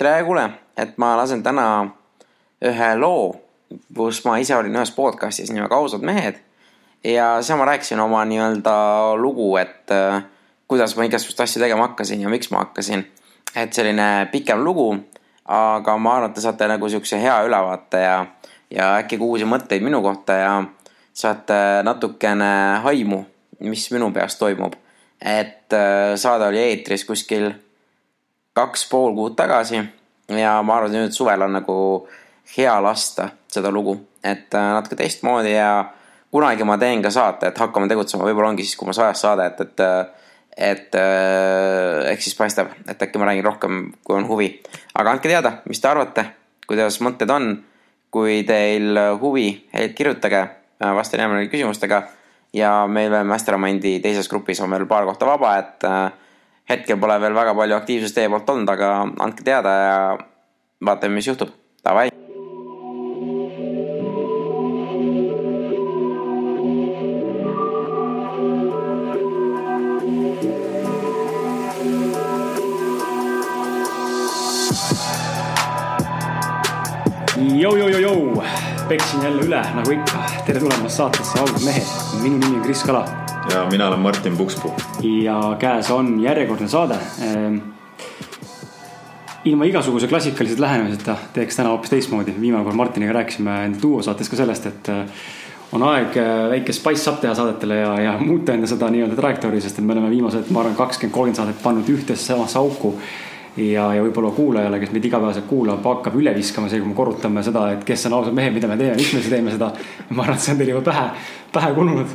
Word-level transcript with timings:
tere, 0.00 0.24
kuule, 0.24 0.46
et 0.80 0.96
ma 0.96 1.12
lasen 1.18 1.42
täna 1.44 1.64
ühe 2.64 2.86
loo, 2.96 3.34
kus 3.96 4.22
ma 4.24 4.38
ise 4.40 4.56
olin 4.56 4.78
ühes 4.78 4.94
podcast'is 4.96 5.52
nimega 5.52 5.76
Ausad 5.76 6.04
mehed. 6.06 6.40
ja 7.04 7.26
seal 7.44 7.58
ma 7.60 7.66
rääkisin 7.68 8.00
oma 8.00 8.22
nii-öelda 8.28 8.72
lugu, 9.20 9.50
et 9.60 9.92
äh, 9.92 10.22
kuidas 10.68 10.96
ma 10.96 11.04
igasuguseid 11.04 11.44
asju 11.44 11.60
tegema 11.60 11.88
hakkasin 11.88 12.24
ja 12.24 12.32
miks 12.32 12.50
ma 12.50 12.64
hakkasin. 12.64 13.04
et 13.56 13.72
selline 13.72 14.28
pikem 14.32 14.64
lugu, 14.64 14.88
aga 15.44 15.96
ma 15.96 16.16
arvan, 16.16 16.30
et 16.30 16.34
te 16.34 16.48
saate 16.48 16.68
nagu 16.68 16.88
siukse 16.88 17.20
hea 17.20 17.36
ülevaate 17.44 18.04
ja, 18.04 18.18
ja 18.70 18.90
äkki 19.02 19.20
ka 19.20 19.24
uusi 19.24 19.44
mõtteid 19.44 19.84
minu 19.84 20.00
kohta 20.02 20.32
ja 20.32 20.52
saate 21.12 21.58
natukene 21.84 22.80
haimu, 22.88 23.24
mis 23.68 23.90
minu 23.92 24.12
peas 24.16 24.40
toimub. 24.40 24.80
et 25.20 25.76
äh, 25.76 26.16
saade 26.16 26.48
oli 26.48 26.70
eetris 26.70 27.04
kuskil 27.04 27.52
kaks 28.56 28.88
pool 28.90 29.14
kuud 29.14 29.36
tagasi 29.38 29.80
ja 30.38 30.56
ma 30.62 30.76
arvan, 30.76 30.94
et 30.94 31.06
nüüd 31.06 31.16
suvel 31.16 31.42
on 31.46 31.54
nagu 31.58 31.76
hea 32.56 32.74
lasta 32.82 33.30
seda 33.50 33.70
lugu, 33.70 33.96
et 34.24 34.54
äh, 34.54 34.72
natuke 34.74 34.98
teistmoodi 34.98 35.54
ja 35.54 35.72
kunagi 36.30 36.66
ma 36.66 36.78
teen 36.78 37.02
ka 37.02 37.10
saate, 37.14 37.50
et 37.50 37.58
hakkame 37.58 37.88
tegutsema, 37.90 38.26
võib-olla 38.26 38.52
ongi 38.52 38.66
siis, 38.66 38.78
kui 38.78 38.88
mul 38.88 38.96
sajas 38.96 39.22
saade, 39.26 39.46
et, 39.50 39.60
et 39.66 40.18
et 40.60 40.94
äh, 40.98 42.10
eks 42.10 42.26
siis 42.26 42.36
paistab, 42.36 42.72
et 42.90 43.02
äkki 43.02 43.18
ma 43.18 43.30
räägin 43.30 43.46
rohkem, 43.46 43.82
kui 44.04 44.16
on 44.18 44.26
huvi. 44.28 44.50
aga 44.94 45.14
andke 45.14 45.30
teada, 45.30 45.52
mis 45.70 45.80
te 45.80 45.88
arvate, 45.88 46.26
kuidas 46.68 47.00
mõtted 47.00 47.30
on. 47.30 47.52
kui 48.10 48.40
teil 48.42 48.98
huvi, 49.22 49.68
kirjutage, 49.94 50.40
vastan 50.82 51.20
hea 51.20 51.28
meelega 51.30 51.50
küsimustega. 51.52 52.02
ja 52.52 52.86
meil 52.90 53.10
veel 53.10 53.24
Mastermindi 53.24 54.00
teises 54.02 54.28
grupis 54.28 54.60
on 54.60 54.70
veel 54.70 54.86
paar 54.90 55.04
kohta 55.06 55.26
vaba, 55.26 55.56
et 55.58 55.84
äh, 55.86 56.10
hetkel 56.70 57.00
pole 57.02 57.18
veel 57.22 57.34
väga 57.34 57.54
palju 57.58 57.78
aktiivsust 57.80 58.18
teie 58.18 58.30
poolt 58.30 58.54
olnud, 58.54 58.70
aga 58.70 58.94
andke 59.26 59.46
teada 59.46 59.74
ja 59.82 60.00
vaatame, 60.86 61.18
mis 61.18 61.30
juhtub. 61.30 61.52
Davai. 61.84 62.10
Peksin 78.90 79.22
jälle 79.22 79.42
üle 79.46 79.60
nagu 79.74 79.90
ikka. 79.94 80.24
tere 80.46 80.58
tulemast 80.60 80.96
saatesse 80.96 81.38
Ausad 81.38 81.62
mehed. 81.64 81.86
minu 82.22 82.38
nimi 82.38 82.56
on 82.56 82.62
Kris 82.62 82.82
Kala. 82.82 83.19
Ja 83.48 83.66
mina 83.70 83.88
olen 83.88 83.98
Martin 83.98 84.36
Pukspuu. 84.36 84.74
ja 85.02 85.56
käes 85.58 85.90
on 85.90 86.22
järjekordne 86.22 86.68
saade. 86.68 86.94
ilma 89.44 89.64
igasuguse 89.64 90.06
klassikalised 90.06 90.60
lähenemiseta 90.60 91.16
teeks 91.32 91.56
täna 91.56 91.68
hoopis 91.68 91.90
teistmoodi. 91.90 92.34
viimane 92.40 92.64
kord 92.64 92.76
Martiniga 92.76 93.12
rääkisime 93.12 93.70
duo 93.82 94.02
saates 94.02 94.28
ka 94.28 94.36
sellest, 94.36 94.66
et 94.66 94.88
äh, 94.88 95.06
on 95.72 95.82
aeg 95.82 96.16
äh, 96.16 96.50
väike 96.50 96.72
spice 96.72 97.10
up 97.10 97.20
teha 97.20 97.34
saadetele 97.34 97.76
ja, 97.76 98.00
ja 98.00 98.18
muuta 98.18 98.52
enda 98.52 98.66
seda 98.66 98.90
nii-öelda 98.90 99.16
trajektoori, 99.16 99.60
sest 99.60 99.78
et 99.78 99.84
me 99.84 99.92
oleme 99.92 100.10
viimased, 100.10 100.50
ma 100.50 100.60
arvan, 100.60 100.76
kakskümmend, 100.76 101.14
kolmkümmend 101.14 101.36
saadet 101.36 101.62
pannud 101.62 101.88
ühtesse 101.88 102.32
samasse 102.32 102.58
auku 102.58 102.94
ja, 103.56 103.86
ja 103.94 104.02
võib-olla 104.04 104.30
kuulajale, 104.36 104.80
kes 104.82 104.92
meid 104.94 105.08
igapäevaselt 105.08 105.48
kuulab, 105.48 105.84
hakkab 105.84 106.18
üle 106.20 106.34
viskama 106.36 106.68
see, 106.68 106.82
kui 106.82 106.92
me 106.92 106.98
korrutame 106.98 107.42
seda, 107.46 107.70
et 107.74 107.84
kes 107.86 108.06
on 108.10 108.18
ausad 108.20 108.36
mehed, 108.36 108.54
mida 108.54 108.68
me 108.70 108.76
teeme, 108.80 108.98
miks 109.00 109.14
me 109.16 109.24
teeme 109.24 109.56
seda. 109.56 109.72
ma 110.10 110.24
arvan, 110.26 110.36
et 110.36 110.44
see 110.44 110.54
on 110.54 110.60
teil 110.60 110.72
juba 110.74 110.84
pähe, 110.90 111.08
pähe 111.52 111.74
kulunud. 111.74 112.14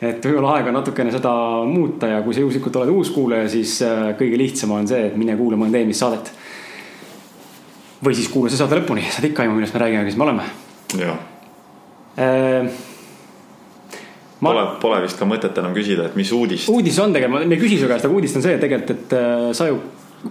Et 0.00 0.24
võib-olla 0.24 0.56
aeg 0.56 0.66
on 0.68 0.76
natukene 0.80 1.12
seda 1.14 1.30
muuta 1.68 2.10
ja 2.10 2.22
kui 2.24 2.34
sa 2.36 2.42
juhuslikult 2.44 2.76
oled 2.82 2.90
uus 2.92 3.10
kuulaja, 3.14 3.48
siis 3.48 3.78
äh, 3.86 4.10
kõige 4.18 4.36
lihtsam 4.40 4.74
on 4.76 4.88
see, 4.88 5.06
et 5.08 5.16
mine 5.16 5.36
kuula 5.38 5.56
mõnda 5.60 5.78
eelmist 5.80 6.02
saadet. 6.04 6.32
või 8.04 8.14
siis 8.14 8.28
kuula 8.28 8.50
see 8.52 8.58
saade 8.60 8.76
lõpuni, 8.76 9.06
saad 9.10 9.24
ikka 9.30 9.42
aimu, 9.46 9.56
millest 9.56 9.74
me 9.74 9.80
räägime, 9.80 10.04
kes 10.04 10.16
me 10.20 10.24
oleme. 10.28 10.50
jah 11.00 11.16
Äh, 12.16 12.64
Ma- 14.40 14.50
Pole, 14.52 14.64
pole 14.80 15.00
vist 15.04 15.18
ka 15.18 15.24
mõtet 15.28 15.56
enam 15.60 15.72
küsida, 15.76 16.06
et 16.08 16.16
mis 16.16 16.30
uudist. 16.32 16.68
uudis 16.72 16.96
on 17.00 17.12
tegelikult, 17.12 17.44
ma 17.48 17.54
ei 17.56 17.60
küsi 17.60 17.78
su 17.80 17.88
käest, 17.88 18.04
aga 18.04 18.14
uudis 18.16 18.36
on 18.36 18.44
see 18.44 18.56
tegelikult, 18.60 18.90
et 18.90 19.12
äh, 19.16 19.48
sa 19.56 19.66
ju, 19.68 19.78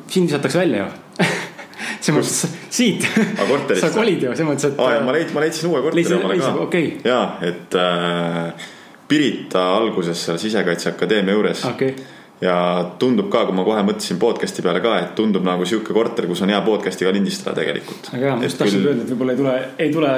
sind 0.09 0.29
visatakse 0.29 0.59
välja 0.61 0.83
ju 0.85 1.25
selles 2.05 2.17
mõttes 2.19 2.55
siit. 2.73 3.05
Korterist 3.49 3.81
sa 3.85 3.89
kolid 3.93 4.21
ju 4.21 4.33
selles 4.33 4.49
mõttes, 4.49 4.67
et. 4.71 4.79
aa 4.81 4.95
ja 4.95 5.03
ma 5.05 5.13
leidsin, 5.15 5.33
ma 5.37 5.43
leidsin 5.45 5.69
uue 5.69 5.81
korteri 5.85 6.17
omale 6.19 6.37
ka 6.41 6.51
okei. 6.65 6.89
ja 7.05 7.19
et 7.49 7.77
äh, 7.81 8.67
Pirita 9.07 9.67
alguses 9.77 10.25
seal 10.25 10.37
Sisekaitseakadeemia 10.41 11.33
juures 11.35 11.65
okei, 11.69 11.93
ja 12.41 12.85
tundub 12.99 13.29
ka, 13.31 13.45
kui 13.47 13.55
ma 13.55 13.63
kohe 13.65 13.83
mõtlesin 13.87 14.17
podcast'i 14.19 14.63
peale 14.65 14.81
ka, 14.83 14.95
et 15.03 15.13
tundub 15.17 15.45
nagu 15.45 15.65
sihuke 15.67 15.93
korter, 15.95 16.27
kus 16.27 16.41
on 16.43 16.51
hea 16.51 16.59
podcast'i 16.65 17.07
ka 17.07 17.13
lindistada 17.15 17.55
tegelikult. 17.61 18.09
aga 18.11 18.25
jaa, 18.25 18.35
ma 18.39 18.47
just 18.47 18.59
tahtsin 18.59 18.83
öelda, 18.83 19.05
et 19.05 19.13
võib-olla 19.13 19.35
ei 19.35 19.39
tule, 19.39 19.55
ei 19.85 19.93
tule 19.93 20.11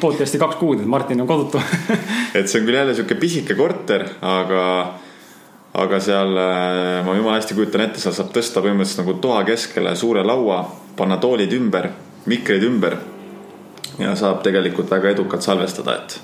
podcast'i 0.00 0.40
kaks 0.40 0.56
kuud, 0.60 0.80
et 0.82 0.88
Martin 0.88 1.20
on 1.24 1.28
kodutu 1.28 1.60
et 2.38 2.48
see 2.48 2.62
on 2.62 2.66
küll 2.68 2.80
jälle 2.80 2.96
sihuke 2.96 3.18
pisike 3.20 3.58
korter, 3.58 4.06
aga, 4.24 4.64
aga 5.84 6.02
seal 6.04 6.40
äh, 6.40 7.04
ma 7.06 7.16
jumala 7.18 7.38
hästi 7.38 7.58
kujutan 7.58 7.84
ette, 7.88 8.02
seal 8.02 8.16
saab 8.16 8.32
tõsta 8.34 8.64
põhimõtteliselt 8.64 9.04
nagu 9.04 9.18
toa 9.22 9.42
keskele 9.48 9.94
suure 9.98 10.24
laua, 10.24 10.62
panna 10.96 11.20
toolid 11.20 11.52
ümber, 11.58 11.92
mikrid 12.32 12.64
ümber. 12.64 12.96
ja 13.98 14.14
saab 14.16 14.40
tegelikult 14.46 14.90
väga 14.90 15.10
edukalt 15.10 15.44
salvestada, 15.44 16.00
et 16.00 16.20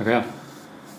väga 0.00 0.18
hea. 0.18 0.24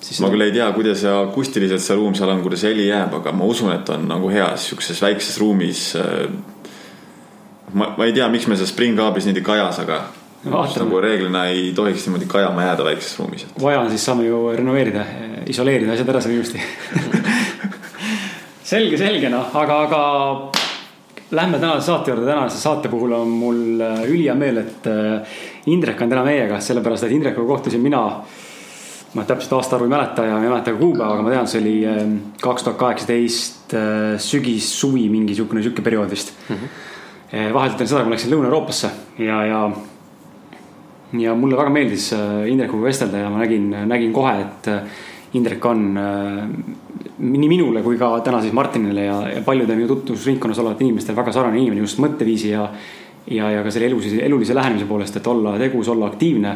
Siis 0.06 0.20
ma 0.22 0.30
küll 0.34 0.46
ei 0.46 0.54
tea, 0.54 0.68
kuidas 0.76 1.02
akustiliselt 1.10 1.82
see 1.82 1.98
ruum 1.98 2.14
seal 2.18 2.30
on, 2.34 2.44
kuidas 2.46 2.66
heli 2.68 2.90
jääb, 2.90 3.16
aga 3.20 3.34
ma 3.34 3.48
usun, 3.50 3.72
et 3.74 3.90
on 3.94 4.06
nagu 4.10 4.30
hea 4.30 4.52
sihukeses 4.62 5.02
väikses 5.02 5.40
ruumis. 5.42 5.88
ma, 7.74 7.94
ma 7.98 8.06
ei 8.06 8.14
tea, 8.14 8.28
miks 8.30 8.48
me 8.48 8.60
seal 8.60 8.70
springkaablis 8.70 9.26
niimoodi 9.26 9.46
kajas, 9.46 9.82
aga 9.86 10.04
Vaatame. 10.46 10.86
nagu 10.86 11.02
reeglina 11.02 11.46
ei 11.50 11.72
tohiks 11.76 12.06
niimoodi 12.06 12.30
kajama 12.30 12.68
jääda 12.68 12.86
väikses 12.92 13.20
ruumis. 13.20 13.48
vaja 13.62 13.82
on, 13.82 13.90
siis 13.90 14.06
saame 14.06 14.28
ju 14.28 14.44
renoveerida, 14.54 15.06
isoleerida 15.50 15.96
asjad 15.96 16.14
ära 16.14 16.22
seal 16.22 16.38
ilusti 16.38 16.62
selge, 18.66 18.98
selge 18.98 19.30
noh, 19.30 19.50
aga, 19.58 19.82
aga 19.88 20.02
lähme 21.36 21.60
tänase 21.60 21.86
saate 21.86 22.12
juurde, 22.12 22.26
tänase 22.30 22.62
saate 22.62 22.90
puhul 22.90 23.14
on 23.18 23.30
mul 23.30 23.82
äh, 23.82 24.06
ülihea 24.10 24.36
meel, 24.38 24.62
et 24.62 24.88
äh, 24.90 25.38
Indrek 25.66 26.02
on 26.02 26.12
täna 26.12 26.24
meiega, 26.26 26.60
sellepärast 26.62 27.08
et 27.08 27.14
Indrekuga 27.16 27.56
kohtusin 27.56 27.82
mina. 27.82 28.02
Ma 29.16 29.24
täpselt 29.24 29.54
aastaarvu 29.58 29.88
ei 29.88 29.94
mäleta 29.96 30.28
ja 30.28 30.38
ei 30.42 30.50
mäleta 30.50 30.74
ka 30.76 30.78
kuupäeva, 30.78 31.14
aga 31.14 31.26
ma 31.26 31.34
tean, 31.34 31.48
see 31.48 31.64
oli 31.64 31.76
äh, 31.90 32.06
kaks 32.42 32.68
tuhat 32.68 32.80
kaheksateist 32.84 33.76
sügis, 34.22 34.70
suvi, 34.80 35.08
mingi 35.10 35.36
sihukene 35.36 35.64
sihuke 35.66 35.82
periood 35.82 36.12
vist 36.12 36.34
mm. 36.50 36.56
-hmm. 36.56 37.54
vahetult 37.54 37.82
enne 37.82 37.90
seda, 37.90 38.04
kui 38.04 38.12
ma 38.12 38.16
läksin 38.16 38.34
Lõuna-Euroopasse 38.36 38.92
ja, 39.20 39.44
ja 39.50 39.62
ja 41.22 41.36
mulle 41.38 41.58
väga 41.58 41.74
meeldis 41.74 42.10
äh, 42.16 42.46
Indrekuga 42.52 42.90
vestelda 42.90 43.26
ja 43.26 43.30
ma 43.30 43.42
nägin, 43.44 43.70
nägin 43.90 44.14
kohe, 44.16 44.34
et 44.42 44.70
äh, 44.72 45.04
Indrek 45.36 45.66
on 45.68 45.98
äh, 46.00 46.44
nii 47.20 47.50
minule 47.52 47.82
kui 47.84 47.98
ka 48.00 48.14
täna 48.24 48.42
siis 48.44 48.56
Martinile 48.56 49.08
ja, 49.08 49.18
ja 49.36 49.42
paljude 49.46 49.76
minu 49.76 49.90
tutvusringkonnas 49.92 50.60
olevate 50.64 50.86
inimestele 50.86 51.18
väga 51.18 51.34
sarnane 51.36 51.60
inimene 51.60 51.84
just 51.84 52.00
mõtteviisi 52.04 52.52
ja. 52.54 52.68
ja, 53.32 53.52
ja 53.58 53.64
ka 53.64 53.74
selle 53.74 53.90
elulise, 53.92 54.20
elulise 54.24 54.56
lähenemise 54.56 54.88
poolest, 54.90 55.20
et 55.20 55.28
olla 55.28 55.58
tegus, 55.60 55.90
olla 55.92 56.10
aktiivne 56.12 56.56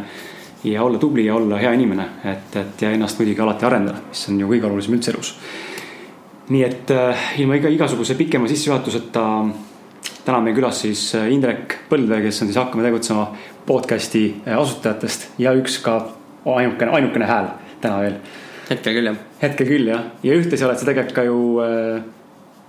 ja 0.63 0.83
olla 0.83 0.99
tubli 0.99 1.25
ja 1.25 1.35
olla 1.35 1.57
hea 1.57 1.71
inimene, 1.73 2.05
et, 2.25 2.55
et 2.55 2.81
ja 2.81 2.91
ennast 2.91 3.19
muidugi 3.19 3.41
alati 3.41 3.65
arendada, 3.65 4.01
mis 4.09 4.25
on 4.29 4.39
ju 4.39 4.49
kõige 4.49 4.67
olulisem 4.67 4.97
üldse 4.97 5.13
elus. 5.13 5.33
nii 6.49 6.63
et 6.65 6.91
äh, 6.91 7.25
ilma 7.39 7.55
iga, 7.59 7.69
igasuguse 7.69 8.15
pikema 8.17 8.47
sissejuhatuseta 8.49 9.25
täna 10.25 10.37
on 10.37 10.43
meil 10.43 10.57
külas 10.57 10.81
siis 10.83 11.03
äh, 11.15 11.29
Indrek 11.33 11.77
Põldvee, 11.89 12.21
kes 12.25 12.41
on 12.43 12.49
siis 12.49 12.59
Hakkame 12.59 12.85
tegutsema 12.85 13.29
podcast'i 13.67 14.23
äh, 14.45 14.57
asutajatest 14.57 15.29
ja 15.41 15.53
üks 15.57 15.79
ka 15.85 15.99
ainukene, 16.45 16.91
ainukene 16.91 17.29
hääl 17.29 17.51
täna 17.81 17.99
veel. 18.03 18.17
hetkel 18.69 18.97
küll 18.99 19.11
jah. 19.11 19.19
hetkel 19.41 19.69
küll 19.69 19.91
jah, 19.91 20.07
ja 20.23 20.39
ühtlasi 20.39 20.65
oled 20.67 20.81
sa 20.81 20.89
tegelikult 20.89 21.15
ka 21.15 21.27
ju 21.27 21.43
äh, 21.65 22.07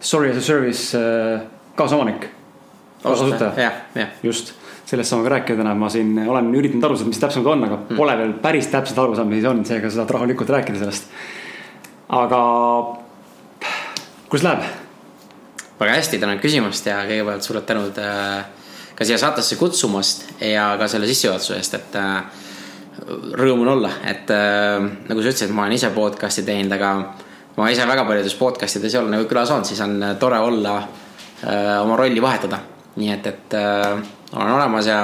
Sorry 0.00 0.30
as 0.30 0.36
a 0.36 0.40
service 0.40 0.96
äh, 0.96 1.42
kaasomanik. 1.76 2.30
kaasasutaja, 3.02 3.72
just, 4.22 4.54
sellest 4.90 5.12
saame 5.12 5.26
ka 5.26 5.34
rääkida 5.36 5.60
täna, 5.60 5.74
ma 5.78 5.88
siin 5.92 6.16
olen 6.26 6.50
üritanud 6.58 6.88
aru 6.88 6.98
saada, 6.98 7.12
mis 7.12 7.22
täpsemalt 7.22 7.52
on, 7.52 7.64
aga 7.68 7.78
mm. 7.78 7.98
pole 8.00 8.16
veel 8.18 8.32
päris 8.42 8.68
täpselt 8.72 8.98
aru 8.98 9.14
saanud, 9.14 9.30
mis 9.36 9.46
on, 9.46 9.62
seega 9.68 9.90
saad 9.94 10.10
rahulikult 10.16 10.50
rääkida 10.50 10.80
sellest. 10.82 11.10
aga 12.20 12.40
kuidas 14.30 14.46
läheb? 14.48 14.66
väga 15.80 15.96
hästi, 15.96 16.18
tänan 16.20 16.42
küsimast 16.42 16.90
ja 16.90 16.98
kõigepealt 17.08 17.46
suured 17.46 17.64
tänud 17.68 18.02
äh, 18.02 18.42
ka 18.98 19.06
siia 19.08 19.16
saatesse 19.20 19.56
kutsumast 19.56 20.26
ja 20.44 20.74
ka 20.80 20.90
selle 20.90 21.08
sissejuhatuse 21.08 21.56
eest, 21.56 21.78
et 21.78 21.96
äh, 21.96 22.18
rõõm 23.38 23.62
on 23.64 23.74
olla, 23.78 23.94
et 24.10 24.28
äh, 24.34 24.76
nagu 25.08 25.22
sa 25.22 25.30
ütlesid, 25.32 25.54
ma 25.54 25.68
olen 25.68 25.78
ise 25.78 25.94
podcast'i 25.94 26.44
teinud, 26.44 26.74
aga 26.76 26.92
ma 27.56 27.70
ise 27.72 27.86
väga 27.88 28.04
paljudes 28.08 28.34
podcast 28.36 28.80
ides 28.80 28.96
ei 28.96 29.00
ole 29.04 29.14
nagu 29.14 29.30
külas 29.30 29.54
olnud, 29.54 29.70
siis 29.70 29.80
on 29.86 30.00
tore 30.20 30.38
olla 30.42 30.80
oma 31.80 31.94
rolli 31.96 32.20
vahetada. 32.20 32.58
nii 33.00 33.12
et, 33.14 33.26
et 33.30 33.54
äh, 33.56 34.02
olen 34.32 34.52
olemas 34.52 34.86
ja 34.86 35.00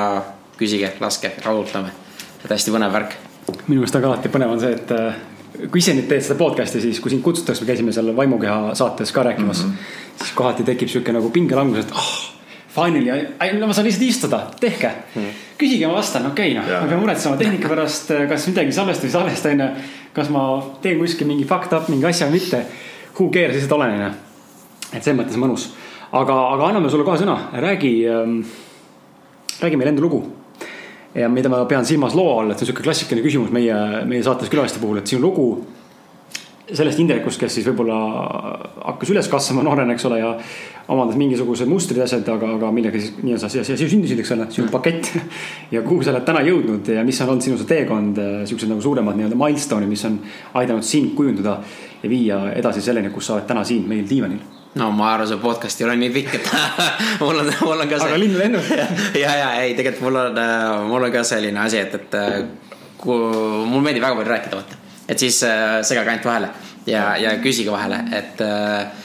küsige, 0.58 0.92
laske, 1.00 1.32
raudutame, 1.44 1.90
et 2.44 2.50
hästi 2.50 2.74
põnev 2.74 2.92
värk. 2.92 3.16
minu 3.66 3.80
meelest 3.80 3.94
väga 3.94 4.12
alati 4.12 4.30
põnev 4.32 4.54
on 4.54 4.60
see, 4.60 4.72
et 4.74 4.94
äh, 4.94 5.18
kui 5.70 5.82
ise 5.82 5.94
nüüd 5.94 6.08
teed 6.10 6.24
seda 6.24 6.38
podcast'i, 6.38 6.80
siis 6.82 7.00
kui 7.00 7.10
sind 7.12 7.22
kutsutakse, 7.22 7.64
me 7.64 7.70
käisime 7.70 7.92
seal 7.92 8.14
Vaimukeha 8.16 8.74
saates 8.74 9.12
ka 9.12 9.22
rääkimas 9.22 9.64
mm. 9.64 9.70
-hmm. 9.70 10.22
siis 10.22 10.32
kohati 10.32 10.64
tekib 10.64 10.88
sihuke 10.88 11.12
nagu 11.12 11.30
pingelangus, 11.30 11.84
et 11.84 11.92
ah 11.92 11.98
oh,, 11.98 12.36
Finally, 12.76 13.08
no 13.56 13.66
ma 13.70 13.72
saan 13.72 13.86
lihtsalt 13.88 14.04
istuda, 14.04 14.38
tehke 14.60 14.90
mm.. 15.14 15.28
küsige, 15.56 15.86
ma 15.88 15.94
vastan, 15.96 16.26
okei 16.28 16.50
okay,, 16.52 16.58
noh, 16.58 16.82
ma 16.82 16.88
pean 16.90 17.00
muretsema 17.00 17.38
tehnika 17.40 17.70
pärast, 17.72 18.10
kas 18.28 18.44
midagi 18.50 18.74
salvesta 18.76 19.06
või 19.06 19.12
salvesta, 19.14 19.52
onju. 19.54 19.68
kas 20.12 20.28
ma 20.34 20.42
teen 20.84 21.00
kuskil 21.00 21.30
mingi 21.30 21.46
fucked 21.48 21.72
up 21.72 21.88
mingi 21.88 22.04
asja 22.04 22.28
või 22.28 22.36
mitte. 22.36 22.60
Who 23.16 23.30
cares, 23.32 23.56
lihtsalt 23.56 23.72
olen, 23.78 23.94
onju. 23.96 24.10
et 24.90 25.00
selles 25.00 25.16
mõttes 25.16 25.40
mõnus. 25.40 25.70
aga, 26.12 26.36
aga 26.52 26.68
anname 26.68 26.92
sulle 26.92 27.08
kohe 27.08 27.16
sõna, 27.22 27.38
räägi 27.64 27.94
ähm,, 28.12 28.36
räägi 29.62 29.78
meile 29.78 29.94
enda 29.94 30.02
lugu. 30.02 30.22
ja 31.14 31.28
mida 31.32 31.48
ma 31.48 31.64
pean 31.64 31.86
silmas 31.86 32.14
loo 32.14 32.40
all, 32.40 32.50
et 32.50 32.58
see 32.58 32.66
on 32.66 32.72
sihuke 32.72 32.84
klassikaline 32.84 33.24
küsimus 33.24 33.52
meie, 33.52 33.76
meie 34.04 34.22
saates 34.22 34.50
külaliste 34.52 34.82
puhul, 34.82 34.98
et 35.00 35.08
sinu 35.08 35.22
lugu 35.22 35.46
sellest 36.74 36.98
Indrekust, 36.98 37.38
kes 37.38 37.58
siis 37.58 37.66
võib-olla 37.68 37.96
hakkas 38.88 39.12
üles 39.12 39.28
kasvama 39.30 39.62
noorena, 39.66 39.94
eks 39.94 40.06
ole, 40.08 40.18
ja 40.18 40.32
omandas 40.90 41.18
mingisugused 41.18 41.70
mustrid, 41.70 42.00
asjad, 42.02 42.26
aga, 42.32 42.50
aga 42.58 42.70
millega 42.74 42.98
siis 42.98 43.14
nii-öelda 43.20 43.50
siia, 43.52 43.62
siia 43.68 43.90
sündisid, 43.90 44.18
eks 44.22 44.34
ole, 44.34 44.48
sinu 44.54 44.66
pakett. 44.72 45.12
ja 45.74 45.84
kuhu 45.86 46.02
sa 46.02 46.14
oled 46.14 46.26
täna 46.26 46.42
jõudnud 46.46 46.90
ja 46.96 47.06
mis 47.06 47.22
on 47.22 47.34
olnud 47.34 47.46
sinu 47.46 47.60
see 47.60 47.70
teekond, 47.70 48.20
siuksed 48.50 48.72
nagu 48.72 48.82
suuremad 48.82 49.18
nii-öelda 49.18 49.38
milstone'id, 49.38 49.90
mis 49.90 50.04
on 50.10 50.18
aidanud 50.58 50.86
sind 50.86 51.14
kujundada 51.18 51.60
ja 52.02 52.10
viia 52.10 52.42
edasi 52.58 52.82
selleni, 52.82 53.14
kus 53.14 53.30
sa 53.30 53.38
oled 53.38 53.46
täna 53.48 53.64
siin 53.66 53.86
meil 53.88 54.06
diivanil. 54.08 54.55
No 54.76 54.90
ma 54.92 55.12
arvan, 55.14 55.28
see 55.30 55.40
podcast 55.40 55.80
ei 55.80 55.88
ole 55.88 55.96
nii 56.00 56.12
pikk, 56.14 56.36
et 56.38 56.50
mul 57.24 57.40
on, 57.42 57.50
mul 57.64 57.84
on 57.84 57.90
ka 57.90 58.00
see. 58.00 58.10
aga 58.10 58.20
linn 58.20 58.38
lennub. 58.38 58.70
ja, 59.24 59.32
ja 59.40 59.50
ei, 59.62 59.74
tegelikult 59.78 60.08
mul 60.08 60.20
on, 60.20 60.40
mul 60.90 61.08
on 61.08 61.14
ka 61.14 61.24
selline 61.26 61.62
asi, 61.64 61.80
et, 61.80 61.96
et 61.96 62.18
äh, 62.20 62.38
kui 63.00 63.66
mul 63.70 63.84
meeldib 63.84 64.04
väga 64.04 64.18
palju 64.20 64.32
rääkida, 64.34 64.60
vaata. 64.60 64.84
et 65.08 65.18
siis 65.22 65.40
äh, 65.46 65.80
segage 65.86 66.12
ainult 66.12 66.28
vahele 66.28 66.52
ja, 66.88 67.08
ja 67.20 67.36
küsige 67.42 67.72
vahele, 67.72 68.00
et 68.16 68.40
äh, 68.44 69.04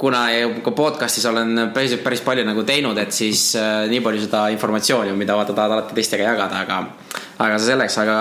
kuna 0.00 0.24
ka 0.64 0.72
podcast'is 0.76 1.26
olen 1.28 1.66
päris, 1.74 1.98
päris 2.04 2.22
palju 2.24 2.46
nagu 2.46 2.64
teinud, 2.68 2.98
et 2.98 3.12
siis 3.12 3.50
äh, 3.58 3.84
nii 3.90 4.00
palju 4.04 4.24
seda 4.24 4.46
informatsiooni, 4.54 5.12
mida 5.18 5.36
vaata 5.36 5.56
tahad 5.56 5.76
alati 5.76 5.96
teistega 5.98 6.30
jagada, 6.30 6.64
aga, 6.64 6.80
aga 7.38 7.58
see 7.58 7.72
selleks, 7.74 7.98
aga, 8.00 8.18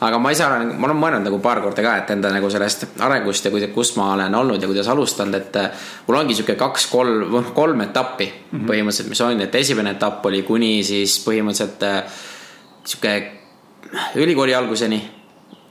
aga 0.00 0.18
ma 0.18 0.32
ise 0.32 0.44
olen, 0.46 0.72
ma 0.80 0.88
olen 0.88 1.00
mõelnud 1.00 1.26
nagu 1.28 1.38
paar 1.44 1.60
korda 1.60 1.84
ka, 1.84 1.96
et 2.00 2.10
enda 2.14 2.32
nagu 2.32 2.50
sellest 2.52 3.00
arengust 3.04 3.44
ja 3.44 3.52
kuida- 3.52 3.70
kus 3.74 3.94
ma 3.96 4.14
olen 4.14 4.34
olnud 4.34 4.62
ja 4.62 4.68
kuidas 4.70 4.88
alustanud, 4.88 5.34
et 5.34 5.56
äh, 5.56 5.70
mul 6.06 6.16
ongi 6.16 6.34
sihuke 6.34 6.56
kaks-kolm, 6.60 7.52
kolm 7.54 7.80
etappi 7.80 8.26
mm 8.26 8.58
-hmm. 8.58 8.66
põhimõtteliselt, 8.70 9.08
mis 9.08 9.20
on, 9.20 9.40
et 9.40 9.54
esimene 9.54 9.90
etapp 9.90 10.26
oli 10.26 10.42
kuni 10.42 10.82
siis 10.84 11.18
põhimõtteliselt 11.26 11.82
äh, 11.82 12.02
sihuke 12.84 13.32
ülikooli 14.14 14.54
alguseni 14.54 15.19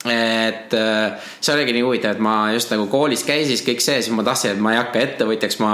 et 0.05 0.73
äh, 0.73 1.17
see 1.43 1.51
oligi 1.51 1.73
nii 1.75 1.83
huvitav, 1.83 2.13
et 2.15 2.21
ma 2.23 2.53
just 2.53 2.71
nagu 2.71 2.85
koolis 2.91 3.25
käisin, 3.27 3.59
kõik 3.65 3.81
see, 3.83 3.97
siis 3.99 4.15
ma 4.15 4.23
tahtsin, 4.23 4.53
et 4.55 4.61
ma 4.63 4.71
ei 4.71 4.79
hakka 4.79 5.01
ettevõtjaks, 5.03 5.57
ma, 5.59 5.71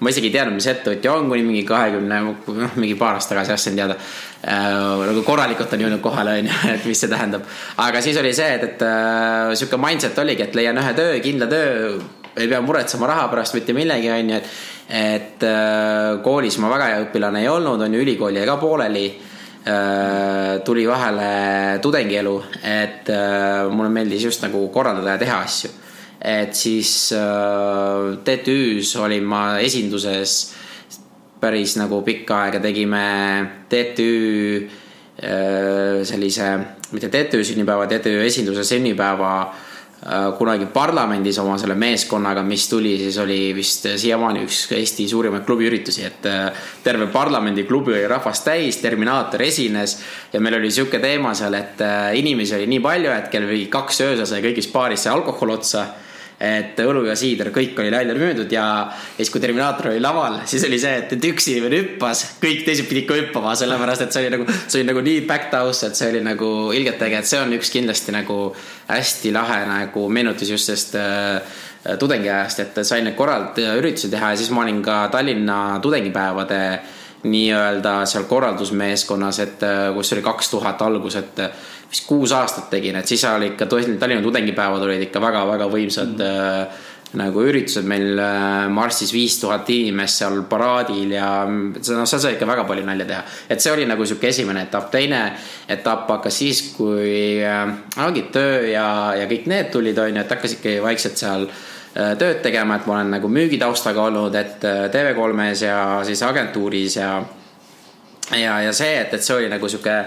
ma 0.00 0.12
isegi 0.12 0.30
ei 0.30 0.36
teadnud, 0.38 0.56
mis 0.56 0.68
ettevõtja 0.72 1.12
on, 1.12 1.28
kuni 1.28 1.44
mingi 1.44 1.66
kahekümne, 1.68 2.20
noh, 2.24 2.78
mingi 2.80 2.96
paar 2.96 3.18
aastat 3.18 3.36
tagasi 3.36 3.52
ostsin 3.58 3.76
teada 3.76 3.98
äh,. 3.98 5.04
nagu 5.10 5.24
korralikult 5.26 5.74
on 5.76 5.84
jõudnud 5.84 6.04
kohale, 6.04 6.38
onju, 6.40 6.56
et 6.78 6.88
mis 6.88 7.04
see 7.04 7.12
tähendab. 7.12 7.44
aga 7.84 8.00
siis 8.04 8.16
oli 8.22 8.32
see, 8.32 8.48
et, 8.56 8.64
et 8.70 8.86
äh, 8.88 9.52
sihuke 9.52 9.80
mindset 9.84 10.16
oligi, 10.24 10.48
et 10.48 10.56
leian 10.56 10.80
ühe 10.80 10.96
töö, 10.96 11.20
kindla 11.24 11.50
töö, 11.52 11.92
ei 12.38 12.48
pea 12.48 12.64
muretsema 12.64 13.10
raha 13.10 13.28
pärast 13.28 13.58
mitte 13.58 13.76
millegi, 13.76 14.08
onju, 14.16 14.40
et 14.40 14.52
et 14.88 15.42
äh, 15.44 16.22
koolis 16.24 16.56
ma 16.62 16.70
väga 16.72 16.84
hea 16.88 17.00
õpilane 17.04 17.42
ei 17.44 17.48
olnud, 17.52 17.82
on 17.84 17.92
ju, 17.92 18.00
ülikooli 18.00 18.40
jäi 18.40 18.48
ka 18.48 18.56
pooleli 18.56 19.10
tuli 20.64 20.86
vahele 20.88 21.78
tudengielu, 21.82 22.34
et 22.62 23.10
äh, 23.12 23.68
mulle 23.70 23.90
meeldis 23.92 24.24
just 24.24 24.42
nagu 24.44 24.62
korraldada 24.72 25.16
ja 25.16 25.20
teha 25.20 25.42
asju. 25.44 25.70
et 26.18 26.54
siis 26.54 27.12
äh, 27.12 28.16
TTÜ-s 28.24 28.96
olin 28.96 29.24
ma 29.24 29.58
esinduses 29.62 30.54
päris 31.40 31.76
nagu 31.78 32.02
pikka 32.02 32.42
aega, 32.44 32.60
tegime 32.60 33.04
TTÜ 33.70 34.10
äh, 35.22 36.02
sellise, 36.02 36.50
mitte 36.92 37.08
TTÜ 37.08 37.44
sünnipäeva, 37.44 37.86
TTÜ 37.86 38.22
esinduse 38.26 38.64
sünnipäeva 38.64 39.32
äh, 39.42 39.67
kunagi 40.38 40.68
parlamendis 40.70 41.40
oma 41.42 41.56
selle 41.58 41.74
meeskonnaga, 41.74 42.44
mis 42.46 42.68
tuli, 42.70 42.94
siis 43.00 43.16
oli 43.18 43.38
vist 43.56 43.88
siiamaani 43.98 44.44
üks 44.46 44.60
Eesti 44.76 45.08
suurimaid 45.10 45.42
klubiüritusi, 45.46 46.04
et 46.06 46.28
äh, 46.30 46.66
terve 46.84 47.08
parlamendiklubi 47.10 47.96
oli 47.96 48.06
rahvast 48.10 48.46
täis, 48.46 48.78
Terminaator 48.78 49.42
esines 49.42 49.96
ja 50.32 50.40
meil 50.40 50.60
oli 50.60 50.70
sihuke 50.70 51.00
teema 51.02 51.34
seal, 51.34 51.58
et 51.58 51.82
äh, 51.82 52.12
inimesi 52.20 52.54
oli 52.60 52.68
nii 52.70 52.84
palju, 52.84 53.10
et 53.10 53.32
kell 53.32 53.48
mingi 53.50 53.66
kaks 53.72 54.04
öösel 54.06 54.30
sai 54.30 54.44
kõigis 54.44 54.70
baaris 54.72 55.02
see 55.02 55.12
alkohol 55.12 55.56
otsa 55.58 55.88
et 56.38 56.78
õlu 56.78 57.00
ja 57.08 57.16
siider, 57.18 57.50
kõik 57.50 57.78
oli 57.82 57.90
välja 57.90 58.14
müüdud 58.14 58.52
ja, 58.54 58.64
ja 58.86 59.16
siis, 59.16 59.30
kui 59.34 59.42
Terminaator 59.42 59.90
oli 59.90 60.02
laval, 60.02 60.36
siis 60.46 60.62
oli 60.68 60.78
see, 60.78 60.92
et, 61.00 61.14
et 61.16 61.24
üks 61.32 61.48
inimene 61.50 61.80
hüppas, 61.82 62.22
kõik 62.42 62.62
teised 62.66 62.86
pidid 62.86 63.08
ka 63.08 63.16
hüppama, 63.18 63.56
sellepärast 63.58 64.04
et 64.06 64.14
see 64.14 64.22
oli 64.22 64.36
nagu, 64.36 64.46
see 64.60 64.78
oli 64.78 64.88
nagu 64.92 65.02
nii 65.08 65.24
backed 65.26 65.56
house, 65.58 65.88
et 65.88 65.98
see 65.98 66.12
oli 66.12 66.20
nagu 66.22 66.50
ilgelt 66.78 67.02
äge, 67.08 67.22
et 67.24 67.30
see 67.30 67.40
on 67.42 67.56
üks 67.58 67.72
kindlasti 67.74 68.14
nagu 68.14 68.38
hästi 68.86 69.34
lahe 69.34 69.64
nagu 69.66 70.04
meenutus 70.14 70.52
just 70.54 70.70
sellest 70.70 70.94
äh, 71.00 71.98
tudengiajast, 71.98 72.62
et 72.62 72.78
sain 72.86 73.06
neid 73.06 73.18
korraldada 73.18 73.74
üritusi 73.80 74.10
teha 74.12 74.30
ja 74.32 74.38
siis 74.38 74.52
ma 74.54 74.62
olin 74.62 74.78
ka 74.84 75.08
Tallinna 75.10 75.58
tudengipäevade 75.82 76.62
nii-öelda 77.26 78.04
seal 78.06 78.28
korraldusmeeskonnas, 78.30 79.40
et 79.42 79.66
äh, 79.66 79.88
kus 79.94 80.14
oli 80.14 80.22
kaks 80.22 80.54
tuhat 80.54 80.82
algus, 80.86 81.18
et 81.18 81.42
äh, 81.42 81.66
vist 81.90 82.06
kuus 82.06 82.32
aastat 82.36 82.68
tegin, 82.70 82.96
et 83.00 83.08
siis 83.08 83.24
oli 83.24 83.52
ikka 83.54 83.66
Tallinna 83.66 84.22
tudengipäevad 84.22 84.84
olid 84.84 85.08
ikka 85.08 85.20
väga-väga 85.20 85.68
võimsad 85.72 86.18
mm 86.18 86.24
-hmm. 86.24 86.86
nagu 87.18 87.40
üritused, 87.40 87.86
meil 87.88 88.18
äh, 88.18 88.68
marssis 88.68 89.12
viis 89.12 89.38
tuhat 89.40 89.70
inimest 89.70 90.18
seal 90.18 90.42
paraadil 90.42 91.12
ja 91.12 91.46
see- 91.80 91.96
noh, 91.96 92.04
seal 92.06 92.20
sai 92.20 92.32
ikka 92.32 92.46
väga 92.46 92.64
palju 92.64 92.84
nalja 92.84 93.04
teha. 93.04 93.22
et 93.50 93.60
see 93.60 93.72
oli 93.72 93.86
nagu 93.86 94.06
sihuke 94.06 94.28
esimene 94.28 94.62
etapp, 94.62 94.90
teine 94.90 95.32
etapp 95.68 96.10
hakkas 96.10 96.38
siis, 96.38 96.62
kui 96.76 97.40
äh, 97.44 97.72
ongi 98.06 98.22
töö 98.22 98.68
ja, 98.68 99.14
ja 99.14 99.26
kõik 99.26 99.46
need 99.46 99.70
tulid, 99.72 99.98
on 99.98 100.16
ju, 100.16 100.20
et 100.20 100.30
hakkasidki 100.30 100.82
vaikselt 100.82 101.16
seal 101.16 101.48
tööd 102.18 102.42
tegema, 102.42 102.76
et 102.76 102.86
ma 102.86 102.94
olen 102.94 103.10
nagu 103.10 103.28
müügitaustaga 103.28 104.02
olnud, 104.02 104.34
et 104.34 104.64
äh, 104.64 104.90
TV3-s 104.92 105.62
ja 105.62 106.00
siis 106.04 106.22
agentuuris 106.22 106.96
ja 106.96 107.24
ja, 108.36 108.60
ja 108.60 108.72
see, 108.72 109.00
et, 109.00 109.14
et 109.14 109.22
see 109.22 109.36
oli 109.36 109.48
nagu 109.48 109.68
sihuke 109.68 110.04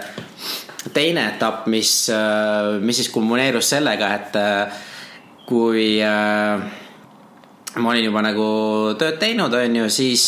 teine 0.94 1.28
etapp, 1.36 1.68
mis, 1.69 2.10
mis 2.81 2.98
siis 2.98 3.10
kulmineerus 3.13 3.69
sellega, 3.75 4.13
et 4.18 4.39
äh, 4.39 4.80
kui 5.45 6.00
äh, 6.01 6.63
ma 7.75 7.92
olin 7.94 8.07
juba 8.07 8.24
nagu 8.25 8.48
tööd 9.00 9.19
teinud, 9.22 9.54
on 9.54 9.78
ju, 9.81 9.92
siis 9.94 10.25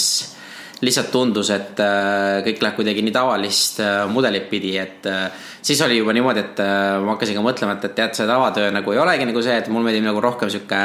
lihtsalt 0.84 1.10
tundus, 1.14 1.50
et 1.56 1.80
äh, 1.80 2.44
kõik 2.46 2.62
läheb 2.62 2.78
kuidagi 2.78 3.06
nii 3.06 3.16
tavalist 3.16 3.82
äh, 3.82 4.04
mudelit 4.12 4.50
pidi, 4.52 4.76
et 4.78 5.08
äh, 5.10 5.26
siis 5.64 5.82
oli 5.86 5.98
juba 5.98 6.14
niimoodi, 6.16 6.44
et 6.44 6.62
äh, 6.64 7.00
ma 7.02 7.16
hakkasin 7.16 7.40
ka 7.40 7.46
mõtlema, 7.46 7.78
et, 7.78 7.90
et 7.90 7.98
tead, 7.98 8.16
see 8.18 8.30
tavatöö 8.30 8.70
nagu 8.76 8.94
ei 8.94 9.02
olegi 9.02 9.28
nagu 9.30 9.44
see, 9.46 9.58
et 9.64 9.72
mul 9.74 9.86
meeldib 9.86 10.06
nagu 10.06 10.22
rohkem 10.24 10.52
sihuke 10.54 10.84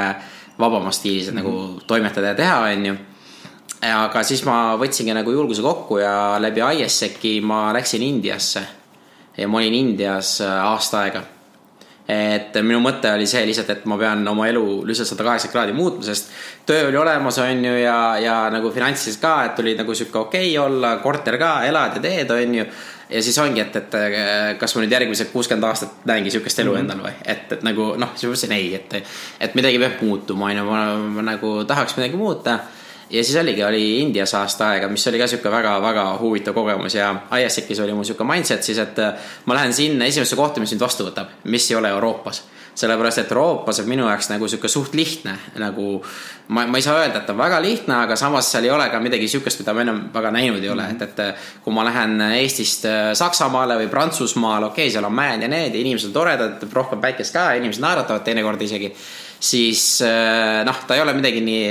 vabamas 0.58 1.02
stiilis 1.02 1.28
mm 1.32 1.38
-hmm. 1.38 1.42
nagu 1.42 1.86
toimetada 1.86 2.32
ja 2.32 2.38
teha, 2.38 2.58
on 2.70 2.86
ju 2.86 2.96
aga 3.86 4.22
siis 4.26 4.42
ma 4.46 4.74
võtsingi 4.78 5.14
nagu 5.14 5.30
julguse 5.30 5.62
kokku 5.62 5.98
ja 5.98 6.38
läbi 6.42 6.62
ISEC-i 6.82 7.40
ma 7.40 7.72
läksin 7.72 8.02
Indiasse. 8.02 8.77
Ja 9.38 9.48
ma 9.48 9.58
olin 9.58 9.74
Indias 9.74 10.40
äh, 10.40 10.64
aasta 10.64 11.00
aega. 11.00 11.22
et 12.08 12.54
minu 12.64 12.78
mõte 12.80 13.10
oli 13.12 13.26
see 13.28 13.42
lihtsalt, 13.44 13.68
et 13.68 13.82
ma 13.84 13.98
pean 14.00 14.22
oma 14.30 14.46
elu 14.48 14.62
lihtsalt 14.88 15.10
sada 15.10 15.26
kaheksakümmend 15.26 15.52
kraadi 15.52 15.74
muutma, 15.76 16.06
sest 16.06 16.30
töö 16.66 16.86
oli 16.88 16.96
olemas, 16.96 17.36
on 17.44 17.64
ju, 17.66 17.72
ja, 17.82 17.96
ja 18.16 18.36
nagu 18.48 18.70
finantsides 18.72 19.18
ka, 19.20 19.32
et 19.44 19.60
oli 19.60 19.74
nagu 19.76 19.94
sihuke 19.94 20.16
okei 20.22 20.54
okay 20.54 20.62
olla, 20.62 20.94
korter 21.04 21.36
ka, 21.36 21.50
elad 21.68 21.98
ja 21.98 22.04
teed, 22.06 22.32
on 22.32 22.62
ju. 22.62 22.64
Ja 23.08 23.22
siis 23.24 23.38
ongi, 23.40 23.60
et, 23.60 23.76
et 23.76 23.94
äh, 23.96 24.16
kas 24.60 24.74
ma 24.76 24.82
nüüd 24.84 24.92
järgmised 24.92 25.30
kuuskümmend 25.32 25.64
aastat 25.68 26.08
näengi 26.08 26.32
sihukest 26.32 26.58
elu 26.64 26.72
mm 26.72 26.76
-hmm. 26.76 26.80
endal 26.80 27.04
või, 27.04 27.12
et, 27.24 27.52
et 27.52 27.62
nagu 27.64 27.92
noh, 27.96 28.10
siis 28.14 28.28
ma 28.28 28.34
mõtlesin 28.34 28.56
ei, 28.56 28.74
et, 28.74 28.96
et 29.40 29.54
midagi 29.56 29.78
peab 29.78 30.02
muutuma, 30.04 30.50
on 30.50 30.56
ju, 30.56 30.64
ma, 30.64 30.82
ma 30.96 31.28
nagu 31.30 31.54
tahaks 31.64 31.96
midagi 31.96 32.16
muuta 32.16 32.58
ja 33.10 33.24
siis 33.24 33.36
oligi, 33.40 33.64
oli 33.64 34.00
Indias 34.00 34.34
aasta 34.34 34.68
aega, 34.68 34.88
mis 34.88 35.06
oli 35.08 35.18
ka 35.18 35.26
sihuke 35.26 35.50
väga-väga 35.50 36.04
huvitav 36.20 36.54
kogemus 36.54 36.94
ja 36.94 37.14
ISEC-is 37.44 37.80
oli 37.80 37.96
mul 37.96 38.04
sihuke 38.04 38.24
mindset 38.24 38.62
siis, 38.62 38.78
et 38.78 38.98
äh, 38.98 39.32
ma 39.46 39.54
lähen 39.54 39.72
sinna 39.72 40.04
esimesse 40.04 40.36
kohta, 40.36 40.60
mis 40.60 40.72
mind 40.74 40.84
vastu 40.84 41.08
võtab, 41.08 41.34
mis 41.44 41.70
ei 41.70 41.76
ole 41.80 41.92
Euroopas 41.96 42.44
sellepärast, 42.78 43.18
et 43.18 43.32
Euroopas 43.32 43.80
on 43.82 43.88
minu 43.90 44.06
jaoks 44.06 44.28
nagu 44.30 44.48
sihuke 44.48 44.68
suht 44.70 44.94
lihtne 44.94 45.34
nagu 45.58 45.86
ma, 46.54 46.64
ma 46.66 46.78
ei 46.78 46.84
saa 46.84 47.00
öelda, 47.00 47.22
et 47.22 47.30
on 47.32 47.38
väga 47.38 47.60
lihtne, 47.62 47.94
aga 48.04 48.16
samas 48.16 48.50
seal 48.52 48.68
ei 48.68 48.70
ole 48.70 48.86
ka 48.92 49.00
midagi 49.02 49.28
sihukest, 49.30 49.62
mida 49.62 49.74
ma 49.74 49.84
ennem 49.84 50.02
väga 50.14 50.30
näinud 50.34 50.62
ei 50.62 50.70
ole 50.70 50.84
mm, 50.86 50.98
-hmm. 50.98 51.02
et, 51.02 51.18
et 51.18 51.62
kui 51.64 51.74
ma 51.74 51.84
lähen 51.84 52.20
Eestist 52.28 52.84
äh, 52.86 53.12
Saksamaale 53.18 53.78
või 53.82 53.88
Prantsusmaale, 53.90 54.66
okei 54.66 54.86
okay,, 54.86 54.92
seal 54.92 55.04
on 55.04 55.14
mäed 55.14 55.42
ja 55.42 55.48
need 55.48 55.74
ja 55.74 55.80
inimesed 55.80 56.12
on 56.12 56.18
toredad, 56.20 56.68
rohkem 56.72 57.00
päikest 57.00 57.34
ka, 57.34 57.52
inimesed 57.58 57.82
naeratavad 57.82 58.22
teinekord 58.22 58.62
isegi 58.62 58.94
siis 59.40 59.82
noh, 60.66 60.78
ta 60.86 60.96
ei 60.96 61.02
ole 61.02 61.12
midagi 61.14 61.40
nii 61.44 61.66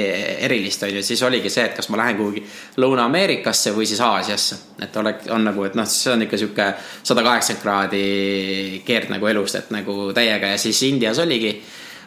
erilist, 0.48 0.84
on 0.88 0.94
ju, 0.96 1.02
siis 1.04 1.24
oligi 1.28 1.50
see, 1.52 1.66
et 1.68 1.76
kas 1.76 1.90
ma 1.92 2.00
lähen 2.00 2.16
kuhugi 2.20 2.44
Lõuna-Ameerikasse 2.80 3.74
või 3.76 3.88
siis 3.90 4.00
Aasiasse. 4.02 4.58
et 4.82 4.96
oleks, 4.98 5.28
on 5.36 5.44
nagu, 5.44 5.66
et 5.68 5.76
noh, 5.76 5.88
see 5.90 6.14
on 6.14 6.24
ikka 6.24 6.40
sihuke 6.40 6.68
sada 7.04 7.24
kaheksakümmend 7.26 7.64
kraadi 7.64 8.82
keerd 8.88 9.12
nagu 9.12 9.28
elust, 9.28 9.60
et 9.60 9.74
nagu 9.76 10.14
täiega 10.16 10.54
ja 10.54 10.62
siis 10.62 10.80
Indias 10.88 11.20
oligi, 11.20 11.52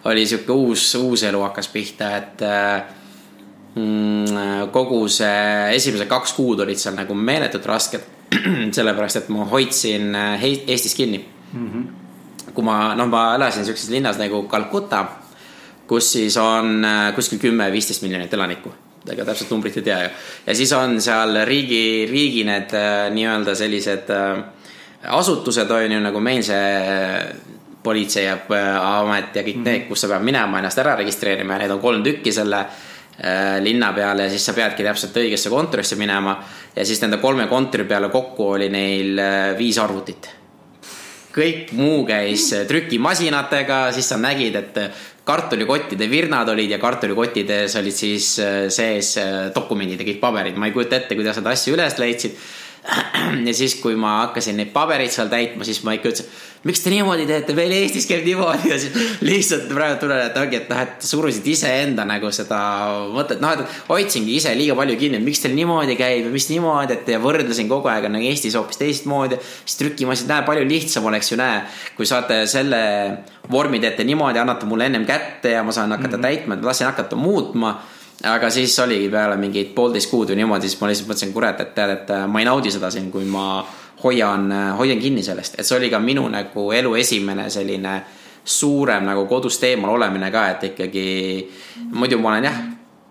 oli 0.09 0.25
sihuke 0.27 0.53
uus, 0.53 0.95
uus 0.95 1.27
elu 1.29 1.43
hakkas 1.45 1.69
pihta, 1.69 2.15
et 2.17 2.47
mm, 3.75 4.71
kogu 4.73 5.03
see 5.13 5.77
esimesed 5.77 6.09
kaks 6.09 6.33
kuud 6.39 6.65
olid 6.65 6.81
seal 6.81 6.97
nagu 6.97 7.15
meeletult 7.15 7.69
rasked. 7.69 8.09
sellepärast, 8.77 9.17
et 9.17 9.29
ma 9.33 9.45
hoidsin 9.51 10.15
äh, 10.15 10.45
Eestis 10.45 10.95
kinni 10.95 11.19
mm. 11.53 11.71
-hmm. 11.71 12.53
kui 12.55 12.65
ma, 12.65 12.95
noh, 12.95 13.09
ma 13.09 13.35
elasin 13.35 13.65
siukses 13.65 13.91
linnas 13.91 14.19
nagu 14.19 14.45
Calcutta, 14.49 15.05
kus 15.91 16.13
siis 16.13 16.37
on 16.39 16.85
äh, 16.85 17.11
kuskil 17.15 17.41
kümme-viisteist 17.43 18.05
miljonit 18.07 18.35
elanikku 18.35 18.73
ega 19.11 19.25
täpselt 19.25 19.51
numbrit 19.51 19.79
ei 19.81 19.87
tea 19.87 19.99
ju. 20.05 20.11
ja 20.47 20.55
siis 20.55 20.73
on 20.77 21.01
seal 21.03 21.41
riigi, 21.49 22.07
riigi 22.11 22.45
need 22.47 22.75
äh, 22.79 23.09
nii-öelda 23.15 23.57
sellised 23.59 24.13
äh, 24.15 24.45
asutused 25.19 25.71
on 25.75 25.97
ju 25.97 26.03
nagu 26.05 26.23
meil 26.23 26.45
see 26.47 26.69
politseiamet 27.83 29.35
ja 29.35 29.43
kõik 29.43 29.57
mm 29.57 29.65
-hmm. 29.65 29.67
need, 29.67 29.89
kus 29.89 30.05
sa 30.05 30.13
pead 30.13 30.23
minema 30.23 30.61
ennast 30.61 30.79
ära 30.79 30.95
registreerima 31.01 31.57
ja 31.57 31.65
neid 31.65 31.75
on 31.75 31.83
kolm 31.83 32.03
tükki 32.05 32.33
selle 32.33 32.65
linna 33.61 33.93
peale 33.93 34.23
ja 34.23 34.31
siis 34.31 34.47
sa 34.47 34.53
peadki 34.57 34.85
täpselt 34.85 35.17
õigesse 35.17 35.51
kontorisse 35.51 35.97
minema. 35.97 36.39
ja 36.77 36.85
siis 36.85 37.01
nende 37.01 37.17
kolme 37.17 37.47
kontori 37.47 37.85
peale 37.85 38.09
kokku 38.09 38.47
oli 38.51 38.69
neil 38.69 39.21
viis 39.59 39.79
arvutit. 39.79 40.31
kõik 41.33 41.73
muu 41.73 42.05
käis 42.05 42.55
trükimasinatega, 42.69 43.93
siis 43.93 44.09
sa 44.09 44.17
nägid, 44.17 44.57
et 44.57 44.79
kartulikottide 45.31 46.11
virnad 46.11 46.51
olid 46.51 46.75
ja 46.75 46.81
kartulikottides 46.83 47.77
olid 47.81 47.97
siis 47.97 48.33
äh, 48.43 48.65
sees 48.73 49.15
dokumendid 49.55 50.03
ja 50.03 50.09
kõik 50.11 50.23
paberid. 50.23 50.59
ma 50.59 50.71
ei 50.71 50.75
kujuta 50.77 50.99
ette, 50.99 51.19
kuidas 51.19 51.39
nad 51.41 51.53
asju 51.55 51.77
üles 51.79 51.99
leidsid 52.03 52.37
ja 53.49 53.55
siis, 53.55 53.75
kui 53.81 53.97
ma 53.99 54.21
hakkasin 54.25 54.57
neid 54.57 54.71
pabereid 54.75 55.13
seal 55.13 55.29
täitma, 55.33 55.67
siis 55.69 55.83
ma 55.85 55.93
ikka 55.97 56.11
ütlesin, 56.11 56.31
miks 56.65 56.83
te 56.85 56.93
niimoodi 56.93 57.27
teete, 57.29 57.55
meil 57.57 57.73
Eestis 57.77 58.07
käib 58.09 58.25
niimoodi 58.25 58.71
ja 58.73 58.79
siis 58.81 58.97
lihtsalt 59.25 59.69
praegu 59.73 59.99
tunnen, 60.03 60.23
et 60.27 60.39
ongi, 60.41 60.59
et 60.63 60.73
noh, 60.73 60.81
et 60.85 61.07
surusid 61.07 61.47
iseenda 61.53 62.07
nagu 62.09 62.33
seda 62.35 62.61
mõtet, 63.13 63.41
noh, 63.45 63.55
et 63.57 63.77
hoidsingi 63.89 64.37
ise 64.41 64.55
liiga 64.57 64.77
palju 64.79 64.97
kinni, 65.01 65.21
et 65.21 65.27
miks 65.27 65.45
teil 65.45 65.57
niimoodi 65.57 65.97
käib 66.01 66.29
ja 66.29 66.33
mis 66.33 66.49
niimoodi, 66.53 66.97
et 66.97 67.13
ja 67.15 67.21
võrdlesin 67.23 67.71
kogu 67.71 67.93
aeg 67.93 68.09
nagu 68.13 68.33
Eestis 68.33 68.57
hoopis 68.59 68.81
teistmoodi. 68.81 69.41
siis 69.65 69.81
trükimasin, 69.81 70.29
näe, 70.33 70.47
palju 70.49 70.67
lihtsam 70.69 71.09
oleks 71.13 71.33
ju, 71.33 71.41
näe, 71.41 71.63
kui 71.97 72.09
saate 72.09 72.43
selle 72.51 72.83
vormi 73.51 73.81
teete 73.81 74.05
niimoodi, 74.09 74.41
annate 74.41 74.69
mulle 74.69 74.89
ennem 74.89 75.07
kätte 75.09 75.57
ja 75.57 75.65
ma 75.65 75.73
saan 75.73 75.93
hakata 75.93 76.17
mm 76.17 76.23
-hmm. 76.23 76.29
täitma, 76.29 76.55
et 76.55 76.61
ma 76.61 76.73
tahtsin 76.73 76.93
hakata 76.93 77.17
muutma 77.17 77.81
aga 78.29 78.51
siis 78.51 78.79
oligi 78.79 79.09
peale 79.09 79.37
mingit 79.41 79.75
poolteist 79.75 80.11
kuud 80.11 80.33
või 80.33 80.41
niimoodi, 80.43 80.69
siis 80.69 80.81
ma 80.81 80.91
lihtsalt 80.91 81.09
mõtlesin, 81.09 81.33
kurat, 81.33 81.61
et 81.63 81.75
tead, 81.77 81.93
et 81.95 82.11
äh, 82.15 82.27
ma 82.29 82.43
ei 82.43 82.49
naudi 82.49 82.73
seda 82.73 82.91
siin, 82.93 83.09
kui 83.13 83.25
ma 83.29 83.63
hoian, 84.03 84.51
äh, 84.53 84.73
hoian 84.79 85.01
kinni 85.01 85.25
sellest, 85.25 85.57
et 85.59 85.69
see 85.69 85.79
oli 85.79 85.91
ka 85.93 86.01
minu 86.03 86.27
nagu 86.29 86.67
elu 86.77 86.95
esimene 87.01 87.49
selline 87.53 87.95
suurem 88.45 89.07
nagu 89.09 89.27
kodust 89.29 89.65
eemal 89.69 89.95
olemine 89.97 90.31
ka, 90.33 90.45
et 90.55 90.69
ikkagi 90.73 91.07
muidu 91.97 92.21
ma 92.21 92.35
olen 92.35 92.49
jah, 92.49 92.61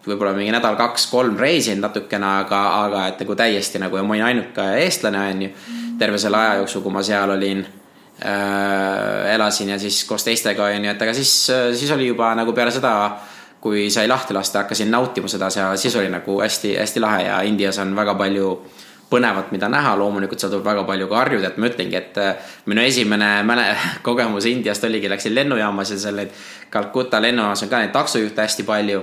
võib-olla 0.05 0.33
mingi 0.37 0.53
nädal-kaks-kolm 0.53 1.37
reisinud 1.41 1.87
natukene, 1.87 2.29
aga, 2.43 2.61
aga 2.85 3.07
et 3.11 3.21
nagu 3.23 3.35
täiesti 3.37 3.81
nagu 3.81 3.97
ja 3.97 4.05
ma 4.05 4.15
olin 4.15 4.27
ainuke 4.29 4.65
eestlane, 4.85 5.25
on 5.33 5.43
ju. 5.45 5.51
terve 5.99 6.17
selle 6.21 6.37
aja 6.39 6.61
jooksul, 6.61 6.81
kui 6.85 6.93
ma 6.95 7.03
seal 7.03 7.33
olin 7.33 7.65
äh,, 8.23 9.33
elasin 9.33 9.73
ja 9.73 9.79
siis 9.79 10.03
koos 10.07 10.23
teistega, 10.23 10.69
on 10.69 10.85
ju, 10.85 10.93
et 10.93 11.01
aga 11.01 11.13
siis, 11.17 11.33
siis 11.75 11.91
oli 11.91 12.07
juba 12.07 12.31
nagu 12.37 12.53
peale 12.55 12.71
seda 12.71 12.93
kui 13.61 13.89
sai 13.91 14.07
lahti 14.07 14.33
lasta, 14.33 14.63
hakkasin 14.63 14.91
nautima 14.91 15.27
seda 15.27 15.49
seal, 15.49 15.77
siis 15.77 15.95
oli 15.95 16.09
nagu 16.09 16.39
hästi-hästi 16.41 17.01
lahe 17.03 17.23
ja 17.25 17.41
Indias 17.41 17.79
on 17.79 17.95
väga 17.95 18.15
palju 18.15 18.53
põnevat, 19.09 19.51
mida 19.51 19.69
näha, 19.69 19.95
loomulikult 19.97 20.39
seal 20.39 20.51
tuleb 20.53 20.67
väga 20.69 20.83
palju 20.87 21.07
ka 21.09 21.17
harjuda, 21.23 21.49
et 21.49 21.57
ma 21.57 21.69
ütlengi, 21.69 21.97
et 21.97 22.17
äh, 22.21 22.51
minu 22.69 22.83
esimene 22.85 23.29
mäle-, 23.47 23.71
kogemus 24.07 24.45
Indiast 24.45 24.83
oligi, 24.85 25.09
läksin 25.09 25.35
lennujaamas 25.35 25.95
ja 25.95 25.99
seal 25.99 26.25
Calcutta 26.71 27.21
lennujaamas 27.21 27.63
on 27.65 27.71
ka 27.71 27.81
neid 27.81 27.95
taksojuhte 27.95 28.45
hästi 28.45 28.67
palju 28.67 29.01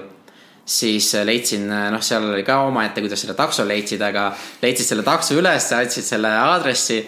siis 0.66 1.14
äh, 1.14 1.26
leidsin, 1.26 1.70
äh, 1.70 1.90
noh, 1.94 2.02
seal 2.02 2.24
oli 2.26 2.42
ka 2.42 2.58
omaette, 2.66 3.00
kuidas 3.00 3.20
selle 3.22 3.36
takso 3.38 3.62
leidsid, 3.68 4.02
aga 4.02 4.32
leidsid 4.62 4.88
selle 4.88 5.04
takso 5.06 5.36
üles, 5.38 5.68
andsid 5.72 6.06
selle 6.06 6.32
aadressi 6.42 6.98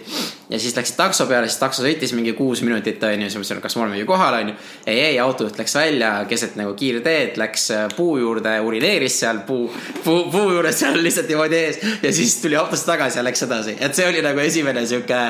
ja 0.49 0.61
siis 0.63 0.77
läksid 0.77 0.95
takso 0.97 1.27
peale, 1.27 1.49
siis 1.51 1.59
takso 1.59 1.83
sõitis 1.83 2.15
mingi 2.15 2.37
kuus 2.39 2.63
minutit, 2.63 3.03
onju, 3.03 3.27
siis 3.27 3.41
mõtlesin, 3.41 3.63
kas 3.65 3.77
me 3.77 3.83
oleme 3.83 3.99
ju 3.99 4.07
kohal, 4.07 4.37
onju. 4.39 4.55
ei, 4.87 5.01
ei, 5.09 5.19
autojuht 5.19 5.59
läks 5.59 5.75
välja 5.75 6.13
keset 6.31 6.55
nagu 6.61 6.77
kiirteed, 6.79 7.35
läks 7.41 7.67
äh, 7.75 7.89
puu 7.97 8.15
juurde, 8.23 8.55
urineeris 8.63 9.19
seal 9.25 9.43
puu, 9.49 9.67
puu, 10.05 10.23
puu 10.31 10.55
juures 10.55 10.79
seal 10.79 11.03
lihtsalt 11.03 11.27
niimoodi 11.35 11.59
ees 11.59 11.83
ja 12.07 12.15
siis 12.15 12.39
tuli 12.45 12.57
autost 12.63 12.87
tagasi 12.87 13.19
ja 13.19 13.27
läks 13.27 13.43
edasi, 13.49 13.75
et 13.83 13.99
see 13.99 14.07
oli 14.07 14.23
nagu 14.23 14.39
esimene 14.45 14.87
sihuke 14.87 15.21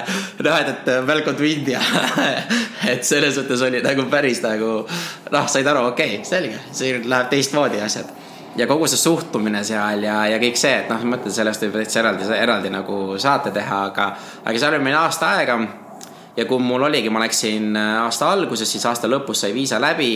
noh, 0.44 0.60
et, 0.60 0.74
et 0.74 0.92
welcome 1.08 1.36
to 1.40 1.48
India. 1.48 1.80
Et 2.88 3.02
selles 3.04 3.34
mõttes 3.36 3.60
oli 3.66 3.80
nagu 3.84 4.04
päris 4.08 4.38
nagu 4.40 4.68
noh, 4.86 5.48
said 5.50 5.66
aru, 5.66 5.88
okei 5.90 6.20
okay,, 6.20 6.28
selge, 6.28 6.60
see 6.72 6.94
läheb 7.02 7.28
teistmoodi 7.32 7.82
asjad 7.84 8.17
ja 8.58 8.66
kogu 8.66 8.86
see 8.90 8.98
suhtumine 8.98 9.62
seal 9.64 10.02
ja, 10.02 10.18
ja 10.32 10.38
kõik 10.42 10.58
see, 10.58 10.74
et 10.82 10.90
noh, 10.90 11.02
ma 11.04 11.16
mõtlen, 11.16 11.34
sellest 11.34 11.62
võib 11.66 11.78
täitsa 11.78 12.02
eraldi, 12.02 12.26
eraldi 12.34 12.72
nagu 12.74 12.98
saate 13.20 13.52
teha, 13.54 13.84
aga, 13.92 14.08
aga 14.44 14.58
seal 14.58 14.74
oli 14.74 14.88
meil 14.88 14.98
aasta 14.98 15.34
aega. 15.38 15.58
ja 16.36 16.44
kui 16.46 16.62
mul 16.62 16.86
oligi, 16.86 17.10
ma 17.10 17.22
läksin 17.24 17.76
äh, 17.76 17.94
aasta 18.02 18.32
alguses, 18.32 18.70
siis 18.70 18.86
aasta 18.86 19.10
lõpus 19.10 19.42
sai 19.42 19.54
viisa 19.54 19.80
läbi. 19.82 20.12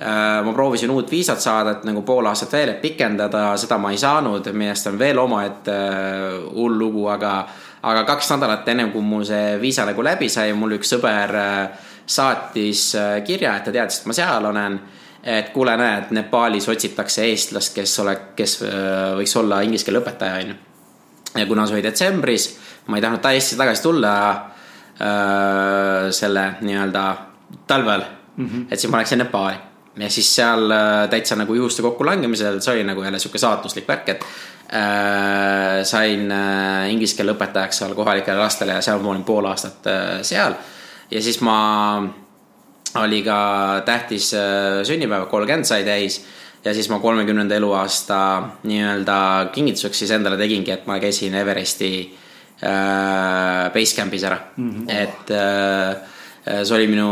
Äh, 0.00 0.44
ma 0.44 0.52
proovisin 0.56 0.90
uut 0.90 1.10
viisat 1.10 1.40
saada, 1.40 1.74
et 1.76 1.82
nagu 1.84 2.02
pool 2.02 2.26
aastat 2.26 2.52
veel, 2.52 2.70
et 2.72 2.82
pikendada, 2.82 3.50
seda 3.60 3.76
ma 3.78 3.90
ei 3.92 3.98
saanud, 4.00 4.46
millest 4.52 4.86
on 4.88 4.98
veel 4.98 5.18
omaette 5.18 5.74
äh, 5.74 6.38
hull 6.54 6.78
lugu, 6.78 7.04
aga, 7.12 7.34
aga 7.82 8.06
kaks 8.08 8.30
nädalat 8.32 8.68
ennem 8.68 8.94
kui 8.94 9.04
mul 9.04 9.26
see 9.28 9.58
viisa 9.60 9.84
nagu 9.84 10.02
läbi 10.02 10.30
sai, 10.32 10.54
mul 10.56 10.78
üks 10.78 10.94
sõber 10.94 11.36
saatis 12.06 12.94
kirja, 13.26 13.58
et 13.58 13.68
ta 13.68 13.74
teadis, 13.74 14.00
et 14.00 14.08
ma 14.08 14.16
seal 14.16 14.48
olen 14.48 14.80
et 15.22 15.50
kuule, 15.54 15.76
näe, 15.76 15.98
et 15.98 16.10
Nepaalis 16.16 16.68
otsitakse 16.68 17.24
eestlast, 17.28 17.74
kes 17.76 17.98
ole, 18.02 18.16
kes 18.36 18.60
äh, 18.64 19.14
võiks 19.18 19.36
olla 19.36 19.60
inglise 19.66 19.84
keele 19.88 20.00
õpetaja, 20.00 20.42
onju. 20.44 20.54
ja 21.36 21.46
kuna 21.46 21.66
see 21.66 21.78
oli 21.78 21.84
detsembris, 21.84 22.46
ma 22.86 22.98
ei 22.98 23.04
tahtnud 23.04 23.32
Eestisse 23.32 23.58
tagasi 23.60 23.82
tulla 23.84 24.12
äh, 24.30 26.06
selle 26.16 26.46
nii-öelda 26.60 27.04
talvel 27.66 28.04
mm, 28.36 28.46
-hmm. 28.46 28.70
et 28.70 28.80
siis 28.80 28.92
ma 28.92 29.02
läksin 29.02 29.18
Nepaali 29.18 29.58
ja 30.00 30.10
siis 30.10 30.34
seal 30.36 30.70
äh, 30.70 31.08
täitsa 31.10 31.36
nagu 31.36 31.54
juhuste 31.54 31.82
kokkulangemisel, 31.82 32.60
see 32.60 32.74
oli 32.74 32.84
nagu 32.84 33.02
jälle 33.02 33.18
sihuke 33.18 33.38
saatuslik 33.38 33.88
värk, 33.88 34.08
et 34.08 34.24
äh, 34.72 35.84
sain 35.84 36.30
äh, 36.32 36.90
inglise 36.90 37.16
keele 37.16 37.34
õpetajaks 37.34 37.82
seal 37.82 37.94
kohalikele 37.94 38.38
lastele 38.38 38.78
ja 38.78 38.84
seal 38.84 39.02
ma 39.02 39.12
olin 39.14 39.24
pool 39.24 39.48
aastat 39.50 39.86
äh, 39.86 40.22
seal. 40.22 40.54
ja 41.10 41.22
siis 41.22 41.40
ma 41.40 41.58
oli 42.98 43.22
ka 43.22 43.82
tähtis 43.86 44.32
äh, 44.34 44.82
sünnipäev, 44.86 45.28
kolmkümmend 45.30 45.68
sai 45.68 45.84
täis. 45.84 46.24
Ja 46.64 46.74
siis 46.76 46.90
ma 46.92 46.98
kolmekümnenda 47.00 47.56
eluaasta 47.56 48.16
nii-öelda 48.68 49.48
kingituseks 49.52 50.02
siis 50.02 50.10
endale 50.12 50.36
tegingi, 50.36 50.74
et 50.74 50.84
ma 50.86 50.98
käisin 51.00 51.34
Everesti 51.34 51.90
äh, 52.60 53.70
basecamp'is 53.72 54.26
ära. 54.28 54.36
Mm, 54.56 54.70
-hmm. 54.70 54.90
et 54.92 55.30
äh, 55.30 56.64
see 56.64 56.76
oli 56.76 56.86
minu 56.86 57.08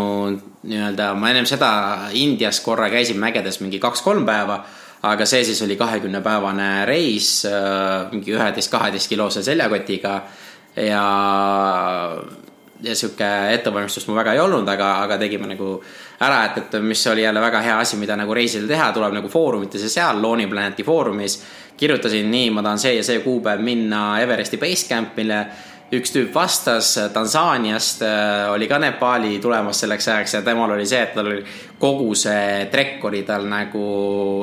nii-öelda, 0.69 1.15
ma 1.15 1.31
ennem 1.31 1.47
seda 1.47 1.71
Indias 2.13 2.61
korra 2.61 2.91
käisin 2.91 3.17
mägedes 3.21 3.61
mingi 3.61 3.79
kaks-kolm 3.79 4.27
päeva, 4.27 4.65
aga 5.03 5.27
see 5.27 5.45
siis 5.45 5.63
oli 5.63 5.77
kahekümne 5.77 6.21
päevane 6.21 6.85
reis 6.87 7.47
äh, 7.49 8.11
mingi 8.13 8.35
üheteist, 8.35 8.71
kaheteist 8.71 9.09
kilose 9.09 9.43
seljakotiga. 9.43 10.23
Ja 10.77 11.05
ja 12.83 12.95
sihuke 12.97 13.29
ettevalmistus 13.53 14.07
mul 14.07 14.19
väga 14.21 14.33
ei 14.37 14.41
olnud, 14.41 14.69
aga, 14.69 14.91
aga 15.05 15.19
tegime 15.19 15.49
nagu 15.51 15.79
ära, 16.25 16.45
et, 16.47 16.59
et 16.63 16.77
mis 16.83 17.07
oli 17.11 17.25
jälle 17.25 17.41
väga 17.41 17.63
hea 17.65 17.79
asi, 17.79 17.97
mida 17.99 18.17
nagu 18.17 18.35
reisidel 18.35 18.69
teha, 18.71 18.91
tuleb 18.95 19.17
nagu 19.19 19.31
foorumites 19.33 19.83
ja 19.83 19.91
seal 19.91 20.23
Looni 20.23 20.47
Planeti 20.47 20.87
foorumis. 20.87 21.43
kirjutasin 21.79 22.31
nii, 22.31 22.51
ma 22.51 22.63
tahan 22.63 22.79
see 22.79 22.97
ja 22.97 23.03
see 23.07 23.21
kuupäev 23.23 23.61
minna 23.63 24.21
Everesti 24.21 24.59
Basecampile 24.59 25.47
üks 25.95 26.13
tüüp 26.13 26.35
vastas 26.35 26.91
Tansaaniast, 27.13 28.03
äh, 28.05 28.51
oli 28.53 28.69
ka 28.69 28.79
Nepaali 28.79 29.39
tulemas 29.41 29.81
selleks 29.81 30.09
ajaks 30.09 30.35
ja 30.37 30.43
temal 30.45 30.75
oli 30.75 30.85
see, 30.87 31.01
et 31.01 31.15
tal 31.17 31.31
oli 31.31 31.41
kogu 31.79 32.11
see 32.19 32.67
trekk 32.73 33.05
oli 33.09 33.23
tal 33.27 33.47
nagu 33.49 33.83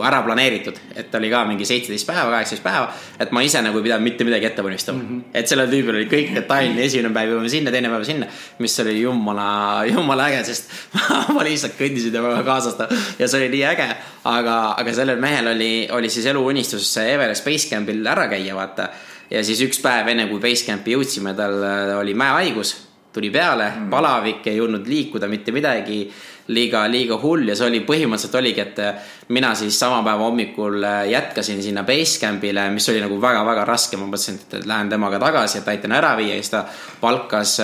ära 0.08 0.22
planeeritud, 0.25 0.80
et 0.96 1.14
oli 1.20 1.30
ka 1.30 1.44
mingi 1.46 1.68
seitseteist 1.68 2.08
päeva, 2.08 2.32
kaheksateist 2.32 2.64
päeva. 2.64 2.90
et 3.20 3.32
ma 3.36 3.44
ise 3.46 3.62
nagu 3.62 3.78
ei 3.78 3.86
pidanud 3.86 4.08
mitte 4.08 4.25
midagi 4.25 4.50
ette 4.50 4.64
valmistama 4.64 5.04
mm. 5.04 5.08
-hmm. 5.10 5.24
et 5.34 5.48
sellel 5.48 5.70
tüübil 5.70 6.00
oli 6.00 6.10
kõik 6.10 6.34
detailne, 6.34 6.82
esimene 6.82 7.14
päev 7.14 7.36
jõuame 7.36 7.50
sinna, 7.50 7.72
teine 7.72 7.90
päev 7.94 8.04
sinna. 8.04 8.28
mis 8.60 8.80
oli 8.80 9.02
jumala, 9.02 9.84
jumala 9.86 10.30
äge, 10.32 10.44
sest 10.50 10.72
ma 11.36 11.44
lihtsalt 11.44 11.78
kõndisin 11.78 12.16
temaga 12.16 12.44
kaasas 12.44 12.80
ja 13.20 13.28
see 13.28 13.44
oli 13.44 13.52
nii 13.58 13.66
äge. 13.75 13.90
aga, 14.24 14.56
aga 14.80 14.94
sellel 14.94 15.20
mehel 15.22 15.48
oli, 15.54 15.88
oli 15.92 16.10
siis 16.10 16.25
eluunistus 16.25 16.98
Everest 16.98 17.46
Basecampil 17.46 18.06
ära 18.08 18.28
käia, 18.32 18.56
vaata 18.56 18.90
ja 19.32 19.44
siis 19.46 19.62
üks 19.65 19.82
päev 19.84 20.10
enne 20.12 20.27
kui 20.29 20.41
Basecampi 20.41 20.96
jõudsime, 20.96 21.36
tal 21.38 21.58
äh, 21.63 21.91
oli 21.98 22.15
mäehaigus, 22.17 22.75
tuli 23.15 23.32
peale 23.34 23.70
mm., 23.72 23.91
palavik, 23.91 24.48
ei 24.50 24.60
jõudnud 24.60 24.88
liikuda 24.89 25.29
mitte 25.32 25.53
midagi 25.55 26.03
liiga, 26.51 26.84
liiga 26.91 27.17
hull. 27.22 27.48
Ja 27.50 27.55
see 27.58 27.70
oli 27.70 27.79
põhimõtteliselt 27.88 28.36
oligi, 28.41 28.65
et 28.65 28.82
äh, 28.84 29.13
mina 29.34 29.53
siis 29.58 29.79
sama 29.79 30.01
päeva 30.05 30.27
hommikul 30.27 30.84
äh, 30.84 31.00
jätkasin 31.13 31.63
sinna 31.63 31.86
Basecampile, 31.88 32.67
mis 32.75 32.89
oli 32.91 33.01
nagu 33.03 33.17
väga-väga 33.22 33.65
raske, 33.70 33.98
ma 34.01 34.10
mõtlesin, 34.10 34.41
et 34.44 34.67
lähen 34.67 34.91
temaga 34.91 35.22
tagasi, 35.24 35.62
et 35.62 35.74
aitan 35.74 35.96
ära 35.96 36.13
viia. 36.20 36.36
Ja 36.36 36.44
siis 36.44 36.53
ta 36.53 36.65
palkas 37.01 37.58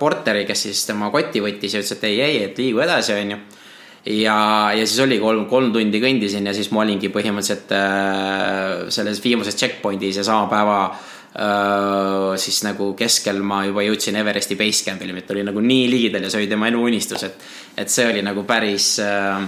porteri, 0.00 0.44
kes 0.48 0.68
siis 0.68 0.84
tema 0.88 1.12
kotti 1.14 1.42
võttis 1.44 1.76
ja 1.76 1.82
ütles, 1.84 1.96
et 1.96 2.06
ei, 2.10 2.20
ei, 2.26 2.44
et 2.50 2.60
liigu 2.60 2.82
edasi, 2.84 3.16
onju 3.16 3.40
ja, 4.06 4.72
ja 4.74 4.86
siis 4.86 4.98
oli 5.04 5.18
kolm, 5.20 5.46
kolm 5.50 5.72
tundi 5.72 6.00
kõndisin 6.02 6.46
ja 6.46 6.54
siis 6.56 6.70
ma 6.72 6.84
olingi 6.84 7.10
põhimõtteliselt 7.12 7.72
äh, 7.76 8.90
selles 8.92 9.22
viimases 9.24 9.58
checkpoint'is 9.60 10.20
ja 10.20 10.26
sama 10.26 10.48
päeva 10.50 10.78
äh, 10.90 12.36
siis 12.40 12.62
nagu 12.66 12.92
keskel 12.98 13.42
ma 13.44 13.64
juba 13.68 13.84
jõudsin 13.84 14.20
Everesti 14.20 14.58
basecamp'ile, 14.60 15.16
et 15.20 15.34
oli 15.34 15.44
nagu 15.46 15.64
nii 15.64 15.88
ligidal 15.92 16.24
ja 16.24 16.32
see 16.32 16.44
oli 16.44 16.52
tema 16.52 16.70
eluunistus, 16.72 17.26
et, 17.28 17.50
et 17.76 17.92
see 17.92 18.08
oli 18.12 18.24
nagu 18.26 18.46
päris 18.48 18.94
äh, 19.04 19.42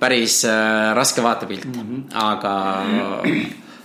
päris 0.00 0.44
äh, 0.48 0.94
raske 0.96 1.22
vaatepilt 1.22 1.66
mm, 1.66 1.82
-hmm. 1.82 2.02
aga 2.14 2.54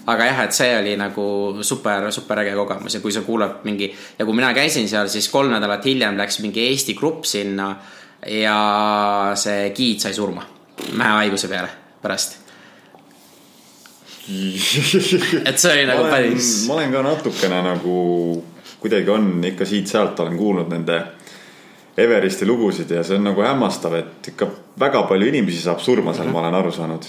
aga 0.05 0.25
jah, 0.25 0.43
et 0.45 0.53
see 0.53 0.71
oli 0.79 0.95
nagu 0.97 1.25
super, 1.61 2.11
super 2.11 2.39
äge 2.39 2.53
kogemus 2.55 2.93
ja 2.93 3.01
kui 3.01 3.11
sa 3.11 3.21
kuulad 3.21 3.63
mingi 3.63 3.89
ja 4.19 4.25
kui 4.25 4.35
mina 4.37 4.53
käisin 4.53 4.89
seal, 4.89 5.07
siis 5.07 5.29
kolm 5.29 5.51
nädalat 5.51 5.85
hiljem 5.85 6.17
läks 6.17 6.39
mingi 6.39 6.67
Eesti 6.69 6.93
grupp 6.93 7.25
sinna 7.25 7.75
ja 8.25 9.31
see 9.35 9.69
giid 9.75 9.99
sai 10.01 10.13
surma 10.13 10.45
mäehaiguse 10.93 11.47
peale 11.47 11.69
pärast 12.01 12.39
et 15.45 15.57
see 15.61 15.71
oli 15.71 15.85
nagu 15.85 16.07
päris. 16.09 16.65
ma 16.67 16.79
olen 16.79 16.91
ka 16.91 17.03
natukene 17.05 17.61
nagu 17.61 17.97
kuidagi 18.79 19.09
on 19.09 19.43
ikka 19.51 19.65
siit-sealt 19.65 20.19
olen 20.19 20.37
kuulnud 20.37 20.73
nende 20.73 21.03
Everesti 21.97 22.45
lugusid 22.45 22.89
ja 22.91 23.03
see 23.07 23.15
on 23.15 23.23
nagu 23.23 23.39
hämmastav, 23.41 23.93
et 23.95 24.27
ikka 24.33 24.49
väga 24.79 25.05
palju 25.07 25.29
inimesi 25.29 25.61
saab 25.63 25.79
surma 25.79 26.13
seal 26.13 26.25
mm, 26.25 26.29
-hmm. 26.29 26.33
ma 26.33 26.47
olen 26.47 26.55
aru 26.55 26.71
saanud 26.71 27.05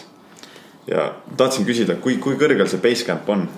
ja 0.87 1.15
tahtsin 1.37 1.67
küsida, 1.67 1.97
kui, 1.97 2.17
kui 2.17 2.37
kõrgel 2.37 2.69
see 2.69 2.79
Basecamp 2.79 3.29
on? 3.29 3.49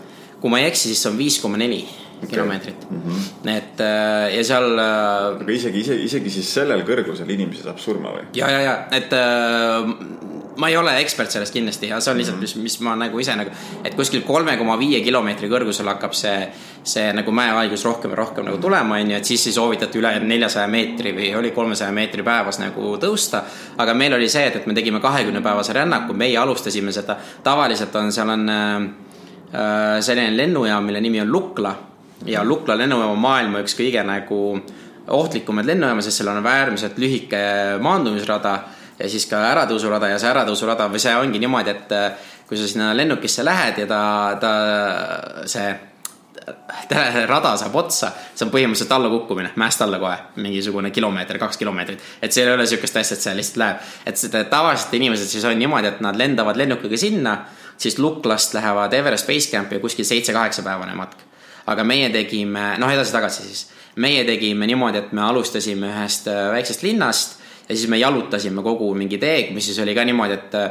kui 0.41 0.51
ma 0.51 0.61
ei 0.61 0.71
eksi, 0.71 0.89
siis 0.89 1.03
see 1.03 1.11
on 1.11 1.19
viis 1.19 1.41
koma 1.41 1.57
neli 1.57 1.85
kilomeetrit 2.27 2.87
mm. 2.91 3.03
-hmm. 3.03 3.51
et 3.57 3.81
äh, 3.81 4.37
ja 4.37 4.45
seal. 4.45 4.79
Äh, 4.79 5.43
aga 5.43 5.53
isegi, 5.53 5.81
isegi, 5.81 6.05
isegi 6.05 6.31
siis 6.31 6.55
sellel 6.55 6.83
kõrgusel 6.89 7.31
inimesi 7.31 7.63
saab 7.63 7.79
surma 7.79 8.15
või? 8.17 8.27
ja, 8.35 8.51
ja, 8.51 8.61
ja, 8.61 8.75
et 8.91 9.13
äh, 9.13 10.39
ma 10.59 10.69
ei 10.69 10.77
ole 10.77 10.97
ekspert 10.99 11.31
sellest 11.31 11.55
kindlasti 11.55 11.91
ja 11.93 12.01
see 12.03 12.13
on 12.13 12.19
lihtsalt, 12.19 12.41
mis, 12.43 12.55
mis 12.59 12.77
ma 12.83 12.97
nagu 12.99 13.21
ise 13.23 13.35
nagu, 13.39 13.53
et 13.87 13.95
kuskil 13.95 14.25
kolme 14.27 14.57
koma 14.59 14.75
viie 14.81 15.01
kilomeetri 15.05 15.51
kõrgusel 15.51 15.87
hakkab 15.93 16.17
see, 16.19 16.35
see 16.83 17.07
nagu 17.15 17.33
mäehaigus 17.35 17.85
rohkem 17.87 18.15
ja 18.15 18.19
rohkem 18.19 18.49
nagu 18.49 18.59
tulema, 18.63 18.99
onju, 18.99 19.17
et 19.21 19.29
siis 19.29 19.47
ei 19.49 19.55
soovitata 19.55 20.01
üle 20.01 20.13
neljasaja 20.25 20.67
meetri 20.71 21.15
või 21.15 21.31
oli 21.39 21.53
kolmesaja 21.55 21.95
meetri 21.95 22.27
päevas 22.27 22.59
nagu 22.63 22.97
tõusta. 23.01 23.45
aga 23.79 23.95
meil 23.95 24.19
oli 24.19 24.29
see, 24.29 24.49
et, 24.51 24.57
et 24.59 24.67
me 24.67 24.75
tegime 24.75 25.01
kahekümne 25.01 25.43
päevase 25.45 25.77
rännaku, 25.79 26.17
meie 26.19 26.39
alustasime 26.39 26.93
seda, 26.93 27.19
tavaliselt 27.43 27.95
on, 27.97 28.11
seal 28.13 28.35
on 28.35 28.49
äh, 28.51 30.01
selline 30.01 30.35
lennujaam, 30.37 30.91
mille 30.91 31.01
nimi 31.01 31.23
on 31.23 31.33
Lukla 31.33 31.77
ja 32.27 32.45
Lukla 32.45 32.79
lennujaam 32.79 33.15
on 33.15 33.23
maailma 33.23 33.63
üks 33.65 33.77
kõige 33.79 34.03
nagu 34.07 34.41
ohtlikumaid 35.09 35.67
lennujaama, 35.67 36.03
sest 36.05 36.21
seal 36.21 36.33
on 36.33 36.47
äärmiselt 36.47 36.99
lühike 36.99 37.41
maandumisrada 37.83 38.55
ja 38.99 39.09
siis 39.09 39.27
ka 39.31 39.41
äratõusurada 39.53 40.11
ja 40.13 40.19
see 40.21 40.31
äratõusurada 40.31 40.89
või 40.93 41.03
see 41.03 41.15
ongi 41.17 41.41
niimoodi, 41.43 41.75
et 41.75 41.95
äh, 41.97 42.33
kui 42.49 42.59
sa 42.59 42.67
sinna 42.69 42.91
lennukisse 42.97 43.45
lähed 43.45 43.85
ja 43.85 43.87
ta, 43.87 44.01
ta, 44.41 44.53
see 45.49 45.69
rada 47.29 47.53
saab 47.61 47.77
otsa, 47.77 48.11
see 48.35 48.47
on 48.47 48.53
põhimõtteliselt 48.53 48.93
allakukkumine, 48.97 49.53
mäest 49.61 49.83
alla 49.85 50.01
kohe, 50.01 50.17
mingisugune 50.41 50.91
kilomeeter, 50.95 51.39
kaks 51.39 51.61
kilomeetrit. 51.61 52.03
et 52.23 52.33
seal 52.33 52.49
ei 52.49 52.55
ole 52.55 52.67
sihukest 52.67 52.97
asja, 52.97 53.17
et 53.17 53.25
see 53.27 53.37
lihtsalt 53.37 53.63
läheb, 53.63 53.89
et 54.07 54.21
seda 54.21 54.45
tavaliselt 54.49 54.95
inimesed 54.97 55.29
siis 55.29 55.45
on 55.45 55.59
niimoodi, 55.59 55.93
et 55.93 56.01
nad 56.05 56.17
lendavad 56.17 56.57
lennukiga 56.57 56.97
sinna, 56.97 57.39
siis 57.77 57.99
Luklast 57.99 58.55
lähevad 58.55 58.93
Everest 58.93 59.27
Basecampi 59.27 59.77
ja 59.77 59.85
kuskil 59.85 60.09
seitse-kaheksa 60.09 60.65
päevane 60.67 60.97
matk. 60.99 61.28
Aga 61.69 61.85
meie 61.85 62.11
tegime, 62.15 62.75
noh 62.81 62.93
edasi-tagasi 62.93 63.47
siis, 63.47 63.65
meie 64.03 64.25
tegime 64.29 64.69
niimoodi, 64.69 65.03
et 65.03 65.17
me 65.17 65.25
alustasime 65.27 65.91
ühest 65.93 66.31
äh, 66.33 66.47
väiksest 66.55 66.85
linnast 66.87 67.39
ja 67.69 67.75
siis 67.75 67.89
me 67.91 68.01
jalutasime 68.01 68.65
kogu 68.65 68.93
mingi 68.97 69.21
teeg, 69.21 69.53
mis 69.57 69.69
siis 69.69 69.81
oli 69.85 69.97
ka 69.97 70.07
niimoodi, 70.09 70.39
et 70.39 70.63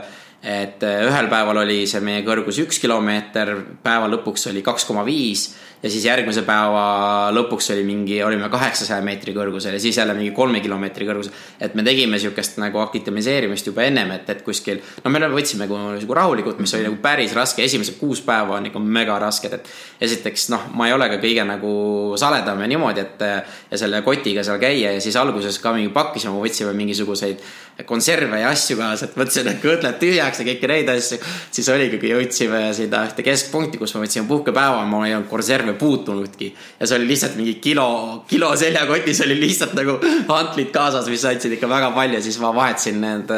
et 0.48 0.84
ühel 0.86 1.28
päeval 1.32 1.64
oli 1.64 1.80
see 1.90 2.00
meie 2.06 2.22
kõrgus 2.22 2.60
üks 2.62 2.78
kilomeeter, 2.80 3.56
päeva 3.84 4.06
lõpuks 4.12 4.46
oli 4.52 4.62
kaks 4.64 4.86
koma 4.86 5.02
viis 5.04 5.48
ja 5.84 5.90
siis 5.94 6.06
järgmise 6.08 6.42
päeva 6.48 7.30
lõpuks 7.36 7.70
oli 7.74 7.84
mingi, 7.86 8.18
olime 8.26 8.50
kaheksasaja 8.50 9.04
meetri 9.06 9.34
kõrgusel 9.36 9.76
ja 9.78 9.82
siis 9.82 9.98
jälle 9.98 10.16
mingi 10.18 10.32
kolme 10.36 10.62
kilomeetri 10.64 11.06
kõrgusel. 11.06 11.36
et 11.62 11.76
me 11.76 11.84
tegime 11.86 12.20
sihukest 12.20 12.58
nagu 12.62 12.82
akitamiseerimist 12.82 13.70
juba 13.70 13.86
ennem, 13.86 14.12
et, 14.18 14.30
et 14.30 14.42
kuskil, 14.46 14.82
no 15.04 15.12
me 15.14 15.22
võtsime 15.34 15.68
nagu 15.68 16.18
rahulikult, 16.20 16.60
mis 16.60 16.74
oli 16.74 16.88
nagu 16.88 16.98
päris 17.02 17.36
raske, 17.38 17.64
esimesed 17.64 18.00
kuus 18.00 18.22
päeva 18.26 18.58
on 18.58 18.66
ikka 18.70 18.80
mega 18.80 19.20
rasked, 19.22 19.54
et. 19.54 19.70
esiteks 20.02 20.50
noh, 20.54 20.68
ma 20.78 20.88
ei 20.88 20.94
ole 20.94 21.10
ka 21.10 21.22
kõige 21.22 21.46
nagu 21.46 21.72
saledam 22.18 22.62
ja 22.62 22.68
niimoodi, 22.68 23.06
et 23.06 23.24
ja 23.72 23.78
selle 23.78 24.02
kotiga 24.06 24.44
seal 24.44 24.60
käia 24.62 24.94
ja 24.96 25.02
siis 25.02 25.16
alguses 25.20 25.60
ka 25.62 25.74
mingi 25.76 25.94
pakkisime, 25.94 26.34
võtsime 26.42 26.74
mingisuguseid 26.78 27.42
konserve 27.86 28.40
ja 28.42 28.50
asju 28.50 28.78
kaasa, 28.80 29.06
et 29.06 29.18
mõtlesin, 29.20 29.50
et 29.52 29.60
kõõtled 29.62 30.00
tühjaks 30.02 30.42
ja 30.42 30.46
kõiki 30.48 30.70
neid 30.72 30.90
asju. 30.90 31.20
siis 31.52 31.68
oligi, 31.70 32.00
kui 32.02 32.10
jõudsime 32.10 32.62
sinna 32.74 33.04
ühte 33.06 33.26
keskpunkti, 33.26 33.78
kus 33.78 33.94
me 33.96 34.06
võtsime 34.06 34.28
puhkepäeva, 34.30 34.86
ma 34.90 35.04
ei 35.08 35.14
olnud 35.14 35.30
konserve 35.30 35.67
puutunudki. 35.74 36.56
ja 36.80 36.88
see 36.88 36.98
oli 36.98 37.08
lihtsalt 37.08 37.36
mingi 37.36 37.54
kilo, 37.64 38.24
kilo 38.28 38.56
seljakotis 38.56 39.22
oli 39.26 39.40
lihtsalt 39.40 39.74
nagu 39.78 39.98
hantlid 40.28 40.72
kaasas, 40.74 41.10
mis 41.10 41.26
andsid 41.26 41.58
ikka 41.58 41.70
väga 41.70 41.92
palju, 41.96 42.22
siis 42.22 42.40
ma 42.44 42.54
vahetasin 42.56 43.02
need, 43.02 43.34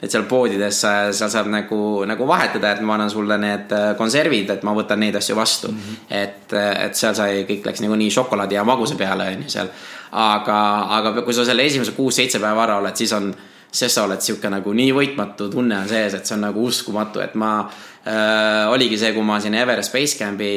need 0.00 0.14
seal 0.14 0.26
poodides, 0.30 0.80
seal 0.80 1.32
saab 1.34 1.50
nagu, 1.52 1.82
nagu 2.08 2.28
vahetada, 2.28 2.72
et 2.72 2.80
ma 2.82 2.96
annan 2.98 3.12
sulle 3.12 3.38
need 3.40 3.74
konservid, 3.98 4.50
et 4.56 4.64
ma 4.66 4.74
võtan 4.76 5.02
neid 5.04 5.16
asju 5.20 5.36
vastu 5.36 5.72
mm. 5.72 5.78
-hmm. 5.78 6.16
et, 6.22 6.56
et 6.86 6.96
seal 6.96 7.14
sai, 7.14 7.44
kõik 7.48 7.66
läks 7.66 7.84
niikuinii 7.84 8.10
šokolaadi 8.10 8.58
ja 8.58 8.64
maguse 8.64 8.96
peale 8.96 9.28
on 9.34 9.46
ju 9.46 9.54
seal. 9.58 9.70
aga, 10.12 10.58
aga 10.96 11.22
kui 11.22 11.34
sa 11.34 11.44
selle 11.44 11.64
esimese 11.66 11.92
kuus-seitse 11.92 12.40
päeva 12.40 12.64
ära 12.64 12.78
oled, 12.80 12.96
siis 12.96 13.12
on 13.12 13.34
sest 13.72 13.98
sa 13.98 14.06
oled 14.06 14.22
sihuke 14.24 14.50
nagu 14.52 14.72
nii 14.72 14.92
võitmatu 14.96 15.50
tunne 15.52 15.76
on 15.82 15.88
sees, 15.88 16.16
et 16.16 16.26
see 16.26 16.36
on 16.38 16.46
nagu 16.48 16.64
uskumatu, 16.64 17.20
et 17.24 17.34
ma 17.38 17.52
äh,. 18.06 18.64
oligi 18.72 18.98
see, 18.98 19.12
kui 19.12 19.24
ma 19.24 19.40
sinna 19.40 19.60
Everest 19.62 19.92
Basecampi 19.92 20.52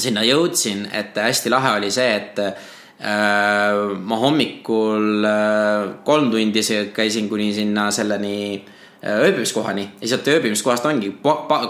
sinna 0.00 0.24
jõudsin, 0.26 0.86
et 0.92 1.16
hästi 1.16 1.52
lahe 1.52 1.76
oli 1.78 1.90
see, 1.92 2.10
et 2.16 2.40
äh, 2.42 3.94
ma 3.96 4.18
hommikul 4.20 5.24
äh, 5.28 5.88
kolm 6.04 6.30
tundi 6.32 6.64
käisin 6.94 7.28
kuni 7.28 7.50
sinna 7.56 7.90
selleni 7.94 8.36
äh, 8.56 9.20
ööbimiskohani. 9.26 9.86
Ja 10.00 10.12
sealt 10.12 10.28
ööbimiskohast 10.28 10.88
ongi, 10.88 11.12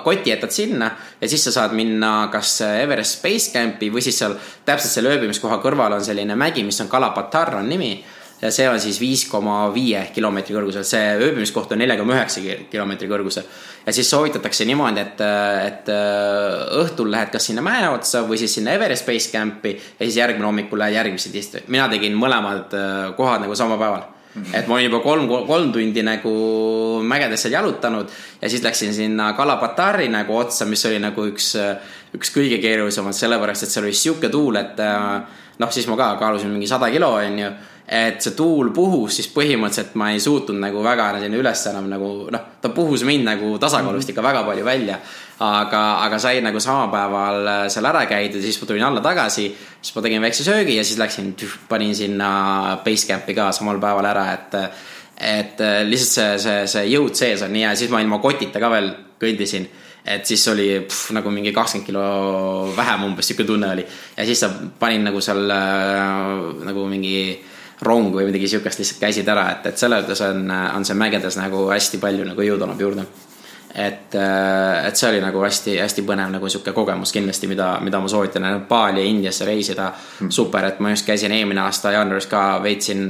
koti 0.04 0.32
jätad 0.32 0.54
sinna 0.54 0.90
ja 1.20 1.28
siis 1.28 1.44
sa 1.46 1.54
saad 1.54 1.76
minna 1.78 2.28
kas 2.32 2.56
Everest 2.66 3.22
Basecampi 3.22 3.90
või 3.92 4.02
siis 4.04 4.18
seal 4.18 4.38
täpselt 4.64 4.94
selle 4.96 5.14
ööbimiskoha 5.14 5.60
kõrval 5.62 5.98
on 5.98 6.04
selline 6.04 6.38
mägi, 6.38 6.64
mis 6.66 6.80
on 6.82 6.90
Kalapatar 6.90 7.54
on 7.60 7.68
nimi 7.70 7.92
ja 8.42 8.50
see 8.54 8.68
on 8.68 8.80
siis 8.80 9.00
viis 9.00 9.24
koma 9.28 9.62
viie 9.74 10.02
kilomeetri 10.14 10.54
kõrgusel, 10.56 10.84
see 10.86 11.16
ööbimiskoht 11.20 11.72
on 11.74 11.82
neljakümne 11.82 12.16
üheksa 12.16 12.42
kilomeetri 12.72 13.08
kõrgusel. 13.10 13.48
ja 13.86 13.92
siis 13.92 14.10
soovitatakse 14.10 14.64
niimoodi, 14.68 15.00
et, 15.00 15.24
et 15.66 15.90
äh, 15.92 16.78
õhtul 16.80 17.10
lähed 17.12 17.32
kas 17.34 17.50
sinna 17.50 17.64
mäe 17.64 17.88
otsa 17.90 18.24
või 18.28 18.40
siis 18.40 18.54
sinna 18.58 18.76
Everest 18.76 19.06
Base 19.06 19.32
Campi 19.32 19.74
ja 19.76 20.06
siis 20.06 20.16
järgmine 20.22 20.48
hommikul 20.48 20.80
lähed 20.80 20.96
järgmisse 20.96 21.32
disti-, 21.34 21.66
mina 21.68 21.88
tegin 21.92 22.16
mõlemad 22.16 22.76
äh, 22.76 23.12
kohad 23.18 23.44
nagu 23.44 23.58
samal 23.58 23.80
päeval 23.80 24.08
Mm 24.30 24.42
-hmm. 24.42 24.56
et 24.58 24.66
ma 24.66 24.74
olin 24.74 24.84
juba 24.84 25.00
kolm, 25.00 25.28
kolm 25.46 25.72
tundi 25.72 26.02
nagu 26.02 26.32
mägedes 27.02 27.42
seal 27.42 27.52
jalutanud 27.52 28.06
ja 28.42 28.50
siis 28.50 28.62
läksin 28.62 28.94
sinna 28.94 29.32
Kalapatari 29.32 30.08
nagu 30.08 30.36
otsa, 30.36 30.64
mis 30.64 30.86
oli 30.86 30.98
nagu 30.98 31.24
üks, 31.26 31.56
üks 32.14 32.30
kõige 32.30 32.60
keerulisemad, 32.62 33.12
sellepärast 33.12 33.62
et 33.62 33.68
seal 33.68 33.84
oli 33.84 33.92
sihuke 33.92 34.28
tuul, 34.28 34.56
et 34.56 34.78
äh, 34.78 35.22
noh, 35.58 35.72
siis 35.72 35.86
ma 35.86 35.96
ka 35.96 36.16
kaalusin 36.16 36.50
mingi 36.50 36.66
sada 36.66 36.90
kilo, 36.90 37.10
onju 37.14 37.50
et 37.90 38.22
see 38.22 38.36
tuul 38.38 38.68
puhus, 38.70 39.16
siis 39.18 39.26
põhimõtteliselt 39.34 39.96
ma 39.98 40.12
ei 40.14 40.20
suutnud 40.22 40.60
nagu 40.62 40.78
väga 40.84 41.08
sinna 41.18 41.38
üles 41.40 41.64
enam 41.66 41.88
nagu 41.90 42.10
noh, 42.30 42.44
ta 42.62 42.70
puhus 42.70 43.02
mind 43.02 43.26
nagu 43.26 43.56
tasakaalust 43.58 44.06
mhm. 44.06 44.14
ikka 44.14 44.22
väga 44.22 44.44
palju 44.46 44.64
välja. 44.64 45.00
aga, 45.40 45.80
aga 46.04 46.18
sai 46.20 46.42
nagu 46.44 46.60
samal 46.60 46.90
päeval 46.92 47.46
äh, 47.48 47.66
seal 47.72 47.86
ära 47.88 48.04
käidud 48.06 48.38
ja 48.38 48.44
siis 48.44 48.60
ma 48.60 48.66
tulin 48.68 48.84
alla 48.84 49.00
tagasi, 49.00 49.46
siis 49.80 49.94
ma 49.96 50.02
tegin 50.04 50.22
väikse 50.22 50.44
söögi 50.44 50.76
ja 50.76 50.84
siis 50.84 50.98
läksin, 51.00 51.34
panin 51.68 51.94
sinna 51.96 52.30
basecamp'i 52.84 53.34
ka 53.34 53.48
samal 53.56 53.80
päeval 53.80 54.06
ära, 54.12 54.26
et 54.36 54.58
et 55.20 55.60
äh, 55.60 55.82
lihtsalt 55.88 56.12
see, 56.12 56.38
see, 56.44 56.66
see 56.68 56.84
jõud 56.92 57.16
sees 57.16 57.42
on 57.42 57.54
nii 57.56 57.64
hea, 57.66 57.76
siis 57.76 57.90
ma 57.90 58.02
ilma 58.04 58.20
kotita 58.20 58.60
ka 58.60 58.70
veel 58.70 58.92
kõndisin 59.20 59.66
et 60.04 60.28
siis 60.28 60.44
oli 60.48 60.68
pff, 60.86 61.10
nagu 61.16 61.32
mingi 61.32 61.52
kakskümmend 61.56 61.86
kilo 61.88 62.04
vähem 62.76 63.08
umbes 63.08 63.26
sihuke 63.28 63.44
tunne 63.48 63.72
oli 63.74 63.84
ja 64.16 64.28
siis 64.28 64.44
sa 64.44 64.52
panin 64.78 65.08
nagu 65.08 65.20
seal 65.24 65.42
äh, 65.50 66.68
nagu 66.68 66.86
mingi 66.88 67.16
rong 67.82 68.12
või 68.14 68.28
midagi 68.28 68.48
sihukest 68.48 68.80
lihtsalt 68.80 69.00
käisid 69.00 69.28
ära, 69.28 69.46
et, 69.54 69.66
et 69.70 69.80
selles 69.80 70.04
mõttes 70.04 70.22
on, 70.26 70.44
on 70.50 70.84
see 70.84 70.96
mägedes 70.98 71.38
nagu 71.40 71.64
hästi 71.70 72.00
palju 72.02 72.28
nagu 72.28 72.44
jõudu 72.44 72.66
annab 72.66 72.80
juurde. 72.80 73.06
et, 73.74 74.14
et 74.84 74.96
see 74.98 75.08
oli 75.08 75.20
nagu 75.22 75.42
hästi-hästi 75.44 76.02
põnev 76.06 76.32
nagu 76.34 76.48
sihuke 76.48 76.74
kogemus 76.76 77.12
kindlasti, 77.14 77.48
mida, 77.48 77.76
mida 77.80 78.00
ma 78.00 78.08
soovitan 78.08 78.42
Nepaali 78.42 79.00
ja 79.00 79.06
Indiasse 79.06 79.46
reisida. 79.46 79.92
Mm.. 80.20 80.30
super, 80.30 80.64
et 80.64 80.80
ma 80.80 80.90
just 80.90 81.06
käisin 81.06 81.32
eelmine 81.32 81.60
aasta 81.60 81.92
jaanuaris 81.94 82.26
ka 82.26 82.42
veetsin 82.62 83.06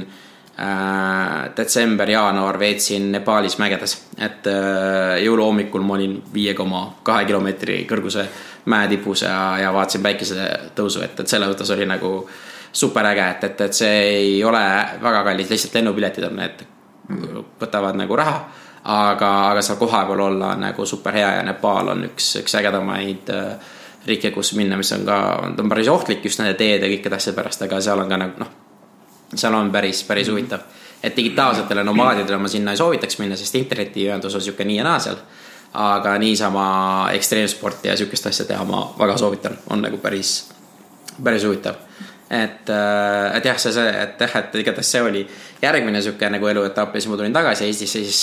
äh, 0.59 1.49
detsember-jaanuar 1.57 2.59
veetsin 2.59 3.11
Nepaalis 3.11 3.57
mägedes, 3.57 3.97
et 4.17 4.47
äh, 4.47 5.17
jõuluhommikul 5.25 5.83
ma 5.83 5.97
olin 5.97 6.15
viie 6.33 6.53
koma 6.53 6.85
kahe 7.03 7.25
kilomeetri 7.25 7.83
kõrguse 7.89 8.27
mäetipus 8.71 9.25
ja, 9.25 9.57
ja 9.57 9.73
vaatasin 9.73 10.05
päikesetõusu, 10.05 11.01
et, 11.01 11.19
et 11.19 11.27
selles 11.27 11.49
mõttes 11.49 11.73
oli 11.73 11.89
nagu 11.89 12.13
äh, 12.21 12.47
super 12.73 13.05
äge, 13.05 13.29
et, 13.29 13.43
et, 13.43 13.61
et 13.61 13.73
see 13.73 14.01
ei 14.15 14.43
ole 14.43 14.63
väga 15.01 15.23
kallis, 15.23 15.49
lihtsalt 15.49 15.73
lennupiletid 15.79 16.23
on 16.23 16.35
need 16.35 16.65
võtavad 17.59 17.97
nagu 17.99 18.15
raha 18.15 18.39
aga, 18.83 19.29
aga 19.51 19.61
seal 19.61 19.77
kohapeal 19.77 20.19
olla 20.19 20.53
on 20.55 20.65
nagu 20.65 20.85
super 20.85 21.13
hea 21.13 21.35
ja 21.37 21.43
Nepal 21.45 21.91
on 21.93 22.05
üks, 22.07 22.35
üks 22.41 22.55
ägedamaid 22.57 23.29
äh, 23.29 23.73
riike, 24.07 24.31
kus 24.33 24.53
minna, 24.57 24.77
mis 24.77 24.91
on 24.95 25.05
ka, 25.05 25.17
ta 25.55 25.63
on 25.63 25.69
päris 25.69 25.89
ohtlik 25.91 26.25
just 26.25 26.41
nende 26.41 26.55
teede 26.57 26.87
ja 26.87 26.93
kõikide 26.95 27.17
asjade 27.17 27.37
pärast, 27.37 27.61
aga 27.61 27.81
seal 27.81 28.01
on 28.01 28.09
ka 28.09 28.17
nagu 28.17 28.41
noh, 28.41 28.55
seal 29.35 29.53
on 29.57 29.69
päris, 29.71 30.03
päris 30.07 30.27
Mhm. 30.27 30.33
huvitav. 30.33 30.59
et 31.03 31.15
digitaalsetele 31.17 31.83
nomaadidele 31.83 32.37
ma 32.37 32.47
sinna 32.47 32.71
ei 32.71 32.77
soovitaks 32.77 33.17
minna, 33.19 33.35
sest 33.35 33.55
internetiühendus 33.55 34.35
on 34.35 34.41
sihuke 34.41 34.65
nii 34.65 34.77
ja 34.77 34.83
naa 34.83 34.99
seal. 34.99 35.15
aga 35.73 36.17
niisama 36.17 37.09
ekstreemsporti 37.13 37.87
ja 37.87 37.97
sihukest 37.97 38.25
asja 38.25 38.45
teha 38.45 38.63
ma 38.65 38.93
väga 38.99 39.17
soovitan, 39.17 39.57
on 39.69 39.81
nagu 39.81 39.97
päris, 39.97 40.51
päris 41.23 41.45
huvitav 41.45 41.75
et, 42.31 42.69
äh, 42.69 43.37
et 43.37 43.45
jah, 43.45 43.57
see, 43.59 43.73
see, 43.75 43.87
et 44.03 44.21
jah, 44.23 44.35
et 44.39 44.55
igatahes 44.61 44.91
see 44.93 45.03
oli 45.03 45.21
järgmine 45.61 45.99
sihuke 46.03 46.29
nagu 46.31 46.47
eluetapp 46.47 46.95
ja 46.95 47.01
siis 47.01 47.11
ma 47.11 47.19
tulin 47.19 47.35
tagasi 47.35 47.67
Eestisse, 47.67 48.03
siis 48.05 48.21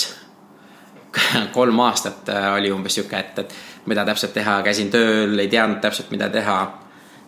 kolm 1.57 1.79
aastat 1.85 2.29
äh, 2.33 2.47
oli 2.55 2.71
umbes 2.73 2.97
sihuke, 2.97 3.19
et, 3.19 3.43
et 3.43 3.89
mida 3.89 4.05
täpselt 4.07 4.33
teha, 4.33 4.59
käisin 4.65 4.89
tööl, 4.93 5.37
ei 5.39 5.49
teadnud 5.51 5.81
täpselt, 5.83 6.09
mida 6.13 6.29
teha. 6.33 6.59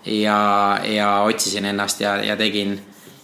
ja, 0.06 0.38
ja 0.90 1.10
otsisin 1.30 1.66
ennast 1.70 2.02
ja, 2.02 2.16
ja 2.26 2.38
tegin. 2.38 2.80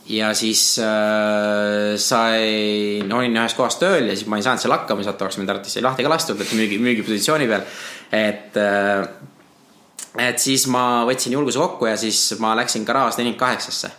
ja 0.06 0.34
siis 0.38 0.78
äh, 0.80 1.96
sain, 1.98 3.14
olin 3.14 3.42
ühes 3.42 3.58
kohas 3.58 3.80
tööl 3.82 4.12
ja 4.12 4.16
siis 4.16 4.30
ma 4.30 4.38
ei 4.38 4.46
saanud 4.46 4.62
seal 4.62 4.76
hakkama, 4.76 5.04
sealt 5.04 5.22
oleks 5.22 5.40
mind 5.42 5.50
arvatavasti 5.50 5.82
lahti 5.82 6.06
ka 6.06 6.14
lastud, 6.14 6.42
et 6.46 6.54
müügi, 6.54 6.78
müügipositsiooni 6.78 7.50
peal. 7.50 7.66
et 8.14 8.62
äh, 8.62 9.10
et 10.18 10.40
siis 10.40 10.68
ma 10.68 11.06
võtsin 11.08 11.34
julguse 11.34 11.60
kokku 11.60 11.90
ja 11.90 11.98
siis 11.98 12.36
ma 12.40 12.56
läksin 12.58 12.86
garaaž 12.86 13.18
nelikümmend 13.18 13.40
kaheksasse. 13.40 13.92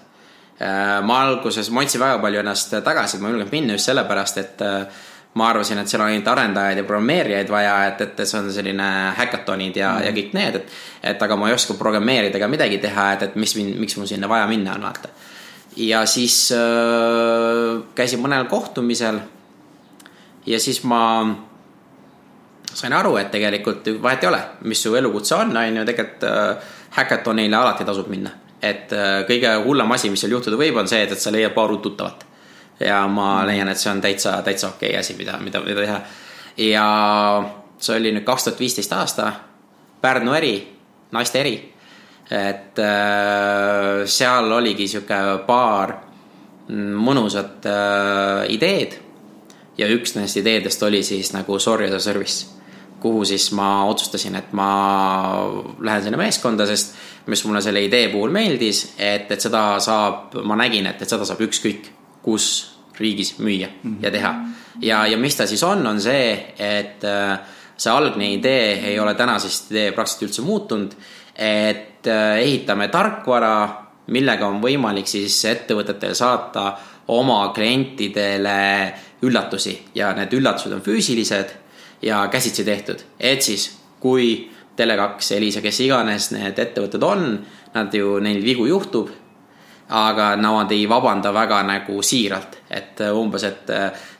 ma 1.07 1.20
alguses, 1.22 1.70
ma 1.70 1.85
hoidsin 1.85 2.00
väga 2.00 2.18
palju 2.18 2.40
ennast 2.40 2.72
tagasi, 2.85 3.16
et 3.16 3.22
ma 3.22 3.28
ei 3.28 3.37
julgenud 3.37 3.52
minna 3.52 3.76
just 3.76 3.87
sellepärast, 3.87 4.38
et 4.42 4.62
äh, 4.66 5.04
ma 5.38 5.48
arvasin, 5.52 5.78
et 5.78 5.90
seal 5.90 6.02
on 6.02 6.11
ainult 6.11 6.28
arendajaid 6.33 6.81
ja 6.81 6.85
programmeerijaid 6.88 7.50
vaja, 7.52 7.74
et, 7.90 8.00
et 8.07 8.22
see 8.24 8.40
on 8.40 8.50
selline 8.52 8.88
häkatonid 9.18 9.76
ja 9.76 9.92
mm, 9.92 9.98
-hmm. 9.98 10.07
ja 10.07 10.12
kõik 10.16 10.35
need, 10.35 10.57
et. 10.57 10.76
et 11.12 11.22
aga 11.22 11.37
ma 11.37 11.48
ei 11.48 11.54
oska 11.54 11.74
programmeerida 11.74 12.38
ega 12.38 12.48
midagi 12.48 12.78
teha, 12.78 13.12
et, 13.12 13.22
et 13.22 13.37
mis 13.37 13.57
mind, 13.57 13.76
miks 13.78 13.96
mul 13.96 14.07
sinna 14.07 14.28
vaja 14.28 14.46
minna 14.46 14.74
on, 14.74 14.83
vaata. 14.83 15.09
ja 15.76 16.07
siis 16.07 16.52
äh, 16.52 17.83
käisin 17.94 18.20
mõnel 18.24 18.48
kohtumisel. 18.48 19.20
ja 20.46 20.61
siis 20.61 20.83
ma 20.85 21.02
sain 22.74 22.92
aru, 22.92 23.16
et 23.16 23.31
tegelikult 23.31 23.88
vahet 24.02 24.24
ei 24.24 24.28
ole, 24.28 24.40
mis 24.68 24.83
su 24.83 24.94
elukutse 24.96 25.35
on, 25.35 25.57
on 25.57 25.76
ju, 25.76 25.85
tegelikult 25.88 26.24
äh, 26.28 26.74
häkatonile 26.98 27.57
alati 27.57 27.85
tasub 27.85 28.09
minna. 28.09 28.31
et 28.62 28.92
äh, 28.92 29.22
kõige 29.28 29.52
hullem 29.64 29.92
asi, 29.94 30.11
mis 30.11 30.20
seal 30.20 30.35
juhtuda 30.35 30.59
võib, 30.59 30.76
on 30.81 30.88
see, 30.88 31.02
et, 31.02 31.12
et 31.12 31.20
sa 31.20 31.33
leiad 31.33 31.54
paar 31.54 31.70
uut 31.70 31.83
tuttavat. 31.83 32.26
ja 32.81 33.07
ma 33.09 33.46
leian, 33.46 33.68
et 33.68 33.78
see 33.78 33.90
on 33.90 34.00
täitsa, 34.00 34.42
täitsa 34.42 34.68
okei 34.68 34.90
okay 34.90 35.00
asi, 35.00 35.14
mida, 35.18 35.38
mida, 35.38 35.61
mida 35.61 35.81
teha. 35.81 36.00
ja 36.57 36.88
see 37.78 37.96
oli 37.96 38.12
nüüd 38.12 38.26
kaks 38.26 38.48
tuhat 38.48 38.61
viisteist 38.61 38.92
aasta, 38.92 39.33
Pärnu 40.00 40.35
eri, 40.35 40.52
naiste 41.11 41.40
eri. 41.40 41.57
et 42.31 42.78
äh, 42.78 44.04
seal 44.04 44.52
oligi 44.52 44.88
sihuke 44.88 45.44
paar 45.46 45.96
mõnusat 46.68 47.64
äh, 47.66 48.44
ideed 48.52 48.98
ja 49.78 49.88
üks 49.88 50.14
nendest 50.14 50.37
ideedest 50.37 50.83
oli 50.83 51.02
siis 51.02 51.33
nagu 51.33 51.59
Sorry 51.59 51.88
as 51.88 51.94
a 51.96 52.00
service 52.00 52.58
kuhu 53.01 53.25
siis 53.25 53.51
ma 53.53 53.85
otsustasin, 53.91 54.35
et 54.39 54.53
ma 54.53 54.71
lähen 55.81 56.03
sinna 56.03 56.19
meeskonda, 56.19 56.67
sest 56.67 56.97
mis 57.27 57.45
mulle 57.45 57.61
selle 57.63 57.83
idee 57.85 58.09
puhul 58.13 58.33
meeldis, 58.35 58.95
et, 58.99 59.31
et 59.31 59.41
seda 59.41 59.79
saab, 59.83 60.35
ma 60.45 60.57
nägin, 60.59 60.87
et, 60.91 61.03
et 61.03 61.11
seda 61.11 61.27
saab 61.29 61.43
ükskõik 61.47 61.93
kus 62.23 62.49
riigis 62.99 63.39
müüa 63.39 63.69
mm 63.69 63.91
-hmm. 63.91 64.05
ja 64.05 64.11
teha. 64.11 64.35
ja, 64.83 65.07
ja 65.07 65.19
mis 65.19 65.37
ta 65.37 65.47
siis 65.47 65.63
on, 65.63 65.87
on 65.87 66.01
see, 66.01 66.55
et 66.59 67.05
äh, 67.05 67.39
see 67.77 67.93
algne 67.93 68.33
idee 68.33 68.91
ei 68.91 69.01
ole 69.01 69.15
tänasest 69.15 69.71
idee 69.71 69.93
praktiliselt 69.93 70.23
üldse 70.29 70.43
muutunud. 70.43 70.93
et 71.39 72.07
äh, 72.07 72.39
ehitame 72.39 72.89
tarkvara, 72.89 73.85
millega 74.07 74.47
on 74.47 74.63
võimalik 74.63 75.07
siis 75.07 75.45
ettevõtetel 75.45 76.15
saata 76.15 76.73
oma 77.09 77.53
klientidele 77.55 78.95
üllatusi 79.23 79.79
ja 79.95 80.13
need 80.13 80.33
üllatused 80.33 80.73
on 80.73 80.81
füüsilised 80.81 81.55
ja 82.03 82.29
käsitsi 82.31 82.65
tehtud, 82.65 83.03
et 83.21 83.43
siis 83.43 83.71
kui 84.01 84.51
Tele2, 84.79 85.35
Elisa, 85.37 85.63
kes 85.63 85.81
iganes 85.83 86.31
need 86.35 86.59
ettevõtted 86.63 87.03
on, 87.03 87.25
nad 87.75 87.95
ju, 87.95 88.19
neil 88.23 88.45
vigu 88.45 88.69
juhtub. 88.69 89.11
aga 89.89 90.35
nad 90.37 90.69
ei 90.73 90.83
vabanda 90.85 91.31
väga 91.33 91.63
nagu 91.65 92.03
siiralt, 92.05 92.59
et 92.71 92.99
umbes, 93.09 93.45
et 93.49 93.71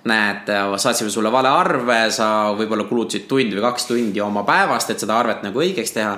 näed, 0.09 0.49
saatsime 0.81 1.11
sulle 1.13 1.29
vale 1.29 1.51
arve, 1.53 1.99
sa 2.11 2.55
võib-olla 2.57 2.87
kulutasid 2.89 3.27
tund 3.29 3.53
või 3.53 3.61
kaks 3.67 3.85
tundi 3.91 4.23
oma 4.25 4.47
päevast, 4.49 4.91
et 4.91 5.05
seda 5.05 5.19
arvet 5.19 5.45
nagu 5.45 5.61
õigeks 5.61 5.93
teha. 5.93 6.15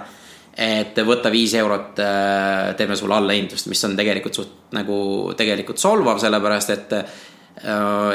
et 0.55 0.97
võta 1.07 1.31
viis 1.31 1.55
eurot, 1.55 1.99
teeme 2.77 2.97
sulle 2.97 3.15
allahindlust, 3.15 3.67
mis 3.67 3.85
on 3.85 3.97
tegelikult 3.97 4.35
suht 4.35 4.73
nagu 4.73 5.33
tegelikult 5.37 5.79
solvav, 5.79 6.19
sellepärast 6.23 6.71
et 6.71 6.95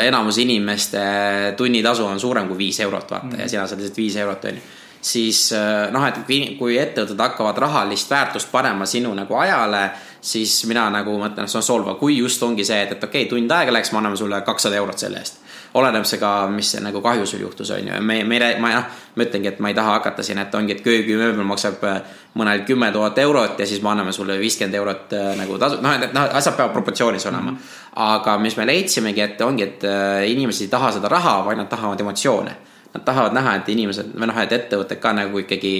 enamus 0.02 0.38
inimeste 0.42 1.02
tunnitasu 1.58 2.06
on 2.06 2.20
suurem 2.20 2.48
kui 2.48 2.58
viis 2.58 2.80
eurot, 2.80 3.12
vaata 3.12 3.28
mm. 3.28 3.40
ja 3.40 3.50
sina 3.50 3.68
saad 3.68 3.82
lihtsalt 3.82 3.98
viis 3.98 4.16
eurot, 4.18 4.46
onju. 4.50 4.62
siis 5.06 5.42
noh, 5.94 6.08
et 6.08 6.18
kui, 6.26 6.40
kui 6.60 6.80
ettevõtted 6.82 7.22
hakkavad 7.22 7.62
rahalist 7.62 8.10
väärtust 8.10 8.50
panema 8.52 8.88
sinu 8.90 9.14
nagu 9.14 9.38
ajale, 9.38 9.90
siis 10.22 10.58
mina 10.66 10.88
nagu 10.90 11.14
mõtlen, 11.22 11.50
see 11.52 11.62
on 11.62 11.68
solvav, 11.68 12.00
kui 12.00 12.18
just 12.18 12.44
ongi 12.44 12.66
see, 12.66 12.82
et, 12.88 12.96
et 12.98 13.04
okei 13.04 13.28
okay,, 13.28 13.30
tund 13.30 13.52
aega 13.54 13.76
läks, 13.76 13.94
me 13.94 14.02
anname 14.02 14.18
sulle 14.18 14.42
kakssada 14.48 14.82
eurot 14.82 15.06
selle 15.06 15.22
eest. 15.22 15.45
Oleneb 15.76 16.06
see 16.08 16.20
ka, 16.22 16.48
mis 16.52 16.70
see 16.72 16.82
nagu 16.84 17.02
kahju 17.04 17.26
sul 17.28 17.42
juhtus, 17.44 17.72
on 17.76 17.88
ju, 17.88 18.02
me, 18.02 18.22
me, 18.24 18.40
ma 18.64 18.72
noh, 18.74 18.86
ma 19.16 19.26
ütlengi, 19.26 19.52
et 19.52 19.60
ma 19.64 19.72
ei 19.72 19.78
taha 19.78 19.98
hakata 19.98 20.24
siin, 20.24 20.40
et 20.40 20.56
ongi, 20.56 20.78
et 20.78 20.84
köögimööbel 20.86 21.48
maksab 21.48 21.84
mõnel 22.40 22.64
kümme 22.68 22.92
tuhat 22.96 23.20
eurot 23.24 23.60
ja 23.60 23.68
siis 23.68 23.82
me 23.84 23.92
anname 23.92 24.14
sulle 24.16 24.38
viiskümmend 24.40 24.80
eurot 24.80 25.18
nagu 25.40 25.60
tasu, 25.60 25.82
noh, 25.84 25.98
et 26.00 26.16
noh, 26.16 26.30
asjad 26.40 26.56
peavad 26.56 26.74
proportsioonis 26.76 27.28
olema 27.28 27.52
mm. 27.52 27.58
-hmm. 27.58 27.92
aga 28.08 28.38
mis 28.38 28.58
me 28.58 28.66
leidsimegi, 28.66 29.22
et 29.22 29.42
ongi, 29.42 29.64
et 29.64 29.84
inimesed 30.32 30.68
ei 30.68 30.72
taha 30.72 30.92
seda 30.92 31.12
raha, 31.12 31.42
vaid 31.46 31.58
nad 31.58 31.68
tahavad 31.68 32.00
emotsioone. 32.00 32.56
Nad 32.96 33.04
tahavad 33.04 33.34
näha, 33.36 33.56
et 33.56 33.70
inimesed 33.70 34.14
või 34.16 34.28
noh, 34.32 34.38
et 34.40 34.52
ettevõtted 34.52 35.00
ka 35.04 35.12
nagu 35.14 35.40
ikkagi 35.40 35.76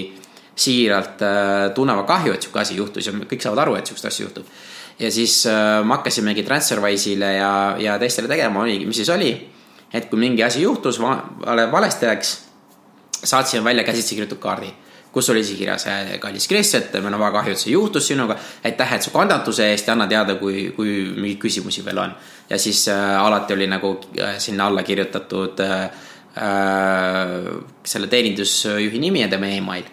siiralt 0.56 1.22
äh, 1.22 1.74
tunnevad 1.74 2.06
kahju, 2.08 2.32
et 2.32 2.42
sihuke 2.42 2.62
asi 2.62 2.78
juhtus 2.78 3.06
ja 3.06 3.12
kõik 3.12 3.44
saavad 3.44 3.66
aru, 3.66 3.76
et 3.76 3.88
sihukest 3.88 4.08
asja 4.08 4.24
juhtub. 4.24 4.48
ja 4.98 5.10
siis 5.12 5.42
äh, 5.46 5.84
me 5.84 5.98
hakkasimegi 5.98 6.42
Transferwise'ile 6.42 7.32
ja, 7.36 7.52
ja 7.78 7.98
teistele 8.00 8.28
tegema, 8.28 8.62
oligi, 8.64 8.86
mis 8.88 8.96
siis 8.96 9.12
oli, 9.12 9.34
et 9.96 10.10
kui 10.10 10.20
mingi 10.20 10.44
asi 10.44 10.62
juhtus, 10.62 11.00
vale, 11.00 11.70
valesti 11.72 12.06
läks, 12.06 12.34
saatsime 13.22 13.64
välja 13.64 13.84
käsitsi 13.84 14.14
kirjutatud 14.14 14.42
kaardi 14.42 14.74
kus 15.16 15.30
oli 15.32 15.40
siis 15.44 15.56
kirjas, 15.58 15.86
kallis 16.20 16.44
Kris, 16.48 16.74
et 16.76 16.92
meil 17.00 17.14
on 17.16 17.22
väga 17.22 17.38
kahju, 17.38 17.54
et 17.56 17.60
see 17.62 17.72
juhtus 17.72 18.10
sinuga. 18.10 18.36
aitäh, 18.68 18.90
et 18.92 19.02
su 19.06 19.10
kandatuse 19.14 19.70
eest 19.72 19.88
ja 19.88 19.94
anna 19.96 20.04
teada, 20.10 20.34
kui, 20.36 20.74
kui 20.76 20.90
mingeid 21.16 21.38
küsimusi 21.40 21.84
veel 21.86 22.02
on. 22.02 22.12
ja 22.50 22.58
siis 22.60 22.82
äh, 22.92 23.16
alati 23.16 23.54
oli 23.54 23.66
nagu 23.66 23.94
äh, 24.20 24.36
sinna 24.38 24.66
alla 24.66 24.82
kirjutatud 24.82 25.60
äh, 25.64 25.84
äh, 26.36 27.48
selle 27.84 28.06
teenindusjuhi 28.12 29.00
nimi 29.00 29.24
ja 29.24 29.28
tema 29.32 29.48
email. 29.56 29.88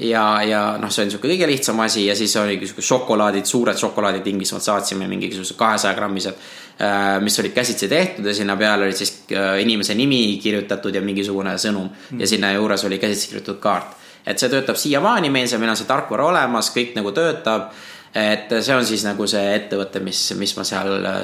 Ja, 0.00 0.24
ja 0.46 0.62
noh, 0.80 0.90
see 0.92 1.04
on 1.04 1.10
niisugune 1.10 1.34
kõige 1.34 1.48
lihtsam 1.50 1.80
asi 1.84 2.06
ja 2.06 2.16
siis 2.16 2.36
oligi 2.40 2.66
niisugune 2.66 2.88
šokolaadid, 2.88 3.48
suured 3.48 3.78
šokolaadid 3.78 4.26
Inglismaalt 4.32 4.66
saatsime 4.66 5.08
mingisugused 5.10 5.58
kahesaja 5.60 5.94
grammised 5.98 6.34
äh,. 6.80 7.16
mis 7.22 7.38
olid 7.42 7.54
käsitsi 7.56 7.88
tehtud 7.88 8.26
ja 8.26 8.34
sinna 8.34 8.56
peale 8.56 8.88
oli 8.88 8.96
siis 8.96 9.14
äh, 9.32 9.60
inimese 9.62 9.94
nimi 9.94 10.38
kirjutatud 10.42 10.94
ja 10.94 11.02
mingisugune 11.04 11.56
sõnum 11.58 11.88
mm. 11.88 12.20
ja 12.20 12.26
sinna 12.26 12.52
juures 12.56 12.84
oli 12.84 12.98
käsitsi 12.98 13.32
kirjutatud 13.34 13.60
kaart 13.62 13.98
et 14.26 14.40
see 14.40 14.50
töötab 14.52 14.78
siiamaani 14.78 15.30
meil, 15.32 15.48
see, 15.48 15.58
meil 15.60 15.72
on 15.72 15.78
see 15.78 15.88
tarkvara 15.88 16.28
olemas, 16.30 16.70
kõik 16.74 16.94
nagu 16.98 17.12
töötab. 17.16 17.70
et 18.14 18.50
see 18.50 18.74
on 18.74 18.82
siis 18.86 19.04
nagu 19.06 19.26
see 19.30 19.52
ettevõte, 19.54 20.00
mis, 20.02 20.18
mis 20.34 20.56
ma 20.56 20.64
seal 20.66 20.96
äh, 21.06 21.20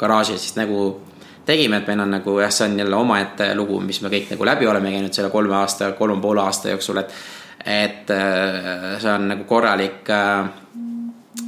garaažis 0.00 0.42
siis 0.44 0.56
nagu 0.58 1.00
tegime, 1.46 1.80
et 1.80 1.86
meil 1.88 2.02
on 2.04 2.12
nagu 2.18 2.34
jah, 2.40 2.52
see 2.52 2.66
on 2.68 2.78
jälle 2.78 2.96
omaette 2.96 3.54
lugu, 3.58 3.80
mis 3.80 4.00
me 4.02 4.10
kõik 4.12 4.28
nagu 4.34 4.46
läbi 4.46 4.68
oleme 4.68 4.92
käinud 4.92 5.16
selle 5.16 5.30
kolme 5.32 5.56
aasta, 5.58 5.92
kolme 5.98 6.20
poole 6.22 6.44
aasta 6.44 6.74
jooksul, 6.74 7.02
et. 7.02 7.14
Et 7.64 8.10
äh, 8.10 9.00
see 9.00 9.12
on 9.12 9.28
nagu 9.30 9.44
korralik 9.48 10.10
äh, 10.10 10.46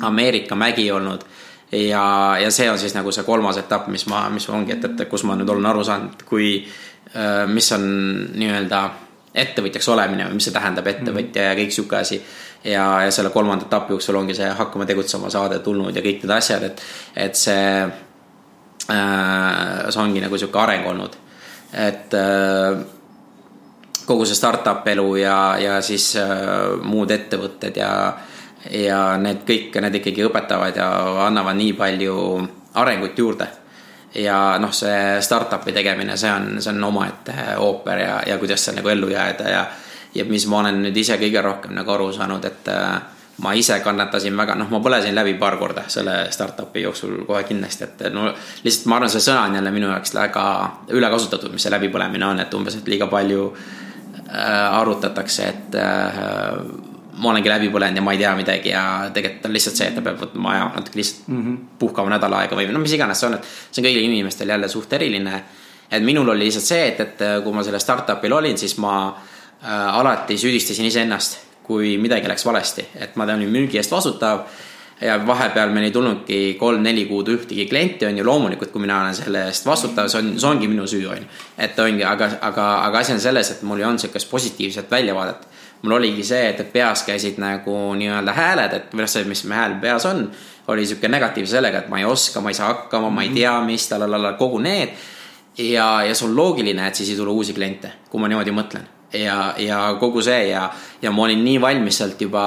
Ameerika 0.05 0.57
mägi 0.59 0.91
olnud 0.93 1.25
ja, 1.73 2.37
ja 2.41 2.51
see 2.55 2.71
on 2.71 2.79
siis 2.79 2.95
nagu 2.95 3.13
see 3.13 3.25
kolmas 3.27 3.59
etapp, 3.59 3.89
mis 3.93 4.07
ma, 4.11 4.29
mis 4.31 4.49
ongi, 4.49 4.77
et, 4.77 4.85
et 4.85 5.09
kus 5.11 5.25
ma 5.27 5.37
nüüd 5.39 5.51
olen 5.51 5.67
aru 5.67 5.85
saanud, 5.85 6.23
kui, 6.29 6.59
mis 7.51 7.73
on 7.75 7.85
nii-öelda 8.35 8.81
ettevõtjaks 9.35 9.89
olemine 9.91 10.29
või 10.29 10.35
mis 10.39 10.47
see 10.49 10.55
tähendab, 10.55 10.87
ettevõtja 10.87 11.43
mm. 11.43 11.49
ja 11.49 11.55
kõik 11.59 11.73
sihuke 11.75 11.97
asi. 11.99 12.21
ja, 12.65 12.85
ja 13.05 13.11
selle 13.13 13.31
kolmanda 13.35 13.65
etapi 13.67 13.93
jooksul 13.93 14.17
ongi 14.21 14.35
see 14.39 14.51
Hakkame 14.59 14.87
tegutsema 14.87 15.31
saade 15.31 15.59
tulnud 15.65 15.97
ja 15.97 16.03
kõik 16.05 16.23
need 16.23 16.35
asjad, 16.37 16.63
et, 16.71 16.83
et 17.27 17.35
see 17.39 17.69
äh,, 17.83 17.91
see 19.91 20.03
ongi 20.03 20.21
nagu 20.23 20.39
sihuke 20.39 20.59
areng 20.63 20.87
olnud. 20.95 21.13
et 21.73 22.15
äh, 22.15 22.85
kogu 24.07 24.27
see 24.27 24.37
startup 24.37 24.87
elu 24.89 25.17
ja, 25.17 25.57
ja 25.59 25.81
siis 25.83 26.15
äh, 26.21 26.77
muud 26.83 27.11
ettevõtted 27.11 27.77
ja, 27.81 27.91
ja 28.71 29.01
need 29.21 29.45
kõik, 29.49 29.77
need 29.81 30.01
ikkagi 30.01 30.27
õpetavad 30.29 30.81
ja 30.81 30.89
annavad 31.27 31.59
nii 31.59 31.73
palju 31.79 32.17
arengut 32.81 33.19
juurde. 33.19 33.49
Ja 34.15 34.61
noh, 34.63 34.71
see 34.71 35.19
startup'i 35.27 35.73
tegemine, 35.75 36.15
see 36.17 36.31
on, 36.31 36.61
see 36.63 36.71
on 36.71 36.85
omaette 36.87 37.35
ooper 37.59 37.99
ja, 37.99 38.21
ja 38.27 38.39
kuidas 38.39 38.63
seal 38.63 38.79
nagu 38.79 38.93
ellu 38.93 39.11
jääda 39.11 39.51
ja 39.51 39.65
ja 40.15 40.23
mis 40.25 40.45
ma 40.47 40.61
olen 40.61 40.77
nüüd 40.85 40.97
ise 41.01 41.17
kõige 41.19 41.41
rohkem 41.43 41.73
nagu 41.75 41.91
aru 41.91 42.13
saanud, 42.15 42.45
et 42.47 42.69
äh, 42.71 42.93
ma 43.43 43.51
ise 43.59 43.81
kannatasin 43.83 44.37
väga, 44.39 44.55
noh, 44.55 44.69
ma 44.71 44.79
põlesin 44.79 45.17
läbi 45.17 45.33
paar 45.41 45.57
korda 45.59 45.89
selle 45.91 46.29
startup'i 46.31 46.85
jooksul 46.85 47.25
kohe 47.27 47.43
kindlasti, 47.49 47.89
et 47.89 48.05
no 48.15 48.29
lihtsalt 48.63 48.87
ma 48.93 49.01
arvan, 49.01 49.11
see 49.11 49.25
sõna 49.25 49.49
on 49.49 49.59
jälle 49.59 49.73
minu 49.75 49.91
jaoks 49.91 50.15
väga 50.15 50.45
ülekasutatud, 50.95 51.51
mis 51.51 51.67
see 51.67 51.75
läbipõlemine 51.75 52.29
on, 52.29 52.45
et 52.45 52.55
umbes, 52.55 52.79
et 52.79 52.93
liiga 52.95 53.11
palju 53.11 53.49
äh, 53.51 53.84
arutatakse, 54.35 55.49
et 55.49 55.77
äh, 55.81 56.63
ma 57.15 57.31
olengi 57.31 57.49
läbi 57.49 57.69
põlenud 57.71 58.01
ja 58.01 58.03
ma 58.03 58.13
ei 58.13 58.19
tea 58.19 58.33
midagi 58.37 58.73
ja 58.73 58.85
tegelikult 59.15 59.47
on 59.47 59.53
lihtsalt 59.55 59.77
see, 59.79 59.91
et 59.91 59.95
ta 59.95 60.03
peab 60.03 60.19
võtma 60.19 60.55
aja 60.55 60.65
natuke 60.75 60.99
lihtsalt 60.99 61.29
mm 61.29 61.43
-hmm. 61.43 61.61
puhkama 61.79 62.11
nädal 62.11 62.33
aega 62.41 62.57
või 62.57 62.73
no 62.73 62.83
mis 62.83 62.93
iganes 62.93 63.21
see 63.21 63.29
on, 63.29 63.35
et 63.35 63.45
see 63.45 63.83
on 63.83 63.87
kõigil 63.87 64.09
inimestel 64.09 64.49
jälle 64.49 64.69
suht 64.69 64.93
eriline. 64.93 65.43
et 65.91 66.03
minul 66.03 66.29
oli 66.29 66.45
lihtsalt 66.45 66.65
see, 66.65 66.89
et, 66.89 67.01
et 67.01 67.23
kui 67.45 67.53
ma 67.53 67.63
sellel 67.63 67.81
startup'il 67.81 68.33
olin, 68.33 68.59
siis 68.59 68.79
ma 68.79 68.95
äh, 69.09 69.23
Äh, 69.65 69.99
alati 69.99 70.37
süüdistasin 70.37 70.85
iseennast, 70.85 71.39
kui 71.65 71.95
midagi 71.97 72.29
läks 72.29 72.43
valesti, 72.45 72.83
et 73.01 73.15
ma 73.17 73.25
olen 73.25 73.47
müügi 73.49 73.79
eest 73.81 73.95
vastutav 73.95 74.43
ja 75.01 75.27
vahepeal 75.27 75.71
meil 75.75 75.89
ei 75.89 75.95
tulnudki 75.95 76.39
kolm-neli 76.59 77.05
kuud 77.09 77.29
ühtegi 77.33 77.67
klienti, 77.71 78.07
on 78.07 78.19
ju, 78.19 78.25
loomulikult, 78.27 78.71
kui 78.73 78.83
mina 78.85 79.01
olen 79.03 79.17
selle 79.17 79.47
eest 79.49 79.67
vastutav, 79.67 80.09
see 80.11 80.21
on, 80.23 80.31
see 80.39 80.49
ongi 80.49 80.71
minu 80.71 80.87
süü, 80.91 81.09
on 81.11 81.19
ju. 81.19 81.27
et 81.59 81.79
ongi, 81.83 82.05
aga, 82.07 82.31
aga, 82.49 82.69
aga 82.87 83.03
asi 83.03 83.15
on 83.17 83.21
selles, 83.21 83.51
et 83.51 83.63
mul 83.67 83.83
ei 83.83 83.89
olnud 83.89 84.05
sihukest 84.05 84.31
positiivset 84.31 84.91
väljavaadet. 84.91 85.49
mul 85.83 85.99
oligi 85.99 86.25
see, 86.25 86.49
et 86.49 86.73
peas 86.73 87.03
käisid 87.05 87.37
nagu 87.43 87.77
nii-öelda 87.99 88.33
hääled, 88.33 88.73
et 88.79 88.95
või 88.95 89.05
noh, 89.05 89.11
see, 89.11 89.27
mis 89.29 89.45
hääl 89.51 89.77
peas 89.83 90.07
on, 90.09 90.25
oli 90.73 90.87
sihuke 90.87 91.11
negatiivse 91.13 91.59
sellega, 91.59 91.85
et 91.85 91.93
ma 91.93 92.01
ei 92.01 92.09
oska, 92.09 92.41
ma 92.41 92.55
ei 92.55 92.57
saa 92.57 92.71
hakkama, 92.73 93.11
ma 93.11 93.27
ei 93.27 93.29
mhm. 93.29 93.39
tea, 93.43 93.59
mis, 93.67 93.89
talalala, 93.91 94.33
kogu 94.41 94.63
need. 94.63 94.95
ja, 95.59 96.05
ja 96.07 96.15
see 96.15 96.29
on 96.29 96.37
loogiline, 96.37 96.87
et 96.89 96.95
siis 96.95 97.11
ei 97.11 97.17
tule 97.17 97.31
uusi 97.31 97.53
kliente, 97.53 97.93
kui 98.11 98.21
ma 98.21 98.31
niimoodi 98.31 98.55
mõtlen 98.55 98.94
ja, 99.15 99.55
ja 99.59 99.79
kogu 100.01 100.23
see 100.23 100.49
ja, 100.49 100.65
ja 101.03 101.11
ma 101.15 101.25
olin 101.27 101.45
nii 101.45 101.61
valmis 101.61 101.99
sealt 102.01 102.21
juba, 102.21 102.45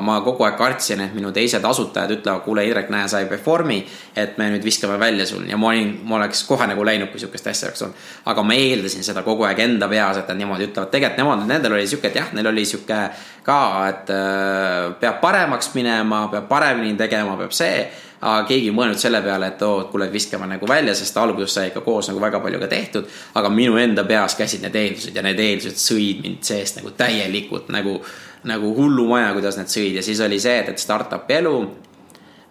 ma 0.00 0.20
kogu 0.24 0.46
aeg 0.46 0.56
kartsin, 0.58 1.02
et 1.04 1.14
minu 1.16 1.32
teised 1.34 1.64
asutajad 1.64 2.14
ütlevad, 2.18 2.44
kuule, 2.44 2.64
Indrek, 2.66 2.90
näe, 2.92 3.08
sa 3.08 3.20
ei 3.22 3.28
perform'i. 3.30 3.82
et 4.16 4.38
me 4.38 4.46
nüüd 4.52 4.64
viskame 4.64 4.98
välja 5.00 5.26
sul 5.26 5.48
ja 5.48 5.56
ma 5.58 5.72
olin, 5.72 5.90
ma 6.06 6.16
oleks 6.20 6.44
kohe 6.46 6.66
nagu 6.70 6.84
läinud, 6.86 7.10
kui 7.10 7.20
sihukest 7.20 7.46
asja 7.50 7.68
oleks 7.68 7.82
olnud. 7.82 8.06
aga 8.30 8.42
ma 8.42 8.54
eeldasin 8.54 9.04
seda 9.04 9.22
kogu 9.26 9.44
aeg 9.48 9.60
enda 9.66 9.88
peas, 9.88 10.20
et 10.20 10.28
nad 10.28 10.38
niimoodi 10.38 10.70
ütlevad, 10.70 10.90
tegelikult 10.92 11.22
nemad, 11.22 11.46
nendel 11.50 11.78
oli 11.78 11.86
sihuke, 11.90 12.12
et 12.12 12.20
jah, 12.22 12.32
neil 12.32 12.50
oli 12.52 12.64
sihuke 12.68 13.00
ka, 13.44 13.60
et 13.88 14.14
äh, 14.14 14.94
peab 15.00 15.20
paremaks 15.20 15.74
minema, 15.74 16.26
peab 16.32 16.48
paremini 16.48 16.96
tegema, 16.98 17.36
peab 17.40 17.52
see 17.52 17.86
aga 18.20 18.46
keegi 18.48 18.70
ei 18.70 18.74
mõelnud 18.74 19.00
selle 19.00 19.20
peale, 19.22 19.52
et 19.52 19.62
oo, 19.62 19.84
kuule, 19.92 20.08
viskame 20.12 20.48
nagu 20.50 20.68
välja, 20.68 20.94
sest 20.94 21.16
alguses 21.20 21.54
sai 21.54 21.70
ikka 21.70 21.84
koos 21.84 22.08
nagu 22.10 22.20
väga 22.22 22.40
palju 22.40 22.60
ka 22.62 22.68
tehtud. 22.70 23.08
aga 23.34 23.50
minu 23.50 23.76
enda 23.80 24.04
peas 24.04 24.34
käisid 24.34 24.62
need 24.62 24.76
eeldused 24.76 25.16
ja 25.16 25.22
need 25.22 25.40
eeldused 25.40 25.80
sõid 25.80 26.22
mind 26.22 26.42
seest 26.42 26.80
nagu 26.80 26.90
täielikult 26.90 27.68
nagu, 27.74 27.98
nagu 28.44 28.74
hullumaja, 28.76 29.32
kuidas 29.32 29.58
need 29.60 29.72
sõid 29.72 29.98
ja 30.00 30.02
siis 30.02 30.20
oli 30.20 30.40
see, 30.40 30.58
et, 30.60 30.68
et 30.68 30.78
startup'i 30.78 31.40
elu 31.40 31.58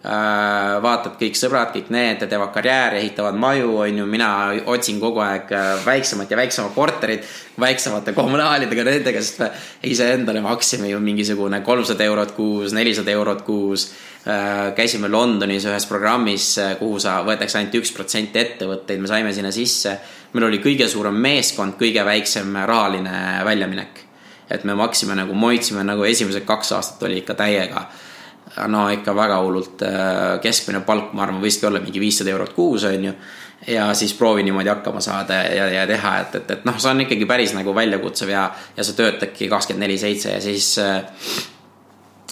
Äh, 0.04 0.74
vaatad 0.84 1.14
kõik 1.16 1.38
sõbrad, 1.38 1.70
kõik 1.72 1.86
need 1.88 2.20
teevad 2.28 2.50
karjääri, 2.52 2.98
ehitavad 3.00 3.38
maju, 3.40 3.70
on 3.86 4.00
ju, 4.02 4.04
mina 4.04 4.26
otsin 4.68 4.98
kogu 5.00 5.22
aeg 5.24 5.48
äh, 5.56 5.70
väiksemat 5.80 6.28
ja 6.28 6.36
väiksemat 6.36 6.74
korterit, 6.74 7.24
väiksemate 7.56 8.12
kommunaalidega, 8.12 8.84
nendega, 8.84 9.22
sest 9.24 9.40
me 9.40 9.48
iseendale 9.88 10.42
maksime 10.44 10.90
ju 10.90 11.00
mingisugune 11.00 11.62
kolmsada 11.64 12.04
eurot 12.04 12.34
kuus, 12.36 12.76
nelisada 12.76 13.14
eurot 13.16 13.40
kuus. 13.48 13.86
Äh, 14.24 14.72
käisime 14.72 15.08
Londonis 15.12 15.66
ühes 15.68 15.84
programmis, 15.84 16.54
kuhu 16.78 16.96
sa, 17.02 17.18
võetakse 17.26 17.58
ainult 17.58 17.74
üks 17.76 17.90
protsent 17.92 18.36
ettevõtteid, 18.40 19.02
me 19.02 19.10
saime 19.10 19.34
sinna 19.36 19.50
sisse. 19.52 19.98
meil 20.32 20.46
oli 20.46 20.58
kõige 20.64 20.88
suurem 20.88 21.14
meeskond, 21.14 21.76
kõige 21.76 22.04
väiksem 22.04 22.56
rahaline 22.56 23.44
väljaminek. 23.44 24.00
et 24.50 24.64
me 24.64 24.74
maksime 24.74 25.14
nagu, 25.14 25.34
moitsime 25.34 25.84
nagu 25.84 26.04
esimesed 26.04 26.44
kaks 26.44 26.72
aastat 26.72 27.02
oli 27.02 27.18
ikka 27.18 27.34
täiega 27.34 27.86
no 28.68 28.88
ikka 28.90 29.14
väga 29.16 29.38
hullult 29.40 29.82
äh, 29.82 30.40
keskmine 30.40 30.80
palk, 30.80 31.12
ma 31.12 31.22
arvan, 31.22 31.42
võiski 31.42 31.66
olla 31.66 31.80
mingi 31.80 32.00
viissada 32.00 32.30
eurot 32.30 32.52
kuus, 32.52 32.84
on 32.84 33.04
ju. 33.04 33.12
ja 33.66 33.94
siis 33.94 34.14
proovi 34.14 34.42
niimoodi 34.42 34.68
hakkama 34.68 35.00
saada 35.00 35.34
ja, 35.34 35.68
ja 35.68 35.86
teha, 35.86 36.18
et, 36.20 36.34
et, 36.34 36.50
et 36.50 36.64
noh, 36.64 36.78
see 36.78 36.90
on 36.90 37.04
ikkagi 37.04 37.26
päris 37.26 37.52
nagu 37.52 37.74
väljakutsuv 37.74 38.32
ja, 38.32 38.50
ja 38.76 38.84
sa 38.84 38.96
töötadki 38.96 39.48
kakskümmend 39.48 39.84
neli 39.84 39.98
seitse 39.98 40.32
ja 40.32 40.40
siis 40.40 40.78
äh, 40.78 41.02
Äh, 41.04 41.53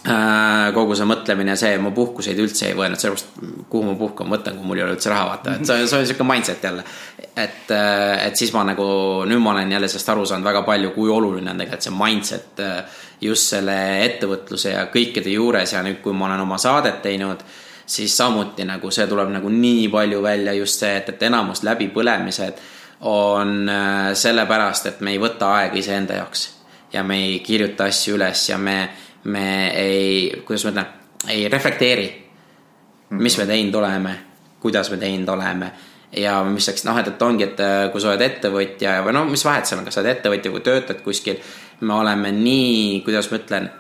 kogu 0.02 0.96
see 0.98 1.06
mõtlemine, 1.06 1.54
see, 1.58 1.76
ma 1.78 1.92
puhkuseid 1.94 2.38
üldse 2.42 2.66
ei 2.66 2.74
võetud, 2.74 2.98
sellepärast 2.98 3.68
kuhu 3.70 3.84
ma 3.86 3.94
puhkama 3.98 4.34
võtan, 4.34 4.56
kui 4.58 4.66
mul 4.66 4.80
ei 4.80 4.84
ole 4.86 4.96
üldse 4.96 5.10
raha, 5.12 5.28
vaata, 5.28 5.54
et 5.54 5.68
see, 5.68 5.84
see 5.86 5.98
on 6.00 6.06
sihuke 6.08 6.26
mindset 6.26 6.64
jälle. 6.64 6.82
et, 7.36 7.70
äh, 7.70 8.26
et 8.26 8.36
siis 8.36 8.50
ma 8.52 8.64
nagu, 8.66 8.84
nüüd 9.30 9.40
ma 9.40 9.52
olen 9.52 9.70
jälle 9.72 9.88
sellest 9.88 10.10
aru 10.10 10.24
saanud 10.26 10.44
väga 10.44 10.62
palju, 10.66 10.90
kui 10.96 11.10
oluline 11.10 11.50
on 11.50 11.62
tegelikult 11.62 11.86
see 11.86 11.94
mindset 11.94 12.62
äh, 12.66 12.96
just 13.20 13.54
selle 13.54 13.76
ettevõtluse 14.04 14.72
ja 14.74 14.88
kõikide 14.90 15.30
juures 15.30 15.72
ja 15.72 15.84
nüüd, 15.86 16.00
kui 16.02 16.12
ma 16.12 16.26
olen 16.26 16.42
oma 16.48 16.58
saadet 16.58 16.98
teinud, 17.02 17.44
siis 17.86 18.16
samuti 18.16 18.66
nagu 18.66 18.90
see 18.90 19.06
tuleb 19.06 19.30
nagu 19.30 19.52
nii 19.54 19.86
palju 19.92 20.22
välja 20.22 20.56
just 20.58 20.82
see, 20.82 20.96
et, 20.98 21.14
et 21.14 21.22
enamus 21.28 21.62
läbipõlemised 21.62 22.58
on 23.06 23.70
sellepärast, 24.14 24.86
et 24.86 25.00
me 25.00 25.14
ei 25.14 25.22
võta 25.22 25.48
aega 25.56 25.78
iseenda 25.78 26.18
jaoks 26.20 26.44
ja 26.92 27.02
me 27.02 27.16
ei 27.24 27.38
kirjuta 27.42 27.88
asju 27.90 28.14
üles 28.18 28.44
ja 28.48 28.58
me 28.58 28.76
me 29.24 29.46
ei, 29.78 30.42
kuidas 30.46 30.66
ma 30.66 30.74
ütlen, 30.74 30.92
ei 31.30 31.46
reflekteeri, 31.48 32.06
mis 33.18 33.38
me 33.38 33.46
teinud 33.46 33.74
oleme, 33.78 34.14
kuidas 34.60 34.90
me 34.90 34.98
teinud 34.98 35.28
oleme 35.28 35.70
ja 36.16 36.40
mis 36.44 36.68
läks, 36.68 36.84
noh, 36.84 36.98
et, 37.00 37.08
et 37.08 37.22
ongi, 37.24 37.46
et 37.46 37.60
äh, 37.62 37.84
kui 37.92 38.02
sa 38.02 38.10
oled 38.12 38.24
ettevõtja 38.26 38.98
või 39.06 39.14
no 39.16 39.24
mis 39.28 39.44
vahet 39.46 39.68
seal 39.68 39.80
on, 39.80 39.86
kas 39.86 39.96
sa 39.96 40.02
oled 40.02 40.12
ettevõtja 40.16 40.52
või 40.52 40.64
töötad 40.66 41.00
kuskil. 41.04 41.38
me 41.80 41.94
oleme 41.94 42.32
nii, 42.32 43.00
kuidas 43.06 43.30
ma 43.30 43.38
ütlen, 43.40 43.70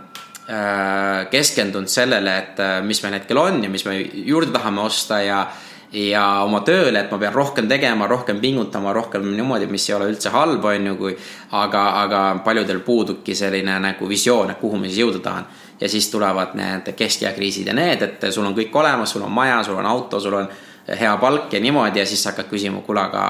äh, 0.48 1.28
keskendunud 1.30 1.92
sellele, 1.92 2.38
et 2.38 2.62
äh, 2.62 2.78
mis 2.84 3.02
meil 3.04 3.18
hetkel 3.18 3.38
on 3.38 3.62
ja 3.64 3.70
mis 3.70 3.84
me 3.86 3.98
juurde 4.00 4.52
tahame 4.54 4.80
osta 4.80 5.20
ja 5.22 5.44
ja 5.92 6.24
oma 6.44 6.62
tööle, 6.64 7.02
et 7.04 7.10
ma 7.12 7.18
pean 7.20 7.34
rohkem 7.34 7.68
tegema, 7.68 8.06
rohkem 8.08 8.40
pingutama, 8.40 8.92
rohkem 8.96 9.26
niimoodi, 9.36 9.68
mis 9.70 9.88
ei 9.90 9.96
ole 9.96 10.08
üldse 10.12 10.32
halb, 10.32 10.64
on 10.64 10.86
ju, 10.86 10.96
kui 10.96 11.12
aga, 11.58 11.84
aga 12.02 12.22
paljudel 12.44 12.80
puudubki 12.86 13.36
selline 13.36 13.76
nagu 13.82 14.08
visioon, 14.08 14.54
et 14.54 14.60
kuhu 14.60 14.80
ma 14.80 14.88
siis 14.88 15.02
jõuda 15.04 15.22
tahan. 15.22 15.46
ja 15.82 15.88
siis 15.88 16.06
tulevad 16.10 16.52
need 16.54 16.92
keskeakriisid 16.94 17.66
ja 17.66 17.74
need, 17.74 18.02
et 18.02 18.28
sul 18.30 18.46
on 18.46 18.54
kõik 18.54 18.76
olemas, 18.78 19.10
sul 19.10 19.22
on 19.26 19.32
maja, 19.32 19.62
sul 19.66 19.76
on 19.76 19.86
auto, 19.86 20.20
sul 20.20 20.34
on 20.38 20.48
hea 20.88 21.16
palk 21.16 21.52
ja 21.52 21.60
niimoodi 21.60 21.98
ja 21.98 22.06
siis 22.06 22.22
sa 22.22 22.30
hakkad 22.30 22.48
küsima, 22.50 22.80
kuule, 22.86 23.00
aga 23.00 23.22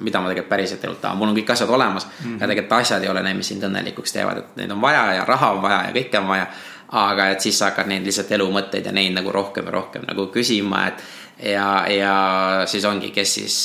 mida 0.00 0.20
ma 0.20 0.28
tegelikult 0.28 0.50
päriselt 0.50 0.84
elult 0.84 1.00
tahan, 1.00 1.16
mul 1.16 1.30
on 1.30 1.36
kõik 1.36 1.52
asjad 1.52 1.70
olemas 1.70 2.06
mm. 2.06 2.24
-hmm. 2.24 2.40
ja 2.40 2.46
tegelikult 2.46 2.80
asjad 2.80 3.02
ei 3.02 3.08
ole 3.08 3.22
need, 3.22 3.36
mis 3.36 3.48
sind 3.48 3.64
õnnelikuks 3.64 4.12
teevad, 4.12 4.38
et 4.38 4.56
neid 4.56 4.70
on 4.70 4.80
vaja 4.80 5.12
ja 5.12 5.24
raha 5.24 5.50
on 5.50 5.62
vaja 5.62 5.82
ja 5.86 5.92
kõike 5.96 6.18
on 6.18 6.28
vaja. 6.28 6.46
aga 6.90 7.28
et 7.30 7.40
siis 7.40 7.58
sa 7.58 7.64
hakkad 7.64 7.86
neid 7.86 8.04
lihtsalt 8.04 8.32
elumõtteid 8.32 8.86
ja 8.86 8.92
neid 8.92 9.12
nagu 9.14 9.32
rohkem 9.32 9.64
ja 9.64 9.70
rohkem 9.70 10.02
nagu 10.08 10.26
küsima, 10.26 10.86
et 10.88 11.02
ja, 11.42 11.86
ja 11.88 12.16
siis 12.66 12.84
ongi, 12.84 13.10
kes 13.14 13.34
siis 13.34 13.56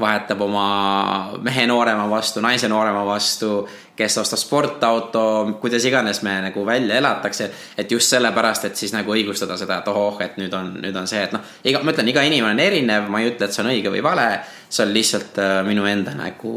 vahetab 0.00 0.40
oma 0.40 1.32
mehe 1.42 1.66
noorema 1.66 2.06
vastu, 2.10 2.40
naise 2.40 2.68
noorema 2.70 3.02
vastu, 3.06 3.68
kes 3.98 4.18
ostab 4.22 4.38
sportauto, 4.38 5.22
kuidas 5.60 5.84
iganes 5.88 6.22
me 6.22 6.36
nagu 6.42 6.66
välja 6.66 7.00
elatakse. 7.00 7.50
et 7.78 7.92
just 7.92 8.10
sellepärast, 8.10 8.64
et 8.64 8.76
siis 8.76 8.92
nagu 8.92 9.12
õigustada 9.12 9.56
seda, 9.58 9.78
et 9.78 9.88
ohoh, 9.88 10.20
et 10.22 10.36
nüüd 10.38 10.54
on, 10.54 10.70
nüüd 10.82 10.96
on 10.96 11.08
see, 11.10 11.24
et 11.24 11.34
noh, 11.34 11.42
iga, 11.64 11.82
ma 11.82 11.92
ütlen, 11.92 12.08
iga 12.08 12.22
inimene 12.22 12.54
on 12.54 12.62
erinev, 12.62 13.10
ma 13.10 13.20
ei 13.20 13.32
ütle, 13.32 13.48
et 13.48 13.56
see 13.56 13.64
on 13.64 13.72
õige 13.72 13.90
või 13.90 14.04
vale. 14.04 14.28
see 14.68 14.86
on 14.86 14.94
lihtsalt 14.94 15.42
äh, 15.42 15.58
minu 15.66 15.86
enda 15.86 16.14
nagu, 16.14 16.54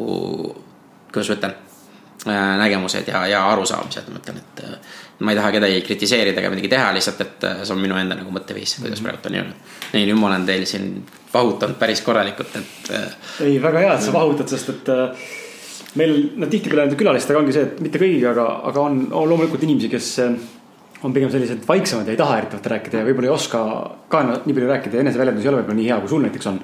kuidas 1.11 1.31
ma 1.31 1.39
ütlen 1.39 1.55
äh,, 2.27 2.57
nägemused 2.61 3.09
ja, 3.09 3.25
ja 3.27 3.45
arusaamised, 3.49 4.13
ma 4.13 4.21
ütlen, 4.21 4.37
et 4.37 4.63
äh, 4.67 4.77
ma 5.21 5.33
ei 5.33 5.37
taha 5.37 5.51
kedagi 5.53 5.81
kritiseerida 5.85 6.41
ega 6.41 6.49
midagi 6.53 6.71
teha, 6.71 6.91
lihtsalt, 6.95 7.21
et 7.25 7.45
äh, 7.47 7.59
see 7.65 7.75
on 7.75 7.81
minu 7.83 7.97
enda 7.99 8.17
nagu 8.17 8.33
mõtteviis, 8.33 8.77
kuidas 8.81 9.01
mhm. 9.01 9.07
praegu 9.07 9.29
on 9.29 9.37
jõudnud. 9.39 9.75
nii, 9.93 10.07
nüüd 10.09 10.19
ma 10.21 10.31
olen 10.31 10.47
teil 10.47 10.65
siin 10.69 10.87
vahutanud 11.33 11.77
päris 11.81 12.01
korralikult, 12.05 12.57
et. 12.59 12.91
Äh, 12.97 13.19
ei, 13.47 13.59
väga 13.63 13.85
hea, 13.85 13.93
et 13.95 14.05
sa 14.07 14.15
vahutad, 14.15 14.49
sest 14.51 14.73
et 14.73 14.91
äh, 14.93 15.27
meil, 16.01 16.15
no 16.41 16.49
tihtipeale 16.49 16.87
nende 16.87 16.99
külalistega 16.99 17.41
ongi 17.41 17.55
see, 17.55 17.67
et 17.69 17.83
mitte 17.83 18.01
kõigiga, 18.01 18.33
aga, 18.33 18.47
aga 18.71 18.87
on, 18.87 19.03
on 19.11 19.29
loomulikult 19.29 19.67
inimesi, 19.67 19.91
kes 19.91 20.11
on 21.01 21.13
pigem 21.15 21.31
sellised 21.33 21.65
vaiksemad 21.67 22.07
ja 22.07 22.13
ei 22.13 22.19
taha 22.19 22.37
eriti 22.37 22.71
rääkida 22.73 23.01
ja 23.01 23.05
võib-olla 23.07 23.31
ei 23.31 23.33
oska 23.33 23.61
ka 24.11 24.21
nii 24.27 24.53
palju 24.53 24.67
rääkida 24.69 24.99
ja 24.99 25.05
eneseväljendus 25.05 25.45
ei 25.45 25.49
ole 25.49 25.61
võib-olla 25.61 25.79
nii 25.79 25.87
hea, 25.89 25.97
kui 26.03 26.11
sul 26.11 26.21
näiteks 26.25 26.49
on 26.51 26.59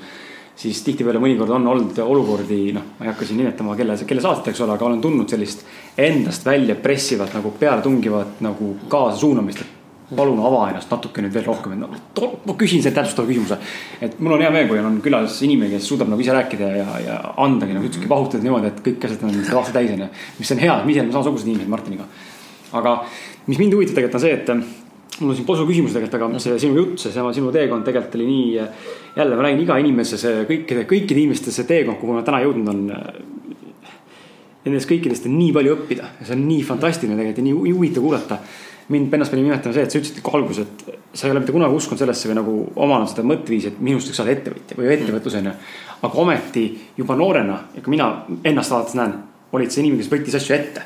siis 0.57 0.81
tihtipeale 0.85 1.21
mõnikord 1.21 1.53
on 1.53 1.67
olnud 1.69 1.97
olukordi, 2.01 2.59
noh, 2.73 2.85
ma 2.97 3.05
ei 3.05 3.11
hakka 3.11 3.27
siin 3.27 3.41
nimetama, 3.43 3.75
kelle, 3.77 3.97
kelle 4.09 4.23
saadet, 4.23 4.51
eks 4.51 4.61
ole, 4.65 4.73
aga 4.73 4.87
olen 4.87 5.01
tundnud 5.03 5.29
sellist 5.29 5.63
endast 6.01 6.45
välja 6.45 6.75
pressivat 6.81 7.35
nagu 7.37 7.51
pealetungivat 7.59 8.41
nagu 8.45 8.71
kaasasuunamist, 8.89 9.61
et 9.61 10.15
palun 10.15 10.39
ava 10.39 10.63
ennast 10.71 10.89
natuke 10.91 11.21
nüüd 11.21 11.35
veel 11.35 11.45
rohkem, 11.45 11.75
et 11.75 11.81
noh, 11.83 12.35
ma 12.47 12.55
küsin 12.57 12.81
selle 12.81 12.95
täpsustava 12.95 13.27
küsimuse. 13.27 13.57
et 14.01 14.19
mul 14.23 14.37
on 14.37 14.43
hea 14.45 14.51
meel, 14.55 14.69
kui 14.69 14.79
on 14.79 15.01
külas 15.03 15.41
inimene, 15.43 15.69
kes 15.75 15.89
suudab 15.91 16.09
nagu 16.09 16.23
ise 16.23 16.33
rääkida 16.33 16.69
ja, 16.77 16.87
ja 17.03 17.17
andagi 17.43 17.75
nagu 17.75 17.89
ütlesidki, 17.89 18.09
vahutada 18.09 18.47
niimoodi, 18.47 18.71
et 18.71 18.81
kõik 18.85 19.07
asjad 19.09 19.27
on 19.27 19.41
aasta 19.43 19.75
täis 19.75 19.91
on 19.93 20.05
ju. 20.05 20.09
mis 20.39 20.53
on 20.55 20.63
hea, 20.63 20.77
me 20.85 20.95
ise 20.95 21.03
oleme 21.03 21.17
samasugused 21.17 21.51
inimesed 21.51 21.73
Martiniga. 21.75 22.07
aga 22.79 22.97
mis 23.47 23.59
mind 23.59 23.75
huvitab 23.75 23.99
tegelikult 23.99 24.21
on 24.21 24.23
see, 24.23 24.37
et 24.39 24.76
mul 25.19 25.31
on 25.31 25.37
siin 25.37 25.47
posu 25.47 25.65
küsimus 25.67 25.95
tegelikult, 25.95 26.15
aga 26.19 26.41
see 26.41 26.59
sinu 26.61 26.77
jutt, 26.77 27.01
seesama 27.01 27.31
sinu 27.35 27.51
teekond 27.53 27.85
tegelikult 27.87 28.17
oli 28.19 28.27
nii. 28.27 28.67
jälle 29.17 29.35
ma 29.35 29.45
räägin 29.47 29.63
iga 29.63 29.77
inimese 29.81 30.17
see 30.21 30.43
kõikide, 30.49 30.85
kõikide 30.89 31.23
inimeste 31.23 31.51
see 31.51 31.65
teekond, 31.69 31.97
kuhu 32.01 32.13
ma 32.13 32.23
täna 32.25 32.41
jõudnud 32.45 32.73
on. 32.73 32.83
Nendest 34.67 34.89
kõikidest 34.89 35.25
on 35.29 35.37
nii 35.39 35.53
palju 35.55 35.75
õppida 35.77 36.09
ja 36.19 36.25
see 36.27 36.35
on 36.35 36.43
nii 36.47 36.63
fantastiline 36.67 37.15
tegelikult 37.15 37.39
ja 37.39 37.45
nii 37.45 37.73
huvitav 37.73 38.03
kuulata. 38.03 38.39
mind 38.87 39.13
ennast 39.13 39.31
pani 39.31 39.43
nimetama 39.43 39.73
see, 39.75 39.83
et 39.83 39.91
sa 39.91 39.99
ütlesid 39.99 40.27
alguses, 40.31 40.63
et 40.63 40.99
sa 41.13 41.27
ei 41.27 41.31
ole 41.31 41.41
mitte 41.41 41.51
kunagi 41.51 41.75
uskunud 41.75 41.99
sellesse 41.99 42.29
või 42.29 42.35
nagu 42.37 42.53
omanud 42.75 43.09
seda 43.11 43.25
mõtteviisi, 43.27 43.67
et 43.67 43.79
minust 43.83 44.07
võiks 44.07 44.19
saada 44.21 44.31
ettevõtja 44.31 44.77
või 44.77 44.93
ettevõtlus 44.93 45.35
on 45.35 45.49
ju. 45.49 45.55
aga 46.07 46.21
ometi 46.23 46.63
juba 46.97 47.15
noorena, 47.19 47.57
ja 47.75 47.83
ka 47.83 47.91
mina 47.91 48.07
ennast 48.43 48.71
vaadates 48.71 48.95
näen, 48.95 49.17
olid 49.51 49.71
see 49.71 49.83
inimene, 49.83 50.03
kes 50.03 50.11
võttis 50.13 50.39
asju 50.39 50.55
ette 50.55 50.85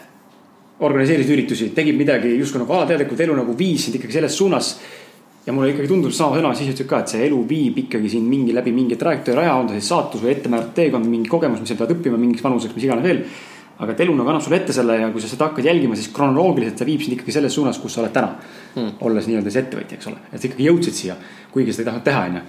organiseeris 0.81 1.29
üritusi, 1.29 1.69
tegid 1.75 1.97
midagi 1.97 2.33
justkui 2.39 2.63
nagu 2.63 2.73
alateadlikult 2.79 3.21
elu 3.25 3.37
nagu 3.37 3.53
viis 3.57 3.85
sind 3.85 3.99
ikkagi 3.99 4.17
selles 4.17 4.37
suunas. 4.37 4.73
ja 5.45 5.53
mulle 5.53 5.71
ikkagi 5.71 5.87
tundub 5.89 6.11
sama 6.13 6.37
sõna 6.37 6.51
ütleb 6.53 6.85
ka, 6.89 6.99
et 7.01 7.09
see 7.09 7.23
elu 7.25 7.37
viib 7.49 7.77
ikkagi 7.81 8.09
sind 8.13 8.29
mingi 8.29 8.53
läbi 8.53 8.69
mingi 8.71 8.93
trajektoori 8.95 9.39
raja, 9.39 9.55
on 9.57 9.71
ta 9.71 9.73
siis 9.73 9.87
saatus 9.89 10.21
või 10.21 10.35
ettemääratud 10.35 10.75
teekond, 10.77 11.07
mingi 11.09 11.29
kogemus, 11.29 11.63
mis 11.63 11.71
sa 11.73 11.77
pead 11.79 11.95
õppima 11.95 12.19
mingiks 12.21 12.43
vanuseks, 12.45 12.75
mis 12.77 12.85
iganes 12.85 13.05
veel. 13.05 13.23
aga 13.81 13.95
et 13.95 14.03
elu 14.05 14.13
nagu 14.13 14.29
annab 14.29 14.43
sulle 14.45 14.59
ette 14.61 14.73
selle 14.73 14.99
ja 14.99 15.07
kui 15.09 15.21
sa 15.21 15.31
seda 15.31 15.47
hakkad 15.47 15.65
jälgima, 15.65 15.95
siis 15.97 16.11
kronoloogiliselt 16.13 16.77
ta 16.77 16.85
viib 16.85 17.01
sind 17.01 17.17
ikkagi 17.17 17.33
selles 17.33 17.55
suunas, 17.57 17.79
kus 17.81 17.95
sa 17.95 18.03
oled 18.03 18.13
täna 18.13 18.35
hmm.. 18.75 19.01
olles 19.01 19.25
nii-öelda 19.25 19.49
siis 19.49 19.63
ettevõtja, 19.63 19.97
eks 19.97 20.11
ole, 20.11 20.21
et 20.29 20.37
sa 20.37 20.49
ikkagi 20.51 20.69
jõudsid 20.69 20.99
siia, 20.99 21.17
kuigi 21.49 21.73
seda 21.73 21.87
ei 21.87 21.89
tahtnud 21.89 22.05
teha, 22.05 22.21
onju. 22.29 22.45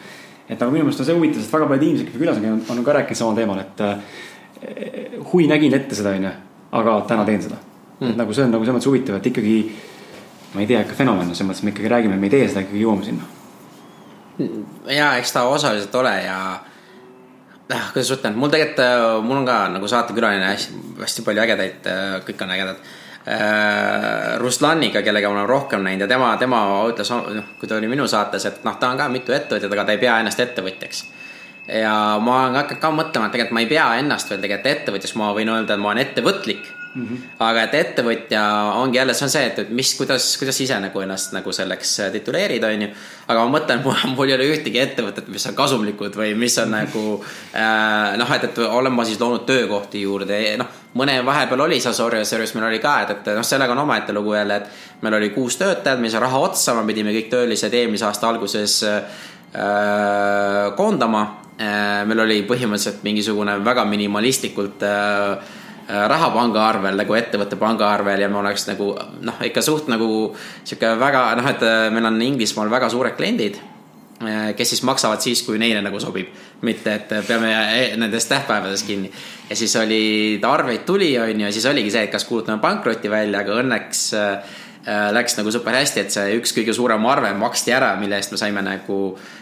et 0.50 0.58
aga 0.58 0.70
minu 0.76 0.84
meelest 0.84 1.00
on 1.00 1.08
see 1.08 1.16
huvitav, 1.16 1.40
sest 1.40 1.56
väga 1.56 1.72
paljud 1.72 1.88
inimesed, 1.88 2.12
kes 2.12 2.20
külas 2.20 2.36
on 2.36 2.44
käinud, 2.44 2.76
on 2.76 2.84
ka 2.84 3.00
rääkinud 3.00 3.22
samal 3.24 3.40
teemal, 3.40 3.64
et 3.64 3.84
äh, 3.88 5.26
hui 5.32 5.48
nägin 5.48 5.80
ette 5.80 5.96
seda, 5.96 6.12
onju, 6.20 6.38
aga 6.82 7.00
täna 7.08 7.24
teen 7.24 7.48
seda 7.48 7.64
mm.. 8.02 8.18
nagu 8.18 8.34
see 8.34 8.46
on 8.46 8.54
nagu 8.54 8.64
selles 8.64 8.78
mõttes 8.78 8.90
huvitav, 8.90 9.18
et 9.18 9.30
ikkagi 9.32 9.56
ma 10.54 10.60
ei 10.60 10.68
tea, 10.68 10.82
ikka 10.84 10.96
fenomen 10.98 11.28
on 11.28 11.36
selles 11.36 11.48
mõttes, 11.48 11.64
me 11.66 11.72
ikkagi 11.72 11.92
räägime, 11.92 12.18
me 12.20 12.28
ei 12.28 12.34
tee 12.34 12.48
seda, 12.48 12.64
ikkagi 12.66 12.82
jõuame 12.82 13.06
sinna. 13.06 13.28
ja 14.92 15.14
eks 15.20 15.32
ta 15.32 15.46
osaliselt 15.48 15.94
ole 16.00 16.14
ja 16.24 16.38
noh, 17.72 17.86
kuidas 17.92 18.10
ütlen, 18.16 18.36
mul 18.36 18.52
tegelikult, 18.52 18.82
äh, 18.84 19.22
mul 19.24 19.42
on 19.42 19.46
ka 19.48 19.60
nagu 19.72 19.88
saatekülaline 19.88 20.50
hästi, 20.50 20.82
hästi 21.00 21.24
palju 21.28 21.44
ägedaid, 21.46 21.88
äh, 21.88 22.18
kõik 22.26 22.44
on 22.44 22.52
ägedad 22.56 22.82
äh,. 23.22 24.38
Ruslaniga, 24.42 25.02
kellega 25.06 25.30
ma 25.30 25.40
olen 25.40 25.48
rohkem 25.48 25.84
näinud 25.86 26.02
ja 26.02 26.10
tema, 26.10 26.34
tema 26.40 26.62
ütles, 26.90 27.12
noh, 27.12 27.52
kui 27.60 27.70
ta 27.70 27.78
oli 27.78 27.88
minu 27.88 28.08
saates, 28.10 28.48
et 28.48 28.64
noh, 28.66 28.76
ta 28.80 28.90
on 28.90 28.98
ka 28.98 29.08
mitu 29.12 29.34
ettevõtjat, 29.36 29.72
aga 29.72 29.86
ta 29.86 29.94
ei 29.94 30.02
pea 30.02 30.18
ennast 30.20 30.40
ettevõtjaks 30.42 31.04
ja 31.70 32.18
ma 32.18 32.38
olen 32.42 32.58
hakanud 32.58 32.82
ka 32.82 32.90
mõtlema, 32.90 33.28
et 33.28 33.36
tegelikult 33.36 33.54
ma 33.54 33.62
ei 33.62 33.70
pea 33.70 33.88
ennast 34.02 34.30
veel 34.30 34.42
tegelikult 34.42 34.72
ettevõtjaks, 34.72 35.14
ma 35.20 35.30
võin 35.36 35.52
öelda, 35.52 35.76
et 35.76 35.82
ma 35.82 35.92
olen 35.92 36.02
ettevõtlik 36.02 36.66
Mm 36.94 37.08
-hmm. 37.08 37.18
aga 37.38 37.62
et 37.62 37.74
ettevõtja 37.74 38.40
ongi 38.76 38.98
jälle, 38.98 39.14
see 39.14 39.24
on 39.24 39.30
see, 39.30 39.46
et, 39.46 39.58
et 39.58 39.68
mis, 39.70 39.94
kuidas, 39.96 40.36
kuidas 40.36 40.60
ise 40.60 40.76
nagu 40.80 41.00
ennast 41.00 41.32
nagu 41.32 41.52
selleks 41.52 42.00
äh, 42.00 42.10
tituleerida, 42.12 42.66
on 42.66 42.82
ju. 42.82 42.88
aga 43.28 43.44
ma 43.44 43.58
mõtlen, 43.58 43.80
mul 44.16 44.28
ei 44.28 44.34
ole 44.34 44.48
ühtegi 44.52 44.78
ettevõtet, 44.78 45.28
mis 45.28 45.46
on 45.48 45.54
kasumlikud 45.54 46.16
või 46.16 46.34
mis 46.36 46.58
on 46.58 46.70
nagu 46.70 47.04
äh, 47.54 48.16
noh, 48.20 48.34
et, 48.36 48.44
et 48.44 48.58
olen 48.58 48.92
ma 48.92 49.04
siis 49.08 49.20
loonud 49.20 49.46
töökohti 49.48 50.02
juurde, 50.02 50.42
noh. 50.60 50.68
mõne 50.94 51.16
vahepeal 51.24 51.60
oli 51.60 51.80
seal 51.80 51.94
Sorry 51.94 52.24
Service, 52.24 52.58
meil 52.58 52.68
oli 52.68 52.82
ka, 52.84 53.00
et, 53.06 53.10
et 53.16 53.32
noh, 53.36 53.44
sellega 53.44 53.72
on 53.72 53.78
omaette 53.86 54.12
lugu 54.12 54.34
jälle, 54.34 54.56
et 54.56 55.00
meil 55.00 55.14
oli 55.14 55.30
kuus 55.30 55.56
töötajat, 55.56 56.00
meil 56.00 56.12
sai 56.12 56.20
raha 56.20 56.38
otsa, 56.38 56.74
me 56.74 56.84
pidime 56.92 57.16
kõik 57.16 57.32
töölised 57.32 57.72
eelmise 57.72 58.04
aasta 58.04 58.28
alguses 58.28 58.82
äh, 58.84 59.00
koondama 60.76 61.24
äh,. 61.56 62.04
meil 62.04 62.20
oli 62.20 62.42
põhimõtteliselt 62.44 63.00
mingisugune 63.02 63.64
väga 63.64 63.84
minimalistlikult 63.84 64.82
Äh, 64.82 65.61
raha 65.88 66.30
pangaarvel 66.34 66.96
nagu 66.98 67.16
ettevõtte 67.16 67.58
pangaarvel 67.60 68.22
ja 68.24 68.30
me 68.30 68.40
oleks 68.42 68.66
nagu 68.68 68.92
noh, 69.26 69.42
ikka 69.44 69.62
suht 69.64 69.90
nagu 69.90 70.08
sihuke 70.64 70.94
väga 71.00 71.26
noh, 71.38 71.50
et 71.50 71.66
äh, 71.66 71.84
meil 71.94 72.08
on 72.08 72.20
Inglismaal 72.22 72.70
väga 72.72 72.88
suured 72.92 73.16
kliendid, 73.18 73.58
äh, 74.22 74.52
kes 74.58 74.74
siis 74.74 74.84
maksavad 74.86 75.24
siis, 75.24 75.42
kui 75.46 75.60
neile 75.62 75.82
nagu 75.84 76.00
sobib, 76.02 76.32
mitte 76.62 76.96
et 77.00 77.14
peame 77.28 77.52
nendest 78.00 78.30
tähtpäevadest 78.32 78.86
kinni. 78.86 79.12
ja 79.50 79.56
siis 79.58 79.76
oli, 79.76 80.40
arveid 80.46 80.86
tuli, 80.86 81.12
on 81.18 81.34
ju, 81.34 81.46
ja 81.46 81.52
siis 81.52 81.66
oligi 81.66 81.90
see, 81.90 82.06
et 82.06 82.12
kas 82.14 82.28
kuulutame 82.28 82.62
pankrotti 82.62 83.10
välja, 83.10 83.42
aga 83.42 83.60
õnneks 83.62 84.10
läks 85.14 85.36
nagu 85.38 85.50
super 85.54 85.76
hästi, 85.78 86.00
et 86.02 86.10
see 86.10 86.38
üks 86.40 86.50
kõige 86.56 86.74
suurem 86.74 87.04
arve 87.06 87.28
maksti 87.38 87.70
ära, 87.70 87.92
mille 88.00 88.16
eest 88.18 88.32
me 88.34 88.38
saime 88.40 88.64
nagu 88.66 88.96
äh, 89.12 89.41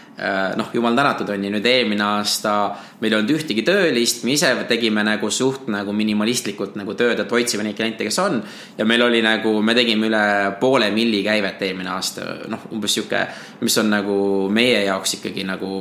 noh, 0.57 0.69
jumal 0.73 0.95
tänatud 0.97 1.29
on 1.33 1.45
ju, 1.45 1.49
nüüd 1.53 1.65
eelmine 1.65 2.03
aasta 2.05 2.53
meil 3.01 3.13
ei 3.13 3.17
olnud 3.17 3.33
ühtegi 3.33 3.63
töölist, 3.65 4.23
me 4.27 4.35
ise 4.35 4.51
tegime 4.69 5.03
nagu 5.05 5.31
suht 5.33 5.65
nagu 5.73 5.95
minimalistlikult 5.97 6.77
nagu 6.77 6.93
tööd, 6.99 7.19
et 7.23 7.33
hoidsime 7.33 7.65
neid 7.65 7.79
kliente, 7.79 8.05
kes 8.05 8.19
on. 8.21 8.41
ja 8.77 8.85
meil 8.85 9.01
oli 9.07 9.23
nagu, 9.25 9.57
me 9.65 9.75
tegime 9.77 10.11
üle 10.11 10.23
poole 10.61 10.91
milli 10.93 11.23
käivet 11.25 11.61
eelmine 11.65 11.93
aasta, 11.95 12.27
noh, 12.51 12.69
umbes 12.75 12.97
sihuke, 12.97 13.25
mis 13.65 13.77
on 13.81 13.89
nagu 13.93 14.17
meie 14.53 14.83
jaoks 14.85 15.17
ikkagi 15.19 15.47
nagu 15.47 15.71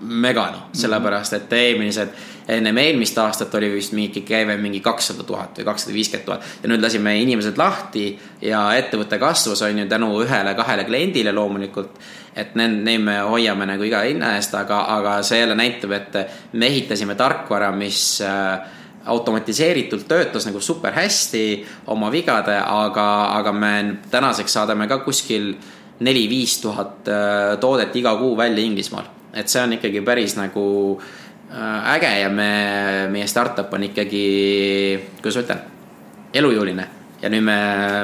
mega 0.00 0.46
noh, 0.50 0.68
sellepärast 0.76 1.36
et 1.36 1.52
eelmised, 1.52 2.12
ennem 2.50 2.78
eelmist 2.80 3.18
aastat 3.20 3.54
oli 3.58 3.68
vist 3.74 3.92
mingi 3.96 4.22
käive 4.26 4.56
mingi 4.60 4.80
kakssada 4.84 5.26
tuhat 5.28 5.60
või 5.60 5.66
kakssada 5.68 5.94
viiskümmend 5.94 6.26
tuhat. 6.26 6.46
ja 6.62 6.70
nüüd 6.72 6.82
lasime 6.82 7.14
inimesed 7.20 7.58
lahti 7.60 8.06
ja 8.42 8.62
ettevõte 8.78 9.18
kasvas, 9.20 9.62
on 9.66 9.82
ju, 9.82 9.86
tänu 9.88 10.10
ühele-kahele 10.24 10.86
kliendile 10.88 11.34
loomulikult. 11.36 12.00
Et 12.36 12.54
need, 12.54 12.80
neid 12.86 13.02
me 13.04 13.16
hoiame 13.26 13.66
nagu 13.66 13.84
iga 13.86 14.04
hinna 14.06 14.34
eest, 14.38 14.54
aga, 14.54 14.84
aga 14.96 15.16
see 15.26 15.40
jälle 15.40 15.56
näitab, 15.58 15.94
et 15.96 16.18
me 16.52 16.68
ehitasime 16.70 17.16
tarkvara, 17.18 17.72
mis 17.76 18.20
äh, 18.24 18.58
automatiseeritult 19.10 20.06
töötas 20.08 20.46
nagu 20.46 20.60
super 20.60 20.94
hästi 20.94 21.44
oma 21.90 22.10
vigade, 22.12 22.56
aga, 22.60 23.06
aga 23.38 23.52
me 23.52 23.72
tänaseks 24.10 24.58
saadame 24.60 24.88
ka 24.88 25.00
kuskil 25.06 25.54
neli-viis 26.00 26.60
tuhat 26.62 27.08
äh, 27.08 27.56
toodet 27.60 27.96
iga 27.96 28.14
kuu 28.20 28.36
välja 28.36 28.64
Inglismaal 28.64 29.16
et 29.34 29.50
see 29.50 29.62
on 29.62 29.74
ikkagi 29.76 30.02
päris 30.06 30.36
nagu 30.38 30.64
äh, 31.50 31.92
äge 31.94 32.10
ja 32.20 32.30
me, 32.30 32.50
meie 33.12 33.26
startup 33.30 33.72
on 33.74 33.86
ikkagi, 33.90 34.24
kuidas 35.20 35.38
ma 35.38 35.44
ütlen, 35.44 35.62
elujõuline. 36.34 36.88
ja 37.22 37.28
nüüd 37.28 37.44
me 37.44 37.58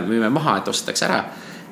müüme 0.06 0.30
maha, 0.30 0.58
et 0.60 0.68
ostetakse 0.68 1.06
ära. 1.08 1.22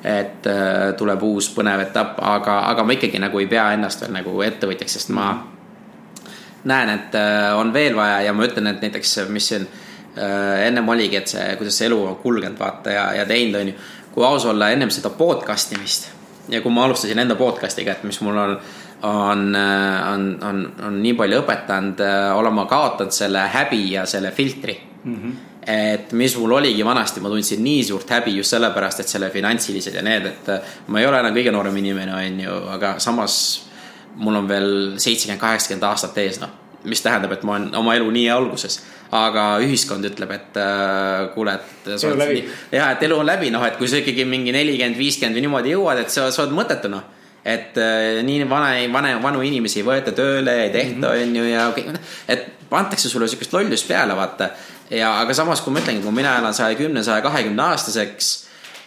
Et 0.05 0.47
äh, 0.47 0.93
tuleb 0.97 1.23
uus 1.25 1.49
põnev 1.55 1.81
etapp, 1.87 2.19
aga, 2.21 2.59
aga 2.69 2.85
ma 2.85 2.93
ikkagi 2.93 3.21
nagu 3.21 3.41
ei 3.41 3.49
pea 3.49 3.71
ennast 3.73 4.03
veel 4.03 4.13
nagu 4.13 4.37
ettevõtjaks, 4.45 4.99
sest 4.99 5.11
ma 5.15 5.31
näen, 6.69 6.91
et 6.93 7.17
äh, 7.17 7.49
on 7.57 7.73
veel 7.73 7.97
vaja 7.97 8.21
ja 8.27 8.33
ma 8.33 8.45
ütlen, 8.45 8.69
et 8.69 8.85
näiteks, 8.85 9.17
mis 9.33 9.51
siin 9.53 9.67
ennem 10.15 10.87
oligi, 10.87 11.17
et 11.19 11.27
see, 11.27 11.43
kuidas 11.59 11.75
see 11.75 11.89
elu 11.89 11.97
on 12.07 12.13
kulgenud, 12.21 12.55
vaata 12.55 12.93
ja, 12.93 13.01
ja 13.17 13.25
teinud, 13.27 13.57
on 13.59 13.67
ju. 13.67 13.73
kui 14.13 14.23
aus 14.23 14.45
olla, 14.47 14.69
ennem 14.71 14.87
seda 14.93 15.09
podcast 15.11 15.73
imist 15.75 16.05
ja 16.47 16.61
kui 16.63 16.71
ma 16.71 16.85
alustasin 16.85 17.19
enda 17.19 17.35
podcast'iga, 17.35 17.97
et 17.97 18.05
mis 18.07 18.21
mul 18.23 18.39
on 18.39 18.53
on, 19.03 19.55
on, 20.13 20.23
on, 20.43 20.61
on 20.87 20.95
nii 21.03 21.13
palju 21.19 21.41
õpetanud, 21.43 21.99
olema 22.37 22.63
kaotanud 22.69 23.13
selle 23.13 23.43
häbi 23.53 23.81
ja 23.91 24.05
selle 24.09 24.31
filtri 24.31 24.77
mm. 25.03 25.15
-hmm. 25.15 25.33
Et 25.65 26.11
mis 26.13 26.35
mul 26.37 26.57
oligi 26.59 26.83
vanasti, 26.85 27.21
ma 27.23 27.29
tundsin 27.33 27.63
nii 27.65 27.83
suurt 27.87 28.11
häbi 28.13 28.35
just 28.37 28.53
sellepärast, 28.53 29.01
et 29.01 29.11
selle 29.11 29.31
finantsilised 29.33 29.95
ja 29.97 30.03
need, 30.05 30.27
et 30.29 30.51
ma 30.87 31.01
ei 31.01 31.07
ole 31.09 31.21
enam 31.23 31.33
kõige 31.35 31.53
noorem 31.55 31.79
inimene, 31.81 32.13
on 32.13 32.43
ju, 32.43 32.57
aga 32.75 32.95
samas 33.03 33.37
mul 34.15 34.37
on 34.41 34.49
veel 34.49 34.69
seitsekümmend, 35.01 35.41
kaheksakümmend 35.41 35.87
aastat 35.89 36.21
ees, 36.23 36.39
noh. 36.43 36.53
mis 36.85 37.01
tähendab, 37.01 37.31
et 37.33 37.43
ma 37.43 37.55
olen 37.57 37.71
oma 37.75 37.95
elu 37.97 38.11
nii 38.13 38.29
alguses 38.29 38.77
aga 39.15 39.43
ühiskond 39.63 40.05
ütleb, 40.07 40.31
et 40.33 40.57
äh, 40.59 41.27
kuule, 41.33 41.55
et. 41.55 41.89
ja, 42.73 42.89
et 42.91 43.03
elu 43.05 43.19
on 43.21 43.27
läbi, 43.27 43.51
noh, 43.53 43.63
et 43.65 43.77
kui 43.79 43.89
sa 43.89 43.99
ikkagi 44.01 44.25
mingi 44.27 44.53
nelikümmend, 44.55 44.97
viiskümmend 44.99 45.37
või 45.37 45.45
niimoodi 45.45 45.75
jõuad, 45.75 46.01
et 46.01 46.13
sa, 46.13 46.27
sa 46.33 46.43
oled 46.45 46.55
mõttetu, 46.57 46.91
noh 46.91 47.13
et 47.45 47.77
äh, 47.77 48.23
nii 48.25 48.47
vana, 48.49 48.71
vana, 48.89 49.11
vanu 49.21 49.43
inimesi 49.45 49.83
ei 49.83 49.85
võeta 49.85 50.09
tööle, 50.17 50.55
ei 50.63 50.71
tehta, 50.73 51.11
mhm. 51.11 51.19
on 51.21 51.35
ju, 51.37 51.43
ja 51.51 51.67
kõik, 51.75 51.91
et 52.33 52.47
antakse 52.73 53.11
sulle 53.11 53.27
sihukest 53.29 53.53
lollust 53.53 53.87
peale, 53.87 54.15
vaata. 54.17 54.49
Ja, 54.89 55.11
aga 55.21 55.33
samas, 55.33 55.61
kui 55.61 55.73
ma 55.73 55.81
ütlengi, 55.83 56.03
kui 56.03 56.15
mina 56.15 56.37
elan 56.39 56.53
saja 56.53 56.77
kümne, 56.77 57.03
saja 57.03 57.23
kahekümne 57.25 57.63
aastaseks 57.71 58.31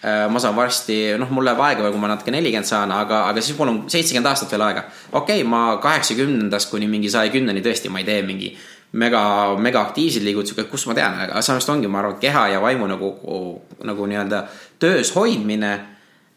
äh,, 0.04 0.24
ma 0.30 0.40
saan 0.42 0.56
varsti, 0.56 0.98
noh, 1.18 1.30
mul 1.34 1.46
läheb 1.48 1.60
aega 1.66 1.84
veel, 1.84 1.94
kui 1.94 2.02
ma 2.02 2.12
natuke 2.12 2.34
nelikümmend 2.34 2.68
saan, 2.68 2.92
aga, 2.94 3.24
aga 3.32 3.44
siis 3.44 3.58
mul 3.58 3.72
on 3.74 3.84
seitsekümmend 3.90 4.30
aastat 4.30 4.54
veel 4.54 4.66
aega. 4.68 4.86
okei 5.12 5.42
okay,, 5.42 5.48
ma 5.48 5.62
kaheksakümnendast 5.82 6.70
kuni 6.70 6.90
mingi 6.90 7.10
saja 7.12 7.32
kümneni 7.34 7.64
tõesti, 7.64 7.92
ma 7.92 8.02
ei 8.02 8.08
tee 8.08 8.22
mingi 8.26 8.54
mega, 8.92 9.22
mega 9.60 9.82
aktiivseid 9.88 10.24
liigutusi, 10.24 10.66
kus 10.70 10.86
ma 10.88 10.96
tean, 10.96 11.18
aga 11.26 11.42
samas 11.44 11.68
ongi, 11.68 11.90
ma 11.90 12.02
arvan, 12.02 12.18
keha 12.22 12.48
ja 12.54 12.62
vaimu 12.64 12.88
nagu, 12.88 13.12
nagu 13.84 14.08
nii-öelda 14.08 14.44
töös 14.80 15.12
hoidmine 15.16 15.76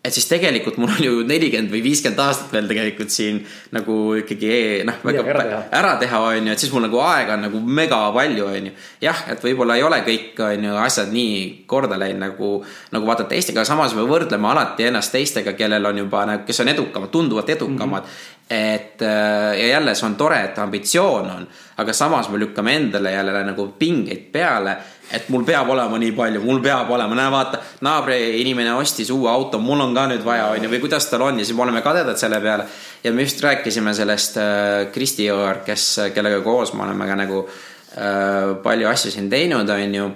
et 0.01 0.15
siis 0.15 0.25
tegelikult 0.25 0.79
mul 0.81 0.89
on 0.89 1.03
ju 1.05 1.17
nelikümmend 1.29 1.69
või 1.69 1.83
viiskümmend 1.85 2.21
aastat 2.23 2.53
veel 2.55 2.65
tegelikult 2.71 3.13
siin 3.13 3.37
nagu 3.75 3.97
ikkagi 4.17 4.81
noh, 4.87 4.97
väga 5.05 5.21
ära 5.21 5.43
teha, 5.45 5.59
ära 5.77 5.91
teha, 6.01 6.21
on 6.31 6.49
ju, 6.49 6.55
et 6.55 6.63
siis 6.63 6.73
mul 6.73 6.87
nagu 6.87 7.01
aega 7.05 7.35
on 7.37 7.45
nagu 7.45 7.61
mega 7.61 7.99
palju, 8.15 8.47
on 8.49 8.71
ju. 8.71 8.73
jah, 9.05 9.23
et 9.29 9.45
võib-olla 9.45 9.77
ei 9.77 9.85
ole 9.85 10.01
kõik, 10.07 10.33
on 10.47 10.67
ju, 10.67 10.75
asjad 10.87 11.13
nii 11.13 11.35
korda 11.69 11.99
läinud 12.01 12.25
nagu, 12.25 12.51
nagu 12.95 13.09
vaata 13.11 13.27
teistega, 13.29 13.65
samas 13.67 13.93
me 13.97 14.07
võrdleme 14.09 14.49
alati 14.49 14.89
ennast 14.89 15.13
teistega, 15.13 15.53
kellel 15.59 15.85
on 15.91 16.01
juba 16.01 16.25
nagu, 16.33 16.47
kes 16.49 16.63
on 16.65 16.73
edukamad, 16.73 17.13
tunduvalt 17.13 17.57
edukamad 17.57 18.05
mm. 18.07 18.13
-hmm 18.13 18.39
et 18.51 19.01
äh, 19.01 19.59
ja 19.59 19.67
jälle 19.67 19.95
see 19.95 20.05
on 20.05 20.15
tore, 20.19 20.41
et 20.43 20.57
ambitsioon 20.59 21.29
on, 21.31 21.45
aga 21.79 21.93
samas 21.93 22.27
me 22.29 22.39
lükkame 22.39 22.73
endale 22.75 23.13
jälle 23.13 23.43
nagu 23.47 23.67
pingeid 23.79 24.25
peale 24.31 24.75
et 25.13 25.27
mul 25.29 25.43
peab 25.47 25.69
olema 25.69 25.99
nii 25.99 26.11
palju, 26.15 26.41
mul 26.45 26.61
peab 26.63 26.89
olema, 26.95 27.15
näe 27.17 27.31
vaata, 27.33 27.59
naabri 27.81 28.17
inimene 28.41 28.73
ostis 28.73 29.11
uue 29.11 29.29
auto, 29.31 29.59
mul 29.59 29.83
on 29.83 29.95
ka 29.95 30.07
nüüd 30.11 30.23
vaja, 30.25 30.47
onju, 30.55 30.71
või 30.71 30.81
kuidas 30.85 31.09
tal 31.11 31.25
on 31.27 31.39
ja 31.39 31.45
siis 31.45 31.57
me 31.57 31.65
oleme 31.67 31.83
kadedad 31.85 32.17
selle 32.17 32.41
peale. 32.41 32.65
ja 33.03 33.11
me 33.11 33.21
just 33.27 33.43
rääkisime 33.43 33.93
sellest 33.93 34.37
äh, 34.37 34.91
Kristi 34.93 35.27
Jõeorg, 35.27 35.63
kes, 35.65 35.87
kellega 36.15 36.41
koos 36.41 36.73
me 36.73 36.83
oleme 36.83 37.07
ka 37.07 37.15
nagu 37.15 37.45
äh, 37.45 38.57
palju 38.63 38.87
asju 38.87 39.11
siin 39.11 39.29
teinud, 39.29 39.69
onju 39.69 40.11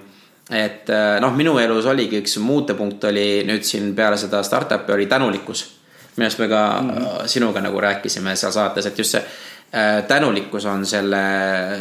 et 0.50 0.90
äh, 0.90 1.20
noh, 1.22 1.34
minu 1.34 1.56
elus 1.58 1.88
oligi 1.90 2.20
üks 2.22 2.38
muutepunkt 2.44 3.08
oli 3.10 3.44
nüüd 3.48 3.66
siin 3.66 3.96
peale 3.98 4.18
seda 4.22 4.44
startup'i 4.46 4.94
oli 4.94 5.08
tänulikkus. 5.10 5.72
millest 6.16 6.40
me 6.40 6.48
ka 6.48 6.82
mm 6.82 6.90
-hmm. 6.90 7.28
sinuga 7.28 7.62
nagu 7.62 7.82
rääkisime 7.82 8.36
seal 8.36 8.52
saates, 8.52 8.86
et 8.86 8.98
just 8.98 9.12
see 9.12 9.22
äh, 9.74 10.04
tänulikkus 10.08 10.66
on 10.66 10.86
selle, 10.86 11.18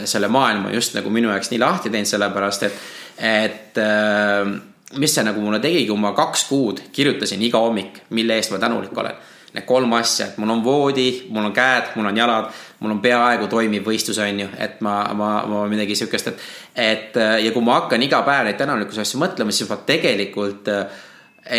selle 0.05 0.29
maailma 0.29 0.71
just 0.71 0.95
nagu 0.95 1.11
minu 1.11 1.29
jaoks 1.29 1.51
nii 1.51 1.59
lahti 1.59 1.91
teinud, 1.91 2.07
sellepärast 2.07 2.63
et, 2.63 2.73
et 3.19 3.79
äh, 3.79 4.55
mis 4.99 5.15
see 5.15 5.25
nagu 5.27 5.41
mulle 5.43 5.61
tegigi, 5.63 5.87
kui 5.91 6.01
ma 6.01 6.13
kaks 6.17 6.49
kuud 6.49 6.83
kirjutasin 6.93 7.43
iga 7.43 7.63
hommik, 7.63 8.05
mille 8.11 8.37
eest 8.39 8.55
ma 8.55 8.61
tänulik 8.63 8.99
olen 8.99 9.23
need 9.55 9.67
kolm 9.69 9.93
asja, 9.95 10.27
et 10.27 10.39
mul 10.43 10.51
on 10.51 10.65
voodi, 10.65 11.09
mul 11.31 11.45
on 11.47 11.53
käed, 11.55 11.93
mul 11.95 12.09
on 12.11 12.17
jalad, 12.19 12.49
mul 12.83 12.97
on 12.97 13.01
peaaegu 13.03 13.47
toimiv 13.47 13.85
võistlus, 13.87 14.19
on 14.19 14.41
ju, 14.43 14.49
et 14.59 14.81
ma, 14.83 14.97
ma, 15.15 15.29
ma 15.47 15.61
midagi 15.71 15.95
sihukest, 15.95 16.33
et. 16.33 16.47
et 16.75 17.19
ja 17.45 17.53
kui 17.55 17.63
ma 17.63 17.79
hakkan 17.79 18.03
iga 18.03 18.25
päev 18.27 18.49
neid 18.49 18.59
tänulikkuse 18.59 19.05
asju 19.05 19.21
mõtlema, 19.23 19.55
siis 19.55 19.71
ma 19.71 19.79
tegelikult 19.87 20.71
äh, 20.75 21.05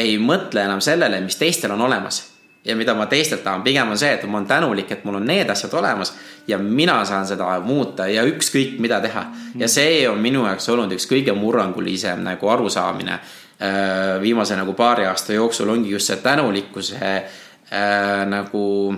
ei 0.01 0.17
mõtle 0.19 0.65
enam 0.65 0.81
sellele, 0.83 1.21
mis 1.23 1.39
teistel 1.39 1.71
on 1.71 1.85
olemas. 1.87 2.19
Ja 2.65 2.75
mida 2.75 2.93
ma 2.93 3.05
teistelt 3.05 3.43
tahan, 3.43 3.63
pigem 3.63 3.91
on 3.93 3.97
see, 3.97 4.11
et 4.13 4.23
ma 4.25 4.37
olen 4.37 4.47
tänulik, 4.49 4.91
et 4.91 5.03
mul 5.05 5.19
on 5.19 5.25
need 5.27 5.49
asjad 5.49 5.73
olemas 5.77 6.13
ja 6.47 6.57
mina 6.57 6.97
saan 7.05 7.27
seda 7.27 7.59
muuta 7.63 8.07
ja 8.07 8.25
ükskõik 8.25 8.79
mida 8.81 8.99
teha. 9.01 9.25
ja 9.55 9.67
see 9.67 10.07
on 10.09 10.19
minu 10.19 10.45
jaoks 10.47 10.69
olnud 10.69 10.93
üks 10.97 11.07
kõige 11.09 11.35
murrangulisem 11.37 12.23
nagu 12.25 12.49
arusaamine 12.49 13.13
äh, 13.13 14.21
viimase 14.21 14.55
nagu 14.55 14.73
paari 14.73 15.05
aasta 15.05 15.33
jooksul 15.33 15.69
ongi 15.69 15.91
just 15.91 16.07
see 16.07 16.17
tänulikkuse 16.23 17.15
äh, 17.15 18.25
nagu 18.25 18.95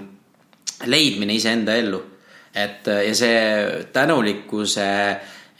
leidmine 0.85 1.33
iseenda 1.33 1.75
ellu. 1.75 2.03
et 2.55 2.87
ja 2.87 3.15
see 3.15 3.85
tänulikkuse 3.93 4.87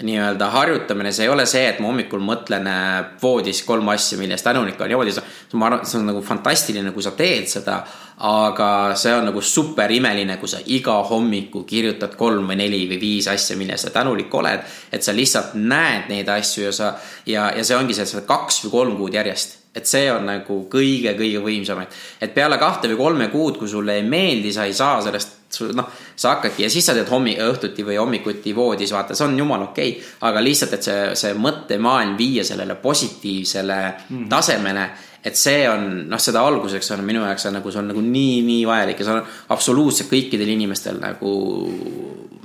nii-öelda 0.03 0.49
harjutamine, 0.53 1.11
see 1.11 1.25
ei 1.25 1.29
ole 1.33 1.45
see, 1.49 1.63
et 1.71 1.79
ma 1.81 1.89
hommikul 1.89 2.21
mõtlen 2.21 2.67
äh, 2.69 2.97
voodis 3.21 3.63
kolm 3.65 3.87
asja, 3.89 4.19
mille 4.19 4.35
eest 4.37 4.45
tänulik 4.45 4.77
olen 4.77 4.93
joodis. 4.93 5.17
ma 5.53 5.65
arvan, 5.65 5.81
et 5.81 5.89
see 5.89 5.97
on 5.97 6.05
nagu 6.11 6.21
fantastiline, 6.21 6.91
kui 6.93 7.05
sa 7.05 7.15
teed 7.17 7.49
seda. 7.49 7.79
aga 8.17 8.95
see 8.97 9.13
on 9.13 9.27
nagu 9.29 9.41
super 9.41 9.91
imeline, 9.93 10.37
kui 10.37 10.49
sa 10.49 10.57
iga 10.65 10.95
hommiku 11.09 11.63
kirjutad 11.69 12.15
kolm 12.17 12.47
või 12.49 12.57
neli 12.57 12.79
või 12.89 12.97
viis 13.01 13.27
asja, 13.29 13.57
mille 13.57 13.73
eest 13.73 13.89
sa 13.89 13.93
tänulik 13.99 14.33
oled. 14.33 14.61
et 14.91 15.03
sa 15.03 15.13
lihtsalt 15.13 15.53
näed 15.53 16.09
neid 16.09 16.29
asju 16.29 16.63
ja 16.63 16.71
sa 16.71 16.93
ja, 17.25 17.51
ja 17.57 17.63
see 17.63 17.77
ongi 17.77 17.93
see, 17.93 18.05
et 18.05 18.13
sa 18.13 18.21
kaks 18.21 18.65
või 18.65 18.71
kolm 18.71 18.97
kuud 18.97 19.17
järjest 19.17 19.66
et 19.77 19.85
see 19.89 20.07
on 20.11 20.25
nagu 20.25 20.59
kõige-kõige 20.71 21.41
võimsam, 21.43 21.81
et, 21.83 21.97
et 22.25 22.33
peale 22.33 22.57
kahte 22.61 22.89
või 22.91 22.99
kolme 22.99 23.27
kuud, 23.33 23.59
kui 23.59 23.69
sulle 23.69 23.99
ei 23.99 24.05
meeldi, 24.07 24.53
sa 24.53 24.65
ei 24.67 24.75
saa 24.77 24.99
sellest, 25.05 25.35
noh, 25.77 25.89
sa 26.17 26.35
hakkadki 26.35 26.65
ja 26.65 26.69
siis 26.71 26.85
sa 26.87 26.95
teed 26.97 27.09
hommi-, 27.11 27.37
õhtuti 27.45 27.85
või 27.85 27.99
hommikuti 28.01 28.55
voodis, 28.57 28.93
vaata, 28.95 29.15
see 29.15 29.27
on 29.27 29.37
jumala 29.37 29.69
okei 29.69 29.93
okay.. 29.95 30.15
aga 30.29 30.43
lihtsalt, 30.43 30.77
et 30.77 30.87
see, 30.87 31.03
see 31.19 31.35
mõttemaailm 31.37 32.17
viia 32.19 32.45
sellele 32.47 32.77
positiivsele 32.81 33.81
mm. 34.09 34.25
tasemele, 34.31 34.87
et 35.27 35.37
see 35.39 35.65
on, 35.69 35.87
noh, 36.11 36.21
seda 36.21 36.43
alguseks 36.47 36.91
on 36.95 37.05
minu 37.05 37.23
jaoks 37.25 37.47
on 37.49 37.59
nagu, 37.59 37.73
see 37.73 37.83
on 37.83 37.91
nagu 37.93 38.03
nii, 38.03 38.41
nii 38.47 38.65
vajalik 38.69 39.03
ja 39.03 39.09
see 39.09 39.19
on 39.19 39.35
absoluutselt 39.55 40.11
kõikidel 40.11 40.55
inimestel 40.55 40.99
nagu 41.03 41.35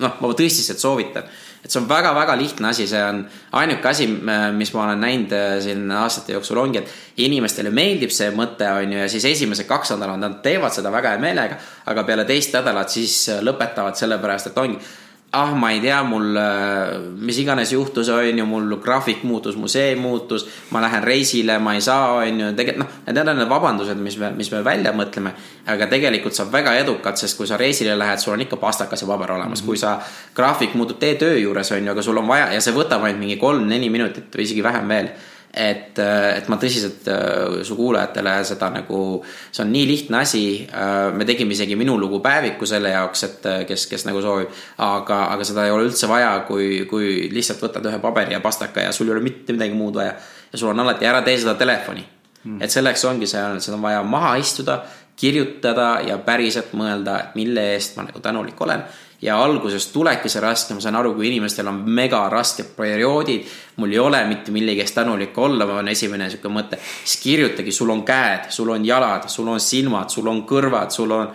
noh, 0.02 0.20
ma 0.20 0.34
tõsiselt 0.36 0.82
soovitan 0.82 1.26
et 1.62 1.70
see 1.70 1.78
on 1.78 1.86
väga-väga 1.88 2.34
lihtne 2.38 2.68
asi, 2.72 2.88
see 2.90 3.02
on 3.06 3.20
ainuke 3.58 3.88
asi, 3.88 4.08
mis 4.56 4.72
ma 4.74 4.84
olen 4.86 5.04
näinud 5.04 5.34
äh, 5.36 5.52
siin 5.62 5.84
aastate 5.94 6.34
jooksul 6.34 6.58
ongi, 6.58 6.82
et 6.82 7.22
inimestele 7.22 7.70
meeldib 7.70 8.10
see 8.14 8.32
mõte, 8.34 8.66
on 8.66 8.96
ju, 8.96 8.98
ja 9.04 9.10
siis 9.10 9.28
esimesed 9.30 9.68
kaks 9.70 9.94
nädalat 9.94 10.20
nad 10.22 10.40
teevad 10.42 10.74
seda 10.74 10.90
väga 10.94 11.14
hea 11.14 11.22
meelega, 11.22 11.60
aga 11.86 12.04
peale 12.08 12.26
teist 12.26 12.54
nädalat 12.56 12.90
siis 12.90 13.14
äh, 13.30 13.42
lõpetavad 13.46 13.98
sellepärast, 13.98 14.50
et 14.50 14.58
ongi 14.58 14.80
ah, 15.32 15.54
ma 15.54 15.70
ei 15.72 15.80
tea, 15.80 16.02
mul, 16.04 16.36
äh, 16.36 16.98
mis 17.16 17.38
iganes 17.40 17.72
juhtus, 17.72 18.08
on 18.12 18.38
ju, 18.38 18.44
mul 18.46 18.76
graafik 18.84 19.22
muutus, 19.24 19.56
mu 19.56 19.68
see 19.68 19.94
muutus, 19.96 20.44
ma 20.70 20.82
lähen 20.84 21.02
reisile, 21.04 21.56
ma 21.58 21.72
ei 21.74 21.80
saa, 21.80 22.18
on 22.20 22.40
ju, 22.40 22.50
tegelikult 22.58 22.84
noh, 22.84 22.98
need 23.08 23.30
on 23.32 23.40
need 23.40 23.48
vabandused, 23.48 24.02
mis 24.04 24.18
me, 24.20 24.32
mis 24.36 24.52
me 24.52 24.60
välja 24.64 24.92
mõtleme. 24.92 25.32
aga 25.72 25.86
tegelikult 25.86 26.34
saab 26.34 26.52
väga 26.52 26.74
edukalt, 26.82 27.16
sest 27.16 27.36
kui 27.38 27.46
sa 27.46 27.56
reisile 27.56 27.94
lähed, 27.96 28.20
sul 28.20 28.34
on 28.34 28.44
ikka 28.44 28.58
pastakas 28.60 29.04
ja 29.04 29.06
paber 29.08 29.32
olemas 29.32 29.62
mm, 29.62 29.64
-hmm. 29.64 29.66
kui 29.66 29.76
sa, 29.78 30.00
graafik 30.34 30.74
muutub 30.74 30.98
tee 30.98 31.14
töö 31.14 31.38
juures, 31.38 31.72
on 31.72 31.86
ju, 31.86 31.92
aga 31.92 32.02
sul 32.02 32.18
on 32.18 32.28
vaja 32.28 32.52
ja 32.52 32.60
see 32.60 32.74
võtab 32.74 33.04
ainult 33.04 33.20
mingi 33.20 33.36
kolm-neli 33.36 33.90
minutit 33.90 34.34
või 34.36 34.42
isegi 34.42 34.62
vähem 34.62 34.88
veel 34.88 35.08
et, 35.52 35.98
äh, 35.98 36.38
et 36.38 36.48
ma 36.48 36.56
tõsiselt 36.56 37.08
äh, 37.12 37.58
su 37.66 37.76
kuulajatele 37.76 38.38
seda 38.48 38.70
nagu, 38.72 39.00
see 39.52 39.64
on 39.64 39.72
nii 39.74 39.84
lihtne 39.90 40.22
asi. 40.22 40.44
Äh, 40.64 41.10
me 41.12 41.26
tegime 41.28 41.52
isegi 41.52 41.76
minu 41.76 41.98
lugu 42.00 42.22
päeviku 42.24 42.68
selle 42.68 42.94
jaoks, 42.94 43.26
et 43.28 43.50
kes, 43.68 43.86
kes 43.90 44.06
nagu 44.08 44.22
soovib. 44.24 44.48
aga, 44.78 45.20
aga 45.34 45.44
seda 45.44 45.66
ei 45.66 45.74
ole 45.74 45.90
üldse 45.90 46.08
vaja, 46.08 46.32
kui, 46.48 46.86
kui 46.90 47.28
lihtsalt 47.32 47.60
võtad 47.66 47.90
ühe 47.90 48.00
paberi 48.00 48.32
ja 48.36 48.40
pastaka 48.40 48.88
ja 48.88 48.96
sul 48.96 49.10
ei 49.10 49.16
ole 49.18 49.24
mitte 49.28 49.52
midagi 49.52 49.76
muud 49.76 50.00
vaja. 50.00 50.16
ja 50.52 50.58
sul 50.58 50.72
on 50.72 50.80
alati, 50.80 51.06
ära 51.06 51.22
tee 51.22 51.36
seda 51.38 51.54
telefoni 51.60 52.02
mm.. 52.44 52.58
et 52.62 52.72
selleks 52.72 53.04
ongi 53.04 53.28
see, 53.28 53.44
seda 53.60 53.76
on 53.76 53.84
vaja 53.84 54.02
maha 54.02 54.34
istuda, 54.40 54.80
kirjutada 55.16 55.98
ja 56.06 56.16
päriselt 56.24 56.72
mõelda, 56.76 57.18
et 57.20 57.36
mille 57.36 57.74
eest 57.74 57.98
ma 57.98 58.08
nagu 58.08 58.24
tänulik 58.24 58.60
olen 58.60 58.84
ja 59.22 59.38
alguses 59.42 59.86
tulebki 59.94 60.28
see 60.28 60.42
raske, 60.42 60.74
ma 60.74 60.82
saan 60.82 60.98
aru, 60.98 61.14
kui 61.14 61.28
inimestel 61.30 61.68
on 61.70 61.82
mega 61.86 62.24
rasked 62.32 62.74
perioodid. 62.76 63.46
mul 63.76 63.92
ei 63.92 63.98
ole 63.98 64.24
mitte 64.28 64.52
millegi 64.52 64.80
eest 64.80 64.94
tänulik 64.94 65.38
olla, 65.38 65.64
on 65.78 65.88
esimene 65.88 66.30
sihuke 66.30 66.48
mõte. 66.48 66.78
siis 67.04 67.22
kirjutagi, 67.22 67.72
sul 67.72 67.90
on 67.90 68.02
käed, 68.04 68.50
sul 68.50 68.68
on 68.68 68.84
jalad, 68.84 69.28
sul 69.28 69.48
on 69.48 69.60
silmad, 69.60 70.10
sul 70.10 70.26
on 70.26 70.42
kõrvad, 70.46 70.90
sul 70.90 71.10
on 71.10 71.28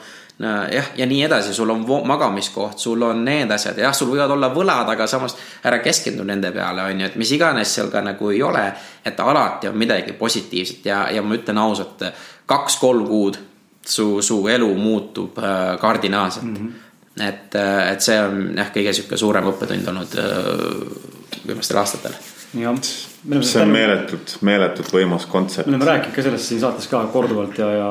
jah, 0.72 0.92
ja 0.98 1.06
nii 1.06 1.24
edasi, 1.24 1.54
sul 1.54 1.70
on 1.70 1.86
magamiskoht, 2.06 2.78
sul 2.78 3.02
on 3.02 3.24
need 3.26 3.52
asjad, 3.52 3.80
jah, 3.82 3.94
sul 3.96 4.12
võivad 4.12 4.36
olla 4.36 4.52
võlad, 4.54 4.90
aga 4.92 5.08
samas 5.08 5.38
ära 5.66 5.80
keskendu 5.80 6.24
nende 6.28 6.52
peale, 6.52 6.84
on 6.92 7.02
ju, 7.02 7.08
et 7.08 7.16
mis 7.16 7.32
iganes 7.32 7.74
seal 7.74 7.90
ka 7.94 8.02
nagu 8.06 8.32
ei 8.32 8.44
ole. 8.44 8.72
et 9.06 9.20
alati 9.20 9.68
on 9.68 9.78
midagi 9.78 10.12
positiivset 10.14 10.86
ja, 10.86 11.08
ja 11.12 11.22
ma 11.24 11.36
ütlen 11.36 11.58
ausalt, 11.58 12.04
kaks-kolm 12.46 13.08
kuud 13.08 13.38
su, 13.86 14.22
su 14.22 14.42
elu 14.48 14.68
muutub 14.76 15.40
äh, 15.40 15.80
kardinaalselt 15.80 16.44
mm. 16.44 16.56
-hmm 16.56 16.87
et, 17.24 17.56
et 17.58 18.04
see 18.04 18.18
on 18.22 18.42
jah, 18.58 18.72
kõige 18.74 18.94
sihuke 18.96 19.20
suurem 19.20 19.48
õppetund 19.52 19.92
olnud 19.94 20.18
äh, 20.22 20.34
viimastel 21.48 21.80
aastatel. 21.82 22.18
jah. 22.58 22.82
see 22.82 23.62
on 23.62 23.74
meeletult, 23.74 24.38
meeletult 24.48 24.94
võimas 24.94 25.28
kontsept. 25.32 25.68
me 25.68 25.76
oleme 25.76 25.92
rääkinud 25.92 26.16
ka 26.16 26.26
sellest 26.28 26.52
siin 26.52 26.62
saates 26.64 26.90
ka 26.92 27.04
korduvalt 27.14 27.58
ja, 27.60 27.72
ja, 27.74 27.90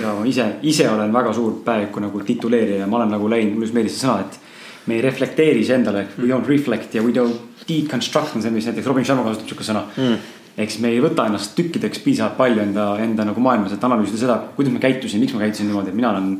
ja 0.00 0.16
ma 0.18 0.26
ise, 0.28 0.46
ise 0.62 0.88
olen 0.90 1.12
väga 1.12 1.34
suur 1.36 1.60
päeviku 1.64 2.02
nagu 2.04 2.24
tituleerija 2.26 2.84
ja 2.84 2.90
ma 2.90 3.00
olen 3.00 3.14
nagu 3.16 3.30
läinud, 3.30 3.54
mulle 3.54 3.70
just 3.70 3.78
meeldis 3.78 3.98
see 3.98 4.06
sõna, 4.06 4.26
et 4.26 4.88
me 4.90 4.98
ei 4.98 5.04
reflekteeri 5.04 5.62
iseendale, 5.62 6.08
we 6.18 6.28
don't 6.28 6.48
reflect 6.48 6.94
ja 6.94 7.04
we 7.04 7.14
don't 7.16 7.64
deconstruct 7.68 8.36
on 8.36 8.42
see, 8.42 8.52
mis 8.52 8.66
näiteks 8.68 8.88
Robin 8.88 9.06
Sharma 9.06 9.28
kasutab 9.28 9.50
siukest 9.54 9.72
sõna 9.72 9.86
mm 9.96 10.36
ehk 10.60 10.72
siis 10.72 10.82
me 10.82 10.90
ei 10.92 11.00
võta 11.02 11.26
ennast 11.28 11.54
tükkideks 11.58 12.02
piisavalt 12.04 12.36
palju 12.38 12.62
enda, 12.64 12.86
enda 13.02 13.26
nagu 13.28 13.42
maailmas, 13.44 13.74
et 13.74 13.84
analüüsida 13.86 14.20
seda, 14.20 14.38
kuidas 14.56 14.74
ma 14.74 14.82
käitusin, 14.82 15.22
miks 15.22 15.34
ma 15.36 15.44
käitusin 15.44 15.70
niimoodi, 15.70 15.92
et 15.92 15.96
mina 15.96 16.10
olen 16.12 16.32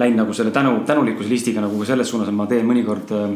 läinud 0.00 0.24
nagu 0.24 0.36
selle 0.36 0.52
tänu, 0.54 0.80
tänulikkuse 0.88 1.30
listiga 1.30 1.62
nagu 1.64 1.84
selles 1.88 2.08
suunas, 2.10 2.30
et 2.30 2.36
ma 2.36 2.48
teen 2.50 2.66
mõnikord 2.68 3.12
äh, 3.16 3.34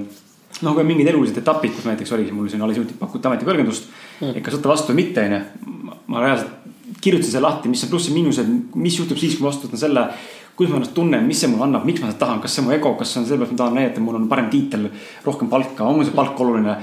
noh, 0.62 0.74
kui 0.74 0.84
on 0.84 0.88
mingid 0.88 1.10
elulised 1.10 1.38
etapid, 1.40 1.74
kus 1.76 1.88
näiteks 1.88 2.12
oligi 2.16 2.34
mul 2.34 2.48
siin 2.52 2.62
alles 2.64 2.78
hiljuti 2.78 2.98
pakuti 3.00 3.30
ametikõrgendust 3.30 3.90
mm.. 3.90 4.36
et 4.36 4.44
kas 4.44 4.58
võtta 4.58 4.72
vastu 4.72 4.92
või 4.92 5.02
mitte, 5.02 5.26
onju. 5.26 5.98
ma 6.12 6.22
reaalselt 6.24 6.64
kirjutasin 7.04 7.36
selle 7.36 7.48
lahti, 7.48 7.68
mis 7.72 7.82
on 7.84 7.90
plussid-miinused, 7.92 8.50
mis 8.80 8.96
juhtub 8.98 9.18
siis, 9.20 9.36
kui 9.36 9.44
ma 9.44 9.50
vastu 9.50 9.68
võtan 9.68 9.80
selle. 9.80 10.08
kuidas 10.54 10.70
ma 10.70 10.78
ennast 10.78 10.94
tunnen, 10.94 11.24
mis 11.26 11.40
see 11.42 11.50
mulle 11.50 11.66
annab, 11.66 11.82
miks 11.88 11.98
ma 12.00 12.12
seda 12.12 12.20
tahan, 12.20 12.40
kas 12.42 12.52
see 12.54 12.62
on 12.62 12.68
mu 12.68 12.74
ego, 12.76 12.92
kas 12.94 13.10
see 13.10 13.20
on 13.20 13.24
sellepärast, 13.26 13.56
ma 13.56 13.58
tahan 13.58 13.74
näidata, 13.74 14.02
mul 14.04 14.20
on 14.20 14.28
parem 14.30 14.46
tiitel, 14.52 14.84
rohkem 15.24 15.48
palka, 15.50 15.82
on 15.82 15.98
mul 15.98 16.06
see 16.06 16.14
palk 16.14 16.38
oluline 16.44 16.76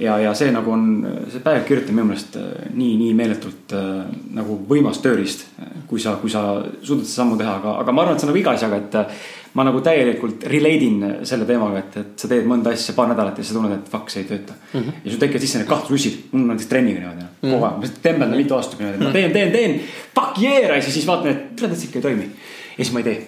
ja, 0.00 0.18
ja 0.22 0.34
see 0.36 0.52
nagu 0.54 0.72
on, 0.72 0.84
see 1.32 1.42
päev 1.44 1.64
kirjutamine 1.68 2.02
minu 2.02 2.12
meelest 2.12 2.38
äh, 2.38 2.70
nii, 2.74 2.94
nii 3.00 3.16
meeletult 3.18 3.74
äh, 3.76 4.06
nagu 4.38 4.60
võimas 4.68 5.02
tööriist. 5.04 5.46
kui 5.88 6.00
sa, 6.00 6.18
kui 6.20 6.28
sa 6.28 6.42
suudad 6.84 7.06
seda 7.08 7.22
sammu 7.22 7.36
teha, 7.40 7.54
aga, 7.62 7.78
aga 7.80 7.92
ma 7.96 8.02
arvan, 8.02 8.16
et 8.16 8.20
see 8.20 8.28
on 8.28 8.32
nagu 8.34 8.40
iga 8.42 8.52
asjaga, 8.52 8.80
et 8.82 8.96
äh, 9.00 9.22
ma 9.56 9.64
nagu 9.64 9.80
täielikult 9.84 10.44
relate 10.52 10.84
in 10.84 10.98
selle 11.28 11.46
teemaga, 11.48 11.80
et, 11.80 11.96
et 12.02 12.20
sa 12.20 12.28
teed 12.30 12.44
mõnda 12.50 12.74
asja 12.76 12.94
paar 12.96 13.08
nädalat 13.08 13.40
ja 13.40 13.46
sa 13.48 13.56
tunned, 13.56 13.72
et 13.78 13.88
fuck, 13.88 14.12
see 14.12 14.22
ei 14.22 14.28
tööta 14.28 14.54
mm. 14.58 14.80
-hmm. 14.80 15.00
ja 15.04 15.14
sul 15.14 15.22
tekivad 15.22 15.46
sisse 15.46 15.62
need 15.62 15.70
kahtlustussid, 15.70 16.20
mul 16.32 16.44
on 16.44 16.52
näiteks 16.52 16.68
trenniga 16.68 17.00
niimoodi 17.00 17.24
mm 17.24 17.30
-hmm. 17.40 17.54
kogu 17.54 17.64
aeg, 17.64 17.80
ma 17.80 18.02
tembeldan 18.02 18.36
mitu 18.36 18.58
aastat 18.58 18.78
niimoodi, 18.80 19.04
ma 19.04 19.16
teen, 19.16 19.32
teen, 19.32 19.52
teen. 19.52 19.80
Fuck 20.14 20.42
yeah, 20.42 20.76
ja 20.76 20.82
siis 20.82 21.06
vaatan, 21.06 21.32
et 21.32 21.56
tead, 21.56 21.72
et 21.72 21.78
see 21.78 21.88
ikka 21.88 21.98
ei 21.98 22.02
toimi. 22.02 22.30
ja 22.78 22.84
siis 22.84 22.92
ma 22.92 23.00
ei 23.00 23.04
tee 23.10 23.18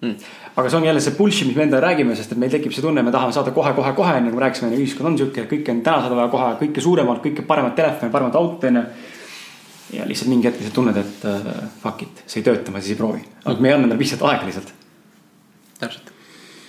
mm 0.00 0.14
aga 0.60 0.70
see 0.70 0.78
on 0.78 0.84
jälle 0.84 1.00
see 1.00 1.16
bullshit, 1.16 1.48
mis 1.48 1.56
me 1.56 1.64
endale 1.66 1.82
räägime, 1.84 2.16
sest 2.16 2.34
et 2.34 2.40
meil 2.40 2.52
tekib 2.52 2.74
see 2.74 2.84
tunne, 2.84 3.02
me 3.06 3.12
tahame 3.14 3.34
saada 3.34 3.54
kohe, 3.56 3.72
kohe, 3.76 3.94
kohe, 3.96 4.18
nagu 4.24 4.36
me 4.36 4.44
rääkisime, 4.44 4.70
ühiskond 4.76 5.12
on 5.12 5.16
sihuke, 5.20 5.46
kõike 5.50 5.72
on 5.72 5.80
täna 5.86 6.04
saada 6.04 6.18
vaja 6.18 6.30
kohe, 6.32 6.50
kõike 6.64 6.84
suuremalt, 6.84 7.22
kõike 7.24 7.46
paremat 7.48 7.76
telefoni, 7.78 8.12
paremat 8.12 8.38
autot, 8.40 8.68
onju. 8.68 8.84
ja 9.96 10.06
lihtsalt 10.06 10.30
mingi 10.30 10.50
hetk 10.50 10.60
lihtsalt 10.60 10.76
tunned, 10.76 11.00
et 11.00 11.26
uh, 11.26 11.50
fuck 11.82 12.04
it, 12.06 12.24
see 12.26 12.42
ei 12.42 12.48
tööta, 12.50 12.74
ma 12.74 12.82
siis 12.82 12.94
ei 12.94 13.00
proovi. 13.00 13.24
aga 13.44 13.56
me 13.58 13.70
ei 13.70 13.76
anna 13.76 13.88
endale 13.88 14.02
piisavalt 14.02 14.32
aega 14.32 14.50
lihtsalt. 14.50 14.74
täpselt. 15.80 16.12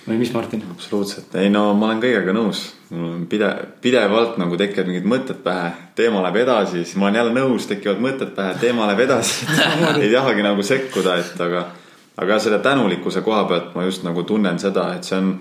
või 0.06 0.22
mis, 0.22 0.32
Martin? 0.34 0.64
absoluutselt, 0.72 1.36
ei 1.42 1.52
no 1.52 1.68
ma 1.74 1.90
olen 1.90 2.02
kõigega 2.02 2.34
nõus. 2.36 2.64
mul 2.94 3.12
on 3.18 3.28
pidev, 3.30 3.68
pidevalt 3.84 4.40
nagu 4.42 4.58
tekivad 4.60 4.90
mingid 4.90 5.06
mõtted 5.10 5.44
pähe, 5.44 5.70
teema 5.98 6.24
läheb 6.24 6.42
edasi, 6.46 6.84
siis 6.86 6.96
ma 6.96 7.10
olen 7.10 7.20
jälle 7.20 7.36
nõus, 7.36 7.68
tekivad 7.70 8.02
mõtted 8.02 8.34
pähe, 8.38 8.56
teema 8.62 8.88
läheb 8.90 9.06
edasi 9.06 9.46
ei 10.02 10.10
tahagi 10.10 10.48
nagu 10.48 10.66
sekkuda, 10.66 11.20
et 11.22 11.46
aga, 11.46 11.68
aga 12.16 12.38
selle 12.38 12.58
tänulikkuse 12.58 13.22
koha 13.22 13.44
pealt 13.44 13.74
ma 13.74 13.84
just 13.84 14.02
nagu 14.04 14.22
tunnen 14.22 14.58
seda, 14.58 14.94
et 14.94 15.04
see 15.04 15.18
on 15.18 15.34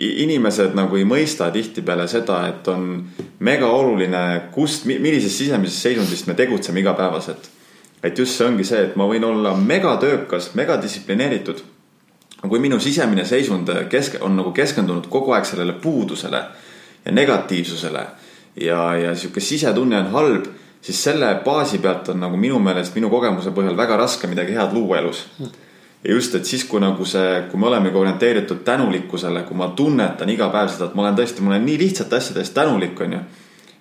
inimesed 0.00 0.72
nagu 0.74 0.96
ei 0.96 1.04
mõista 1.04 1.50
tihtipeale 1.52 2.06
seda, 2.08 2.46
et 2.48 2.68
on 2.68 2.86
mega 3.44 3.68
oluline, 3.68 4.48
kust, 4.54 4.86
millisest 4.88 5.44
sisemisest 5.44 5.88
seisundist 5.88 6.26
me 6.26 6.34
tegutseme 6.34 6.80
igapäevaselt. 6.80 7.50
et 8.02 8.18
just 8.18 8.34
see 8.34 8.46
ongi 8.46 8.64
see, 8.64 8.80
et 8.82 8.96
ma 8.96 9.06
võin 9.06 9.24
olla 9.24 9.54
megatöökas, 9.54 10.54
megadistsiplineeritud 10.58 11.62
aga 12.42 12.50
kui 12.50 12.58
minu 12.58 12.80
sisemine 12.82 13.24
seisund 13.24 13.70
kesk-, 13.90 14.18
on 14.26 14.34
nagu 14.36 14.50
keskendunud 14.52 15.06
kogu 15.10 15.30
aeg 15.36 15.46
sellele 15.46 15.76
puudusele 15.78 16.40
ja 17.04 17.12
negatiivsusele 17.14 18.02
ja, 18.56 18.80
ja 18.98 19.14
sihuke 19.14 19.40
sisetunne 19.40 20.00
on 20.00 20.10
halb, 20.16 20.48
siis 20.82 21.02
selle 21.04 21.28
baasi 21.44 21.78
pealt 21.78 22.08
on 22.12 22.20
nagu 22.20 22.36
minu 22.36 22.58
meelest, 22.58 22.94
minu 22.98 23.10
kogemuse 23.10 23.52
põhjal 23.54 23.76
väga 23.78 23.96
raske 24.00 24.30
midagi 24.30 24.56
head 24.56 24.74
luua 24.74 24.98
elus. 24.98 25.24
ja 26.04 26.14
just, 26.14 26.34
et 26.34 26.44
siis, 26.44 26.64
kui 26.64 26.80
nagu 26.82 27.04
see, 27.06 27.42
kui 27.50 27.60
me 27.60 27.68
olemegi 27.70 27.96
orienteeritud 27.96 28.64
tänulikkusele, 28.66 29.44
kui 29.46 29.56
ma 29.56 29.68
tunnetan 29.76 30.28
iga 30.28 30.50
päev 30.50 30.72
seda, 30.74 30.90
et 30.90 30.98
ma 30.98 31.06
olen 31.06 31.20
tõesti, 31.20 31.42
ma 31.42 31.54
olen 31.54 31.66
nii 31.66 31.78
lihtsate 31.78 32.18
asjade 32.18 32.42
eest 32.42 32.54
tänulik, 32.54 33.00
on 33.00 33.12
ju. 33.18 33.22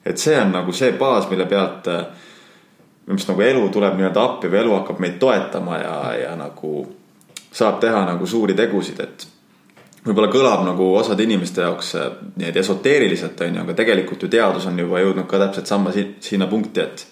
et 0.05 0.17
see 0.17 0.37
on 0.37 0.53
nagu 0.53 0.73
see 0.73 0.93
baas, 0.97 1.29
mille 1.29 1.45
pealt 1.49 1.89
minu 1.89 3.17
meelest 3.17 3.29
nagu 3.33 3.41
elu 3.41 3.69
tuleb 3.73 3.97
nii-öelda 3.97 4.23
appi 4.23 4.49
või 4.49 4.61
elu 4.61 4.73
hakkab 4.77 4.99
meid 5.01 5.17
toetama 5.19 5.77
ja, 5.81 5.95
ja 6.21 6.35
nagu 6.37 6.85
saab 7.51 7.79
teha 7.81 8.05
nagu 8.05 8.27
suuri 8.27 8.53
tegusid, 8.53 8.99
et 8.99 9.27
võib-olla 10.05 10.31
kõlab 10.33 10.65
nagu 10.65 10.91
osade 10.97 11.25
inimeste 11.27 11.65
jaoks 11.65 11.95
äh, 11.99 12.11
nii-öelda 12.35 12.63
esoteeriliselt, 12.63 13.41
on 13.45 13.57
ju, 13.59 13.63
aga 13.65 13.77
tegelikult 13.77 14.25
ju 14.25 14.29
teadus 14.33 14.67
on 14.69 14.79
juba 14.79 15.01
jõudnud 15.03 15.27
ka 15.29 15.41
täpselt 15.45 15.69
samma 15.69 15.93
sinna 15.93 16.47
punkti, 16.51 16.85
et 16.85 17.05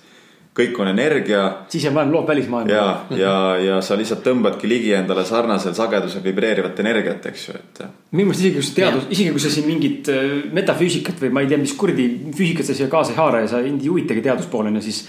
kõik 0.60 0.80
on 0.82 0.90
energia. 0.92 1.44
sisemaailm 1.72 2.12
loob 2.14 2.28
välismaailma. 2.28 2.74
ja, 2.74 2.86
ja, 3.16 3.36
ja 3.64 3.80
sa 3.86 3.96
lihtsalt 4.00 4.24
tõmbadki 4.26 4.68
ligi 4.68 4.92
endale 4.98 5.24
sarnasel 5.26 5.76
sagedusel 5.78 6.24
vibreerivat 6.26 6.80
energiat, 6.84 7.30
eks 7.32 7.48
ju, 7.48 7.56
et. 7.56 7.82
minu 8.12 8.32
meelest 8.32 8.44
isegi 8.44 8.58
kui 8.58 8.68
sa 8.68 8.76
teadus, 8.82 9.08
isegi 9.14 9.34
kui 9.36 9.44
sa 9.44 9.54
siin 9.54 9.70
mingit 9.70 10.12
äh, 10.14 10.28
metafüüsikat 10.56 11.22
või 11.24 11.34
ma 11.36 11.46
ei 11.46 11.52
tea, 11.52 11.62
mis 11.62 11.76
kuradi 11.80 12.10
füüsikat 12.36 12.68
sa 12.68 12.78
siia 12.78 12.90
kaasa 12.92 13.14
ei 13.14 13.20
haara 13.22 13.44
ja 13.46 13.52
sa 13.54 13.62
ei 13.64 13.76
juhitagi 13.86 14.26
teaduspooleni, 14.26 14.82
siis 14.84 15.06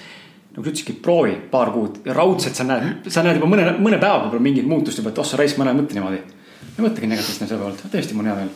nagu 0.50 0.66
sa 0.66 0.70
ütlesidki, 0.70 0.98
proovi 1.02 1.36
paar 1.50 1.72
kuud 1.74 2.02
ja 2.06 2.14
raudselt 2.16 2.58
sa 2.58 2.66
näed, 2.66 3.08
sa 3.08 3.24
näed 3.24 3.40
juba 3.40 3.48
mõne, 3.50 3.72
mõne 3.78 3.98
päeva 4.02 4.24
võib-olla 4.26 4.44
mingit 4.50 4.68
muutust 4.68 5.00
juba, 5.00 5.14
et 5.14 5.22
oh 5.22 5.26
sa 5.26 5.40
raisk, 5.40 5.58
ma 5.58 5.66
enam 5.66 5.78
ei 5.78 5.84
mõtle 5.84 5.98
niimoodi. 5.98 6.22
Ei 6.80 6.88
mõtlegi 6.88 7.10
negatiivselt 7.10 7.50
selle 7.50 7.62
pealt, 7.62 7.86
tõesti, 7.92 8.16
mul 8.16 8.26
on 8.26 8.30
hea 8.30 8.36
meel. 8.40 8.50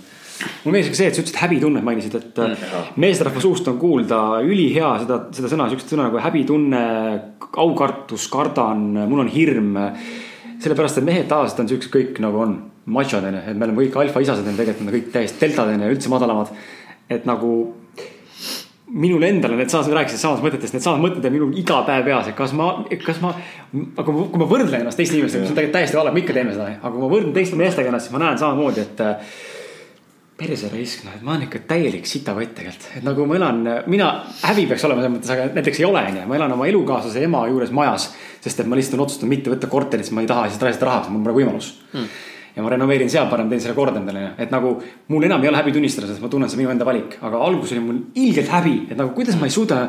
mulle 0.64 0.74
meeldis 0.74 0.90
ka 0.90 0.98
see, 0.98 1.08
et 1.10 1.16
sa 1.16 1.22
ütlesid 1.22 1.40
häbitunnet 1.42 1.86
mainisid, 1.86 2.16
et 2.18 2.40
mm. 2.42 2.92
meesterahva 3.04 3.42
suust 3.44 3.68
on 3.70 3.78
kuulda 3.80 4.20
ülihea 4.42 4.90
seda, 5.04 5.20
seda 5.36 5.52
sõna, 5.52 5.68
sihukest 5.70 5.94
sõna 5.94 6.08
nagu 6.08 6.22
häbitunne, 6.24 6.84
aukartus, 7.62 8.26
kardan, 8.32 8.88
mul 9.10 9.26
on 9.26 9.32
hirm. 9.32 9.76
sellepärast, 10.64 10.98
et 10.98 11.04
mehed 11.04 11.26
tavaliselt 11.28 11.60
on 11.60 11.70
siuksed 11.70 11.92
kõik 11.92 12.18
nagu 12.24 12.40
on, 12.40 12.58
machod 12.86 13.24
on 13.26 13.36
ju, 13.36 13.46
et 13.50 13.56
me 13.58 13.66
oleme 13.66 13.84
kõik 13.84 13.96
alfaisased 14.00 14.48
on 14.48 14.58
tegelikult 14.58 14.86
on 14.88 14.94
kõik 14.94 15.08
täiesti 15.12 15.44
deltad 15.44 15.72
on 15.72 15.84
ju, 15.84 15.94
üldse 15.96 16.12
madalamad. 16.12 16.52
et 17.12 17.26
nagu 17.28 17.50
minul 18.94 19.24
endal 19.26 19.54
on 19.54 19.58
needsamad, 19.58 19.90
rääkisid 19.98 20.22
samast 20.22 20.44
mõtetest, 20.44 20.76
needsamad 20.76 21.02
mõtted 21.02 21.24
on 21.26 21.34
minul 21.34 21.56
iga 21.58 21.80
päev 21.86 22.04
peas, 22.06 22.28
et 22.30 22.36
kas 22.38 22.52
ma, 22.54 22.68
kas 23.02 23.18
ma, 23.22 23.32
aga 23.98 24.04
kui 24.14 24.42
ma 24.42 24.46
võrdlen 24.50 24.84
ennast 24.84 25.00
teiste 25.00 25.18
inimestega, 25.18 25.42
mis 25.42 25.50
on 25.50 25.58
tegelikult 25.58 25.78
täiesti 25.80 25.98
vale, 25.98 26.12
me 26.14 26.22
ikka 26.22 26.36
teeme 26.36 26.54
seda, 26.54 26.68
aga 26.76 26.92
kui 26.92 27.02
ma 27.02 27.10
võrdlen 27.10 27.34
teiste 27.34 27.58
meestega 27.58 27.90
ennast, 27.90 28.06
siis 28.06 28.14
ma 28.14 28.22
näen 28.22 28.38
samamoodi, 28.38 28.84
et 28.84 29.02
äh, 29.02 29.32
perse 30.38 30.70
raisk, 30.70 31.02
noh, 31.06 31.16
et 31.16 31.24
ma 31.26 31.34
olen 31.34 31.48
ikka 31.48 31.62
täielik 31.72 32.06
sitakott 32.10 32.54
tegelikult, 32.58 32.86
et 33.00 33.06
nagu 33.06 33.26
ma 33.30 33.38
elan, 33.40 33.64
mina, 33.90 34.12
häbi 34.44 34.68
peaks 34.70 34.86
olema 34.86 35.02
selles 35.02 35.16
mõttes, 35.16 35.34
aga 35.34 35.48
näiteks 35.58 35.82
ei 35.82 35.88
ole, 35.88 36.04
onju, 36.12 36.28
ma 36.30 36.38
elan 36.38 36.54
oma 36.54 36.68
elukaaslase 36.70 37.26
ema 37.26 37.42
juures 37.50 37.74
majas. 37.74 38.12
sest 38.44 38.60
et 38.60 38.68
ma 38.68 38.76
lihtsalt 38.76 38.98
olen 38.98 39.06
otsustanud 39.08 39.30
mitte 39.32 39.50
võtta 39.50 39.70
korterit, 39.72 40.04
sest 40.04 40.14
ma 40.14 40.22
ei 40.22 40.28
taha 40.28 40.46
lihtsalt 40.46 40.66
raisata 40.68 40.86
raha, 40.90 41.02
sest 41.02 41.14
mul 41.14 41.22
pole 41.24 41.38
võimalus. 41.40 41.74
Mm 41.94 42.30
ja 42.54 42.62
ma 42.62 42.70
renoveerin 42.70 43.10
seal 43.10 43.28
parem, 43.30 43.48
teen 43.50 43.62
selle 43.62 43.76
korda 43.76 44.00
endale, 44.00 44.28
et 44.38 44.52
nagu 44.54 44.76
mul 45.10 45.26
enam 45.26 45.42
ei 45.42 45.50
ole 45.50 45.62
häbi 45.62 45.72
tunnistada, 45.74 46.10
sest 46.10 46.22
ma 46.22 46.30
tunnen, 46.30 46.50
see 46.50 46.58
on 46.58 46.64
minu 46.64 46.74
enda 46.74 46.86
valik, 46.86 47.18
aga 47.24 47.40
alguses 47.46 47.74
oli 47.74 47.82
mul 47.86 48.04
ilgelt 48.20 48.52
häbi, 48.52 48.76
et 48.90 49.00
nagu 49.00 49.10
kuidas 49.16 49.38
ma 49.40 49.50
ei 49.50 49.54
suuda 49.54 49.80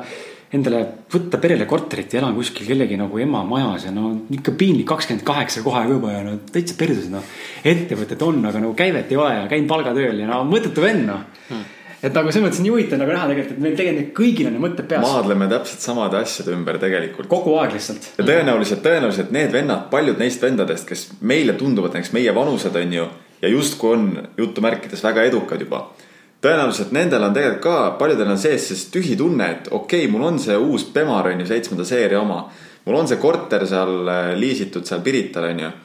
endale 0.56 0.82
võtta 1.12 1.40
perele 1.42 1.66
korterit 1.68 2.14
ja 2.14 2.22
elan 2.22 2.36
kuskil 2.38 2.68
kellegi 2.70 2.98
nagu 3.00 3.20
ema 3.20 3.42
majas 3.48 3.88
ja 3.90 3.94
no 3.94 4.12
ikka 4.34 4.54
piinlik, 4.58 4.88
kakskümmend 4.88 5.26
kaheksa 5.28 5.64
kohe 5.66 5.82
juba 5.90 6.14
ja 6.14 6.26
no 6.26 6.36
täitsa 6.52 6.78
perses 6.80 7.10
noh. 7.12 7.24
ettevõtet 7.66 8.22
on, 8.24 8.44
aga 8.46 8.62
nagu 8.64 8.76
käivet 8.78 9.12
ei 9.12 9.20
ole 9.20 9.34
ja 9.42 9.48
käin 9.52 9.68
palgatööl 9.68 10.22
ja 10.22 10.30
no 10.30 10.44
mõttetu 10.48 10.86
vend 10.86 11.10
noh. 11.10 11.26
Hmm 11.50 11.75
et 12.04 12.16
nagu 12.16 12.32
selles 12.32 12.46
mõttes 12.48 12.62
nii 12.64 12.72
huvitav 12.74 13.00
nagu 13.02 13.14
näha 13.14 13.28
tegelikult, 13.30 13.58
et 13.58 13.64
meil 13.64 13.76
tegelikult 13.78 14.16
kõigil 14.18 14.50
on 14.50 14.56
need 14.56 14.64
mõtted 14.66 14.88
peas. 14.90 15.06
maadleme 15.06 15.48
täpselt 15.52 15.86
samade 15.86 16.20
asjade 16.20 16.56
ümber 16.56 16.80
tegelikult. 16.82 17.30
kogu 17.32 17.56
aeg 17.62 17.76
lihtsalt. 17.78 18.10
ja 18.18 18.26
tõenäoliselt, 18.28 18.82
tõenäoliselt 18.86 19.32
need 19.36 19.54
vennad, 19.54 19.88
paljud 19.92 20.20
neist 20.22 20.44
vendadest, 20.44 20.88
kes 20.90 21.08
meile 21.22 21.56
tunduvad 21.60 21.96
näiteks 21.96 22.14
meie 22.18 22.36
vanused, 22.36 22.76
on 22.76 22.94
ju. 23.00 23.08
ja 23.42 23.54
justkui 23.54 23.94
on 23.94 24.12
jutumärkides 24.38 25.04
väga 25.04 25.26
edukad 25.32 25.62
juba. 25.62 25.86
tõenäoliselt 26.42 26.92
nendel 26.96 27.24
on 27.24 27.34
tegelikult 27.34 27.64
ka, 27.64 27.80
paljudel 28.00 28.36
on 28.36 28.38
sees 28.42 28.68
siis 28.68 28.86
tühi 28.94 29.18
tunne, 29.18 29.50
et 29.52 29.72
okei 29.72 30.06
okay,, 30.06 30.12
mul 30.12 30.28
on 30.28 30.40
see 30.40 30.58
uus 30.58 30.90
Bemar 30.94 31.32
on 31.32 31.40
ju, 31.40 31.50
seitsmenda 31.50 31.86
seeria 31.86 32.22
oma. 32.22 32.46
mul 32.86 33.02
on 33.02 33.08
see 33.08 33.18
korter 33.18 33.68
seal 33.68 34.08
äh, 34.08 34.32
liisitud 34.38 34.86
seal 34.86 35.02
Pirital 35.02 35.52
on 35.52 35.68
ju 35.68 35.76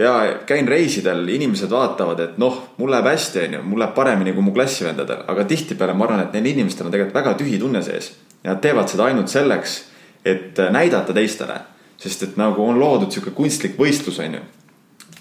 ja 0.00 0.12
käin 0.46 0.68
reisidel, 0.68 1.28
inimesed 1.28 1.70
vaatavad, 1.70 2.20
et 2.24 2.38
noh, 2.40 2.56
mul 2.80 2.92
läheb 2.92 3.10
hästi, 3.10 3.44
onju, 3.46 3.62
mul 3.68 3.82
läheb 3.82 3.94
paremini 3.94 4.32
kui 4.32 4.44
mu 4.44 4.54
klassivendadel, 4.56 5.24
aga 5.28 5.44
tihtipeale 5.48 5.94
ma 5.94 6.06
arvan, 6.06 6.22
et 6.24 6.36
neil 6.36 6.48
inimestel 6.54 6.88
on 6.88 6.94
tegelikult 6.94 7.18
väga 7.20 7.34
tühi 7.40 7.58
tunne 7.60 7.82
sees. 7.84 8.14
ja 8.44 8.54
nad 8.54 8.62
teevad 8.64 8.88
seda 8.88 9.10
ainult 9.10 9.28
selleks, 9.28 9.74
et 10.24 10.56
näidata 10.72 11.12
teistele, 11.12 11.58
sest 12.00 12.22
et 12.22 12.38
nagu 12.40 12.64
on 12.64 12.80
loodud 12.80 13.12
sihuke 13.12 13.34
kunstlik 13.36 13.76
võistlus, 13.76 14.22
onju. 14.24 14.40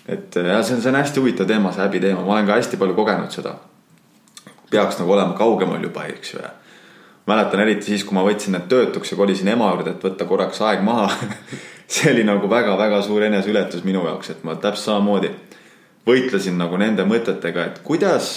et 0.07 0.35
ja 0.35 0.61
see 0.63 0.77
on, 0.77 0.81
see 0.81 0.93
on 0.93 1.01
hästi 1.01 1.19
huvitav 1.19 1.49
teema, 1.49 1.73
see 1.75 1.83
häbi 1.83 1.99
teema, 2.05 2.23
ma 2.23 2.37
olen 2.37 2.47
ka 2.47 2.61
hästi 2.61 2.79
palju 2.79 2.95
kogenud 2.95 3.35
seda. 3.35 3.57
peaks 4.71 4.99
nagu 4.99 5.11
olema 5.11 5.33
kaugemal 5.33 5.83
juba, 5.83 6.05
eks 6.07 6.33
ju 6.33 6.39
ja 6.39 6.53
mäletan 7.29 7.63
eriti 7.63 7.91
siis, 7.93 8.03
kui 8.07 8.17
ma 8.17 8.25
võtsin 8.25 8.57
end 8.57 8.69
töötuks 8.71 9.13
ja 9.13 9.17
kolisin 9.19 9.51
ema 9.53 9.69
juurde, 9.73 9.93
et 9.95 10.05
võtta 10.05 10.27
korraks 10.29 10.61
aeg 10.65 10.81
maha 10.85 11.09
see 11.93 12.11
oli 12.13 12.25
nagu 12.27 12.49
väga-väga 12.49 13.01
suur 13.05 13.25
eneseületus 13.25 13.85
minu 13.85 14.03
jaoks, 14.05 14.33
et 14.33 14.43
ma 14.47 14.55
täpselt 14.55 14.91
samamoodi 14.91 15.31
võitlesin 16.09 16.57
nagu 16.57 16.77
nende 16.79 17.05
mõtetega, 17.05 17.65
et 17.69 17.81
kuidas 17.85 18.29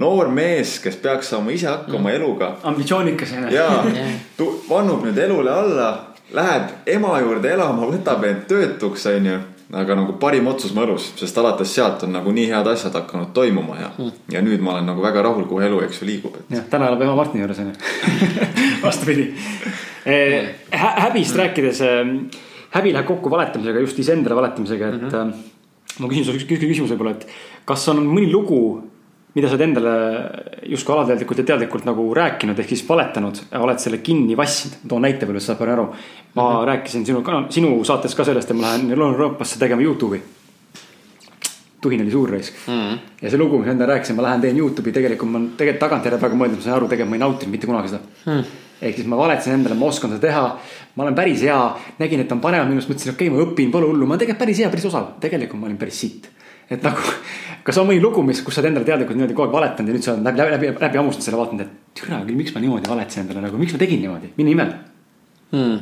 noor 0.00 0.30
mees, 0.34 0.78
kes 0.82 0.98
peaks 1.02 1.30
saama 1.32 1.54
ise 1.54 1.68
hakkama 1.70 2.10
mm. 2.10 2.14
eluga. 2.16 2.50
ambitsioonikas. 2.70 3.34
jaa, 3.54 3.82
vannub 4.70 5.06
nüüd 5.06 5.18
elule 5.26 5.50
alla, 5.54 5.90
läheb 6.34 6.88
ema 6.96 7.18
juurde 7.22 7.52
elama, 7.54 7.90
võtab 7.90 8.26
end 8.26 8.46
töötuks, 8.50 9.06
onju 9.10 9.40
aga 9.74 9.96
nagu 9.98 10.14
parim 10.20 10.46
otsus 10.50 10.74
mu 10.74 10.84
elus, 10.84 11.10
sest 11.18 11.38
alates 11.38 11.74
sealt 11.74 12.02
on 12.06 12.14
nagu 12.14 12.32
nii 12.34 12.46
head 12.52 12.68
asjad 12.70 12.94
hakanud 12.94 13.32
toimuma 13.36 13.78
ja 13.80 13.90
mm., 13.96 14.10
ja 14.34 14.42
nüüd 14.44 14.62
ma 14.62 14.76
olen 14.76 14.86
nagu 14.92 15.02
väga 15.02 15.22
rahul, 15.26 15.46
kuhu 15.50 15.64
elu, 15.66 15.80
eks 15.88 16.02
ju, 16.02 16.08
liigub 16.08 16.38
et.... 16.40 16.48
jah, 16.56 16.66
täna 16.70 16.88
elab 16.92 17.02
ema 17.02 17.16
Martini 17.18 17.42
juures 17.44 17.62
on 17.64 17.72
ju 17.72 17.76
vastupidi 18.86 19.28
eh,. 20.06 20.54
häbist 20.70 21.36
rääkides 21.40 21.82
eh, 21.88 22.14
häbi 22.74 22.94
läheb 22.94 23.06
kokku 23.08 23.30
valetamisega, 23.30 23.82
just 23.84 23.98
iseendale 24.02 24.36
valetamisega, 24.38 24.88
et 24.88 25.02
mm. 25.02 25.08
-hmm. 25.08 25.32
ma 25.98 26.10
küsin 26.10 26.26
sulle 26.26 26.40
üks 26.42 26.48
küsimus 26.48 26.90
võib-olla, 26.94 27.14
et 27.18 27.26
kas 27.64 27.88
on 27.88 28.02
mõni 28.06 28.30
lugu, 28.32 28.82
mida 29.34 29.48
sa 29.48 29.56
oled 29.56 29.64
endale 29.66 29.94
justkui 30.70 30.94
alateadlikult 30.94 31.40
ja 31.42 31.46
teadlikult 31.48 31.88
nagu 31.88 32.04
rääkinud, 32.14 32.58
ehk 32.58 32.70
siis 32.70 32.84
valetanud, 32.88 33.40
oled 33.58 33.82
selle 33.82 33.98
kinni 34.04 34.36
vassinud. 34.38 34.84
toon 34.88 35.02
näite 35.02 35.26
võib-olla, 35.26 35.42
saab 35.42 35.62
aru. 35.66 35.88
ma 36.34 36.42
mm 36.42 36.56
-hmm. 36.56 36.66
rääkisin 36.70 37.06
sinu, 37.06 37.24
sinu 37.48 37.84
saates 37.84 38.14
ka 38.14 38.24
sellest, 38.24 38.50
et 38.50 38.56
ma 38.56 38.62
lähen 38.62 38.90
Euroopasse 38.90 39.58
tegema 39.58 39.82
Youtube'i. 39.82 40.20
tuhin 41.80 42.00
oli 42.00 42.10
suur 42.10 42.30
raisk 42.30 42.54
mm. 42.66 42.72
-hmm. 42.72 42.98
ja 43.22 43.30
see 43.30 43.38
lugu, 43.38 43.58
mis 43.58 43.66
ma 43.66 43.72
endale 43.72 43.92
rääkisin, 43.92 44.16
ma 44.16 44.22
lähen 44.22 44.40
teen 44.40 44.58
Youtube'i, 44.58 44.92
tegelikult 44.92 45.30
ma 45.30 45.40
tegelikult 45.56 45.80
tagantjärele 45.80 46.20
praegu 46.20 46.36
mõeldes, 46.36 46.56
ma 46.56 46.62
sain 46.62 46.76
aru, 46.76 46.88
tegelikult 46.88 47.10
ma 47.10 47.16
ei 47.16 47.20
nautinud 47.20 47.50
mitte 47.50 47.66
kunagi 47.66 47.88
seda 47.88 48.02
mm. 48.26 48.32
-hmm 48.32 48.44
ehk 48.82 48.98
siis 48.98 49.08
ma 49.08 49.16
valetasin 49.16 49.54
endale, 49.54 49.74
ma 49.78 49.86
oskan 49.86 50.10
seda 50.10 50.20
teha. 50.20 50.58
ma 50.94 51.02
olen 51.02 51.14
päris 51.14 51.42
hea, 51.42 51.58
nägin, 51.98 52.20
et 52.20 52.32
on 52.32 52.40
paremal 52.40 52.68
minust, 52.68 52.88
mõtlesin, 52.90 53.14
okei 53.14 53.28
okay,, 53.28 53.36
ma 53.36 53.46
õpin, 53.46 53.70
pole 53.70 53.86
hullu, 53.86 54.06
ma 54.06 54.14
olen 54.14 54.20
tegelikult 54.22 54.44
päris 54.44 54.60
hea, 54.62 54.70
päris 54.70 54.84
osav. 54.90 55.08
tegelikult 55.20 55.60
ma 55.60 55.66
olin 55.66 55.78
päris 55.78 56.00
sitt. 56.00 56.28
Et 56.70 56.84
nagu, 56.84 57.14
kas 57.66 57.78
on 57.80 57.88
mõni 57.88 58.02
lugu, 58.02 58.22
mis, 58.26 58.42
kus 58.44 58.56
sa 58.56 58.62
oled 58.62 58.72
endale 58.72 58.88
teadlikult 58.88 59.18
niimoodi 59.18 59.36
kogu 59.36 59.48
aeg 59.48 59.56
valetanud 59.56 59.90
ja 59.90 59.96
nüüd 59.96 60.06
sa 60.06 60.14
oled 60.14 60.28
läbi, 60.28 60.40
läbi, 60.40 60.70
läbi, 60.72 60.84
läbi 60.86 61.00
hammustanud 61.00 61.28
selle 61.28 61.40
vaadanud, 61.40 61.64
et 61.64 62.00
türa 62.00 62.20
küll, 62.24 62.38
miks 62.38 62.54
ma 62.54 62.62
niimoodi 62.64 62.90
valetasin 62.90 63.24
endale 63.24 63.46
nagu, 63.46 63.60
miks 63.60 63.76
ma 63.76 63.82
tegin 63.82 64.04
niimoodi, 64.04 64.32
mille 64.38 64.50
nimel 64.52 64.74
hmm.? 65.54 65.80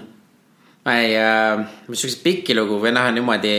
ma 0.86 0.96
ei 0.98 1.16
äh,, 1.18 1.66
siukseid 1.92 2.22
pikki 2.24 2.56
lugu 2.58 2.80
või 2.82 2.94
noh, 2.96 3.10
niimoodi 3.14 3.56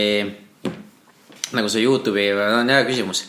nagu 1.54 1.70
see 1.70 1.84
Youtube'i, 1.86 2.34
on 2.60 2.72
hea 2.72 2.84
küsimus 2.88 3.26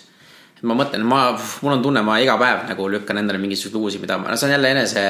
ma 0.65 0.75
mõtlen, 0.77 1.03
ma, 1.05 1.25
mul 1.61 1.75
on 1.77 1.83
tunne, 1.83 2.01
ma 2.05 2.17
iga 2.23 2.37
päev 2.41 2.63
nagu 2.69 2.87
lükkan 2.89 3.19
endale 3.21 3.39
mingisuguseid 3.41 3.81
uusi, 3.81 3.99
mida 4.01 4.17
ma, 4.17 4.31
no 4.31 4.39
see 4.39 4.49
on 4.49 4.55
jälle 4.55 4.71
enese 4.73 5.03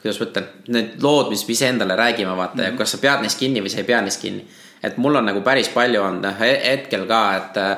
kuidas 0.00 0.20
ma 0.20 0.26
ütlen, 0.26 0.48
need 0.72 1.04
lood, 1.04 1.30
mis 1.32 1.44
me 1.46 1.54
iseendale 1.54 1.96
räägime, 1.96 2.36
vaata 2.36 2.62
mm, 2.62 2.68
-hmm. 2.68 2.78
kas 2.78 2.96
sa 2.96 2.98
pead 2.98 3.24
neist 3.24 3.38
kinni 3.38 3.60
või 3.60 3.72
sa 3.72 3.78
ei 3.82 3.88
pea 3.88 4.00
neist 4.00 4.20
kinni. 4.20 4.46
et 4.82 4.96
mul 4.96 5.14
on 5.14 5.26
nagu 5.28 5.40
päris 5.44 5.68
palju 5.68 6.02
olnud 6.02 6.22
noh, 6.24 6.38
hetkel 6.40 7.06
ka, 7.06 7.36
et 7.36 7.56
äh, 7.56 7.76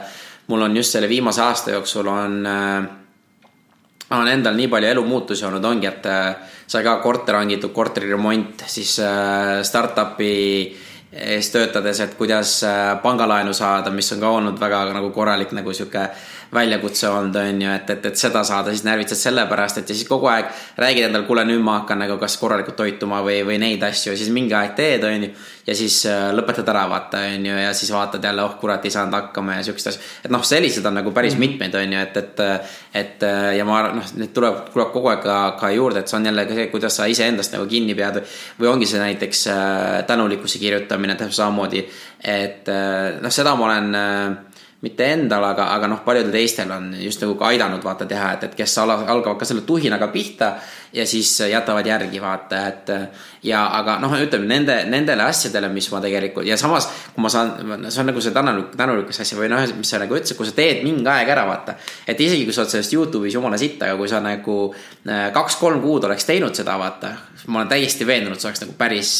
mul 0.48 0.62
on 0.62 0.76
just 0.76 0.92
selle 0.92 1.08
viimase 1.08 1.42
aasta 1.42 1.70
jooksul 1.70 2.06
on 2.06 2.46
äh, 2.46 2.84
on 4.10 4.28
endal 4.28 4.56
nii 4.56 4.68
palju 4.68 4.88
elumuutusi 4.88 5.46
olnud, 5.48 5.64
ongi, 5.64 5.88
et 5.88 6.06
äh, 6.06 6.34
sai 6.66 6.82
ka 6.84 6.96
korter 7.04 7.38
hangitud, 7.40 7.72
korteriremont, 7.72 8.64
siis 8.66 8.98
äh, 9.00 9.60
startup'i 9.64 10.32
ees 11.12 11.50
töötades, 11.52 12.00
et 12.00 12.14
kuidas 12.16 12.62
pangalaenu 13.02 13.52
saada, 13.52 13.90
mis 13.92 14.08
on 14.14 14.20
ka 14.20 14.30
olnud 14.32 14.60
väga 14.60 14.86
nagu 14.94 15.10
korralik 15.12 15.50
nagu 15.52 15.74
sihuke 15.76 16.06
väljakutse 16.54 17.08
olnud, 17.08 17.36
on 17.36 17.62
ju, 17.62 17.70
et, 17.72 17.90
et, 17.94 18.06
et 18.10 18.18
seda 18.18 18.42
saada, 18.44 18.72
siis 18.74 18.84
närvitsed 18.84 19.16
selle 19.16 19.46
pärast, 19.48 19.78
et 19.80 19.88
ja 19.88 19.96
siis 19.96 20.08
kogu 20.08 20.28
aeg 20.28 20.50
räägid 20.80 21.06
endale, 21.06 21.24
kuule, 21.24 21.46
nüüd 21.48 21.62
ma 21.64 21.78
hakkan 21.80 22.02
nagu 22.04 22.18
kas 22.20 22.36
korralikult 22.40 22.76
toituma 22.76 23.22
või, 23.24 23.38
või 23.48 23.56
neid 23.62 23.82
asju 23.88 24.12
ja 24.12 24.18
siis 24.20 24.28
mingi 24.34 24.52
aeg 24.58 24.74
teed, 24.76 25.06
on 25.08 25.24
ju. 25.26 25.30
ja 25.66 25.76
siis 25.78 25.96
äh, 26.10 26.26
lõpetad 26.36 26.68
ära, 26.68 26.84
vaata, 26.92 27.22
on 27.32 27.48
ju, 27.48 27.56
ja 27.56 27.72
siis 27.76 27.94
vaatad 27.94 28.28
jälle, 28.28 28.44
oh 28.44 28.58
kurat, 28.60 28.84
ei 28.84 28.92
saanud 28.92 29.16
hakkama 29.16 29.56
ja 29.56 29.64
siukest 29.64 29.92
asja. 29.94 30.04
et 30.26 30.34
noh, 30.34 30.44
selliseid 30.44 30.86
on 30.92 30.98
nagu 31.00 31.14
päris 31.16 31.38
mm 31.38 31.42
-hmm. 31.42 31.56
mitmeid, 31.56 31.80
on 31.80 31.96
ju, 31.96 32.04
et, 32.04 32.16
et, 32.16 32.44
et 33.00 33.26
ja 33.56 33.64
ma 33.64 33.78
arvan, 33.78 33.96
noh, 34.02 34.12
need 34.20 34.36
tuleb, 34.36 34.68
tuleb 34.74 34.92
kogu 34.92 35.08
aeg 35.08 35.24
ka, 35.24 35.40
ka 35.60 35.70
juurde, 35.72 36.04
et 36.04 36.08
see 36.08 36.20
on 36.20 36.26
jälle 36.26 36.46
ka 36.46 36.54
see, 36.54 36.66
kuidas 36.66 36.96
sa 36.96 37.08
iseendast 37.08 37.56
nagu 37.56 37.66
kinni 37.66 37.94
pead 37.94 38.20
või, 38.60 38.68
ongi 38.68 38.86
see 38.86 39.00
näiteks 39.00 39.46
äh, 39.46 40.04
tänulikkuse 40.06 40.58
kirjutamine 40.58 41.14
täpselt 41.14 41.40
samamoodi. 41.46 41.88
et 42.24 42.68
äh, 42.68 43.20
noh, 43.22 43.30
seda 43.32 43.56
ma 43.56 43.64
olen 43.64 43.96
mitte 44.82 45.06
endal, 45.14 45.44
aga, 45.46 45.68
aga 45.76 45.86
noh, 45.86 46.00
paljudel 46.02 46.32
teistel 46.34 46.70
on 46.74 46.88
just 46.98 47.20
nagu 47.22 47.36
ka 47.38 47.52
aidanud 47.52 47.84
vaata 47.86 48.06
teha, 48.10 48.32
et, 48.34 48.46
et 48.48 48.54
kes 48.58 48.72
ala, 48.82 48.96
algavad 49.12 49.38
ka 49.38 49.46
selle 49.46 49.62
tuhinaga 49.66 50.08
pihta 50.10 50.48
ja 50.92 51.04
siis 51.06 51.30
jätavad 51.46 51.86
järgi 51.86 52.18
vaata, 52.22 52.62
et. 52.66 52.90
ja 53.46 53.60
aga 53.78 54.00
noh, 54.02 54.16
ütleme 54.18 54.48
nende, 54.50 54.80
nendele 54.90 55.22
asjadele, 55.28 55.70
mis 55.70 55.86
ma 55.92 56.00
tegelikult 56.02 56.48
ja 56.48 56.58
samas, 56.58 56.88
kui 57.14 57.22
ma 57.22 57.30
saan, 57.30 57.54
see 57.86 58.02
on 58.02 58.10
nagu 58.10 58.24
see 58.24 58.34
tänulik, 58.34 58.74
tänulikkuse 58.80 59.22
asja 59.22 59.38
või 59.38 59.52
noh, 59.54 59.62
mis 59.78 59.94
sa 59.94 60.02
nagu 60.02 60.18
ütlesid, 60.18 60.38
kui 60.40 60.50
sa 60.50 60.56
teed 60.58 60.82
mingi 60.82 61.06
aeg 61.14 61.30
ära 61.30 61.46
vaata. 61.46 61.76
et 62.06 62.20
isegi 62.26 62.42
kui 62.48 62.56
sa 62.56 62.64
oled 62.64 62.74
sellest 62.74 62.96
Youtube'is 62.96 63.38
jumala 63.38 63.60
sitt, 63.62 63.78
aga 63.86 63.94
kui 64.00 64.10
sa 64.10 64.18
nagu 64.24 64.58
äh, 64.74 65.28
kaks-kolm 65.34 65.78
kuud 65.84 66.10
oleks 66.10 66.26
teinud 66.26 66.58
seda 66.58 66.74
vaata, 66.82 67.14
ma 67.46 67.62
olen 67.62 67.70
täiesti 67.70 68.06
veendunud, 68.08 68.42
see 68.42 68.50
oleks 68.50 68.66
nagu 68.66 68.74
päris 68.78 69.14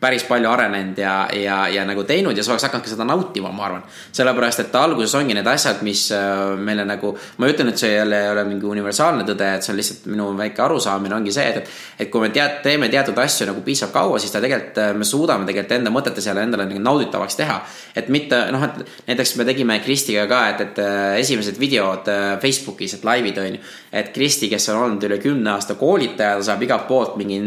päris 0.00 0.26
palju 0.28 0.48
arenenud 0.50 0.98
ja, 1.00 1.14
ja, 1.32 1.56
ja 1.72 1.84
nagu 1.88 2.02
teinud 2.04 2.36
ja 2.36 2.42
sa 2.44 2.52
oleks 2.52 2.66
hakanud 2.66 2.84
ka 2.84 2.90
seda 2.90 3.04
nautima, 3.08 3.48
ma 3.52 3.64
arvan. 3.64 3.84
sellepärast, 4.12 4.60
et 4.66 4.74
alguses 4.76 5.14
ongi 5.16 5.34
need 5.34 5.46
asjad, 5.48 5.80
mis 5.86 6.02
äh, 6.12 6.52
meile 6.60 6.84
nagu, 6.84 7.14
ma 7.38 7.48
ei 7.48 7.54
ütle, 7.54 7.70
et 7.72 7.80
see 7.80 7.94
jälle 7.94 8.18
ei 8.26 8.28
ole 8.28 8.44
mingi 8.44 8.68
universaalne 8.68 9.24
tõde, 9.28 9.48
et 9.56 9.64
see 9.64 9.72
on 9.72 9.80
lihtsalt 9.80 10.04
minu 10.12 10.26
väike 10.36 10.62
arusaamine 10.66 11.16
ongi 11.16 11.32
see, 11.32 11.46
et. 11.48 11.72
et 12.04 12.10
kui 12.12 12.20
me 12.20 12.28
tead, 12.34 12.58
teeme 12.66 12.90
teatud 12.92 13.16
asju 13.22 13.48
nagu 13.48 13.62
piisavalt 13.64 13.94
kaua, 13.94 14.20
siis 14.20 14.34
ta 14.34 14.42
tegelikult, 14.44 14.82
äh, 14.84 14.92
me 15.00 15.08
suudame 15.08 15.48
tegelikult 15.48 15.78
enda 15.78 15.94
mõtetes 15.94 16.28
jälle 16.28 16.44
endale 16.44 16.68
nagu 16.68 16.84
nauditavaks 16.90 17.40
teha. 17.40 17.56
et 17.96 18.12
mitte 18.12 18.42
noh, 18.52 18.68
et 18.68 19.08
näiteks 19.08 19.34
me 19.40 19.48
tegime 19.48 19.80
Kristiga 19.80 20.26
ka, 20.28 20.42
et, 20.52 20.62
et 20.66 20.82
äh, 20.84 21.16
esimesed 21.22 21.56
videod 21.60 22.12
Facebookis, 22.42 22.98
et 22.98 23.08
laivid 23.08 23.40
on 23.40 23.48
ju. 23.56 23.64
et 23.96 24.12
Kristi, 24.12 24.52
kes 24.52 24.68
on 24.74 24.82
olnud 24.84 25.08
üle 25.08 25.18
kümne 25.24 25.56
aasta 25.56 25.80
koolitaja, 25.80 26.36
ta 26.36 26.48
saab 26.52 26.68
igalt 26.68 26.84
poolt 26.90 27.16
mingi 27.16 27.40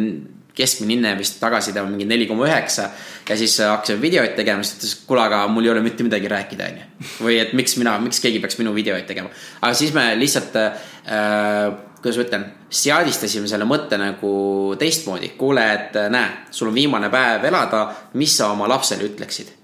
keskmine 0.60 0.98
hinne 0.98 1.16
vist 1.20 1.40
tagasiside 1.42 1.82
on 1.82 1.92
mingi 1.94 2.08
neli 2.10 2.28
koma 2.30 2.48
üheksa. 2.48 2.90
ja 3.30 3.38
siis 3.38 3.58
hakkasime 3.64 4.02
videoid 4.02 4.36
tegema, 4.38 4.64
siis 4.64 4.80
ütles, 4.80 4.96
kuule, 5.08 5.24
aga 5.26 5.44
mul 5.48 5.68
ei 5.68 5.74
ole 5.74 5.84
mitte 5.86 6.04
midagi 6.04 6.32
rääkida, 6.32 6.72
onju. 6.74 6.88
või 7.26 7.38
et 7.42 7.54
miks 7.58 7.78
mina, 7.82 7.98
miks 8.04 8.20
keegi 8.24 8.42
peaks 8.44 8.58
minu 8.62 8.74
videoid 8.76 9.08
tegema. 9.10 9.30
aga 9.62 9.74
siis 9.78 9.94
me 9.96 10.10
lihtsalt 10.20 10.58
äh,, 10.60 10.74
kuidas 12.02 12.20
ma 12.20 12.26
ütlen, 12.26 12.46
seadistasime 12.70 13.48
selle 13.52 13.68
mõtte 13.70 14.00
nagu 14.00 14.34
teistmoodi. 14.80 15.34
kuule, 15.38 15.66
et 15.74 15.98
näe, 16.10 16.46
sul 16.52 16.72
on 16.72 16.76
viimane 16.76 17.10
päev 17.14 17.48
elada, 17.52 17.88
mis 18.14 18.38
sa 18.38 18.52
oma 18.54 18.68
lapsele 18.70 19.08
ütleksid? 19.12 19.56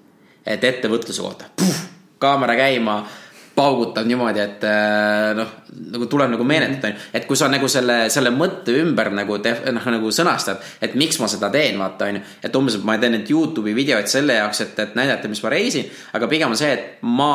et 0.46 0.64
ettevõtluse 0.64 1.22
kohta, 1.26 1.50
kaamera 2.22 2.54
käima 2.56 3.00
paugutab 3.56 4.08
niimoodi, 4.08 4.42
et 4.44 4.64
äh, 4.68 5.32
noh, 5.38 5.52
nagu 5.94 6.08
tuleb 6.12 6.34
nagu 6.34 6.44
meenutada, 6.48 6.92
onju. 6.92 7.04
et 7.16 7.26
kui 7.28 7.38
sa 7.40 7.48
nagu 7.52 7.68
selle, 7.72 7.98
selle 8.14 8.32
mõtte 8.36 8.74
ümber 8.82 9.12
nagu 9.16 9.38
noh, 9.40 9.88
nagu 9.96 10.12
sõnastad, 10.14 10.64
et 10.84 10.96
miks 11.00 11.20
ma 11.22 11.30
seda 11.32 11.50
teen, 11.54 11.80
vaata, 11.80 12.10
onju. 12.12 12.24
et 12.44 12.58
umbes, 12.60 12.78
et 12.78 12.88
ma 12.88 12.98
teen 13.00 13.16
neid 13.16 13.32
Youtube'i 13.32 13.76
videoid 13.78 14.12
selle 14.12 14.38
jaoks, 14.40 14.62
et, 14.66 14.80
et 14.84 14.98
näidata, 15.00 15.32
mis 15.32 15.44
ma 15.44 15.54
reisin. 15.54 15.88
aga 16.18 16.30
pigem 16.32 16.52
on 16.52 16.60
see, 16.60 16.72
et 16.74 17.06
ma 17.08 17.32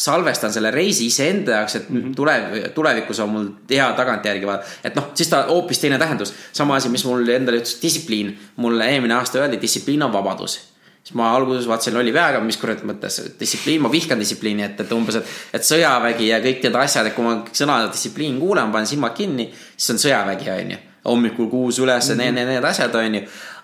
salvestan 0.00 0.54
selle 0.54 0.70
reisi 0.74 1.08
iseenda 1.10 1.58
jaoks, 1.58 1.78
et 1.80 1.90
mm 1.90 2.02
-hmm. 2.02 2.14
tule, 2.14 2.36
tulevikus 2.74 3.20
on 3.24 3.34
mul 3.34 3.48
hea 3.70 3.88
tagantjärgi 3.96 4.46
vaadata. 4.46 4.70
et 4.84 4.94
noh, 4.94 5.10
siis 5.14 5.28
ta 5.28 5.44
hoopis 5.48 5.78
teine 5.78 5.98
tähendus. 5.98 6.34
sama 6.52 6.76
asi, 6.76 6.88
mis 6.88 7.04
mul 7.04 7.28
endale 7.28 7.58
ütles 7.58 7.82
distsipliin. 7.82 8.38
mulle 8.56 8.86
eelmine 8.90 9.14
aasta 9.14 9.38
öeldi, 9.38 9.60
distsipliin 9.60 10.02
on 10.02 10.12
vabadus 10.12 10.73
siis 11.04 11.16
ma 11.20 11.28
alguses 11.36 11.68
vaatasin 11.68 11.94
lolli 11.98 12.12
peaga, 12.14 12.40
mis 12.40 12.56
kurat 12.56 12.80
mõttes 12.88 13.20
distsipliin, 13.40 13.82
ma 13.84 13.90
vihkan 13.92 14.20
distsipliini, 14.20 14.64
et, 14.64 14.78
et 14.80 14.92
umbes, 14.96 15.20
et, 15.20 15.34
et 15.58 15.66
sõjavägi 15.66 16.30
ja 16.30 16.40
kõik 16.44 16.64
need 16.64 16.78
asjad, 16.80 17.10
et 17.10 17.16
kui 17.16 17.26
ma 17.26 17.36
sõna 17.52 17.82
distsipliin 17.90 18.38
kuulen, 18.40 18.72
panen 18.72 18.88
silmad 18.88 19.12
kinni, 19.16 19.50
siis 19.76 19.94
on 19.94 20.00
sõjavägi, 20.06 20.50
onju. 20.54 20.80
hommikul 21.04 21.50
kuus 21.52 21.78
üles 21.78 22.08
mm, 22.08 22.14
-hmm. 22.14 22.22
need, 22.22 22.34
need, 22.34 22.48
need 22.54 22.64
asjad, 22.64 22.94
onju. 22.94 23.20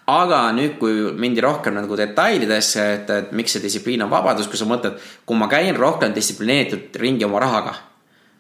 aga 0.07 0.53
nüüd, 0.53 0.77
kui 0.79 1.13
mindi 1.17 1.41
rohkem 1.41 1.75
nagu 1.75 1.97
detailidesse, 1.97 2.93
et, 2.95 3.11
et 3.11 3.33
miks 3.33 3.53
see 3.53 3.63
distsipliin 3.63 4.03
on 4.03 4.11
vabadus, 4.11 4.49
kui 4.49 4.59
sa 4.59 4.69
mõtled, 4.69 5.01
kui 5.25 5.37
ma 5.37 5.49
käin 5.49 5.77
rohkem 5.77 6.13
distsiplineeritud 6.13 6.97
ringi 7.01 7.25
oma 7.25 7.41
rahaga, 7.41 7.75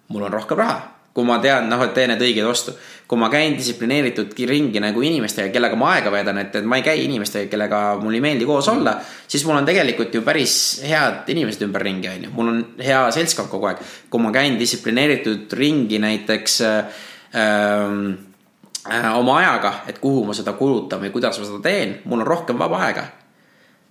mul 0.09 0.29
on 0.29 0.33
rohkem 0.33 0.59
raha 0.59 1.00
kui 1.15 1.27
ma 1.27 1.41
tean, 1.43 1.67
noh, 1.71 1.83
et 1.85 1.93
teen 1.95 2.13
need 2.13 2.23
õigeid 2.23 2.47
ostu. 2.47 2.75
kui 3.11 3.19
ma 3.19 3.27
käin 3.27 3.57
distsiplineeritud 3.59 4.37
ringi 4.47 4.79
nagu 4.79 5.03
inimestega, 5.03 5.51
kellega 5.51 5.77
ma 5.77 5.89
aega 5.97 6.13
veedan, 6.15 6.39
et, 6.39 6.55
et 6.61 6.65
ma 6.65 6.79
ei 6.79 6.85
käi 6.87 7.05
inimestega, 7.05 7.49
kellega 7.51 7.81
mul 7.99 8.15
ei 8.15 8.23
meeldi 8.23 8.47
koos 8.47 8.69
olla. 8.71 8.95
siis 9.29 9.45
mul 9.47 9.59
on 9.59 9.67
tegelikult 9.67 10.15
ju 10.15 10.23
päris 10.23 10.55
head 10.87 11.29
inimesed 11.35 11.67
ümberringi, 11.67 12.09
on 12.09 12.25
ju, 12.25 12.33
mul 12.37 12.53
on 12.55 12.65
hea 12.79 13.05
seltskond 13.11 13.51
kogu 13.51 13.71
aeg. 13.73 13.85
kui 14.11 14.23
ma 14.23 14.33
käin 14.35 14.59
distsiplineeritud 14.59 15.53
ringi 15.59 15.99
näiteks 15.99 16.61
äh, 16.61 17.01
äh, 17.35 19.09
oma 19.19 19.39
ajaga, 19.39 19.81
et 19.89 19.99
kuhu 19.99 20.25
ma 20.29 20.37
seda 20.37 20.55
kulutan 20.59 21.03
või 21.03 21.11
kuidas 21.11 21.43
ma 21.43 21.49
seda 21.49 21.65
teen, 21.67 21.99
mul 22.05 22.23
on 22.23 22.31
rohkem 22.31 22.59
vaba 22.59 22.85
aega 22.87 23.09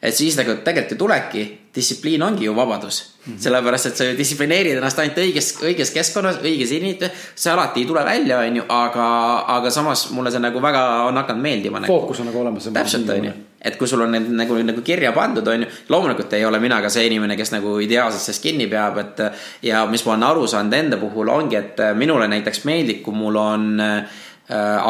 et 0.02 0.16
siis 0.16 0.38
nagu 0.40 0.56
tegelikult 0.64 0.94
ju 0.96 1.00
tulebki, 1.00 1.44
distsipliin 1.76 2.24
ongi 2.24 2.46
ju 2.46 2.56
vabadus 2.56 3.16
mm. 3.26 3.34
-hmm. 3.34 3.40
sellepärast, 3.40 3.86
et 3.86 3.98
sa 3.98 4.04
ju 4.04 4.18
distsiplineerid 4.18 4.78
ennast 4.78 5.00
ainult 5.00 5.18
õiges, 5.18 5.50
õiges 5.62 5.94
keskkonnas, 5.94 6.40
õiges 6.42 6.72
inimene. 6.74 7.12
see 7.36 7.52
alati 7.54 7.80
ei 7.80 7.86
tule 7.86 8.06
välja, 8.06 8.40
on 8.40 8.56
ju, 8.56 8.64
aga, 8.70 9.10
aga 9.48 9.70
samas 9.70 10.10
mulle 10.12 10.32
see 10.32 10.40
nagu 10.40 10.62
väga 10.62 11.04
on 11.04 11.18
hakanud 11.18 11.42
meeldima 11.42 11.80
nagu.. 11.80 11.94
fookus 11.94 12.20
on 12.20 12.26
nagu 12.26 12.40
olemas. 12.40 12.70
täpselt, 12.74 13.10
on 13.10 13.26
ju. 13.26 13.32
et 13.62 13.78
kui 13.78 13.88
sul 13.88 14.02
on 14.02 14.12
need 14.12 14.32
nagu, 14.32 14.58
nagu 14.64 14.82
kirja 14.82 15.12
pandud, 15.12 15.48
on 15.48 15.62
ju. 15.62 15.68
loomulikult 15.90 16.34
ei 16.34 16.46
ole 16.46 16.60
mina 16.60 16.82
ka 16.82 16.90
see 16.90 17.06
inimene, 17.06 17.38
kes 17.38 17.52
nagu 17.52 17.78
ideaalselt 17.80 18.22
sellest 18.22 18.44
kinni 18.44 18.68
peab, 18.68 18.98
et. 18.98 19.22
ja 19.62 19.86
mis 19.86 20.06
ma 20.06 20.12
olen 20.14 20.24
aru 20.24 20.48
saanud 20.48 20.74
enda 20.74 20.98
puhul 20.98 21.30
ongi, 21.30 21.56
et 21.56 21.78
minule 21.96 22.28
näiteks 22.28 22.66
meeldib, 22.66 23.04
kui 23.04 23.14
mul 23.14 23.36
on 23.36 23.80
äh, 23.80 24.04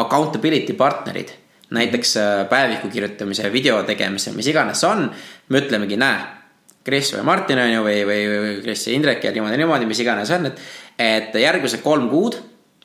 accountability 0.00 0.72
partnerid 0.72 1.36
näiteks 1.70 2.16
äh, 2.16 2.48
päeviku 2.48 2.88
kirjutamise, 2.88 3.52
video 3.52 3.82
tegemise, 3.82 4.32
mis 4.32 4.46
iganes 4.46 4.80
see 4.80 4.90
on. 4.90 5.10
me 5.48 5.58
ütlemegi, 5.58 5.96
näe, 5.96 6.39
Kris 6.84 7.12
või 7.14 7.24
Martin 7.28 7.58
on 7.60 7.72
ju 7.72 7.82
või, 7.84 7.98
või, 8.08 8.20
või 8.30 8.54
Kris 8.64 8.86
ja 8.86 8.94
Indrek 8.96 9.24
ja 9.24 9.34
niimoodi, 9.34 9.58
niimoodi, 9.60 9.88
mis 9.88 10.00
iganes 10.00 10.30
on, 10.36 10.48
et. 10.48 10.62
et 11.00 11.36
järgmised 11.42 11.82
kolm 11.84 12.08
kuud 12.12 12.38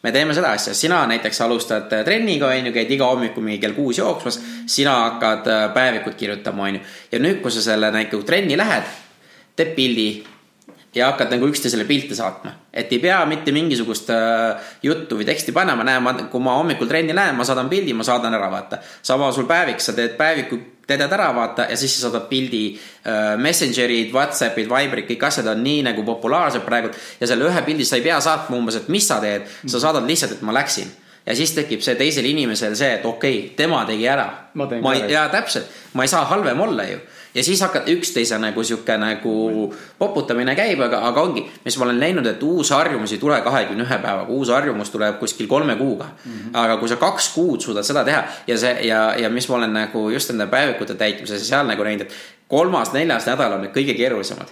me 0.06 0.12
teeme 0.14 0.36
seda 0.38 0.52
asja, 0.54 0.74
sina 0.78 1.00
näiteks 1.10 1.42
alustad 1.42 1.94
äh, 1.94 2.04
trenniga, 2.06 2.52
on 2.54 2.70
ju, 2.70 2.76
käid 2.76 2.92
iga 2.94 3.08
hommiku 3.10 3.42
mingi 3.42 3.58
kell 3.64 3.74
kuus 3.74 3.98
jooksmas. 3.98 4.38
sina 4.70 4.94
hakkad 5.06 5.50
äh, 5.50 5.66
päevikut 5.74 6.16
kirjutama, 6.20 6.70
on 6.70 6.78
ju. 6.78 6.86
ja 7.12 7.22
nüüd, 7.24 7.42
kui 7.42 7.54
sa 7.54 7.64
selle 7.66 7.90
nagu 7.94 8.22
trenni 8.28 8.58
lähed, 8.58 8.92
teed 9.58 9.74
pildi 9.78 10.10
ja 10.96 11.10
hakkad 11.10 11.34
nagu 11.34 11.50
üksteisele 11.50 11.88
pilte 11.90 12.16
saatma. 12.16 12.54
et 12.74 12.92
ei 12.94 13.00
pea 13.00 13.18
mitte 13.26 13.52
mingisugust 13.56 14.12
äh, 14.14 14.70
juttu 14.84 15.18
või 15.18 15.26
teksti 15.26 15.56
panema, 15.56 15.84
näe, 15.88 16.00
ma, 16.00 16.14
kui 16.30 16.44
ma 16.44 16.60
hommikul 16.60 16.92
trenni 16.92 17.16
lähen, 17.16 17.36
ma 17.36 17.48
saadan 17.48 17.70
pildi, 17.72 17.94
ma 17.98 18.06
saadan 18.06 18.38
ära, 18.38 18.52
vaata. 18.52 18.84
sama 19.02 19.32
sul 19.32 19.50
päevik, 19.50 19.82
sa 19.82 19.98
teed 19.98 20.14
päeviku, 20.20 20.60
teedad 20.88 21.14
ära, 21.18 21.32
vaata, 21.36 21.70
ja 21.70 21.78
siis 21.78 21.96
sa 21.96 22.08
saadad 22.08 22.28
pildi 22.30 22.66
äh,. 22.76 23.38
Messengerid, 23.42 24.12
Whatsappid, 24.14 24.70
Viberid, 24.70 25.08
kõik 25.10 25.26
asjad 25.28 25.48
on 25.52 25.64
nii 25.64 25.82
nagu 25.90 26.04
populaarsed 26.06 26.66
praegu. 26.66 26.94
ja 27.20 27.28
selle 27.28 27.50
ühe 27.50 27.66
pildi 27.66 27.86
sa 27.86 28.00
ei 28.00 28.06
pea 28.06 28.20
saatma 28.22 28.58
umbes, 28.58 28.82
et 28.82 28.88
mis 28.94 29.08
sa 29.08 29.20
teed, 29.24 29.50
sa 29.66 29.82
saadad 29.82 30.06
lihtsalt, 30.08 30.38
et 30.38 30.46
ma 30.46 30.54
läksin 30.56 30.94
ja 31.26 31.36
siis 31.36 31.56
tekib 31.56 31.82
see 31.82 31.98
teisel 32.00 32.26
inimesel 32.30 32.76
see, 32.78 32.92
et 33.00 33.06
okei 33.06 33.40
okay,, 33.40 33.52
tema 33.58 33.82
tegi 33.90 34.08
ära. 34.08 34.28
ma, 34.54 34.70
ma 34.82 34.94
ei, 34.96 35.06
jaa, 35.12 35.28
täpselt, 35.34 35.70
ma 35.94 36.06
ei 36.06 36.12
saa 36.12 36.26
halvem 36.30 36.62
olla 36.68 36.86
ju 36.90 37.00
ja 37.36 37.44
siis 37.44 37.62
hakkad 37.62 37.90
üksteise 37.92 38.38
nagu 38.40 38.64
sihuke 38.64 38.98
nagu 38.98 39.36
poputamine 40.00 40.56
käib, 40.56 40.82
aga, 40.82 41.02
aga 41.10 41.22
ongi, 41.22 41.46
mis 41.66 41.78
ma 41.78 41.86
olen 41.86 42.00
näinud, 42.00 42.28
et 42.32 42.44
uus 42.44 42.72
harjumus 42.72 43.16
ei 43.16 43.22
tule 43.22 43.40
kahekümne 43.46 43.84
ühe 43.84 44.00
päevaga, 44.02 44.28
uus 44.34 44.50
harjumus 44.54 44.90
tuleb 44.94 45.20
kuskil 45.20 45.48
kolme 45.52 45.76
kuuga 45.76 46.08
mm. 46.08 46.32
-hmm. 46.32 46.58
aga 46.64 46.78
kui 46.78 46.90
sa 46.90 46.96
kaks 46.96 47.30
kuud 47.36 47.62
suudad 47.62 47.84
seda 47.84 48.04
teha 48.04 48.24
ja 48.48 48.58
see 48.58 48.88
ja, 48.88 49.14
ja 49.18 49.30
mis 49.30 49.50
ma 49.50 49.56
olen 49.56 49.74
nagu 49.74 50.10
just 50.10 50.30
enda 50.30 50.48
päevikute 50.48 50.96
täitmises 50.96 51.42
ja 51.42 51.46
seal 51.46 51.68
nagu 51.68 51.84
näinud, 51.84 52.02
et 52.02 52.14
kolmas-neljas 52.48 53.26
nädal 53.26 53.54
on 53.54 53.62
need 53.62 53.76
kõige 53.76 53.98
keerulisemad 53.98 54.48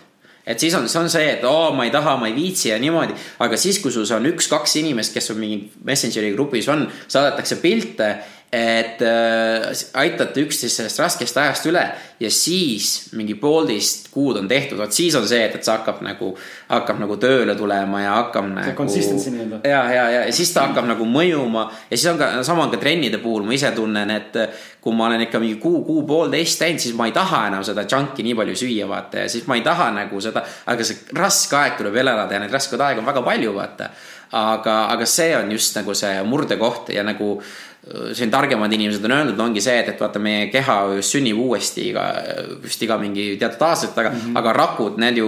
et 0.48 0.60
siis 0.60 0.74
on, 0.76 0.90
see 0.90 1.00
on 1.00 1.10
see, 1.10 1.28
et 1.38 1.44
oo, 1.48 1.72
ma 1.76 1.86
ei 1.88 1.92
taha, 1.92 2.18
ma 2.20 2.28
ei 2.28 2.36
viitsi 2.36 2.70
ja 2.70 2.80
niimoodi. 2.80 3.14
aga 3.40 3.58
siis, 3.58 3.80
kui 3.80 3.92
sul 3.92 4.08
on 4.16 4.26
üks-kaks 4.34 4.76
inimest, 4.80 5.14
kes 5.14 5.32
on 5.32 5.40
mingi 5.40 5.72
Messengeri 5.84 6.34
grupis 6.34 6.68
on, 6.70 6.88
saadetakse 7.08 7.56
pilte 7.64 8.18
et 8.54 9.02
äh, 9.02 9.64
aitate 9.98 10.44
üksteist 10.46 10.78
sellest 10.78 11.00
raskest 11.02 11.38
ajast 11.42 11.66
üle 11.66 11.82
ja 12.22 12.30
siis 12.30 13.10
mingi 13.18 13.34
poolteist 13.42 14.12
kuud 14.14 14.38
on 14.38 14.48
tehtud, 14.48 14.78
vot 14.78 14.94
siis 14.94 15.16
on 15.18 15.26
see, 15.28 15.40
et, 15.42 15.56
et 15.58 15.66
see 15.66 15.74
hakkab 15.74 16.04
nagu, 16.06 16.30
hakkab 16.70 17.02
nagu 17.02 17.18
tööle 17.18 17.56
tulema 17.58 18.04
ja 18.04 18.12
hakkab 18.20 18.52
nagu. 18.52 18.76
consistency 18.78 19.34
nii-öelda. 19.34 19.64
ja, 19.66 19.82
ja, 19.96 20.06
ja, 20.14 20.22
ja 20.28 20.38
siis 20.38 20.54
ta 20.54 20.68
hakkab 20.68 20.86
nagu 20.92 21.10
mõjuma 21.10 21.66
ja 21.90 21.98
siis 21.98 22.06
on 22.14 22.22
ka, 22.22 22.30
sama 22.46 22.68
on 22.68 22.76
ka 22.76 22.82
trennide 22.84 23.18
puhul, 23.26 23.42
ma 23.48 23.58
ise 23.58 23.74
tunnen, 23.74 24.14
et 24.20 24.38
kui 24.84 24.94
ma 24.94 25.10
olen 25.10 25.26
ikka 25.26 25.42
mingi 25.42 25.58
kuu, 25.64 25.82
kuu 25.88 26.06
poolteist 26.06 26.62
teinud, 26.62 26.86
siis 26.86 26.94
ma 26.94 27.10
ei 27.10 27.18
taha 27.18 27.48
enam 27.50 27.66
seda 27.66 27.88
junk'i 27.90 28.28
nii 28.30 28.38
palju 28.38 28.62
süüa, 28.62 28.86
vaata, 28.94 29.26
ja 29.26 29.34
siis 29.34 29.50
ma 29.50 29.58
ei 29.58 29.66
taha 29.66 29.90
nagu 29.98 30.22
seda, 30.22 30.46
aga 30.70 30.86
see 30.86 31.18
raske 31.18 31.58
aeg 31.58 31.82
tuleb 31.82 31.98
veel 31.98 32.14
elada 32.14 32.38
ja 32.38 32.46
neid 32.46 32.54
raskeid 32.54 32.86
aegu 32.86 33.02
on 33.02 33.10
väga 33.10 33.26
palju, 33.26 33.58
vaata 33.58 33.96
aga, 34.34 34.80
aga 34.94 35.06
see 35.06 35.34
on 35.38 35.52
just 35.54 35.76
nagu 35.78 35.94
see 35.98 36.22
murdekoht 36.26 36.90
ja 36.94 37.04
nagu 37.06 37.36
äh, 37.38 37.73
siin 38.14 38.32
targemad 38.32 38.72
inimesed 38.72 39.04
on 39.06 39.12
öelnud, 39.12 39.40
ongi 39.44 39.62
see, 39.62 39.76
et, 39.82 39.90
et 39.92 40.00
vaata, 40.00 40.20
meie 40.24 40.46
keha 40.52 40.76
sünnib 41.04 41.40
uuesti 41.44 41.90
iga, 41.90 42.06
vist 42.64 42.84
iga 42.86 42.96
mingi 43.02 43.34
teatud 43.42 43.66
aastate 43.68 43.98
taga 43.98 44.14
mm, 44.14 44.22
-hmm. 44.22 44.38
aga 44.40 44.54
rakud, 44.56 45.00
need 45.04 45.20
ju 45.20 45.28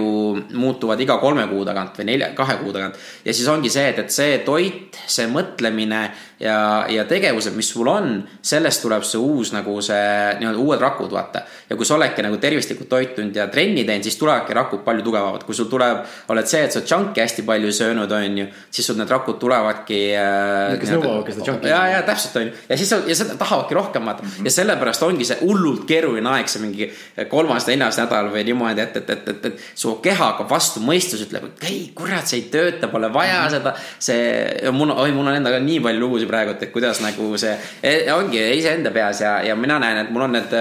muutuvad 0.54 1.00
iga 1.00 1.18
kolme 1.20 1.44
kuu 1.50 1.66
tagant 1.68 1.98
või 2.00 2.06
nelja, 2.12 2.30
kahe 2.38 2.56
kuu 2.62 2.72
tagant. 2.72 2.96
ja 3.24 3.34
siis 3.34 3.48
ongi 3.52 3.70
see, 3.70 3.88
et, 3.88 3.98
et 3.98 4.10
see 4.10 4.38
toit, 4.46 4.96
see 5.06 5.28
mõtlemine 5.28 6.00
ja, 6.40 6.86
ja 6.88 7.04
tegevused, 7.08 7.54
mis 7.56 7.68
sul 7.72 7.88
on, 7.88 8.16
sellest 8.44 8.82
tuleb 8.84 9.04
see 9.06 9.20
uus 9.20 9.52
nagu 9.54 9.76
see 9.84 10.36
nii-öelda 10.40 10.60
uued 10.60 10.82
rakud, 10.82 11.12
vaata. 11.12 11.42
ja 11.70 11.76
kui 11.76 11.88
sa 11.88 11.96
oledki 11.96 12.24
nagu 12.24 12.36
tervislikult 12.40 12.88
toitunud 12.88 13.36
ja 13.36 13.46
trenni 13.52 13.84
teinud, 13.84 14.04
siis 14.04 14.18
tulevadki 14.20 14.56
rakud 14.56 14.84
palju 14.84 15.04
tugevamad, 15.06 15.46
kui 15.48 15.56
sul 15.56 15.70
tuleb, 15.72 16.02
oled 16.32 16.48
see, 16.48 16.64
et 16.66 16.72
sa 16.72 16.80
oled 16.80 16.92
junk'i 16.92 17.24
hästi 17.24 17.46
palju 17.48 17.72
söönud, 17.72 18.12
on 18.12 18.38
ju, 18.42 18.48
siis 18.70 18.90
sul 18.90 19.00
need 19.00 19.12
rakud 19.12 19.40
tulevadki 19.40 20.00
äh,. 20.16 20.76
kes 20.80 20.92
nõuavadki 20.96 21.36
seda 21.36 21.50
junk'i. 21.50 21.72
ja, 21.72 21.82
ja 21.94 22.02
täpselt 22.06 22.40
on 22.40 22.45
ju, 22.45 22.45
ja 22.68 22.76
siis 22.76 22.90
ja 22.90 23.14
seda 23.18 23.36
tahavadki 23.38 23.74
rohkem 23.74 24.06
vaata 24.06 24.22
mm 24.22 24.28
-hmm. 24.28 24.44
ja 24.44 24.50
sellepärast 24.50 25.02
ongi 25.02 25.24
see 25.24 25.38
hullult 25.40 25.84
keeruline 25.86 26.30
aeg, 26.30 26.48
see 26.48 26.62
mingi 26.62 26.90
kolmas, 27.28 27.66
neljas 27.66 27.98
nädal 27.98 28.30
või 28.32 28.44
niimoodi, 28.44 28.80
et, 28.80 28.96
et, 28.96 29.10
et, 29.10 29.28
et, 29.28 29.46
et 29.46 29.60
su 29.74 29.94
keha 30.02 30.24
hakkab 30.24 30.50
vastu, 30.50 30.80
mõistus 30.80 31.22
ütleb, 31.26 31.44
et 31.44 31.68
ei 31.70 31.90
kurat, 31.94 32.26
see 32.26 32.40
ei 32.40 32.48
tööta, 32.50 32.88
pole 32.88 33.12
vaja 33.12 33.40
mm 33.40 33.46
-hmm. 33.46 33.50
seda. 33.50 33.74
see, 33.98 34.70
mul, 34.72 34.90
oi, 34.90 35.12
mul 35.12 35.26
on 35.26 35.34
endaga 35.34 35.58
nii 35.60 35.80
palju 35.80 36.00
lugusid 36.00 36.28
praegu, 36.28 36.50
et 36.50 36.72
kuidas 36.72 37.00
nagu 37.00 37.38
see 37.38 37.56
e, 37.82 38.12
ongi 38.12 38.42
iseenda 38.58 38.90
peas 38.90 39.20
ja, 39.20 39.40
ja 39.42 39.56
mina 39.56 39.78
näen, 39.78 39.98
et 40.04 40.10
mul 40.10 40.22
on 40.22 40.32
need, 40.32 40.54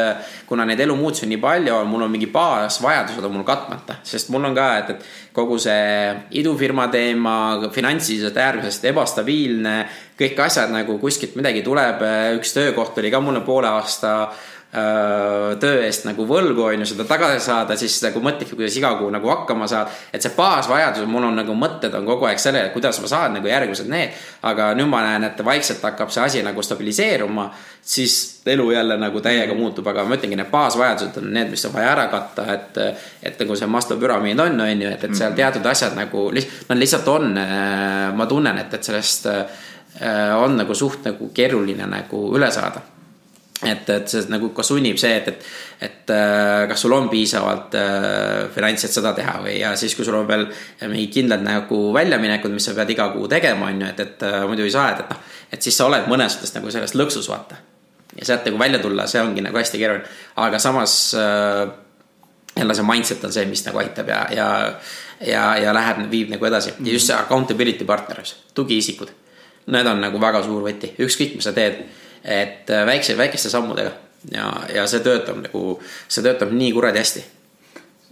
kuna 0.46 0.66
neid 0.66 0.80
elumuutusi 0.80 1.26
on 1.26 1.30
nii 1.30 1.42
palju, 1.42 1.84
mul 1.86 2.02
on 2.02 2.12
mingi 2.12 2.28
baasvajadused 2.28 3.24
on 3.24 3.32
mul 3.32 3.44
katmata, 3.44 3.96
sest 4.04 4.30
mul 4.30 4.46
on 4.46 4.56
ka, 4.56 4.78
et, 4.78 4.90
et 4.90 5.06
kogu 5.36 5.58
see 5.60 6.16
idufirma 6.40 6.88
teema, 6.88 7.36
finantsiliselt 7.76 8.38
äärmiselt 8.38 8.86
ebastabiilne, 8.92 9.76
kõik 10.20 10.40
asjad 10.46 10.72
nagu 10.72 10.98
kuskilt 11.00 11.36
midagi 11.36 11.64
tuleb, 11.64 12.04
üks 12.40 12.54
töökoht 12.56 12.98
oli 13.02 13.12
ka 13.12 13.20
mulle 13.24 13.42
poole 13.44 13.68
aasta 13.68 14.16
Äh, 14.76 15.54
töö 15.62 15.78
eest 15.86 16.04
nagu 16.04 16.26
võlgu, 16.28 16.66
on 16.66 16.82
ju, 16.82 16.88
seda 16.90 17.06
tagasi 17.08 17.38
saada, 17.46 17.78
siis 17.80 17.94
nagu 18.04 18.20
mõtledki, 18.20 18.58
kuidas 18.58 18.76
iga 18.76 18.90
kuu 19.00 19.08
nagu 19.14 19.30
hakkama 19.30 19.70
saad. 19.72 19.94
et 20.12 20.22
see 20.26 20.34
baasvajadus, 20.36 21.06
mul 21.08 21.24
on 21.30 21.38
nagu 21.40 21.54
mõtted 21.56 21.94
on 21.96 22.04
kogu 22.04 22.28
aeg 22.28 22.42
sellele, 22.42 22.74
kuidas 22.74 23.00
ma 23.00 23.08
saan 23.08 23.38
nagu 23.38 23.48
järgmised 23.48 23.88
need. 23.88 24.18
aga 24.44 24.74
nüüd 24.76 24.90
ma 24.92 25.04
näen, 25.06 25.24
et 25.30 25.40
vaikselt 25.46 25.86
hakkab 25.86 26.12
see 26.12 26.24
asi 26.24 26.42
nagu 26.44 26.62
stabiliseeruma, 26.62 27.46
siis 27.82 28.42
elu 28.46 28.66
jälle 28.72 28.98
nagu 29.00 29.22
täiega 29.22 29.56
muutub, 29.56 29.88
aga 29.88 30.04
ma 30.04 30.18
ütlengi, 30.18 30.36
need 30.36 30.52
baasvajadused 30.52 31.22
on 31.22 31.32
need, 31.38 31.54
mis 31.54 31.64
on 31.70 31.74
vaja 31.78 31.94
ära 31.94 32.10
katta, 32.12 32.48
et. 32.54 32.82
et 33.24 33.40
nagu 33.40 33.56
see 33.56 33.70
Maslow 33.70 34.02
püramiid 34.02 34.42
on, 34.44 34.60
on 34.60 34.82
ju, 34.82 34.90
et, 34.90 35.04
et 35.04 35.16
seal 35.16 35.30
mhm. 35.30 35.38
teatud 35.40 35.72
asjad 35.72 35.96
nagu 35.96 36.26
lihtsalt, 36.36 36.68
no 36.68 36.80
lihtsalt 36.82 37.08
on, 37.14 37.32
äh, 37.38 38.12
ma 38.18 38.28
tunnen, 38.28 38.60
et, 38.60 38.76
et 38.76 38.92
sellest 38.92 39.32
äh, 39.32 39.46
on 40.36 40.58
nagu 40.58 40.76
suht 40.76 41.06
nagu 41.06 41.30
keeruline 41.34 41.86
nagu 41.88 42.26
üle 42.36 42.52
saada 42.52 42.82
et, 43.64 43.90
et 43.90 44.10
see 44.12 44.26
nagu 44.32 44.50
ka 44.56 44.64
sunnib 44.66 44.98
see, 45.00 45.14
et, 45.20 45.30
et, 45.32 45.46
et 45.88 46.12
äh, 46.14 46.66
kas 46.70 46.82
sul 46.84 46.96
on 46.96 47.08
piisavalt 47.12 47.78
äh, 47.80 48.50
finantsi, 48.54 48.90
et 48.90 48.98
seda 48.98 49.14
teha 49.16 49.38
või, 49.44 49.56
ja 49.62 49.72
siis, 49.80 49.96
kui 49.96 50.08
sul 50.08 50.18
on 50.20 50.28
veel 50.28 50.46
mingid 50.90 51.14
kindlad 51.14 51.46
nagu 51.46 51.80
väljaminekud, 51.96 52.54
mis 52.54 52.68
sa 52.68 52.76
pead 52.78 52.92
iga 52.96 53.08
kuu 53.14 53.30
tegema, 53.32 53.72
on 53.72 53.86
ju, 53.86 53.94
et, 53.94 54.04
et 54.04 54.28
äh, 54.28 54.42
muidu 54.50 54.68
ei 54.68 54.76
saa, 54.76 54.92
et, 54.92 55.06
et 55.06 55.16
noh, 55.16 55.40
et 55.56 55.70
siis 55.70 55.80
sa 55.80 55.88
oled 55.88 56.12
mõnes 56.12 56.36
mõttes 56.36 56.56
nagu 56.58 56.76
selles 56.76 56.96
lõksus, 57.00 57.32
vaata. 57.32 57.62
ja 58.20 58.28
sealt 58.28 58.48
nagu 58.50 58.60
välja 58.60 58.84
tulla, 58.84 59.08
see 59.08 59.24
ongi 59.24 59.44
nagu 59.46 59.60
hästi 59.60 59.82
keeruline, 59.82 60.16
aga 60.44 60.60
samas 60.62 61.00
äh, 61.20 61.64
jälle 62.56 62.76
see 62.76 62.88
mindset 62.88 63.24
on 63.28 63.34
see, 63.36 63.48
mis 63.48 63.64
nagu 63.66 63.80
aitab 63.80 64.12
ja, 64.12 64.26
ja, 64.36 64.50
ja, 65.24 65.46
ja 65.64 65.76
läheb, 65.76 66.06
viib 66.12 66.32
nagu 66.32 66.46
edasi 66.48 66.72
mm 66.72 66.78
-hmm. 66.80 66.88
ja 66.88 67.00
just 67.00 67.08
see 67.08 67.16
accountability 67.16 67.86
partnerlus, 67.86 68.36
tugiisikud. 68.54 69.12
Need 69.74 69.88
on 69.90 70.02
nagu 70.04 70.20
väga 70.22 70.44
suur 70.46 70.62
võti, 70.66 70.92
ükskõik, 71.02 71.38
mis 71.40 71.48
sa 71.48 71.54
teed 71.56 71.80
et 72.26 72.70
äh, 72.70 72.86
väikse, 72.86 73.18
väikeste 73.18 73.50
sammudega 73.50 73.92
ja, 74.34 74.50
ja 74.74 74.86
see 74.90 75.04
töötab 75.06 75.42
nagu, 75.44 75.64
see 76.10 76.26
töötab 76.26 76.54
nii 76.56 76.72
kuradi 76.76 77.02
hästi. 77.02 77.24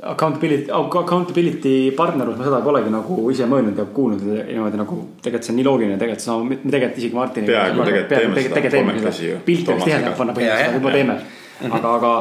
Accountability, 0.04 0.68
accountability 0.74 1.74
partnerlus, 1.96 2.36
ma 2.38 2.48
seda 2.48 2.60
polegi 2.66 2.92
nagu 2.92 3.18
ise 3.32 3.46
mõelnud 3.48 3.78
ja 3.80 3.86
kuulnud 3.96 4.24
niimoodi 4.26 4.80
nagu 4.80 4.98
tegelikult 5.24 5.48
see 5.48 5.54
on 5.54 5.60
nii 5.62 5.68
loogiline, 5.68 5.98
tegelikult 6.02 6.26
sama, 6.26 6.48
me 6.50 6.58
tegelikult 6.60 7.00
isegi 7.00 7.18
Martiniga. 7.18 7.52
peaaegu 7.54 7.86
tegelikult 7.88 8.74
teeme 8.74 9.14
seda. 9.14 9.42
pilte 9.46 9.72
oleks 9.72 9.88
tihedamalt 9.88 10.20
panna 10.20 10.36
põhimõtteliselt, 10.38 10.80
juba 10.82 10.96
teeme. 10.98 11.18
aga, 11.70 11.94
aga 11.94 12.14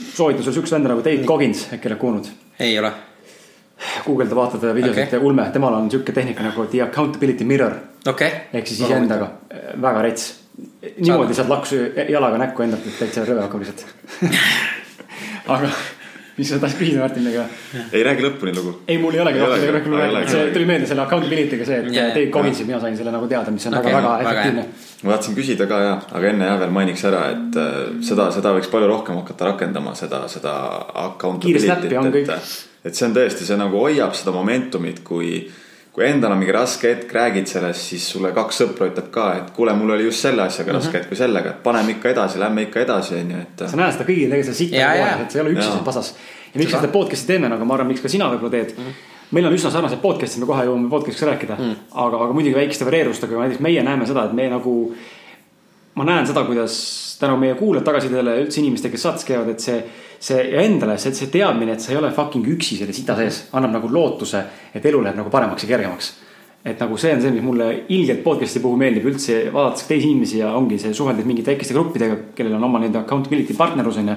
soovitan 0.00 0.42
sulle 0.42 0.58
siukse 0.58 0.74
venda 0.74 0.94
nagu 0.94 1.04
Dave 1.06 1.28
Coggins, 1.28 1.68
äkki 1.76 1.92
oled 1.92 2.02
kuulnud? 2.02 2.32
ei 2.66 2.78
ole. 2.80 2.90
Guugelda, 4.06 4.36
vaata 4.36 4.74
videosid 4.76 5.06
okay., 5.06 5.20
ulme, 5.20 5.48
temal 5.52 5.74
on 5.78 5.90
sihuke 5.90 6.12
tehnika 6.12 6.46
nagu 6.46 6.66
the 6.70 6.82
accountability 6.82 7.44
mirror. 7.48 7.76
Okay.. 8.08 8.30
ehk 8.52 8.66
siis 8.68 8.84
iseendaga, 8.84 9.30
väga 9.82 10.02
rets. 10.08 10.30
Niimoodi 10.98 11.34
saad 11.34 11.50
laksu 11.50 11.80
jalaga 12.08 12.38
näkku 12.38 12.62
endalt, 12.62 12.86
et 12.86 13.00
täitsa 13.00 13.24
rõve 13.26 13.42
hakkab 13.42 13.64
lihtsalt 13.64 13.86
aga 15.54 15.70
mis 16.34 16.50
sa 16.50 16.58
tahtsid 16.58 16.80
küsida 16.80 17.02
Martin, 17.02 17.26
ega? 17.30 17.44
ei 17.94 18.02
räägi 18.06 18.24
lõpuni 18.24 18.54
lugu. 18.56 18.72
ei, 18.88 18.98
mul 18.98 19.14
ei 19.14 19.22
olegi 19.22 19.42
rohkem 19.42 19.74
rohkem 19.76 19.96
rääkida, 20.00 20.32
see 20.32 20.48
tuli 20.56 20.66
meelde 20.66 20.88
selle 20.90 21.04
accountability'ga 21.04 21.68
see, 21.68 21.78
et 21.82 21.90
yeah, 21.94 22.10
Dave 22.16 22.30
Collinsi, 22.34 22.66
mina 22.66 22.80
sain 22.82 22.96
selle 22.98 23.14
nagu 23.14 23.28
teada, 23.30 23.54
mis 23.54 23.66
on 23.70 23.78
okay, 23.78 23.94
väga, 23.94 24.02
väga 24.02 24.32
efektiivne. 24.32 24.66
ma 25.04 25.14
tahtsin 25.14 25.38
küsida 25.38 25.68
ka 25.70 25.80
ja, 25.84 25.96
aga 26.18 26.30
enne 26.32 26.50
jah 26.50 26.60
veel 26.64 26.74
mainiks 26.74 27.06
ära, 27.10 27.24
et 27.36 27.58
äh, 27.62 27.72
seda, 28.08 28.28
seda 28.34 28.54
võiks 28.56 28.70
palju 28.72 28.90
rohkem 28.90 29.20
hakata 29.22 29.52
rakendama, 29.52 29.94
seda, 29.98 30.24
seda 30.32 30.54
accountability't, 31.06 32.24
et, 32.24 32.38
et 32.84 32.94
see 32.94 33.06
on 33.08 33.14
tõesti, 33.16 33.46
see 33.48 33.56
nagu 33.56 33.78
hoiab 33.80 34.14
seda 34.16 34.34
momentumit, 34.34 35.02
kui 35.04 35.44
kui 35.94 36.02
endal 36.08 36.32
on 36.34 36.40
mingi 36.40 36.52
raske 36.52 36.90
hetk, 36.90 37.12
räägid 37.14 37.46
sellest, 37.46 37.84
siis 37.92 38.04
sulle 38.10 38.32
kaks 38.34 38.56
sõpra 38.64 38.88
ütleb 38.90 39.12
ka, 39.14 39.28
et 39.38 39.50
kuule, 39.54 39.76
mul 39.78 39.94
oli 39.94 40.08
just 40.08 40.24
selle 40.26 40.42
asjaga 40.42 40.72
mm 40.72 40.78
-hmm. 40.78 40.82
raske 40.82 40.98
hetk 40.98 41.12
või 41.12 41.18
sellega, 41.20 41.50
et 41.50 41.62
paneme 41.62 41.92
ikka 41.94 42.10
edasi, 42.10 42.38
lähme 42.42 42.62
ikka 42.66 42.80
edasi, 42.80 43.14
on 43.14 43.30
ju, 43.30 43.42
et. 43.42 43.62
sa 43.70 43.76
näed 43.78 43.92
seda 43.94 44.06
kõigil 44.08 44.32
tegelikult 44.32 44.48
seda 44.48 44.56
sitta 44.58 44.88
aeg, 44.88 45.20
et 45.22 45.30
sa 45.30 45.38
ei 45.38 45.42
ole 45.44 45.52
üksi 45.54 45.68
seal 45.68 45.84
pasas. 45.84 46.14
ja 46.54 46.60
miks 46.60 46.72
me 46.72 46.80
seda 46.80 46.92
podcast'i 46.92 47.26
teeme, 47.26 47.48
nagu 47.48 47.64
ma 47.64 47.74
arvan, 47.74 47.86
miks 47.92 48.00
ka 48.00 48.08
sina 48.08 48.30
võib-olla 48.32 48.50
teed 48.50 48.74
mm. 48.76 48.84
-hmm 48.84 49.12
meil 49.30 49.46
on 49.46 49.54
üsna 49.54 49.70
sarnased 49.70 49.98
podcast'id, 50.02 50.40
me 50.40 50.46
kohe 50.46 50.64
jõuame 50.64 50.90
podcast'iks 50.90 51.26
rääkida 51.26 51.56
mm., 51.58 51.76
aga, 51.90 52.16
aga 52.16 52.32
muidugi 52.32 52.54
väikeste 52.54 52.84
varieerustega, 52.84 53.38
näiteks 53.40 53.60
meie 53.60 53.82
näeme 53.82 54.06
seda, 54.06 54.24
et 54.24 54.32
me 54.32 54.48
nagu. 54.48 54.94
ma 55.94 56.04
näen 56.04 56.26
seda, 56.26 56.42
kuidas 56.44 57.16
tänu 57.20 57.36
meie 57.36 57.54
kuulajate 57.54 57.86
tagasisidele 57.86 58.40
üldse 58.42 58.60
inimestele, 58.60 58.90
kes 58.90 59.02
saates 59.02 59.24
käivad, 59.24 59.48
et 59.48 59.60
see 59.60 59.84
see 60.24 60.56
endale 60.56 60.96
see, 60.98 61.12
see 61.12 61.28
teadmine, 61.32 61.74
et 61.76 61.84
sa 61.84 61.92
ei 61.92 62.00
ole 62.00 62.12
fucking 62.14 62.46
üksi 62.54 62.78
selle 62.80 62.94
sita 62.96 63.16
sees, 63.18 63.46
annab 63.56 63.74
nagu 63.76 63.90
lootuse, 63.92 64.44
et 64.72 64.84
elu 64.88 65.02
läheb 65.04 65.18
nagu 65.20 65.32
paremaks 65.32 65.66
ja 65.66 65.74
kergemaks. 65.74 66.14
et 66.64 66.80
nagu 66.80 66.96
see 66.96 67.10
on 67.12 67.20
see, 67.20 67.28
mis 67.28 67.44
mulle 67.44 67.66
ilgelt 67.92 68.22
podcast'i 68.24 68.62
puhul 68.64 68.78
meeldib 68.80 69.04
üldse 69.10 69.34
vaadates 69.52 69.84
teisi 69.84 70.08
inimesi 70.08 70.38
ja 70.38 70.54
ongi 70.56 70.78
see 70.80 70.94
suheldes 70.96 71.26
mingite 71.28 71.50
väikeste 71.52 71.74
gruppidega, 71.76 72.16
kellel 72.38 72.54
on 72.56 72.64
oma 72.70 72.80
nii-öelda 72.80 73.02
accountability 73.02 73.52
partnerlus 73.58 73.98
on 74.00 74.08
ju. 74.08 74.14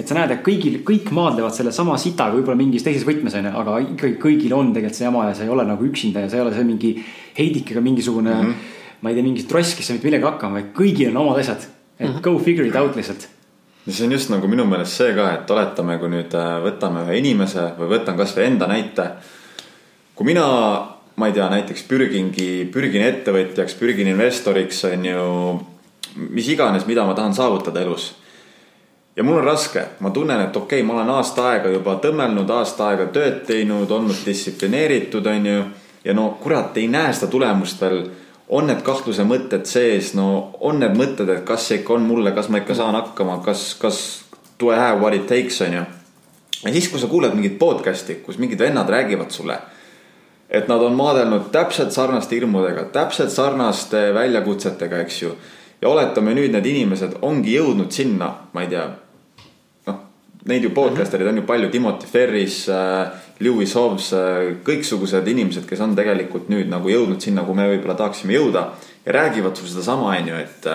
et 0.00 0.08
sa 0.08 0.16
näed, 0.16 0.32
et 0.32 0.40
kõigil, 0.46 0.78
kõik 0.88 1.12
maadlevad 1.12 1.52
sellesama 1.52 1.98
sitaga 2.00 2.32
võib-olla 2.38 2.56
mingis 2.56 2.86
teises 2.86 3.04
võtmes 3.04 3.36
on 3.36 3.50
ju, 3.50 3.52
aga 3.60 3.76
ikkagi 3.90 4.16
kõigil 4.24 4.56
on 4.56 4.72
tegelikult 4.72 5.02
see 5.02 5.04
jama 5.04 5.26
ja 5.28 5.36
sa 5.36 5.44
ei 5.44 5.52
ole 5.52 5.68
nagu 5.68 5.84
üksinda 5.90 6.24
ja 6.24 6.32
sa 6.32 6.40
ei 6.40 6.46
ole 6.46 6.56
see 6.56 6.64
mingi 6.70 6.94
heidikega 7.36 7.84
mingisugune 7.84 8.32
mm. 8.32 8.48
-hmm. 8.48 8.80
ma 9.02 9.12
ei 9.12 9.20
tea, 9.20 9.28
mingi 9.28 9.44
tross, 9.44 9.76
kes 9.76 9.84
ei 9.84 9.90
saa 9.90 10.00
mitte 10.00 10.08
millegagi 10.08 10.30
hakkama, 10.30 10.62
vaid 10.62 10.72
kõigil 10.80 11.12
on 11.12 11.22
omad 11.26 11.44
asjad. 11.44 11.68
et 11.98 12.08
mm 12.08 12.14
-hmm. 12.14 12.24
go 12.24 12.38
figure 12.38 12.66
it 12.66 12.80
out 12.80 12.96
lihtsalt 12.96 13.28
see 13.90 14.04
on 14.06 14.12
just 14.12 14.30
nagu 14.30 14.46
minu 14.48 14.64
meelest 14.68 15.00
see 15.00 15.14
ka, 15.16 15.26
et 15.34 15.50
oletame, 15.50 15.96
kui 15.98 16.10
nüüd 16.12 16.34
äh, 16.38 16.54
võtame 16.62 17.02
ühe 17.06 17.18
inimese 17.18 17.72
või 17.78 17.90
võtan 17.96 18.18
kasvõi 18.18 18.46
enda 18.46 18.68
näite. 18.70 19.08
kui 20.14 20.26
mina, 20.28 20.46
ma 21.16 21.26
ei 21.26 21.34
tea, 21.34 21.48
näiteks 21.50 21.82
pürgingi, 21.90 22.68
pürgin 22.72 23.02
ettevõtjaks, 23.02 23.74
pürgin 23.80 24.12
investoriks, 24.12 24.84
on 24.84 25.04
ju. 25.04 25.26
mis 26.30 26.48
iganes, 26.48 26.86
mida 26.86 27.04
ma 27.04 27.14
tahan 27.14 27.34
saavutada 27.34 27.80
elus. 27.80 28.14
ja 29.16 29.24
mul 29.24 29.40
on 29.40 29.44
raske, 29.44 29.86
ma 30.00 30.10
tunnen, 30.10 30.40
et 30.40 30.56
okei 30.56 30.80
okay,, 30.80 30.86
ma 30.86 31.00
olen 31.00 31.10
aasta 31.10 31.48
aega 31.50 31.68
juba 31.68 31.98
tõmmelnud, 31.98 32.50
aasta 32.50 32.88
aega 32.88 33.06
tööd 33.06 33.42
teinud, 33.46 33.90
olnud 33.90 34.26
distsiplineeritud, 34.26 35.26
on 35.26 35.46
ju. 35.46 35.64
ja 36.04 36.14
no 36.14 36.38
kurat, 36.40 36.76
ei 36.76 36.86
näe 36.86 37.12
seda 37.12 37.30
tulemust 37.30 37.80
veel 37.80 38.04
on 38.52 38.68
need 38.68 38.82
kahtluse 38.84 39.24
mõtted 39.24 39.64
sees, 39.68 40.12
no 40.18 40.26
on 40.60 40.82
need 40.82 40.96
mõtted, 40.98 41.30
et 41.32 41.44
kas 41.48 41.64
see 41.68 41.80
ikka 41.80 41.96
on 41.96 42.04
mulle, 42.04 42.34
kas 42.36 42.50
ma 42.52 42.60
ikka 42.60 42.76
saan 42.76 42.96
hakkama, 42.98 43.38
kas, 43.44 43.72
kas 43.80 44.00
do 44.60 44.72
I 44.72 44.76
have 44.76 45.00
what 45.00 45.16
it 45.16 45.26
takes, 45.30 45.60
on 45.64 45.78
ju. 45.78 45.84
ja 46.62 46.72
siis, 46.74 46.90
kui 46.92 47.00
sa 47.00 47.08
kuuled 47.10 47.32
mingit 47.36 47.56
podcast'i, 47.60 48.20
kus 48.24 48.38
mingid 48.42 48.60
vennad 48.60 48.90
räägivad 48.90 49.32
sulle. 49.32 49.58
et 50.52 50.68
nad 50.68 50.82
on 50.84 50.92
maadelnud 50.92 51.48
täpselt 51.52 51.92
sarnaste 51.92 52.36
hirmudega, 52.36 52.84
täpselt 52.92 53.32
sarnaste 53.32 54.10
väljakutsetega, 54.14 55.00
eks 55.00 55.22
ju. 55.22 55.32
ja 55.80 55.88
oletame 55.88 56.34
nüüd 56.36 56.52
need 56.52 56.66
inimesed 56.66 57.16
ongi 57.22 57.56
jõudnud 57.56 57.90
sinna, 57.90 58.34
ma 58.52 58.66
ei 58.66 58.68
tea, 58.74 58.84
noh, 59.88 60.02
neid 60.44 60.68
ju 60.68 60.74
podcaster'id 60.76 61.32
on 61.32 61.40
ju 61.40 61.48
palju, 61.48 61.72
Timothy 61.72 62.12
Ferris, 62.12 62.66
Lewis 63.42 63.74
Hobbs, 63.78 64.12
kõiksugused 64.66 65.26
inimesed, 65.28 65.66
kes 65.68 65.80
on 65.82 65.96
tegelikult 65.98 66.50
nüüd 66.52 66.70
nagu 66.70 66.90
jõudnud 66.90 67.22
sinna, 67.22 67.44
kuhu 67.46 67.58
me 67.58 67.68
võib-olla 67.70 67.96
tahaksime 67.98 68.36
jõuda 68.36 68.66
ja 69.04 69.14
räägivad 69.18 69.56
sulle 69.58 69.72
sedasama, 69.74 70.12
on 70.16 70.30
ju, 70.32 70.42
et 70.42 70.68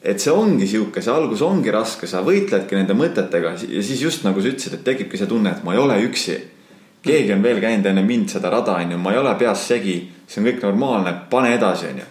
et 0.00 0.20
see 0.20 0.32
ongi 0.32 0.64
sihuke, 0.68 1.02
see 1.04 1.12
algus 1.12 1.42
ongi 1.44 1.72
raske, 1.74 2.08
sa 2.08 2.22
võitledki 2.24 2.78
nende 2.78 2.96
mõtetega 2.96 3.52
ja 3.52 3.82
siis 3.84 4.00
just 4.00 4.24
nagu 4.24 4.40
sa 4.40 4.48
ütlesid, 4.48 4.78
et 4.78 4.86
tekibki 4.86 5.20
see 5.20 5.28
tunne, 5.28 5.52
et 5.52 5.64
ma 5.64 5.74
ei 5.74 5.82
ole 5.82 5.98
üksi. 6.06 6.38
keegi 7.02 7.32
on 7.32 7.42
veel 7.42 7.60
käinud 7.60 7.86
enne 7.86 8.02
mind 8.04 8.28
seda 8.28 8.50
rada, 8.50 8.76
on 8.76 8.90
ju, 8.92 8.98
ma 8.98 9.12
ei 9.12 9.18
ole 9.18 9.34
peas 9.34 9.66
segi, 9.68 10.10
see 10.26 10.40
on 10.40 10.48
kõik 10.48 10.62
normaalne, 10.62 11.14
pane 11.30 11.54
edasi, 11.54 11.92
on 11.92 12.00
ju. 12.00 12.08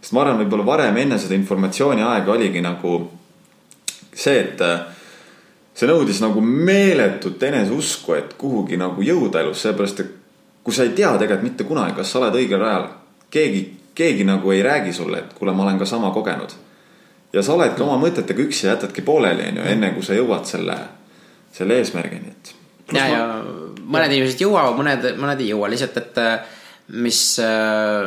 sest 0.00 0.12
ma 0.12 0.22
arvan, 0.22 0.38
võib-olla 0.42 0.66
varem 0.66 0.96
enne 0.96 1.18
seda 1.18 1.34
informatsiooni 1.34 2.02
aega 2.02 2.32
oligi 2.32 2.62
nagu 2.62 3.10
see, 4.14 4.38
et 4.38 4.60
äh, 4.60 4.91
see 5.74 5.88
nõudis 5.88 6.20
nagu 6.22 6.40
meeletut 6.40 7.42
eneseusku, 7.42 8.16
et 8.18 8.34
kuhugi 8.38 8.76
nagu 8.80 9.02
jõuda 9.02 9.40
elus, 9.40 9.62
sellepärast 9.62 10.02
et 10.04 10.10
kui 10.62 10.74
sa 10.74 10.84
ei 10.86 10.92
tea 10.96 11.12
tegelikult 11.18 11.48
mitte 11.48 11.64
kunagi, 11.68 11.96
kas 11.96 12.12
sa 12.12 12.20
oled 12.20 12.36
õigel 12.38 12.60
rajal, 12.60 12.90
keegi, 13.32 13.62
keegi 13.94 14.26
nagu 14.28 14.52
ei 14.52 14.62
räägi 14.62 14.92
sulle, 14.92 15.24
et 15.24 15.32
kuule, 15.38 15.54
ma 15.56 15.64
olen 15.66 15.80
ka 15.80 15.88
sama 15.88 16.12
kogenud 16.14 16.54
ja 17.32 17.42
sa 17.42 17.54
oledki 17.56 17.82
oma 17.84 17.96
mõtetega 18.00 18.44
üksi 18.44 18.66
ja 18.66 18.74
jätadki 18.74 19.04
pooleli, 19.04 19.48
onju, 19.52 19.64
enne 19.72 19.92
kui 19.96 20.04
sa 20.04 20.16
jõuad 20.16 20.48
selle, 20.48 20.76
selle 21.54 21.78
eesmärgini, 21.80 22.32
et. 22.32 22.52
ja, 22.96 23.06
ja 23.08 23.22
mõned 23.82 24.12
inimesed 24.12 24.42
jõuavad, 24.44 24.76
mõned, 24.78 25.06
mõned 25.20 25.40
ei 25.40 25.52
jõua 25.52 25.70
lihtsalt, 25.72 25.96
et 26.02 26.20
äh, 26.20 26.58
mis, 26.88 27.18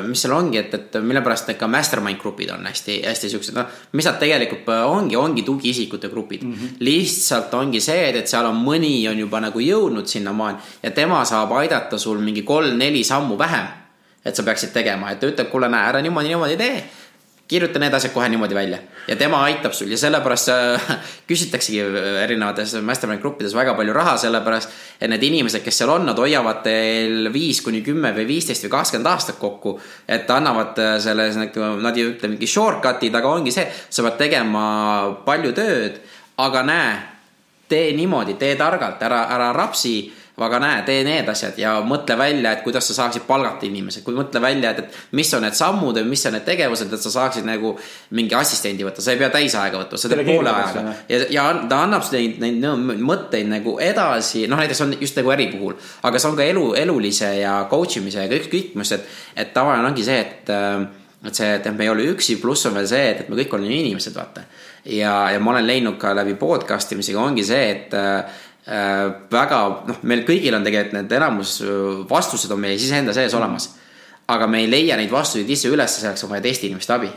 mis 0.08 0.22
seal 0.22 0.34
ongi, 0.36 0.60
et, 0.60 0.74
et 0.74 0.98
mille 1.02 1.22
pärast 1.26 1.48
need 1.50 1.58
ka 1.60 1.68
mastermind 1.72 2.20
grupid 2.22 2.52
on 2.54 2.68
hästi, 2.68 3.00
hästi 3.08 3.32
siuksed, 3.32 3.56
noh, 3.56 3.70
mis 3.96 4.06
nad 4.06 4.20
tegelikult 4.22 4.70
ongi, 4.76 5.16
ongi 5.20 5.46
tugiisikute 5.48 6.10
grupid 6.12 6.44
mm. 6.44 6.54
-hmm. 6.54 6.76
lihtsalt 6.80 7.54
ongi 7.54 7.82
see, 7.82 8.10
et, 8.10 8.20
et 8.22 8.28
seal 8.28 8.46
on 8.46 8.60
mõni 8.60 9.08
on 9.10 9.20
juba 9.20 9.40
nagu 9.42 9.60
jõudnud 9.60 10.06
sinnamaani 10.08 10.58
ja 10.84 10.92
tema 10.92 11.24
saab 11.26 11.56
aidata 11.62 11.98
sul 11.98 12.20
mingi 12.20 12.44
kolm-neli 12.44 13.04
sammu 13.04 13.38
vähem. 13.38 13.66
et 14.26 14.36
sa 14.36 14.44
peaksid 14.44 14.72
tegema, 14.74 15.12
et 15.12 15.20
ta 15.20 15.28
ütleb, 15.28 15.52
kuule, 15.52 15.68
näe, 15.70 15.86
ära 15.90 16.02
niimoodi, 16.02 16.28
niimoodi 16.28 16.58
tee 16.58 16.84
kirjuta 17.48 17.80
need 17.80 17.94
asjad 17.94 18.14
kohe 18.14 18.28
niimoodi 18.30 18.56
välja 18.58 18.80
ja 19.08 19.16
tema 19.16 19.44
aitab 19.46 19.74
sul 19.78 19.92
ja 19.94 19.98
sellepärast 19.98 20.50
äh, 20.50 20.88
küsitaksegi 21.30 21.84
erinevates 22.24 22.74
mastermind 22.82 23.22
gruppides 23.22 23.54
väga 23.54 23.76
palju 23.78 23.94
raha, 23.94 24.16
sellepärast 24.18 24.74
et 25.00 25.12
need 25.12 25.24
inimesed, 25.30 25.62
kes 25.66 25.82
seal 25.82 25.94
on, 25.94 26.08
nad 26.10 26.18
hoiavad 26.18 26.64
teil 26.66 27.30
viis 27.34 27.62
kuni 27.66 27.84
kümme 27.86 28.16
või 28.18 28.26
viisteist 28.34 28.66
või 28.66 28.74
kakskümmend 28.78 29.12
aastat 29.12 29.38
kokku. 29.42 29.78
et 30.08 30.30
annavad 30.30 30.82
äh, 30.82 30.98
selles, 31.04 31.38
nad 31.38 31.98
ei 31.98 32.10
ütle 32.10 32.32
mingi 32.34 32.50
shortcut'id, 32.50 33.14
aga 33.14 33.34
ongi 33.38 33.54
see, 33.54 33.68
sa 33.90 34.08
pead 34.08 34.18
tegema 34.26 34.66
palju 35.26 35.54
tööd, 35.54 36.02
aga 36.42 36.66
näe, 36.66 36.94
tee 37.70 37.94
niimoodi, 37.98 38.40
tee 38.42 38.56
targalt, 38.58 39.02
ära, 39.06 39.26
ära 39.34 39.54
rapsi 39.54 40.00
aga 40.44 40.60
näe, 40.60 40.80
tee 40.88 41.04
need 41.08 41.30
asjad 41.32 41.56
ja 41.60 41.78
mõtle 41.88 42.18
välja, 42.20 42.52
et 42.52 42.64
kuidas 42.66 42.90
sa 42.90 42.96
saaksid 42.98 43.24
palgata 43.28 43.64
inimesi, 43.68 44.02
kui 44.04 44.18
mõtle 44.18 44.42
välja, 44.44 44.74
et, 44.74 44.82
et 44.84 45.16
mis 45.16 45.32
on 45.38 45.46
need 45.46 45.56
sammud 45.56 45.96
või 46.02 46.10
mis 46.12 46.26
on 46.28 46.36
need 46.36 46.44
tegevused, 46.48 46.92
et 46.92 47.06
sa 47.06 47.12
saaksid 47.14 47.48
nagu 47.48 47.72
mingi 48.18 48.36
assistendi 48.36 48.84
võtta, 48.84 49.04
sa 49.04 49.16
ei 49.16 49.22
pea 49.22 49.32
täisaega 49.32 49.80
võtma, 49.80 50.02
sa 50.02 50.12
teed 50.12 50.26
poole 50.28 50.52
ajaga. 50.52 50.84
ja, 51.12 51.22
ja 51.38 51.46
ta 51.72 51.80
annab 51.86 52.04
neid, 52.12 52.44
neid 52.44 52.60
no, 52.60 52.76
mõtteid 53.08 53.48
nagu 53.52 53.78
edasi, 53.80 54.44
noh 54.52 54.60
näiteks 54.60 54.84
on 54.84 54.98
just 55.00 55.16
nagu 55.22 55.32
äri 55.38 55.48
puhul, 55.54 55.80
aga 56.04 56.20
see 56.20 56.34
on 56.34 56.38
ka 56.42 56.52
elu, 56.52 56.68
elulise 56.84 57.32
ja 57.40 57.56
coach 57.72 58.02
imise 58.02 58.28
ja 58.28 58.32
kõik, 58.32 58.52
kõik, 58.52 58.78
mis, 58.82 58.92
et, 58.98 59.10
et 59.40 59.56
tavaline 59.56 59.88
ongi 59.88 60.04
see, 60.04 60.20
et 60.20 60.56
et 61.26 61.34
see, 61.34 61.48
et 61.58 61.68
me 61.74 61.86
ei 61.86 61.90
ole 61.90 62.06
üksi, 62.12 62.38
pluss 62.42 62.68
on 62.70 62.76
veel 62.78 62.88
see, 62.90 63.06
et, 63.12 63.24
et 63.24 63.30
me 63.32 63.38
kõik 63.40 63.56
oleme 63.58 63.74
inimesed, 63.74 64.14
vaata. 64.14 64.44
ja, 64.94 65.14
ja 65.34 65.40
ma 65.42 65.56
olen 65.56 65.66
leidnud 65.66 65.98
ka 66.02 66.14
läbi 66.14 66.36
podcast 66.38 66.92
imisega 66.94 67.24
ongi 67.24 67.46
see, 67.48 67.64
et 67.72 67.96
äh, 67.98 68.44
väga 68.66 69.58
noh, 69.86 69.98
meil 70.10 70.24
kõigil 70.26 70.56
on 70.58 70.64
tegelikult 70.66 70.96
need 70.98 71.12
enamus 71.14 71.60
vastused 72.10 72.50
on 72.52 72.64
meie 72.64 72.80
siseenda 72.82 73.14
sees 73.14 73.34
olemas. 73.38 73.76
aga 74.28 74.48
me 74.48 74.64
ei 74.64 74.70
leia 74.70 74.96
neid 74.98 75.12
vastuseid 75.12 75.50
ise 75.50 75.70
üles, 75.70 76.00
selleks 76.00 76.24
on 76.26 76.32
vaja 76.32 76.42
teiste 76.42 76.66
inimeste 76.66 76.94
abi. 76.94 77.12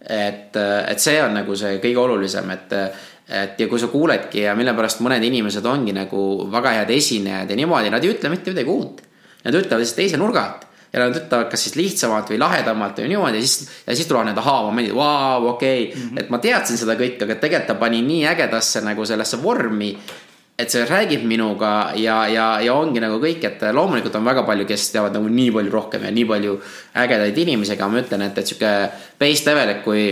et, 0.00 0.56
et 0.56 0.98
see 1.00 1.20
on 1.22 1.36
nagu 1.36 1.56
see 1.56 1.76
kõige 1.82 2.00
olulisem, 2.00 2.48
et, 2.50 2.72
et 3.28 3.60
ja 3.60 3.68
kui 3.68 3.78
sa 3.78 3.90
kuuledki 3.92 4.46
ja 4.46 4.56
mille 4.56 4.72
pärast 4.74 5.04
mõned 5.04 5.24
inimesed 5.28 5.66
ongi 5.66 5.92
nagu 5.92 6.48
väga 6.50 6.72
head 6.78 6.96
esinejad 6.96 7.50
ja 7.50 7.60
niimoodi, 7.60 7.92
nad 7.92 8.04
ei 8.04 8.14
ütle 8.14 8.32
mitte 8.32 8.54
midagi 8.54 8.72
uut. 8.72 9.04
Nad 9.44 9.56
ütlevad 9.56 9.80
lihtsalt 9.80 10.00
teise 10.00 10.18
nurga 10.20 10.40
alt 10.44 10.66
ja 10.92 11.04
nad 11.04 11.14
ütlevad 11.16 11.50
kas 11.50 11.66
siis 11.66 11.76
lihtsamalt 11.78 12.32
või 12.32 12.40
lahedamalt 12.40 12.98
või 12.98 13.12
niimoodi 13.12 13.38
ja 13.38 13.46
siis, 13.46 13.68
ja 13.86 13.94
siis 13.94 14.08
tulevad 14.08 14.30
need 14.30 14.40
ahaa-momendid, 14.42 14.94
vau, 14.96 15.46
okei 15.52 15.84
okay. 15.84 15.94
mm, 15.94 16.08
-hmm. 16.08 16.18
et 16.24 16.32
ma 16.32 16.40
teadsin 16.42 16.80
seda 16.80 16.96
kõike, 16.98 17.24
aga 17.24 17.36
tegelikult 17.36 17.68
ta 17.68 17.78
pani 17.78 18.02
nii 18.02 18.24
ägedasse 18.32 18.82
nagu 18.82 19.06
sellesse 19.06 19.38
vormi 19.42 19.92
et 20.60 20.72
see 20.72 20.86
räägib 20.88 21.24
minuga 21.28 21.92
ja, 21.98 22.22
ja, 22.30 22.48
ja 22.64 22.74
ongi 22.76 23.02
nagu 23.02 23.20
kõik, 23.22 23.44
et 23.48 23.62
loomulikult 23.74 24.18
on 24.20 24.26
väga 24.28 24.44
palju, 24.48 24.66
kes 24.68 24.90
teavad 24.94 25.16
nagu 25.16 25.30
nii 25.30 25.54
palju 25.56 25.72
rohkem 25.74 26.04
ja 26.06 26.12
nii 26.14 26.26
palju 26.28 26.58
ägedaid 27.04 27.40
inimesi, 27.44 27.76
aga 27.76 27.88
ma 27.88 28.02
ütlen, 28.02 28.26
et, 28.28 28.42
et 28.42 28.52
sihuke 28.52 28.74
base 29.20 29.48
level, 29.48 29.74
et 29.74 29.82
kui 29.86 30.04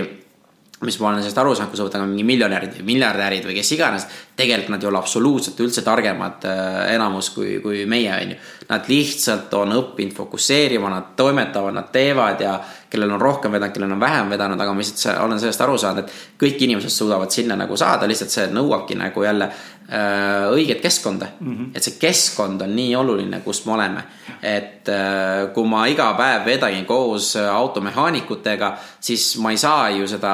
mis 0.86 0.99
ma 1.01 1.09
olen 1.09 1.22
sellest 1.24 1.38
aru 1.42 1.55
saanud, 1.57 1.72
kui 1.72 1.80
sa 1.80 1.86
võtad 1.88 2.05
mingi 2.07 2.24
miljonärid 2.26 2.76
või 2.78 2.84
miljardärid 2.92 3.46
või 3.49 3.57
kes 3.57 3.70
iganes, 3.74 4.05
tegelikult 4.38 4.76
nad 4.76 4.84
ei 4.84 4.90
ole 4.92 5.01
absoluutselt 5.01 5.59
üldse 5.64 5.82
targemad 5.82 6.46
äh, 6.46 6.76
enamus 6.94 7.32
kui, 7.34 7.57
kui 7.64 7.82
meie, 7.90 8.12
on 8.14 8.34
ju. 8.34 8.38
Nad 8.68 8.86
lihtsalt 8.90 9.55
on 9.59 9.74
õppinud 9.74 10.14
fokusseerima, 10.14 10.92
nad 10.92 11.11
toimetavad, 11.18 11.74
nad 11.74 11.90
teevad 11.94 12.44
ja 12.44 12.55
kellel 12.91 13.11
on 13.12 13.20
rohkem 13.20 13.53
vedanud, 13.53 13.74
kellel 13.74 13.93
on 13.93 14.01
vähem 14.01 14.30
vedanud, 14.30 14.61
aga 14.61 14.72
ma 14.72 14.82
lihtsalt 14.82 15.20
olen 15.24 15.41
sellest 15.41 15.64
aru 15.64 15.78
saanud, 15.78 16.05
et 16.05 16.39
kõik 16.41 16.62
inimesed 16.66 16.93
suudavad 16.93 17.32
sinna 17.32 17.57
nagu 17.59 17.76
saada, 17.76 18.09
lihtsalt 18.09 18.32
see 18.32 18.47
nõuabki 18.53 18.97
nagu 18.99 19.24
jälle 19.24 19.49
äh, 19.49 20.47
õiget 20.55 20.80
keskkonda 20.84 21.28
mm. 21.41 21.57
-hmm. 21.57 21.70
et 21.74 21.89
see 21.89 21.99
keskkond 22.01 22.62
on 22.64 22.76
nii 22.76 22.95
oluline, 22.97 23.41
kus 23.45 23.64
me 23.66 23.72
oleme. 23.76 24.05
et 24.43 24.89
äh, 24.89 25.53
kui 25.55 25.68
ma 25.68 25.86
iga 25.86 26.12
päev 26.14 26.47
vedan 26.47 26.84
koos 26.86 27.36
automehaanikutega, 27.36 28.76
siis 29.01 29.36
ma 29.39 29.51
ei 29.51 29.59
saa 29.59 29.91
ju 29.91 30.09
seda 30.09 30.32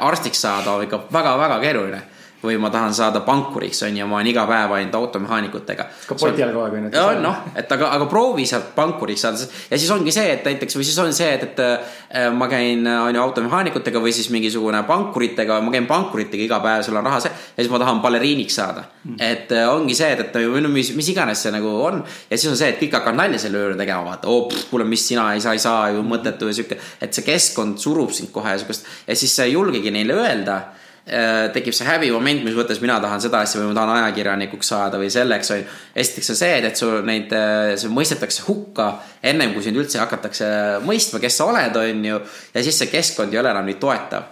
arstiks 0.00 0.40
saada 0.40 0.82
ikka 0.82 1.04
väga-väga 1.12 1.60
keeruline 1.60 2.02
või 2.44 2.58
ma 2.60 2.70
tahan 2.70 2.94
saada 2.94 3.22
pankuriks, 3.24 3.82
on 3.86 3.96
ju, 3.96 4.06
ma 4.08 4.18
olen 4.18 4.28
iga 4.30 4.44
päev 4.48 4.74
ainult 4.76 4.94
automehaanikutega. 4.98 5.86
ka 6.08 6.16
poti 6.18 6.44
all 6.44 6.52
kogu 6.52 6.64
aeg 6.66 6.76
on 6.78 6.88
ju. 6.92 7.22
noh, 7.24 7.40
et 7.56 7.72
aga, 7.76 7.90
aga 7.96 8.08
proovi 8.10 8.46
sealt 8.48 8.74
pankuriks 8.76 9.24
saada 9.24 9.48
ja 9.70 9.78
siis 9.78 9.90
ongi 9.94 10.12
see, 10.14 10.26
et 10.36 10.44
näiteks 10.46 10.76
või 10.78 10.86
siis 10.86 10.98
on 11.02 11.12
see, 11.16 11.30
et, 11.38 11.46
et 11.48 11.62
äh, 11.64 12.28
ma 12.34 12.48
käin, 12.52 12.86
on 12.86 13.16
ju 13.16 13.22
automehaanikutega 13.22 14.02
või 14.02 14.12
siis 14.16 14.28
mingisugune 14.34 14.82
pankuritega, 14.88 15.60
ma 15.64 15.72
käin 15.74 15.88
pankuritega 15.90 16.46
iga 16.46 16.60
päev, 16.64 16.84
sul 16.86 17.00
on 17.00 17.08
raha 17.08 17.22
see 17.24 17.32
ja 17.32 17.62
siis 17.62 17.72
ma 17.72 17.80
tahan 17.82 18.02
baleriiniks 18.04 18.60
saada 18.60 18.84
mm.. 18.84 19.16
et 19.18 19.56
äh, 19.56 19.68
ongi 19.72 19.96
see, 19.96 20.12
et, 20.12 20.26
et 20.28 20.68
mis, 20.68 20.92
mis 20.98 21.10
iganes 21.14 21.46
see 21.46 21.54
nagu 21.54 21.74
on 21.88 22.02
ja 22.04 22.36
siis 22.36 22.50
on 22.52 22.60
see, 22.60 22.70
et 22.74 22.80
kõik 22.82 22.98
hakkavad 23.00 23.22
nalja 23.22 23.40
selle 23.46 23.64
üle 23.70 23.80
tegema, 23.80 24.04
vaata, 24.10 24.30
oo, 24.30 24.48
kuule, 24.70 24.86
mis 24.88 25.08
sina 25.08 25.30
ei 25.34 25.42
saa, 25.44 25.56
ei 25.56 25.62
saa 25.62 25.90
ju 25.94 26.04
mõttetu 26.06 26.50
ja 26.50 26.56
sihuke, 26.60 26.78
et 27.00 27.16
see 27.16 27.26
keskkond 27.26 27.80
surub 27.82 28.12
sind 28.14 28.32
kohe 28.34 28.52
ja 28.52 28.60
siukest 28.60 28.88
ja 29.08 29.16
siis 29.18 29.34
sa 29.36 29.48
ei 29.48 29.56
julgegi 29.56 29.92
neile 29.94 30.18
öelda 30.20 30.60
tekib 31.04 31.74
see 31.76 31.84
häbimoment, 31.84 32.46
mis 32.46 32.54
mõttes 32.56 32.78
mina 32.80 32.96
tahan 33.02 33.20
seda 33.20 33.42
asja 33.44 33.60
või 33.60 33.68
ma 33.68 33.76
tahan 33.76 34.06
ajakirjanikuks 34.06 34.70
saada 34.72 35.00
või 35.00 35.10
selleks 35.12 35.50
esiteks 35.52 36.32
on 36.32 36.38
see, 36.38 36.54
et 36.64 36.80
sul 36.80 37.02
neid, 37.04 37.34
see 37.76 37.90
mõistetakse 37.92 38.46
hukka 38.46 38.86
ennem 39.20 39.52
kui 39.52 39.66
sind 39.66 39.76
üldse 39.76 40.00
hakatakse 40.00 40.48
mõistma, 40.86 41.20
kes 41.20 41.36
sa 41.36 41.50
oled, 41.50 41.76
on 41.76 42.08
ju. 42.08 42.22
ja 42.54 42.64
siis 42.64 42.80
see 42.80 42.88
keskkond 42.88 43.36
ei 43.36 43.40
ole 43.42 43.52
enam 43.52 43.68
nii 43.68 43.76
toetav. 43.82 44.30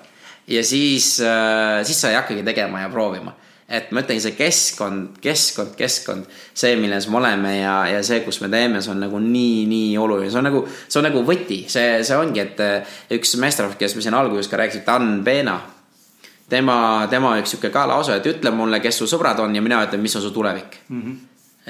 ja 0.49 0.63
siis, 0.65 1.19
siis 1.21 2.01
sa 2.01 2.09
ei 2.09 2.17
hakkagi 2.17 2.47
tegema 2.47 2.81
ja 2.81 2.89
proovima. 2.89 3.37
et 3.69 3.93
ma 3.93 4.01
ütlengi, 4.01 4.25
see 4.25 4.39
keskkond, 4.41 5.21
keskkond, 5.21 5.77
keskkond, 5.77 6.33
see, 6.57 6.73
milles 6.81 7.09
me 7.13 7.21
oleme 7.21 7.53
ja, 7.59 7.77
ja 7.99 8.01
see, 8.05 8.23
kus 8.25 8.41
me 8.41 8.49
teeme, 8.49 8.81
see 8.81 8.95
on 8.95 9.05
nagu 9.05 9.21
nii, 9.21 9.69
nii 9.69 9.93
oluline, 10.01 10.33
see 10.33 10.41
on 10.41 10.49
nagu, 10.49 10.65
see 10.89 11.05
on 11.05 11.09
nagu 11.11 11.21
võti, 11.29 11.63
see, 11.69 12.01
see 12.01 12.17
ongi, 12.17 12.49
et 12.49 13.13
üks 13.13 13.37
meesterahvas, 13.45 13.77
kes 13.81 13.97
me 13.97 14.09
siin 14.09 14.17
alguses 14.17 14.49
ka 14.49 14.61
rääkisime, 14.61 14.89
Dan 14.89 15.21
Pena 15.25 15.61
tema, 16.53 16.79
tema 17.11 17.37
üks 17.41 17.55
sihuke 17.55 17.73
ka 17.73 17.87
lause, 17.91 18.17
et 18.19 18.33
ütle 18.35 18.53
mulle, 18.55 18.81
kes 18.85 19.03
su 19.03 19.11
sõbrad 19.11 19.41
on 19.43 19.55
ja 19.57 19.65
mina 19.65 19.83
ütlen, 19.87 20.03
mis 20.05 20.17
on 20.19 20.25
su 20.25 20.33
tulevik 20.35 20.83
mm. 20.89 21.03
-hmm. 21.03 21.21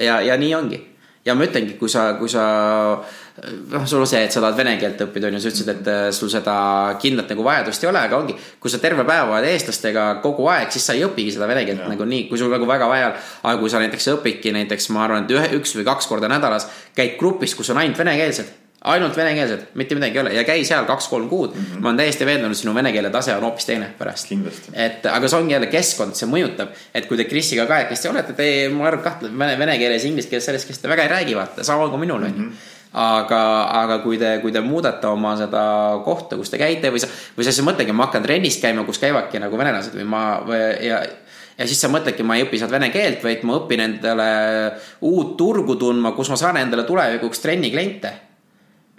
ja, 0.07 0.21
ja 0.21 0.39
nii 0.39 0.55
ongi. 0.59 0.81
ja 1.25 1.35
ma 1.39 1.47
ütlengi, 1.47 1.77
kui 1.79 1.89
sa, 1.89 2.15
kui 2.19 2.29
sa 2.29 2.45
noh, 3.71 3.85
sul 3.87 4.01
on 4.03 4.09
see, 4.11 4.25
et 4.27 4.33
sa 4.35 4.41
tahad 4.43 4.57
vene 4.59 4.73
keelt 4.81 5.05
õppida, 5.05 5.29
on 5.29 5.37
ju, 5.37 5.43
sa 5.45 5.53
ütlesid, 5.53 5.69
et 5.71 6.15
sul 6.15 6.31
seda 6.33 6.55
kindlat 7.03 7.31
nagu 7.31 7.45
vajadust 7.47 7.85
ei 7.85 7.91
ole, 7.93 8.01
aga 8.09 8.19
ongi, 8.19 8.35
kui 8.59 8.73
sa 8.73 8.81
terve 8.83 9.05
päev 9.07 9.31
oled 9.31 9.47
eestlastega 9.53 10.09
kogu 10.25 10.49
aeg, 10.51 10.73
siis 10.75 10.89
sa 10.89 10.97
ei 10.99 11.05
õpigi 11.07 11.37
seda 11.37 11.47
vene 11.47 11.63
keelt 11.69 11.87
nagu 11.87 12.09
nii, 12.15 12.27
kui 12.31 12.41
sul 12.41 12.51
nagu 12.51 12.67
väga 12.67 12.89
vaja. 12.91 13.15
aga 13.43 13.55
kui 13.61 13.71
sa 13.71 13.79
näiteks 13.85 14.11
õpidki 14.17 14.53
näiteks, 14.59 14.91
ma 14.91 15.07
arvan, 15.07 15.25
et 15.25 15.37
ühe, 15.37 15.47
üks 15.61 15.77
või 15.79 15.87
kaks 15.87 16.11
korda 16.11 16.29
nädalas 16.33 16.67
käid 16.97 17.15
grupis, 17.23 17.55
kus 17.55 17.71
on 17.71 17.79
ainult 17.79 18.03
venekeelsed 18.03 18.62
ainult 18.85 19.17
venekeelsed, 19.17 19.67
mitte 19.79 19.95
midagi 19.95 20.19
ei 20.19 20.23
ole 20.23 20.33
ja 20.35 20.43
käi 20.47 20.65
seal 20.67 20.87
kaks-kolm 20.89 21.29
kuud 21.31 21.55
mm. 21.55 21.63
-hmm. 21.63 21.83
ma 21.83 21.89
olen 21.89 22.01
täiesti 22.03 22.27
veendunud, 22.27 22.59
sinu 22.59 22.75
vene 22.75 22.93
keele 22.93 23.11
tase 23.15 23.35
on 23.37 23.43
hoopis 23.47 23.67
teine 23.67 23.93
pärast. 23.99 24.33
et 24.73 25.07
aga 25.07 25.29
see 25.29 25.39
ongi 25.39 25.55
jälle 25.55 25.67
keskkond, 25.71 26.19
see 26.19 26.29
mõjutab, 26.29 26.75
et 26.95 27.07
kui 27.07 27.17
te 27.17 27.25
Krisiga 27.31 27.67
kahekesti 27.67 28.09
olete, 28.09 28.33
te, 28.33 28.69
ma 28.75 28.89
arvan, 28.91 29.05
kahtled 29.05 29.39
vene, 29.39 29.59
vene 29.59 29.79
keeles, 29.79 30.05
inglise 30.05 30.29
keeles, 30.29 30.47
selles 30.51 30.67
keeles 30.67 30.83
te 30.83 30.91
väga 30.91 31.07
ei 31.07 31.13
räägi, 31.13 31.37
vaata, 31.39 31.65
sama 31.65 31.89
kui 31.89 32.03
minul 32.03 32.27
on 32.27 32.35
ju. 32.39 32.49
aga, 32.93 33.43
aga 33.83 33.99
kui 33.99 34.19
te, 34.19 34.39
kui 34.43 34.53
te 34.53 34.61
muudate 34.61 35.07
oma 35.07 35.37
seda 35.37 35.63
kohta, 36.05 36.37
kus 36.37 36.51
te 36.51 36.59
käite 36.59 36.91
või 36.91 37.01
sa, 37.01 37.09
või 37.37 37.47
sa 37.47 37.55
siis 37.55 37.67
mõtledki, 37.67 37.95
ma 37.95 38.09
hakkan 38.09 38.27
trennis 38.27 38.59
käima, 38.61 38.85
kus 38.85 38.99
käivadki 38.99 39.39
nagu 39.39 39.59
venelased 39.59 39.95
või 39.95 40.09
ma 40.17 40.25
või 40.49 40.59
ja 40.89 41.05
ja 41.59 41.67
siis 41.69 41.81
sa 41.81 41.89
mõtledki, 41.93 42.27
ma 42.27 42.35
ei 42.37 42.49
õpi 42.49 42.59
sealt 42.59 42.73
vene 42.73 42.91
keelt, 42.91 43.23
vaid 43.23 43.47
ma 43.47 43.61
õpin 43.61 43.81
endale 43.85 44.29
uut 45.01 45.37
turgu 45.37 45.77
tundma, 45.77 46.17
kus 46.17 46.33
ma 46.33 46.37
saan 46.41 46.57
endale 46.57 46.83
tulevikuks 46.89 47.39
trennikliente 47.45 48.32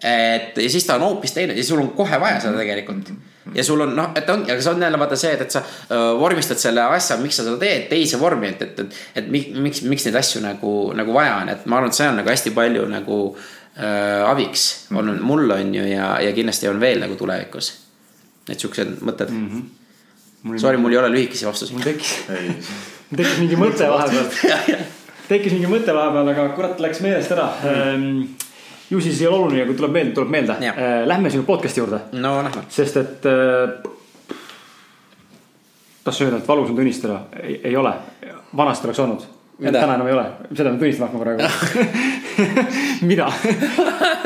et 0.04 0.58
ja 0.60 0.70
siis 0.70 0.86
ta 0.88 0.98
on 1.00 1.06
hoopis 1.08 1.32
teine 1.32 1.56
ja 1.56 1.64
sul 1.64 1.80
on 1.80 1.94
kohe 1.96 2.20
vaja 2.20 2.42
seda 2.44 2.60
tegelikult. 2.60 3.12
ja 3.56 3.64
sul 3.64 3.82
on 3.86 3.96
noh, 3.96 4.12
et 4.16 4.30
ongi, 4.30 4.52
aga 4.52 4.64
see 4.64 4.72
on 4.74 4.84
jälle 4.84 5.00
vaata 5.00 5.18
see, 5.20 5.34
et, 5.36 5.42
et 5.46 5.52
sa 5.52 5.62
öö, 5.64 6.14
vormistad 6.20 6.60
selle 6.60 6.84
asja, 6.96 7.18
miks 7.22 7.40
sa 7.40 7.46
seda 7.48 7.58
teed, 7.60 7.88
teise 7.92 8.20
vormi, 8.20 8.50
et, 8.52 8.62
et, 8.62 8.80
et, 8.80 9.02
et 9.22 9.30
mi- 9.32 9.50
miks, 9.66 9.84
miks 9.88 10.08
neid 10.08 10.20
asju 10.20 10.42
nagu, 10.44 10.74
nagu 10.96 11.16
vaja 11.16 11.38
on, 11.42 11.52
et 11.54 11.66
ma 11.66 11.80
arvan, 11.80 11.92
et 11.92 12.00
see 12.00 12.08
on 12.08 12.20
nagu 12.20 12.32
hästi 12.32 12.56
palju 12.56 12.88
nagu 12.92 13.20
äh, 13.34 14.24
abiks 14.30 14.68
olnud 14.96 15.24
mul 15.24 15.56
on 15.56 15.76
ju 15.76 15.86
ja, 15.88 16.16
ja 16.24 16.36
kindlasti 16.36 16.72
on 16.72 16.80
veel 16.84 17.04
nagu 17.04 17.16
tulevikus. 17.20 17.74
et 18.50 18.60
siuksed 18.60 19.00
mõtted 19.02 19.32
mm. 19.32 19.48
-hmm. 19.50 20.60
Sorry, 20.60 20.78
mul 20.78 20.92
ei 20.92 20.98
ole 21.00 21.10
lühikesi 21.12 21.46
vastuseid 21.48 21.78
mul. 21.78 21.84
tekkis, 21.84 22.16
ei, 22.36 22.50
mul 23.10 23.22
tekkis 23.22 23.38
mingi 23.40 23.56
mõte 23.60 23.88
vahepeal. 23.88 24.82
tekkis 25.32 25.54
mingi 25.56 25.70
mõte 25.72 25.96
vahepeal, 25.96 26.32
aga 26.34 26.50
kurat 26.58 26.80
läks 26.84 27.00
meelest 27.06 27.32
ära 27.32 27.48
mm.. 27.64 28.52
Ju 28.94 29.02
siis 29.02 29.22
ei 29.22 29.28
ole 29.28 29.42
oluline, 29.42 29.66
kui 29.70 29.78
tuleb 29.80 29.96
meelde, 29.98 30.16
tuleb 30.18 30.34
meelde 30.34 30.58
Jah.. 30.62 30.82
Lähme 31.10 31.34
sinu 31.34 31.46
podcast'i 31.48 31.82
juurde, 31.82 32.04
no 32.22 32.36
lähme. 32.46 32.66
sest 32.70 32.98
et 33.02 33.30
äh,. 33.30 33.92
tahtsin 36.04 36.28
öelda, 36.28 36.42
et 36.44 36.48
valus 36.48 36.70
on 36.70 36.76
tunnistada, 36.76 37.22
ei 37.42 37.76
ole, 37.78 37.94
vanasti 38.58 38.88
oleks 38.88 39.00
olnud. 39.00 39.30
Täna 39.64 39.96
enam 39.96 40.08
ei 40.10 40.14
ole, 40.14 40.24
seda 40.58 40.72
ma 40.74 40.80
tunnistama 40.82 41.08
hakkan 41.08 41.22
praegu. 41.22 41.44
mida? 43.10 43.28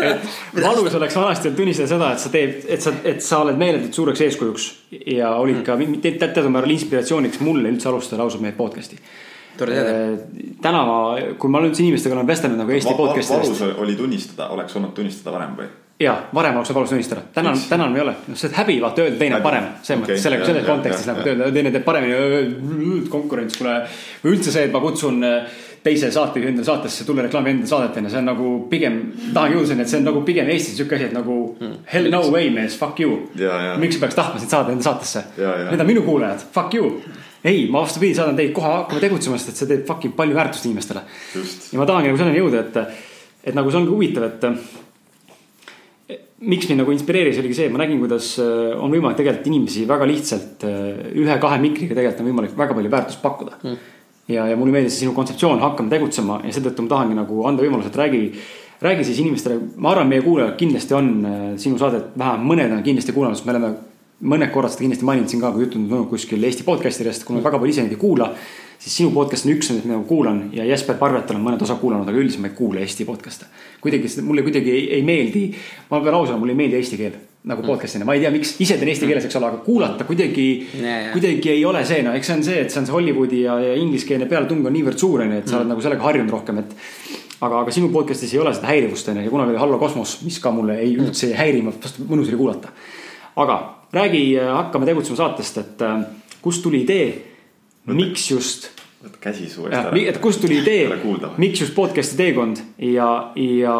et 0.01 0.63
valus 0.63 0.95
oleks 0.95 1.15
vanasti 1.15 1.49
olnud 1.49 1.59
tunnistada 1.59 1.89
seda, 1.91 2.11
et 2.15 2.23
sa 2.23 2.31
teed, 2.33 2.59
et 2.67 2.83
sa, 2.83 2.93
et 3.03 3.23
sa 3.23 3.41
oled 3.43 3.59
meeletult 3.59 3.93
suureks 3.93 4.23
eeskujuks 4.27 4.67
ja 5.13 5.33
olid 5.37 5.63
ka 5.67 5.77
teatud 6.03 6.49
määral 6.53 6.73
inspiratsiooniks 6.77 7.41
mulle 7.43 7.69
üldse 7.73 7.91
alustada 7.91 8.23
ausalt 8.23 8.45
meie 8.45 8.55
podcast'i. 8.57 8.99
Tore 9.57 9.75
teada. 9.75 10.53
täna 10.61 10.85
ma, 10.87 11.01
kui 11.39 11.51
ma 11.51 11.63
üldse 11.65 11.83
inimestega 11.85 12.17
olen 12.17 12.29
vestelnud 12.29 12.61
nagu 12.61 12.77
Eesti 12.77 12.95
podcast'idest 12.97 13.61
valus 13.61 13.83
oli 13.83 13.97
tunnistada, 13.99 14.49
oleks 14.55 14.79
olnud 14.79 14.95
tunnistada 14.97 15.35
varem 15.35 15.59
või? 15.59 15.69
ja 15.99 16.15
varem 16.33 16.57
oleks 16.59 16.73
valus 16.73 16.89
tunnistada, 16.93 17.21
täna, 17.33 17.53
täna 17.69 17.87
enam 17.87 17.95
ei 17.97 18.03
ole, 18.03 18.15
noh, 18.27 18.37
see 18.37 18.53
häbi 18.53 18.75
vaata 18.81 19.01
öelda 19.01 19.17
teine 19.17 19.39
parem, 19.41 19.71
selles 19.81 20.03
mõttes, 20.03 20.21
sellega, 20.21 20.43
jah, 20.43 20.51
selles 20.51 20.67
kontekstis 20.67 21.07
nagu 21.09 21.23
öelda, 21.25 21.47
teine 21.55 21.71
teeb 21.73 21.87
paremini, 21.87 22.99
konkurents, 23.09 23.57
kuule. 23.57 23.79
või 24.21 24.35
üldse 24.35 24.53
see, 24.53 24.67
et 24.67 24.75
ma 24.75 24.81
kutsun 24.83 25.25
äh, 25.25 25.57
teise 25.87 26.11
saatejuhi 26.13 26.51
endale 26.51 26.67
saatesse, 26.67 27.05
tulla 27.07 27.25
reklaami 27.25 27.55
enda 27.55 27.69
saadet 27.69 27.97
enne, 27.97 28.11
see 28.13 28.21
on 28.21 28.29
nagu 28.29 28.49
pigem, 28.71 28.99
tahangi 29.33 29.57
jõuda 29.57 29.71
sinna, 29.71 29.85
et 29.85 29.93
see 29.93 30.01
on 30.01 30.07
nagu 30.11 30.23
pigem 30.27 30.49
Eestis 30.53 30.77
siuke 30.77 30.97
asi, 30.97 31.09
et 31.09 31.15
nagu 31.15 31.37
hell 31.93 32.11
no 32.13 32.21
way 32.33 32.51
mees, 32.53 32.77
fuck 32.77 32.99
you. 33.01 33.21
Ja, 33.39 33.61
ja.. 33.69 33.77
miks 33.81 33.97
sa 33.97 34.05
peaks 34.05 34.17
tahtma 34.17 34.41
sind 34.41 34.53
saada 34.53 34.75
enda 34.75 34.85
saatesse? 34.85 35.23
Need 35.37 35.81
on 35.81 35.89
minu 35.89 36.05
kuulajad, 36.05 36.45
fuck 36.53 36.77
you. 36.77 36.99
ei, 37.43 37.67
ma 37.69 37.83
vastupidi 37.83 38.15
saadan 38.17 38.37
teid 38.39 38.53
kohe 38.55 38.71
hakkama 38.73 39.03
tegutsema, 39.03 39.37
sest 39.37 39.53
et 39.53 39.61
see 39.61 39.69
teeb 39.69 39.85
fucking 39.87 40.15
palju 40.17 40.37
väärtust 40.37 40.65
inimestele 40.69 41.03
just, 41.35 41.71
ja 41.73 41.81
ma 41.81 41.87
tahangi 41.89 42.11
nagu 42.11 42.19
selleni 42.21 42.41
jõuda, 42.41 42.65
et, 42.65 43.07
et 43.51 43.57
nagu 43.57 43.71
see 43.71 43.81
ongi 43.81 43.93
huvitav, 43.93 44.27
et 44.27 44.45
miks 46.37 46.69
mind 46.69 46.83
nagu 46.83 46.93
inspireeris, 46.93 47.39
oligi 47.41 47.57
see, 47.57 47.67
et 47.69 47.73
ma 47.73 47.81
nägin, 47.81 47.99
kuidas 48.01 48.35
äh, 48.41 48.75
on 48.77 48.93
võimalik 48.93 49.17
tegelikult 49.17 49.49
inimesi 49.49 49.85
väga 49.89 50.07
lihtsalt 50.09 50.65
äh, 50.69 51.09
ühe-kahe 51.17 51.57
mikriga 51.63 51.97
tegelikult 51.97 52.21
on 52.23 52.29
võimalik 52.29 52.57
väga 52.59 52.77
palju 52.77 52.91
väärtust 52.93 53.23
pakkuda 53.23 53.57
mm.. 53.57 53.79
ja, 54.35 54.45
ja 54.51 54.59
mulle 54.59 54.75
meeldis 54.75 54.99
sinu 55.01 55.15
kontseptsioon, 55.17 55.63
hakkame 55.65 55.93
tegutsema 55.93 56.39
ja 56.45 56.53
seetõttu 56.53 56.85
ma 56.85 56.93
tahangi 56.93 57.17
nagu 57.17 57.41
anda 57.49 57.65
võimaluse, 57.65 57.89
et 57.89 57.97
räägi, 58.03 58.21
räägi 58.85 59.07
siis 59.09 59.23
inimestele, 59.25 59.57
ma 59.81 59.95
arvan, 59.95 60.11
meie 60.11 60.25
kuulajad 60.25 60.53
kindlasti 60.61 60.97
on 60.97 61.13
äh, 61.25 61.45
sinu 61.61 61.81
saadet, 61.81 62.13
vähemalt 62.13 62.51
mõned 62.53 62.77
on 62.77 62.85
kindlasti 62.85 63.17
kuulanud, 63.17 63.39
sest 63.39 63.49
me 63.49 63.55
oleme 63.55 63.73
mõned 64.25 64.49
korrad 64.53 64.73
seda 64.73 64.85
kindlasti 64.85 65.05
maininud 65.05 65.29
siin 65.29 65.41
ka, 65.43 65.51
kui 65.53 65.65
jutt 65.65 65.75
on 65.77 65.85
tulnud 65.89 66.09
kuskil 66.09 66.43
Eesti 66.47 66.65
podcast 66.65 67.03
idest, 67.03 67.25
kuna 67.27 67.43
väga 67.45 67.59
palju 67.61 67.75
ise 67.75 67.85
neid 67.85 67.93
ei 67.93 68.01
kuula. 68.01 68.31
siis 68.77 68.95
sinu 68.99 69.09
podcast 69.13 69.45
on 69.45 69.51
üks 69.55 69.69
nendest, 69.69 69.85
mida 69.85 69.97
ma 69.97 70.05
kuulan 70.05 70.41
ja 70.53 70.65
Jesper 70.65 70.97
Parvet 70.97 71.31
olen 71.33 71.41
mõned 71.41 71.61
osa 71.61 71.75
kuulanud, 71.81 72.09
aga 72.09 72.17
üldiselt 72.17 72.41
ma 72.41 72.49
ei 72.51 72.57
kuula 72.57 72.81
Eesti 72.81 73.05
podcast'e. 73.05 73.45
kuidagi, 73.81 74.09
mulle 74.21 74.43
kuidagi 74.45 74.71
ei, 74.71 74.83
ei 74.97 75.03
meeldi, 75.05 75.47
ma 75.89 76.01
pean 76.01 76.17
aus 76.17 76.29
olema, 76.29 76.41
mulle 76.45 76.53
ei 76.53 76.61
meeldi 76.63 76.77
eesti 76.77 76.97
keel 76.97 77.17
nagu 77.47 77.63
podcast'ina, 77.63 78.05
ma 78.05 78.13
ei 78.17 78.21
tea, 78.21 78.31
miks, 78.33 78.55
ise 78.59 78.75
teen 78.77 78.89
eesti 78.91 79.07
keeles, 79.07 79.25
eks 79.25 79.37
ole, 79.39 79.47
aga 79.51 79.61
kuulata 79.63 80.03
kuidagi 80.07 80.47
ja. 80.81 80.97
kuidagi 81.13 81.53
ei 81.53 81.63
ole 81.65 81.85
see, 81.87 82.01
no 82.03 82.11
eks 82.17 82.27
see 82.27 82.35
on 82.35 82.43
see, 82.43 82.57
et 82.65 82.73
see 82.73 82.81
on 82.81 82.89
see 82.89 82.95
Hollywoodi 82.97 83.43
ja, 83.45 83.55
ja 83.63 83.77
ingliskeelne 83.79 84.27
pealetung 84.27 84.65
on 84.65 84.75
niivõrd 84.75 84.99
suur, 84.99 85.23
onju, 85.23 85.39
et 85.39 85.47
sa 85.47 85.61
oled 85.61 85.71
nagu 85.71 85.85
sellega 85.85 86.03
harjunud 86.03 86.33
rohkem, 86.33 86.59
et 86.65 86.75
aga, 87.39 87.61
aga 87.61 87.73
sinu 87.73 87.87
podcast'is 87.93 88.35
ei 88.35 88.43
ole 88.43 88.51
seda 88.57 88.67
häirivust 88.73 89.13
onju 89.13 89.23
ja 89.29 89.31
kunagi 89.31 89.55
oli 89.55 89.63
Hallo 89.63 89.79
Kosmos, 89.79 90.17
mis 90.27 90.41
ka 90.43 90.51
mulle 90.51 90.75
ei 90.83 90.97
üldse 90.99 91.31
ei 91.31 91.39
häiri, 91.39 91.63
vastu 91.69 92.03
mõnus 92.09 92.33
oli 92.33 92.41
kuulata. 92.41 92.73
aga 93.37 93.76
räägi, 93.93 94.23
hakkame 94.35 94.85
tegutsema 94.85 95.17
saatest, 95.17 95.57
et 95.57 95.81
äh, 95.85 96.01
kust 96.41 96.63
tuli 96.63 96.81
idee, 96.83 97.11
miks 97.87 98.31
just, 98.31 98.69
võta 99.03 99.21
käsi 99.29 99.49
suuresti 99.49 99.79
ära. 99.79 100.09
et 100.11 100.17
kust 100.23 100.41
tuli 100.43 100.59
idee 100.61 100.87
miks 101.37 101.61
just 101.61 101.75
podcast'i 101.75 102.17
teekond 102.19 102.59
ja, 102.83 103.09
ja 103.35 103.75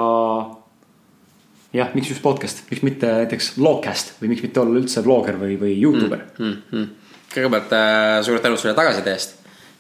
jah, 1.74 1.90
miks 1.96 2.12
just 2.14 2.24
podcast, 2.24 2.64
miks 2.72 2.84
mitte 2.86 3.10
näiteks 3.24 3.56
vlogcast 3.58 4.16
või 4.22 4.32
miks 4.34 4.46
mitte 4.46 4.62
olla 4.62 4.80
üldse 4.80 5.04
vlogger 5.06 5.40
või, 5.42 5.58
või 5.60 5.74
Youtuber 5.82 6.24
mm.. 6.38 6.46
mm. 6.46 6.62
-hmm. 6.72 7.18
kõigepealt 7.34 7.76
äh, 7.76 8.14
suur 8.26 8.40
tänu 8.44 8.58
sulle 8.58 8.76
tagasiside 8.78 9.12
eest. 9.14 9.36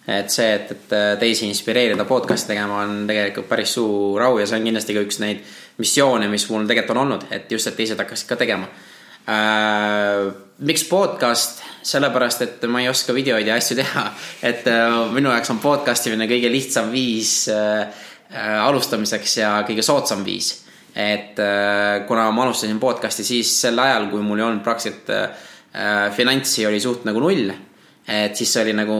et 0.07 0.31
see, 0.31 0.49
et, 0.55 0.71
et 0.71 0.97
äh, 0.97 1.07
teisi 1.19 1.47
inspireerida 1.47 2.05
podcast'i 2.05 2.53
tegema 2.53 2.81
on 2.83 3.05
tegelikult 3.07 3.47
päris 3.47 3.77
suur 3.79 4.21
au 4.27 4.39
ja 4.39 4.47
see 4.47 4.59
on 4.59 4.67
kindlasti 4.67 4.97
ka 4.97 5.05
üks 5.07 5.21
neid 5.23 5.47
missioone, 5.77 6.27
mis 6.27 6.49
mul 6.49 6.67
tegelikult 6.67 6.97
on 6.97 7.03
olnud, 7.05 7.27
et 7.31 7.51
just, 7.51 7.67
et 7.67 7.79
teised 7.79 7.99
hakkasid 7.99 8.27
ka 8.27 8.35
tegema 8.35 8.67
äh,. 9.27 10.27
miks 10.57 10.87
podcast, 10.89 11.61
sellepärast 11.85 12.41
et 12.41 12.63
ma 12.71 12.81
ei 12.81 12.89
oska 12.89 13.13
videoid 13.13 13.47
ja 13.47 13.57
asju 13.59 13.75
teha, 13.77 14.05
et 14.49 14.65
äh, 14.71 14.95
minu 15.13 15.29
jaoks 15.29 15.51
on 15.53 15.59
podcast 15.61 16.07
imine 16.09 16.25
kõige 16.29 16.49
lihtsam 16.49 16.89
viis 16.89 17.43
äh, 17.53 17.83
äh, 18.31 18.55
alustamiseks 18.63 19.37
ja 19.37 19.51
kõige 19.67 19.85
soodsam 19.85 20.25
viis 20.25 20.55
et 20.97 21.37
kuna 22.09 22.23
ma 22.33 22.41
alustasin 22.47 22.79
podcast'i 22.81 23.21
siis 23.21 23.51
sel 23.61 23.77
ajal, 23.77 24.07
kui 24.09 24.23
mul 24.25 24.39
ei 24.39 24.45
olnud 24.47 24.63
praktiliselt 24.65 25.11
finantsi 26.17 26.65
oli 26.65 26.79
suht 26.81 27.03
nagu 27.05 27.21
null. 27.21 27.51
et 28.07 28.33
siis 28.33 28.49
see 28.49 28.63
oli 28.63 28.73
nagu 28.73 28.97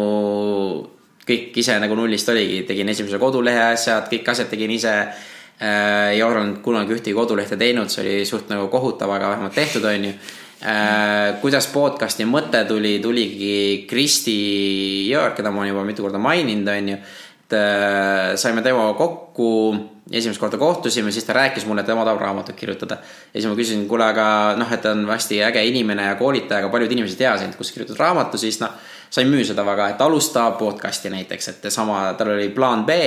kõik 1.28 1.58
ise 1.60 1.76
nagu 1.82 1.98
nullist 1.98 2.30
oligi, 2.32 2.62
tegin 2.68 2.90
esimese 2.94 3.20
kodulehe 3.20 3.72
asjad, 3.74 4.08
kõik 4.12 4.32
asjad 4.32 4.50
tegin 4.52 4.72
ise. 4.72 4.94
Ei 5.60 6.20
olnud 6.24 6.60
kunagi 6.62 6.94
ühtegi 6.94 7.16
kodulehte 7.18 7.58
teinud, 7.58 7.90
see 7.90 8.04
oli 8.04 8.26
suht 8.30 8.52
nagu 8.52 8.68
kohutav, 8.70 9.10
aga 9.16 9.32
vähemalt 9.34 9.56
tehtud, 9.58 9.88
onju 9.90 10.12
äh,. 10.62 11.40
kuidas 11.42 11.70
podcast'i 11.74 12.28
mõte 12.30 12.62
tuli, 12.70 12.98
tuligi 13.02 13.88
Kristi 13.90 14.38
Jõer, 15.10 15.34
keda 15.38 15.50
ma 15.50 15.64
olen 15.64 15.74
juba 15.74 15.86
mitu 15.88 16.06
korda 16.06 16.22
maininud, 16.22 16.70
onju 16.76 17.00
et 17.48 17.56
äh, 17.56 18.36
saime 18.36 18.62
temaga 18.62 18.92
kokku, 19.00 19.50
esimest 20.12 20.40
korda 20.40 20.58
kohtusime, 20.60 21.14
siis 21.16 21.24
ta 21.24 21.34
rääkis 21.34 21.64
mulle, 21.66 21.82
et 21.82 21.88
tema 21.88 22.04
tahab 22.04 22.20
raamatut 22.20 22.56
kirjutada. 22.56 22.98
ja 23.34 23.40
siis 23.40 23.48
ma 23.48 23.56
küsisin, 23.56 23.86
kuule, 23.88 24.04
aga 24.04 24.56
noh, 24.60 24.72
et 24.74 24.82
ta 24.84 24.92
on 24.92 25.06
hästi 25.08 25.40
äge 25.48 25.64
inimene 25.64 26.10
ja 26.10 26.16
koolitaja, 26.20 26.66
aga 26.66 26.72
paljud 26.74 26.92
inimesed 26.92 27.16
ei 27.16 27.24
tea 27.24 27.38
sind, 27.40 27.56
kus 27.56 27.72
kirjutad 27.72 28.00
raamatu, 28.04 28.38
siis 28.38 28.60
noh, 28.60 28.76
sa 29.10 29.24
ei 29.24 29.30
müü 29.32 29.46
seda 29.48 29.64
väga, 29.66 29.94
et 29.94 30.04
alusta 30.04 30.50
podcast'i 30.60 31.12
näiteks, 31.14 31.48
et 31.54 31.70
sama, 31.72 32.02
tal 32.20 32.34
oli 32.36 32.50
plaan 32.52 32.84
B 32.86 33.00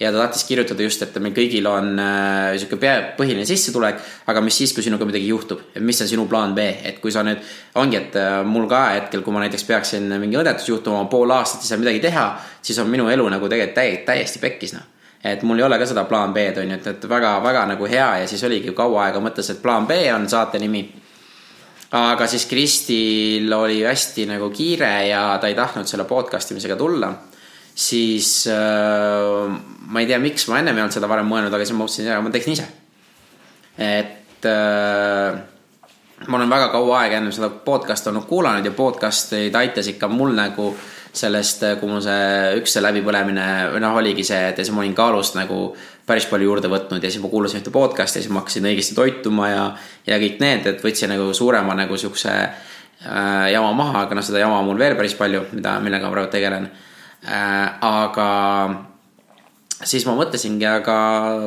ja 0.00 0.12
ta 0.12 0.22
tahtis 0.22 0.44
kirjutada 0.48 0.82
just, 0.82 1.02
et 1.04 1.16
meil 1.20 1.34
kõigil 1.36 1.66
on 1.68 1.90
äh, 2.00 2.54
sihuke 2.56 2.78
pea- 2.80 3.10
põhiline 3.18 3.44
sissetulek, 3.48 3.98
aga 4.32 4.42
mis 4.44 4.56
siis, 4.62 4.72
kui 4.76 4.84
sinuga 4.86 5.08
midagi 5.08 5.28
juhtub, 5.28 5.66
et 5.74 5.84
mis 5.84 6.00
on 6.00 6.08
sinu 6.08 6.24
plaan 6.30 6.54
B, 6.56 6.64
et 6.88 7.02
kui 7.02 7.12
sa 7.12 7.24
nüüd, 7.26 7.42
ongi, 7.80 7.98
et 8.00 8.16
äh, 8.16 8.38
mul 8.48 8.68
ka 8.70 8.86
hetkel, 8.94 9.24
kui 9.26 9.36
ma 9.36 9.44
näiteks 9.44 9.66
peaksin 9.68 10.08
mingi 10.22 10.40
õnnetus 10.40 10.70
juhtuma, 10.72 11.04
pool 11.12 11.36
aastat 11.36 11.66
ei 11.66 11.72
saa 11.72 11.82
midagi 11.82 12.00
teha, 12.06 12.30
siis 12.62 12.80
on 12.80 12.88
minu 12.88 13.10
elu 13.12 13.28
nagu 13.28 13.52
tegelikult 13.52 13.76
täi-, 13.76 14.00
täiesti 14.08 14.42
pekkis 14.42 14.78
noh 14.78 14.88
et 15.24 15.42
mul 15.44 15.58
ei 15.60 15.66
ole 15.66 15.76
ka 15.76 15.84
seda 15.88 16.06
plaan 16.08 16.32
B-d 16.32 16.62
on 16.62 16.70
ju, 16.72 16.76
et, 16.78 16.86
et 16.94 17.02
väga-väga 17.08 17.66
nagu 17.74 17.88
hea 17.88 18.08
ja 18.22 18.28
siis 18.28 18.40
oligi 18.48 18.72
kaua 18.76 19.06
aega 19.06 19.20
mõtles, 19.20 19.50
et 19.52 19.60
plaan 19.62 19.84
B 19.88 19.98
on 20.14 20.24
saate 20.28 20.58
nimi. 20.62 20.86
aga 21.92 22.26
siis 22.30 22.46
Kristil 22.46 23.52
oli 23.52 23.82
hästi 23.82 24.24
nagu 24.30 24.48
kiire 24.54 25.08
ja 25.10 25.38
ta 25.40 25.50
ei 25.50 25.54
tahtnud 25.58 25.86
selle 25.86 26.04
podcast 26.08 26.50
imisega 26.54 26.76
tulla. 26.76 27.12
Siis 27.80 28.44
äh, 28.50 29.60
ma 29.90 30.02
ei 30.02 30.08
tea, 30.08 30.20
miks 30.22 30.46
ma 30.50 30.60
ennem 30.60 30.76
ei 30.76 30.84
olnud 30.84 30.96
seda 30.96 31.08
varem 31.10 31.28
mõelnud, 31.30 31.54
aga 31.54 31.64
siis 31.64 31.76
ma 31.76 31.84
mõtlesin, 31.84 32.10
et 32.12 32.24
ma 32.26 32.34
teeksin 32.34 32.56
ise. 32.56 32.66
et 33.80 34.48
äh, 34.50 35.40
ma 36.28 36.38
olen 36.38 36.52
väga 36.52 36.68
kaua 36.74 37.02
aega 37.04 37.20
enne 37.20 37.32
seda 37.32 37.48
podcast'i 37.64 38.10
olnud 38.10 38.26
kuulanud 38.28 38.66
ja 38.66 38.74
podcast'id 38.76 39.56
aitasid 39.56 39.96
ka 40.00 40.10
mul 40.12 40.34
nagu 40.36 40.74
sellest, 41.16 41.64
kui 41.80 41.88
mul 41.90 42.02
see 42.04 42.58
üks 42.60 42.76
see 42.76 42.82
läbipõlemine, 42.84 43.46
noh, 43.82 43.96
oligi 43.98 44.22
see, 44.26 44.42
et 44.52 44.60
siis 44.60 44.70
ma 44.74 44.84
olin 44.84 44.94
kaalust 44.94 45.34
nagu 45.34 45.72
päris 46.06 46.28
palju 46.30 46.46
juurde 46.46 46.70
võtnud 46.70 47.02
ja 47.02 47.10
siis 47.10 47.22
ma 47.22 47.30
kuulasin 47.32 47.62
ühte 47.62 47.72
podcast'i 47.74 48.20
ja 48.20 48.26
siis 48.26 48.34
ma 48.34 48.44
hakkasin 48.44 48.68
õigesti 48.70 48.98
toituma 48.98 49.48
ja, 49.50 49.64
ja 50.06 50.20
kõik 50.22 50.38
need, 50.44 50.68
et 50.70 50.84
võtsin 50.84 51.10
nagu 51.10 51.32
suurema 51.34 51.74
nagu 51.78 51.98
siukse 51.98 52.36
äh, 52.36 53.48
jama 53.54 53.72
maha, 53.80 54.04
aga 54.04 54.20
noh, 54.20 54.26
seda 54.26 54.44
jama 54.44 54.60
on 54.60 54.70
mul 54.70 54.84
veel 54.84 54.94
päris 55.00 55.16
palju, 55.18 55.48
mida, 55.56 55.78
millega 55.82 56.06
ma 56.06 56.18
praegu 56.18 56.32
tegelen 56.36 56.68
äh,. 56.68 56.86
Aga 57.20 58.28
siis 59.84 60.06
ma 60.08 60.14
mõtlesingi, 60.16 60.64
aga 60.64 60.96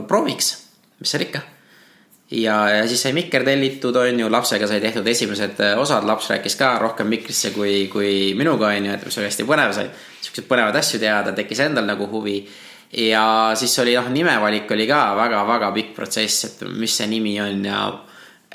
prooviks, 0.10 0.54
mis 1.02 1.10
seal 1.14 1.26
ikka 1.26 1.42
ja, 2.34 2.70
ja 2.70 2.88
siis 2.88 3.02
sai 3.02 3.14
mikker 3.14 3.46
tellitud, 3.46 3.96
on 3.96 4.20
ju, 4.20 4.30
lapsega 4.32 4.68
sai 4.68 4.82
tehtud 4.82 5.08
esimesed 5.08 5.60
äh, 5.64 5.80
osad, 5.80 6.06
laps 6.08 6.30
rääkis 6.32 6.56
ka 6.60 6.76
rohkem 6.82 7.10
mikrisse 7.12 7.54
kui, 7.56 7.88
kui 7.92 8.34
minuga, 8.38 8.72
on 8.74 8.90
ju, 8.90 8.94
et 8.94 9.06
mis 9.06 9.18
oli 9.20 9.30
hästi 9.30 9.48
põnev, 9.50 9.74
sai 9.76 9.90
siukseid 10.24 10.48
põnevaid 10.50 10.80
asju 10.80 11.02
teada, 11.02 11.34
tekkis 11.36 11.64
endal 11.68 11.88
nagu 11.90 12.08
huvi. 12.10 12.42
ja 12.94 13.54
siis 13.58 13.74
oli 13.82 13.96
noh, 13.98 14.10
nimevalik 14.14 14.72
oli 14.72 14.88
ka 14.90 15.04
väga-väga 15.18 15.72
pikk 15.74 15.96
protsess, 15.96 16.46
et 16.50 16.66
mis 16.70 16.94
see 16.98 17.08
nimi 17.10 17.40
on 17.42 17.66
ja 17.66 17.86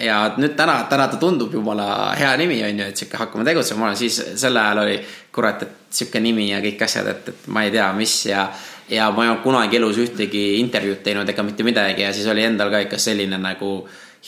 ja 0.01 0.18
nüüd 0.36 0.55
täna, 0.57 0.80
täna 0.90 1.09
ta 1.11 1.18
tundub 1.20 1.53
jumala 1.55 2.14
hea 2.18 2.32
nimi 2.40 2.59
on 2.64 2.82
ju, 2.82 2.88
et 2.90 2.96
sihuke 2.96 3.20
hakkame 3.20 3.44
tegutsema, 3.46 3.92
siis 3.99 4.18
sel 4.40 4.57
ajal 4.57 4.82
oli 4.84 4.99
kurat, 5.34 5.62
et 5.62 5.94
sihuke 6.01 6.20
nimi 6.22 6.51
ja 6.51 6.61
kõik 6.64 6.84
asjad, 6.86 7.09
et, 7.12 7.30
et 7.32 7.46
ma 7.53 7.64
ei 7.66 7.72
tea, 7.74 7.92
mis 7.96 8.18
ja 8.30 8.49
ja 8.88 9.11
ma 9.12 9.24
ei 9.24 9.30
olnud 9.30 9.42
kunagi 9.44 9.76
elus 9.76 9.99
ühtegi 10.01 10.44
intervjuud 10.62 11.03
teinud 11.05 11.28
ega 11.28 11.42
mitte 11.44 11.64
midagi. 11.66 12.07
Ja 12.07 12.12
siis 12.16 12.28
oli 12.30 12.44
endal 12.46 12.70
ka 12.72 12.80
ikka 12.86 13.01
selline 13.01 13.36
nagu 13.40 13.72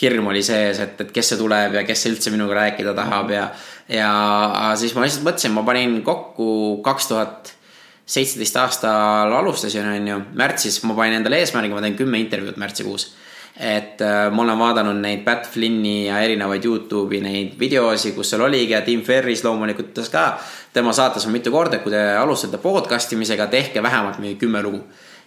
hirm 0.01 0.29
oli 0.31 0.43
sees, 0.45 0.79
et, 0.85 1.01
et 1.01 1.15
kes 1.15 1.33
see 1.33 1.39
tuleb 1.41 1.79
ja 1.79 1.85
kes 1.87 2.05
üldse 2.11 2.33
minuga 2.33 2.59
rääkida 2.61 2.93
tahab 2.97 3.33
ja, 3.35 3.47
ja 3.91 4.11
siis 4.79 4.93
ma 4.95 5.05
lihtsalt 5.05 5.25
mõtlesin, 5.27 5.55
ma 5.57 5.65
panin 5.67 5.97
kokku 6.07 6.51
kaks 6.85 7.09
tuhat 7.11 7.55
seitseteist 8.11 8.57
aastal 8.61 9.33
alustasin, 9.41 9.89
on 9.97 10.13
ju, 10.13 10.21
märtsis 10.39 10.81
ma 10.85 10.97
panin 10.99 11.21
endale 11.21 11.41
eesmärgi, 11.43 11.75
ma 11.75 11.83
teen 11.85 11.99
kümme 11.99 12.21
intervjuud 12.23 12.61
märtsikuus 12.61 13.11
et 13.61 14.01
äh, 14.01 14.31
ma 14.33 14.43
olen 14.43 14.59
vaadanud 14.59 14.97
neid 15.03 15.21
Pat 15.25 15.45
Flynni 15.53 16.07
ja 16.07 16.23
erinevaid 16.25 16.65
Youtube'i 16.65 17.19
neid 17.21 17.59
videosi, 17.61 18.15
kus 18.17 18.31
seal 18.33 18.47
oligi 18.47 18.73
ja 18.73 18.81
Tim 18.81 19.03
Ferris 19.05 19.43
loomulikult 19.45 19.91
ütles 19.93 20.09
ka. 20.09 20.39
tema 20.73 20.93
saates 20.97 21.27
on 21.27 21.35
mitu 21.35 21.53
korda, 21.53 21.77
et 21.77 21.85
kui 21.85 21.93
te 21.93 22.01
alustate 22.17 22.59
podcast 22.59 23.13
imisega, 23.13 23.47
tehke 23.53 23.83
vähemalt 23.83 24.19
mingi 24.19 24.39
kümme 24.41 24.63
lugu. 24.63 24.81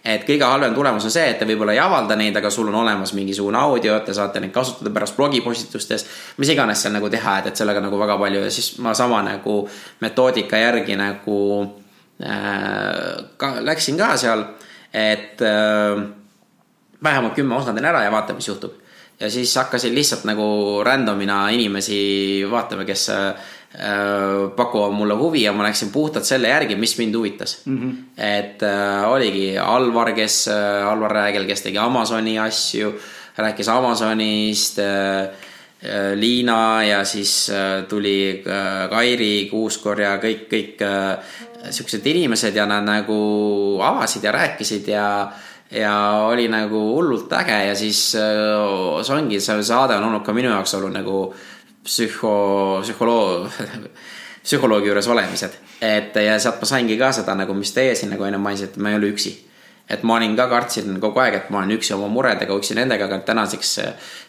et 0.04 0.26
kõige 0.26 0.42
halvem 0.44 0.74
tulemus 0.74 1.04
on 1.04 1.14
see, 1.14 1.28
et 1.30 1.38
te 1.38 1.46
võib-olla 1.46 1.72
ei 1.72 1.78
avalda 1.78 2.16
neid, 2.16 2.36
aga 2.36 2.50
sul 2.50 2.68
on 2.68 2.74
olemas 2.74 3.14
mingisugune 3.14 3.58
audio, 3.58 4.00
te 4.00 4.14
saate 4.14 4.40
neid 4.40 4.52
kasutada 4.52 4.90
pärast 4.90 5.16
blogipostitustes. 5.16 6.06
mis 6.36 6.50
iganes 6.50 6.82
seal 6.82 6.92
nagu 6.92 7.10
teha, 7.10 7.38
et, 7.38 7.52
et 7.52 7.62
sellega 7.62 7.80
nagu 7.86 8.02
väga 8.02 8.18
palju 8.18 8.42
ja 8.42 8.50
siis 8.50 8.78
ma 8.78 8.94
sama 8.94 9.22
nagu 9.22 9.60
metoodika 10.00 10.58
järgi 10.58 10.98
nagu 10.98 11.38
äh, 12.18 13.24
ka 13.36 13.54
läksin 13.60 13.96
ka 13.96 14.16
seal, 14.16 14.44
et 14.90 15.38
äh, 15.38 16.23
vähemalt 17.04 17.34
kümme 17.34 17.56
osa 17.56 17.72
teen 17.72 17.84
ära 17.84 18.02
ja 18.04 18.12
vaatame, 18.12 18.40
mis 18.40 18.48
juhtub. 18.48 18.80
ja 19.20 19.30
siis 19.30 19.56
hakkasin 19.56 19.94
lihtsalt 19.94 20.24
nagu 20.26 20.82
random'ina 20.84 21.48
inimesi 21.54 22.42
vaatama, 22.50 22.84
kes 22.84 23.08
äh, 23.14 23.50
pakuvad 24.56 24.92
mulle 24.92 25.14
huvi 25.14 25.42
ja 25.42 25.52
ma 25.52 25.62
läksin 25.68 25.92
puhtalt 25.94 26.24
selle 26.24 26.48
järgi, 26.48 26.76
mis 26.76 26.98
mind 26.98 27.14
huvitas 27.14 27.60
mm. 27.64 27.78
-hmm. 27.78 27.96
et 28.16 28.62
äh, 28.62 29.10
oligi 29.10 29.58
Alvar, 29.58 30.12
kes 30.12 30.48
äh,, 30.48 30.88
Alvar 30.88 31.10
Räägel, 31.10 31.46
kes 31.46 31.62
tegi 31.62 31.78
Amazoni 31.78 32.38
asju, 32.38 32.94
rääkis 33.36 33.68
Amazonist 33.68 34.78
äh, 34.78 35.22
äh 35.82 36.14
Liina 36.14 36.84
ja 36.84 37.04
siis 37.04 37.50
äh, 37.50 37.84
tuli 37.88 38.42
äh, 38.46 38.90
Kairi 38.90 39.48
Kuuskorja, 39.50 40.16
kõik, 40.16 40.46
kõik 40.48 40.84
siuksed 41.70 42.06
inimesed 42.06 42.56
ja 42.56 42.66
nad 42.66 42.84
nagu 42.84 43.80
avasid 43.82 44.24
ja 44.24 44.32
rääkisid 44.32 44.88
ja 44.88 45.32
ja 45.70 45.94
oli 46.28 46.48
nagu 46.48 46.80
hullult 46.94 47.32
äge 47.32 47.58
ja 47.68 47.74
siis 47.74 48.14
äh, 48.18 49.02
see 49.02 49.16
ongi, 49.16 49.40
see 49.40 49.62
saade 49.62 49.96
on 49.96 50.08
olnud 50.10 50.24
ka 50.26 50.32
minu 50.36 50.52
jaoks 50.52 50.74
olnud 50.78 50.94
nagu 50.94 51.18
psühho, 51.84 52.34
psühholoog, 52.82 53.48
psühholoogi 54.44 54.88
juures 54.88 55.08
olemised. 55.08 55.58
et 55.80 56.16
ja 56.16 56.38
sealt 56.40 56.60
ma 56.60 56.68
saingi 56.68 56.98
ka 56.98 57.12
seda 57.12 57.34
nagu, 57.34 57.54
mis 57.54 57.72
teie 57.72 57.94
siin 57.94 58.12
nagu 58.14 58.24
enne 58.24 58.38
mainisite, 58.38 58.72
et 58.72 58.82
ma 58.82 58.92
ei 58.92 59.00
ole 59.00 59.12
üksi 59.12 59.34
et 59.90 60.02
ma 60.02 60.16
olin 60.16 60.32
ka, 60.36 60.46
kartsin 60.48 60.96
kogu 61.00 61.20
aeg, 61.20 61.34
et 61.36 61.50
ma 61.52 61.60
olen 61.60 61.74
üksi 61.76 61.92
oma 61.96 62.08
muredega, 62.08 62.56
üksi 62.56 62.76
nendega, 62.78 63.04
aga 63.04 63.18
tänaseks 63.26 63.72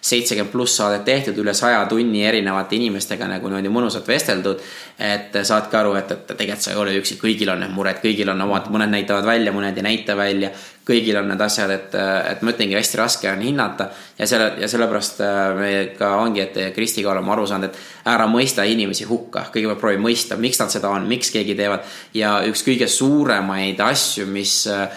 seitsekümmend 0.03 0.51
pluss 0.51 0.76
saadet 0.82 1.06
tehtud, 1.08 1.39
üle 1.39 1.53
saja 1.56 1.86
tunni 1.89 2.26
erinevate 2.28 2.76
inimestega 2.76 3.30
nagu 3.32 3.47
niimoodi 3.47 3.72
mõnusalt 3.72 4.08
vesteldud. 4.08 4.60
et 4.99 5.34
saadki 5.43 5.76
aru, 5.76 5.95
et, 5.99 6.12
et 6.12 6.28
tegelikult 6.28 6.64
sa 6.64 6.72
ei 6.72 6.78
ole 6.80 6.93
üksi, 6.99 7.18
kõigil 7.20 7.49
on 7.51 7.60
need 7.64 7.72
mured, 7.76 7.99
kõigil 8.03 8.30
on 8.32 8.41
omad, 8.41 8.70
mõned 8.72 8.91
näitavad 8.91 9.26
välja, 9.28 9.51
mõned 9.56 9.78
ei 9.78 9.84
näita 9.84 10.16
välja. 10.16 10.51
kõigil 10.86 11.18
on 11.18 11.28
need 11.32 11.41
asjad, 11.41 11.72
et, 11.72 11.95
et 11.95 12.41
ma 12.45 12.51
ütlengi, 12.51 12.76
hästi 12.78 12.97
raske 12.99 13.32
on 13.32 13.41
hinnata 13.41 13.88
ja 14.20 14.28
selle 14.28 14.51
ja 14.62 14.68
sellepärast 14.70 15.24
äh, 15.26 15.39
me 15.58 15.72
ka 15.97 16.12
ongi, 16.22 16.43
et 16.43 16.76
Kristiga 16.76 17.10
oleme 17.12 17.32
aru 17.32 17.47
saanud, 17.47 17.72
et 17.72 18.12
ära 18.12 18.28
mõista 18.30 18.64
inimesi 18.68 19.08
hukka, 19.10 19.47
kõigepealt 19.56 19.82
proovi 19.82 20.03
mõista, 20.03 20.38
miks 20.38 20.62
nad 20.62 20.70
seda 20.70 20.91
on, 20.93 21.08
miks 21.10 21.32
keegi 21.34 21.56
teevad 21.58 21.88
ja 22.14 22.38
üks 22.45 22.62
kõige 22.68 22.88
suuremaid 22.91 23.82
asju, 23.82 24.28
mis 24.30 24.62
Äh, 24.68 24.89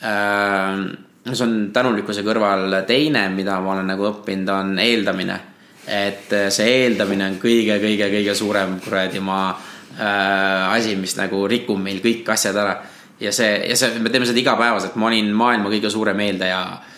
see 0.00 1.44
on 1.46 1.54
tänulikkuse 1.72 2.22
kõrval 2.26 2.82
teine, 2.86 3.28
mida 3.34 3.60
ma 3.60 3.72
olen 3.74 3.88
nagu 3.94 4.10
õppinud, 4.10 4.50
on 4.52 4.78
eeldamine. 4.78 5.38
et 5.86 6.32
äh, 6.34 6.48
see 6.50 6.82
eeldamine 6.82 7.28
on 7.30 7.38
kõige-kõige-kõige 7.38 8.34
suurem 8.34 8.80
kuradi 8.82 9.20
maa 9.22 9.52
äh, 9.52 10.74
asi, 10.74 10.96
mis 10.96 11.14
nagu 11.16 11.46
rikub 11.46 11.78
meil 11.78 12.00
kõik 12.02 12.28
asjad 12.34 12.56
ära. 12.56 12.76
ja 13.20 13.32
see, 13.32 13.68
ja 13.68 13.76
see, 13.76 13.98
me 13.98 14.10
teeme 14.10 14.26
seda 14.26 14.42
igapäevaselt, 14.42 14.96
ma 14.96 15.06
olin 15.06 15.32
maailma 15.32 15.70
kõige 15.70 15.90
suurem 15.90 16.20
eeldaja 16.20 16.60
Äh, 16.66 16.95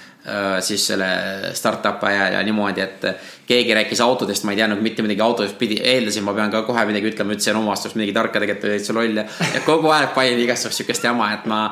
siis 0.61 0.87
selle 0.91 1.09
startup'i 1.57 2.07
ajal 2.11 2.39
ja 2.39 2.43
niimoodi, 2.45 2.83
et 2.85 3.05
keegi 3.49 3.74
rääkis 3.74 4.01
autodest, 4.05 4.45
ma 4.45 4.53
ei 4.53 4.59
teadnud 4.61 4.83
mitte 4.85 5.03
midagi 5.03 5.22
autodest, 5.24 5.57
pidi, 5.59 5.79
eeldasin, 5.81 6.24
ma 6.26 6.35
pean 6.37 6.51
ka 6.53 6.61
kohe 6.66 6.85
midagi 6.91 7.09
ütlema, 7.09 7.33
ütlesin 7.33 7.57
omastust 7.57 7.97
midagi 7.97 8.12
tarka, 8.16 8.43
tegelikult 8.43 8.66
oli 8.68 8.74
täitsa 8.76 8.97
loll 8.97 9.20
ja, 9.22 9.24
ja 9.55 9.62
kogu 9.64 9.89
aeg 9.95 10.12
panin 10.16 10.43
igasugust 10.43 10.83
sihukest 10.83 11.07
jama, 11.09 11.31
et 11.33 11.47
ma, 11.49 11.62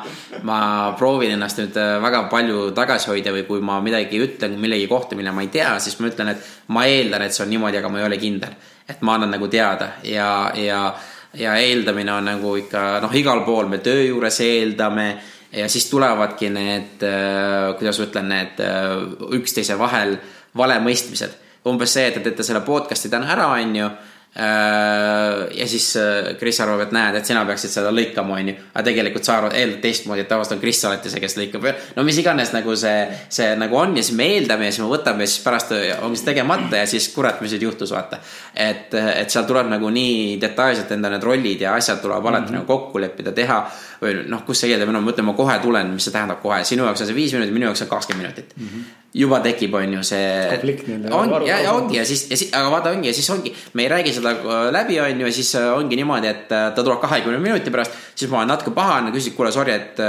ma 0.48 0.60
proovin 0.96 1.34
ennast 1.36 1.60
nüüd 1.60 1.76
äh, 1.80 1.96
väga 2.02 2.22
palju 2.32 2.70
tagasi 2.76 3.12
hoida 3.12 3.34
või 3.34 3.44
kui 3.48 3.60
ma 3.64 3.76
midagi 3.84 4.22
ütlen 4.24 4.56
millegi 4.62 4.88
kohta, 4.88 5.18
mille 5.18 5.34
ma 5.36 5.44
ei 5.44 5.52
tea, 5.52 5.74
siis 5.82 5.98
ma 6.00 6.08
ütlen, 6.08 6.32
et 6.32 6.72
ma 6.72 6.86
eeldan, 6.88 7.26
et 7.26 7.36
see 7.36 7.44
on 7.44 7.52
niimoodi, 7.52 7.82
aga 7.82 7.92
ma 7.92 8.00
ei 8.00 8.08
ole 8.08 8.20
kindel. 8.22 8.56
et 8.88 9.00
ma 9.02 9.16
annan 9.16 9.32
nagu 9.34 9.48
teada 9.50 9.96
ja, 10.06 10.52
ja, 10.54 10.94
ja 11.34 11.56
eeldamine 11.58 12.12
on 12.12 12.28
nagu 12.30 12.52
ikka 12.56 13.00
noh, 13.02 13.14
igal 13.18 13.42
pool 13.44 13.66
me 13.66 13.80
töö 13.82 14.04
juures 14.06 14.38
eeldame 14.40 15.08
ja 15.56 15.68
siis 15.72 15.88
tulevadki 15.90 16.50
need, 16.52 17.02
äh, 17.06 17.72
kuidas 17.78 18.00
ma 18.00 18.08
ütlen, 18.08 18.28
need 18.32 18.60
äh, 18.64 19.38
üksteise 19.38 19.78
vahel 19.78 20.18
valemõistmised. 20.56 21.42
umbes 21.66 21.96
see, 21.96 22.04
et 22.06 22.14
te 22.14 22.20
teete 22.22 22.44
selle 22.46 22.60
podcast'i 22.62 23.10
täna 23.10 23.32
ära, 23.32 23.48
on 23.56 23.72
ju 23.76 23.88
Äh, 24.36 25.58
ja 25.58 25.64
siis 25.68 25.94
Kris 26.38 26.58
arvab, 26.60 26.82
et 26.84 26.90
näed, 26.92 27.14
et 27.16 27.24
sina 27.24 27.40
peaksid 27.48 27.72
seda 27.72 27.88
lõikama, 27.88 28.34
onju. 28.36 28.52
aga 28.74 28.82
tegelikult 28.84 29.24
sa 29.24 29.38
arvad, 29.38 29.54
eeldad 29.56 29.78
teistmoodi, 29.80 30.26
et 30.26 30.28
tavaliselt 30.28 30.58
on 30.58 30.60
Kris 30.60 30.82
alati 30.84 31.08
see, 31.08 31.22
kes 31.22 31.38
lõikab. 31.38 31.64
no 31.96 32.04
mis 32.04 32.18
iganes 32.20 32.52
nagu 32.52 32.74
see, 32.76 33.06
see 33.32 33.54
nagu 33.56 33.78
on 33.80 33.96
ja 33.96 34.04
siis 34.04 34.18
me 34.18 34.26
eeldame 34.34 34.68
ja 34.68 34.74
siis 34.74 34.84
me 34.84 34.90
võtame 34.90 35.24
ja 35.24 35.32
siis 35.32 35.44
pärast 35.46 35.72
ongi 36.04 36.20
see 36.20 36.28
tegemata 36.28 36.82
ja 36.82 36.90
siis 36.90 37.08
kurat, 37.14 37.40
mis 37.40 37.54
nüüd 37.56 37.64
juhtus, 37.64 37.94
vaata. 37.96 38.20
et, 38.52 38.92
et 38.92 39.32
seal 39.32 39.48
tuleb 39.48 39.72
nagu 39.72 39.88
nii 39.88 40.36
detailselt 40.42 40.92
enda 40.92 41.14
need 41.14 41.24
rollid 41.24 41.64
ja 41.64 41.72
asjad 41.80 42.04
tuleb 42.04 42.20
alati 42.20 42.42
mm 42.42 42.46
-hmm. 42.50 42.60
nagu 42.60 42.66
kokku 42.66 43.00
leppida, 43.00 43.32
teha. 43.32 43.62
Või 44.02 44.14
noh, 44.28 44.44
kus 44.46 44.60
see 44.62 44.72
eeldamine 44.72 45.00
on, 45.00 45.04
ma 45.06 45.14
ütlen, 45.14 45.28
ma 45.28 45.36
kohe 45.38 45.58
tulen, 45.62 45.94
mis 45.96 46.06
see 46.08 46.14
tähendab 46.14 46.42
kohe, 46.42 46.62
sinu 46.64 46.86
jaoks 46.86 47.04
on 47.04 47.10
see 47.10 47.18
viis 47.18 47.34
minutit, 47.36 47.54
minu 47.54 47.70
jaoks 47.70 47.84
on 47.86 47.92
kakskümmend 47.92 48.26
minutit 48.26 48.56
mm. 48.56 48.70
-hmm 48.72 49.06
juba 49.16 49.38
tekib, 49.40 49.74
on 49.74 49.94
ju 49.96 50.02
see. 50.04 50.24
konflikt 50.50 50.88
nii-öelda. 50.88 51.14
on 51.16 51.46
ja, 51.46 51.58
ja 51.64 51.72
ongi 51.72 51.96
ja 51.96 52.04
siis, 52.04 52.26
ja 52.30 52.36
siis, 52.36 52.50
aga 52.54 52.70
vaata 52.70 52.92
ongi 52.92 53.08
ja 53.08 53.14
siis 53.16 53.28
ongi, 53.32 53.52
me 53.72 53.86
ei 53.86 53.88
räägi 53.88 54.12
seda 54.12 54.34
äh, 54.34 54.66
läbi, 54.74 54.98
on 55.00 55.20
ju, 55.20 55.28
ja 55.30 55.32
siis 55.32 55.54
äh, 55.56 55.68
ongi 55.72 55.96
niimoodi, 55.96 56.28
et 56.28 56.52
äh, 56.52 56.66
ta 56.76 56.84
tuleb 56.84 57.00
kahekümne 57.00 57.38
minuti 57.40 57.72
pärast. 57.72 57.94
siis 58.14 58.30
ma 58.30 58.42
olen 58.42 58.52
natuke 58.52 58.74
pahane, 58.76 59.12
küsin, 59.14 59.32
kuule, 59.36 59.52
sorry, 59.52 59.72
et 59.72 60.00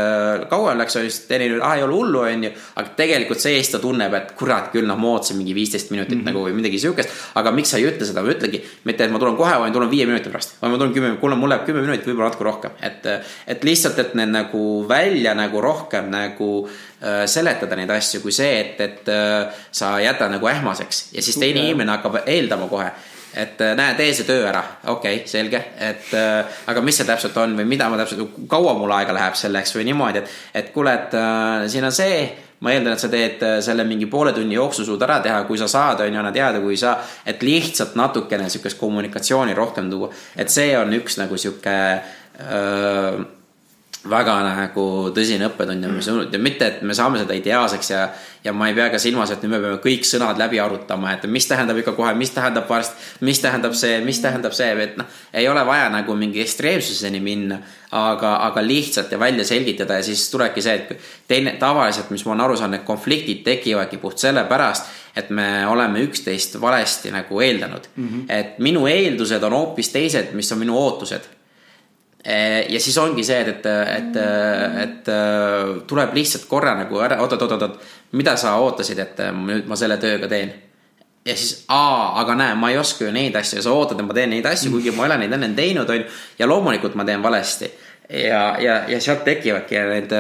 kaua 0.50 0.74
läks, 0.80 0.96
on 1.00 1.06
ju, 1.06 1.12
siis 1.12 1.24
Sten 1.24 1.44
ütleb, 1.44 1.64
ah 1.64 1.76
ei 1.76 1.84
ole 1.84 1.96
hullu, 1.96 2.22
on 2.28 2.44
ju. 2.48 2.52
aga 2.76 2.94
tegelikult 3.00 3.42
see-eest 3.44 3.76
ta 3.76 3.82
tunneb, 3.84 4.14
et 4.16 4.34
kurat 4.40 4.70
küll, 4.76 4.88
noh, 4.88 5.00
ma 5.00 5.14
ootasin 5.16 5.40
mingi 5.40 5.56
viisteist 5.56 5.92
minutit 5.92 6.18
mm 6.18 6.22
-hmm. 6.22 6.32
nagu 6.32 6.44
või 6.48 6.56
midagi 6.60 6.80
siukest. 6.80 7.10
aga 7.36 7.52
miks 7.52 7.72
sa 7.72 7.78
ei 7.78 7.88
ütle 7.88 8.08
seda, 8.08 8.24
ma 8.24 8.32
ütlengi, 8.32 8.64
mitte 8.84 9.04
et 9.04 9.12
ma 9.12 9.20
tulen 9.20 9.36
kohe, 9.40 9.56
vaid 9.60 9.74
tulen 9.74 9.92
viie 9.92 10.06
minuti 10.06 10.30
pärast. 10.30 10.58
või 10.62 10.76
ma 10.76 10.78
tulen 10.78 10.94
kümme, 10.94 11.16
kuule, 11.24 11.36
mul 11.36 11.50
läheb 11.50 11.66
kümme 11.66 11.82
minutit, 11.82 12.08
võib-olla 12.08 12.32
natuke 12.32 12.44
rohkem, 12.44 12.72
et, 12.82 13.08
et 13.48 13.64
lihtsalt, 13.64 13.77
et 13.86 14.14
need 14.18 14.34
nagu 14.34 14.64
välja 14.90 15.34
nagu 15.38 15.62
rohkem 15.62 16.10
nagu 16.10 16.68
Äh, 16.98 17.28
seletada 17.30 17.76
neid 17.78 17.92
asju 17.94 18.24
kui 18.24 18.34
see, 18.34 18.56
et, 18.58 18.80
et 18.82 19.10
äh, 19.14 19.52
sa 19.70 19.92
jätad 20.02 20.32
nagu 20.34 20.48
ähmaseks 20.50 21.12
ja 21.14 21.22
siis 21.22 21.36
teine 21.38 21.60
okay. 21.60 21.68
inimene 21.70 21.94
hakkab 21.94 22.16
eeldama 22.24 22.66
kohe 22.72 22.88
et 23.38 23.62
äh, 23.62 23.76
näe, 23.78 23.94
tee 24.00 24.16
see 24.18 24.26
töö 24.26 24.48
ära, 24.50 24.64
okei 24.96 25.20
okay,, 25.20 25.30
selge, 25.30 25.62
et 25.78 26.10
äh, 26.18 26.58
aga 26.74 26.82
mis 26.82 26.98
see 26.98 27.06
täpselt 27.06 27.38
on 27.38 27.54
või 27.60 27.68
mida 27.70 27.86
ma 27.94 28.02
täpselt, 28.02 28.34
kaua 28.50 28.74
mul 28.80 28.96
aega 28.98 29.14
läheb 29.14 29.38
selleks 29.38 29.78
või 29.78 29.86
niimoodi, 29.92 30.26
et, 30.26 30.34
et 30.64 30.74
kuule, 30.74 30.98
et 30.98 31.14
äh, 31.22 31.68
siin 31.70 31.86
on 31.86 31.94
see, 31.94 32.18
ma 32.66 32.74
eeldan, 32.74 32.98
et 32.98 33.06
sa 33.06 33.14
teed 33.14 33.46
selle 33.70 33.86
mingi 33.86 34.10
poole 34.10 34.34
tunni 34.34 34.58
jooksul 34.58 34.90
suud 34.90 35.06
ära 35.06 35.22
teha, 35.22 35.46
kui 35.46 35.62
sa 35.62 35.70
saad, 35.70 36.02
on 36.02 36.18
ju, 36.18 36.26
anna 36.26 36.34
teada, 36.34 36.66
kui 36.66 36.74
ei 36.80 36.82
saa. 36.82 36.98
et 37.30 37.46
lihtsalt 37.46 37.94
natukene 37.94 38.50
sihukest 38.50 38.82
kommunikatsiooni 38.82 39.54
rohkem 39.54 39.94
tuua, 39.94 40.10
et 40.34 40.50
see 40.50 40.74
on 40.82 40.98
üks 40.98 41.22
nagu 41.22 41.38
sihuke 41.38 41.78
väga 44.10 44.36
nagu 44.46 44.86
tõsine 45.16 45.48
õppetund 45.50 45.84
ja 45.84 45.92
mis 45.92 46.08
ja 46.08 46.40
mitte, 46.42 46.68
et 46.68 46.82
me 46.86 46.96
saame 46.98 47.20
seda 47.22 47.36
ideaalseks 47.38 47.90
ja, 47.92 48.04
ja 48.44 48.54
ma 48.56 48.70
ei 48.70 48.76
pea 48.78 48.90
ka 48.94 49.00
silmas, 49.02 49.32
et 49.34 49.44
nüüd 49.44 49.54
me 49.56 49.60
peame 49.64 49.80
kõik 49.84 50.08
sõnad 50.08 50.40
läbi 50.40 50.60
arutama, 50.64 51.14
et 51.14 51.26
mis 51.32 51.48
tähendab 51.50 51.80
ikka 51.82 51.94
kohe, 51.98 52.14
mis 52.18 52.32
tähendab 52.36 52.70
varsti, 52.70 52.96
mis 53.28 53.42
tähendab 53.44 53.76
see, 53.78 54.00
mis 54.06 54.22
tähendab 54.24 54.56
see, 54.58 54.70
et 54.86 54.98
noh, 55.00 55.10
ei 55.34 55.48
ole 55.50 55.64
vaja 55.68 55.90
nagu 55.94 56.16
mingi 56.20 56.42
ekstreemsuseni 56.44 57.22
minna, 57.24 57.60
aga, 57.98 58.36
aga 58.50 58.64
lihtsalt 58.66 59.12
ja 59.12 59.20
välja 59.20 59.46
selgitada 59.48 60.00
ja 60.00 60.06
siis 60.06 60.28
tulebki 60.32 60.64
see, 60.64 60.76
et 60.76 61.10
teine, 61.28 61.56
tavaliselt, 61.60 62.12
mis 62.14 62.26
ma 62.26 62.36
olen 62.36 62.46
aru 62.48 62.60
saanud, 62.60 62.78
need 62.78 62.88
konfliktid 62.88 63.44
tekivadki 63.48 64.02
puht 64.02 64.22
sellepärast, 64.24 64.92
et 65.18 65.32
me 65.34 65.66
oleme 65.68 66.04
üksteist 66.06 66.60
valesti 66.62 67.12
nagu 67.12 67.42
eeldanud 67.42 67.90
mm. 67.96 68.08
-hmm. 68.08 68.26
et 68.30 68.60
minu 68.60 68.88
eeldused 68.88 69.44
on 69.44 69.54
hoopis 69.54 69.90
teised, 69.90 70.34
mis 70.34 70.52
on 70.52 70.60
minu 70.62 70.78
ootused 70.78 71.38
ja 72.28 72.80
siis 72.84 72.98
ongi 73.00 73.24
see, 73.24 73.40
et, 73.40 73.66
et, 73.66 73.68
et, 73.96 74.22
et 74.84 75.12
tuleb 75.88 76.16
lihtsalt 76.18 76.48
korra 76.50 76.74
nagu 76.76 77.00
ära, 77.00 77.22
oot, 77.24 77.36
oot, 77.38 77.46
oot, 77.46 77.68
oot, 77.68 77.92
mida 78.20 78.36
sa 78.40 78.58
ootasid, 78.60 79.00
et 79.00 79.22
nüüd 79.38 79.70
ma 79.70 79.78
selle 79.80 79.96
tööga 80.02 80.28
teen. 80.32 80.52
ja 81.28 81.36
siis, 81.36 81.66
aa, 81.72 82.20
aga 82.22 82.36
näe, 82.36 82.56
ma 82.60 82.72
ei 82.72 82.80
oska 82.80 83.06
ju 83.06 83.14
neid 83.16 83.36
asju 83.36 83.62
ja 83.62 83.64
sa 83.64 83.76
ootad, 83.76 84.00
et 84.00 84.08
ma 84.08 84.16
teen 84.18 84.34
neid 84.36 84.46
asju, 84.46 84.72
kuigi 84.76 84.92
ma 84.96 85.06
ei 85.06 85.12
ole 85.12 85.22
neid 85.24 85.38
enne 85.38 85.54
teinud, 85.56 85.90
on 85.90 86.02
ju. 86.02 86.08
ja 86.40 86.50
loomulikult 86.52 86.96
ma 87.00 87.06
teen 87.08 87.24
valesti 87.24 87.72
ja, 88.10 88.42
ja, 88.60 88.76
ja 88.88 89.00
sealt 89.04 89.24
tekivadki 89.28 89.80
need, 89.90 90.16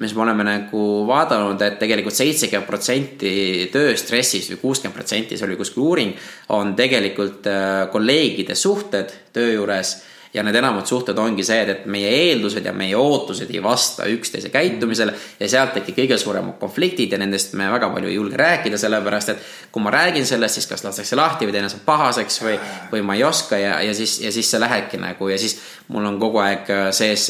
mis 0.00 0.14
me 0.14 0.22
oleme 0.22 0.46
nagu 0.46 0.84
vaadanud, 1.08 1.62
et 1.66 1.78
tegelikult 1.82 2.16
seitsekümmend 2.16 2.68
protsenti 2.68 3.34
tööstressist 3.74 4.54
või 4.54 4.62
kuuskümmend 4.62 4.96
protsenti, 4.96 5.38
see 5.38 5.48
oli 5.48 5.58
kuskil 5.58 5.84
uuring, 5.84 6.14
on 6.54 6.74
tegelikult 6.78 7.46
kolleegide 7.92 8.58
suhted 8.58 9.14
töö 9.34 9.54
juures 9.56 9.96
ja 10.34 10.42
need 10.42 10.56
enamad 10.58 10.86
suhted 10.86 11.18
ongi 11.18 11.44
see, 11.46 11.60
et 11.62 11.84
meie 11.90 12.08
eeldused 12.10 12.64
ja 12.66 12.72
meie 12.74 12.96
ootused 12.98 13.50
ei 13.54 13.62
vasta 13.62 14.08
üksteise 14.10 14.50
käitumisele 14.54 15.14
ja 15.38 15.48
sealt 15.50 15.76
tekib 15.78 16.00
kõige 16.00 16.18
suuremad 16.18 16.58
konfliktid 16.58 17.14
ja 17.14 17.20
nendest 17.22 17.54
me 17.58 17.68
väga 17.70 17.90
palju 17.94 18.10
ei 18.10 18.16
julge 18.16 18.40
rääkida, 18.40 18.80
sellepärast 18.80 19.30
et 19.34 19.44
kui 19.72 19.84
ma 19.84 19.92
räägin 19.94 20.26
sellest, 20.26 20.58
siis 20.58 20.66
kas 20.70 20.82
lastakse 20.84 21.18
lahti 21.18 21.46
või 21.46 21.54
teine 21.54 21.70
saab 21.70 21.84
pahaseks 21.86 22.40
või, 22.42 22.56
või 22.90 23.04
ma 23.06 23.18
ei 23.18 23.22
oska 23.24 23.60
ja, 23.60 23.76
ja 23.86 23.94
siis, 23.94 24.18
ja 24.24 24.32
siis 24.34 24.50
see 24.50 24.62
lähebki 24.62 24.98
nagu 25.02 25.30
ja 25.30 25.38
siis 25.38 25.60
mul 25.94 26.08
on 26.08 26.18
kogu 26.18 26.42
aeg 26.42 26.72
sees 26.96 27.28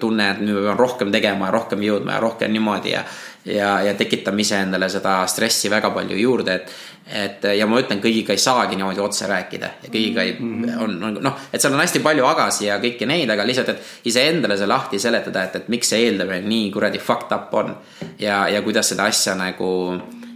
tunne, 0.00 0.30
et 0.34 0.44
nüüd 0.44 0.60
ma 0.60 0.68
pean 0.68 0.82
rohkem 0.82 1.14
tegema 1.14 1.48
ja 1.48 1.56
rohkem 1.56 1.88
jõudma 1.88 2.18
ja 2.18 2.24
rohkem 2.26 2.52
niimoodi 2.52 2.92
ja 2.92 3.06
ja, 3.46 3.80
ja 3.82 3.94
tekitame 3.94 4.42
iseendale 4.42 4.88
seda 4.92 5.20
stressi 5.30 5.70
väga 5.72 5.90
palju 5.94 6.18
juurde, 6.18 6.54
et 6.54 6.76
et 7.06 7.44
ja 7.54 7.68
ma 7.70 7.78
ütlen, 7.78 8.00
kõigiga 8.02 8.34
ei 8.34 8.40
saagi 8.42 8.74
niimoodi 8.74 8.98
otse 8.98 9.28
rääkida 9.30 9.68
ja 9.84 9.90
kõigiga 9.92 10.24
ei 10.26 10.32
mm, 10.34 10.64
-hmm. 10.64 10.80
on, 10.82 10.96
on 11.06 11.18
noh, 11.22 11.36
et 11.52 11.62
seal 11.62 11.74
on 11.76 11.78
hästi 11.78 12.02
palju 12.02 12.26
agasi 12.26 12.66
ja 12.66 12.80
kõiki 12.82 13.06
neid, 13.06 13.30
aga 13.30 13.46
lihtsalt, 13.46 13.68
et 13.68 14.10
iseendale 14.10 14.56
see 14.58 14.66
lahti 14.66 14.98
seletada, 14.98 15.44
et, 15.44 15.56
et 15.56 15.68
miks 15.70 15.94
see 15.94 16.02
eeldamine 16.08 16.42
nii 16.48 16.70
kuradi 16.74 16.98
fucked 16.98 17.30
up 17.36 17.54
on. 17.54 17.76
ja, 18.18 18.48
ja 18.48 18.62
kuidas 18.62 18.90
seda 18.90 19.06
asja 19.06 19.38
nagu 19.38 19.70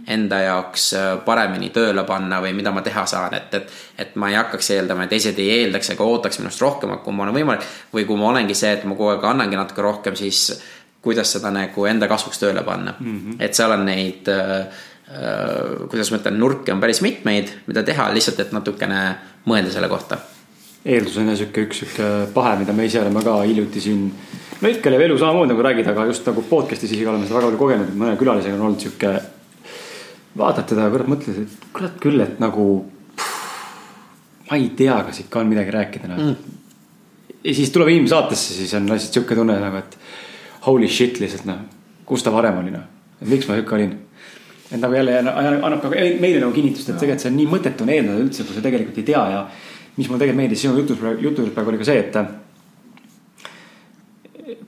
enda 0.07 0.39
jaoks 0.39 0.93
äh, 0.93 1.09
paremini 1.25 1.69
tööle 1.69 2.03
panna 2.07 2.39
või 2.41 2.53
mida 2.57 2.71
ma 2.71 2.81
teha 2.81 3.05
saan, 3.05 3.35
et, 3.37 3.53
et, 3.53 3.71
et 3.97 4.15
ma 4.15 4.31
ei 4.31 4.35
hakkaks 4.39 4.71
eeldama 4.75 5.05
ja 5.05 5.11
teised 5.11 5.39
ei 5.39 5.49
eeldaks 5.59 5.93
ega 5.93 6.07
ootaks 6.07 6.39
minust 6.39 6.61
rohkemat, 6.61 7.03
kui 7.03 7.13
mul 7.13 7.29
on 7.29 7.35
võimalik. 7.35 7.67
või 7.93 8.05
kui 8.05 8.17
ma 8.17 8.31
olengi 8.31 8.55
see, 8.57 8.71
et 8.77 8.85
ma 8.85 8.95
kogu 8.95 9.11
aeg 9.13 9.27
annangi 9.27 9.59
natuke 9.59 9.81
rohkem, 9.85 10.15
siis 10.15 10.61
kuidas 11.01 11.31
seda 11.33 11.49
nagu 11.51 11.85
enda 11.89 12.07
kasvuks 12.07 12.39
tööle 12.39 12.63
panna 12.63 12.93
mm. 12.99 13.19
-hmm. 13.19 13.35
et 13.39 13.57
seal 13.57 13.71
on 13.71 13.85
neid 13.85 14.29
äh, 14.29 14.67
Äh, 15.11 15.87
kuidas 15.91 16.07
ma 16.13 16.21
ütlen, 16.21 16.37
nurke 16.39 16.71
on 16.71 16.79
päris 16.79 17.01
mitmeid, 17.03 17.49
mida 17.67 17.81
teha, 17.83 18.05
lihtsalt 18.15 18.37
et 18.39 18.53
natukene 18.55 18.99
mõelda 19.49 19.73
selle 19.73 19.89
kohta. 19.91 20.21
eeldus 20.85 21.17
on 21.19 21.27
jah 21.27 21.35
sihuke 21.37 21.65
üks 21.65 21.81
sihuke 21.81 22.05
pahe, 22.33 22.53
mida 22.61 22.73
me 22.73 22.85
ise 22.87 23.01
oleme 23.01 23.21
ka 23.25 23.33
hiljuti 23.43 23.83
siin, 23.83 24.05
no 24.61 24.71
ikka 24.71 24.89
oli 24.89 25.03
elu 25.09 25.17
samamoodi 25.19 25.51
nagu 25.51 25.65
räägid, 25.67 25.89
aga 25.91 26.05
just 26.07 26.29
nagu 26.31 26.45
podcast'is 26.47 26.87
isegi 26.87 27.09
oleme 27.11 27.27
seda 27.27 27.41
väga 27.41 27.49
palju 27.49 27.59
kogenud, 27.59 27.91
mõne 27.99 28.15
külalisega 28.21 28.55
on 28.55 28.63
olnud 28.69 28.85
sihuke. 28.85 29.11
vaatad 30.37 30.69
teda 30.71 30.87
ja 30.87 30.95
kurat 30.95 31.11
mõtled, 31.11 31.43
et 31.43 31.69
kurat 31.75 31.99
küll, 31.99 32.23
et 32.23 32.39
nagu. 32.39 32.69
ma 34.47 34.61
ei 34.61 34.71
tea, 34.79 34.95
kas 35.09 35.19
ikka 35.25 35.43
on 35.43 35.51
midagi 35.51 35.75
rääkida 35.75 36.07
noh 36.07 36.23
mm.. 36.23 36.57
ja 37.43 37.53
siis 37.59 37.75
tuleb 37.75 37.91
inimene 37.91 38.15
saatesse, 38.15 38.55
siis 38.55 38.73
on 38.79 38.87
lihtsalt 38.87 39.19
sihuke 39.19 39.35
tunne 39.35 39.59
nagu, 39.59 39.83
et 39.83 39.99
holy 40.67 40.89
shit 40.91 41.19
lihtsalt 41.21 41.47
noh, 41.49 41.65
kus 42.05 42.23
ta 42.25 42.33
varem 42.33 42.61
oli 42.61 42.73
noh, 42.73 42.85
et 43.21 43.27
miks 43.29 43.49
ma 43.49 43.57
sihuke 43.57 43.77
olin 43.77 43.97
et 44.71 44.79
nagu 44.79 44.95
jälle 44.95 45.17
annab 45.19 45.81
ka 45.81 45.89
meile 45.91 46.39
nagu 46.39 46.53
kinnitust, 46.55 46.89
et 46.89 46.99
tegelikult 47.01 47.25
see 47.25 47.31
on 47.31 47.35
nii 47.39 47.49
mõttetu 47.51 47.83
on 47.85 47.91
eeldada 47.91 48.23
üldse, 48.23 48.45
kui 48.47 48.55
sa 48.55 48.63
tegelikult 48.63 49.01
ei 49.01 49.09
tea 49.09 49.23
ja. 49.33 49.41
mis 49.97 50.07
mulle 50.07 50.21
tegelikult 50.21 50.41
meeldis 50.43 50.63
sinu 50.63 50.77
jutus, 50.79 51.01
jutu 51.19 51.43
juures 51.43 51.55
praegu 51.57 51.73
oli 51.73 51.81
ka 51.81 51.87
see, 51.89 51.99
et. 51.99 52.13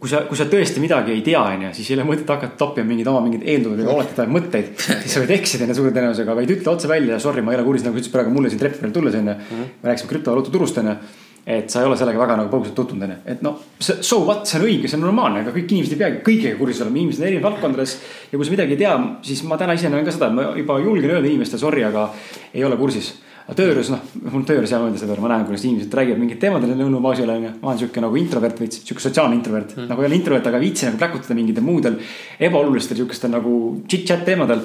kui 0.02 0.12
sa, 0.12 0.26
kui 0.28 0.40
sa 0.40 0.50
tõesti 0.52 0.84
midagi 0.84 1.16
ei 1.16 1.24
tea, 1.24 1.40
on 1.40 1.68
ju, 1.70 1.74
siis 1.80 1.92
ei 1.92 1.98
ole 1.98 2.08
mõtet 2.10 2.36
hakata 2.36 2.60
toppima 2.60 2.90
mingeid 2.90 3.08
oma 3.14 3.24
mingeid 3.24 3.48
eeldusi 3.56 3.80
või 3.80 3.96
oletavaid 3.96 4.32
mõtteid. 4.36 4.74
siis 5.06 5.16
sa 5.16 5.24
võid 5.24 5.36
eksida 5.38 5.68
enne 5.68 5.78
suure 5.78 5.96
tõenäosusega, 5.96 6.36
vaid 6.42 6.52
ütle 6.58 6.74
otse 6.74 6.92
välja, 6.92 7.20
sorry, 7.24 7.42
ma 7.46 7.54
ei 7.54 7.62
ole 7.62 7.68
kursis, 7.70 7.86
nagu 7.88 7.96
sa 7.96 8.04
ütlesid 8.04 8.16
praegu 8.18 8.36
mulle 8.36 8.52
siin 8.52 8.60
trepi 8.60 8.84
peal 8.84 8.96
tulles 8.96 9.16
on 9.20 9.32
ju. 9.32 9.38
me 9.54 9.92
rääkisime 9.92 10.12
krüptovaluuta 10.12 10.52
turust 10.52 10.84
on 10.84 10.92
ju 10.92 10.98
et 11.46 11.70
sa 11.70 11.82
ei 11.82 11.88
ole 11.90 11.98
sellega 12.00 12.20
väga 12.22 12.38
nagu 12.40 12.52
põgusalt 12.52 12.76
tutvunud, 12.78 13.04
onju. 13.04 13.18
et 13.28 13.42
noh, 13.44 13.58
so 13.84 14.22
what, 14.24 14.46
see 14.48 14.62
on 14.62 14.64
õige, 14.68 14.88
see 14.88 14.96
on 14.96 15.04
normaalne, 15.04 15.42
aga 15.44 15.52
kõik 15.52 15.74
inimesed 15.76 15.98
ei 15.98 16.00
peagi 16.00 16.22
kõigega 16.24 16.56
kursis 16.60 16.80
olema, 16.86 17.02
inimesed 17.02 17.20
on 17.20 17.28
erinevates 17.28 17.50
valdkondades. 17.50 17.96
ja 18.32 18.40
kui 18.40 18.48
sa 18.48 18.56
midagi 18.56 18.78
ei 18.78 18.80
tea, 18.80 18.94
siis 19.28 19.44
ma 19.50 19.60
täna 19.60 19.76
ise 19.76 19.92
näen 19.92 20.08
ka 20.08 20.16
seda, 20.16 20.32
et 20.32 20.38
ma 20.38 20.48
juba 20.56 20.80
julgen 20.80 21.12
öelda 21.18 21.28
inimestele 21.28 21.60
sorry, 21.60 21.84
aga 21.84 22.08
ei 22.54 22.64
ole 22.64 22.80
kursis. 22.80 23.12
aga 23.44 23.58
töö 23.60 23.74
juures, 23.74 23.92
noh, 23.92 24.08
mul 24.24 24.40
on 24.40 24.48
töö 24.48 24.62
juures 24.62 24.72
hea 24.72 24.82
mõelda 24.86 25.04
selle 25.04 25.12
peale, 25.12 25.26
ma 25.28 25.34
näen, 25.34 25.46
kuidas 25.52 25.68
inimesed 25.68 26.00
räägivad 26.00 26.24
mingit 26.24 26.40
teemadel 26.40 26.78
lõunabaasil 26.80 27.36
onju. 27.36 27.54
ma 27.60 27.74
olen 27.74 27.84
sihuke 27.84 28.08
nagu 28.08 28.24
introvert 28.24 28.64
veits, 28.64 28.80
sihuke 28.88 29.04
sotsiaalne 29.04 29.36
introvert 29.36 29.76
mm., 29.76 29.92
nagu 29.92 30.06
ei 30.06 30.14
ole 30.14 30.22
introvert, 30.22 30.48
aga 30.48 30.62
ei 30.62 30.70
viitsi 30.70 30.88
nagu 30.88 31.02
pläkutada 31.04 31.36
mingitel 31.36 31.68
muudel 31.68 32.00
ebaolulistel 32.40 33.04
sihukestel 33.04 33.36
nagu 33.36 33.84
chit-chat 33.84 34.24
teemadel. 34.24 34.64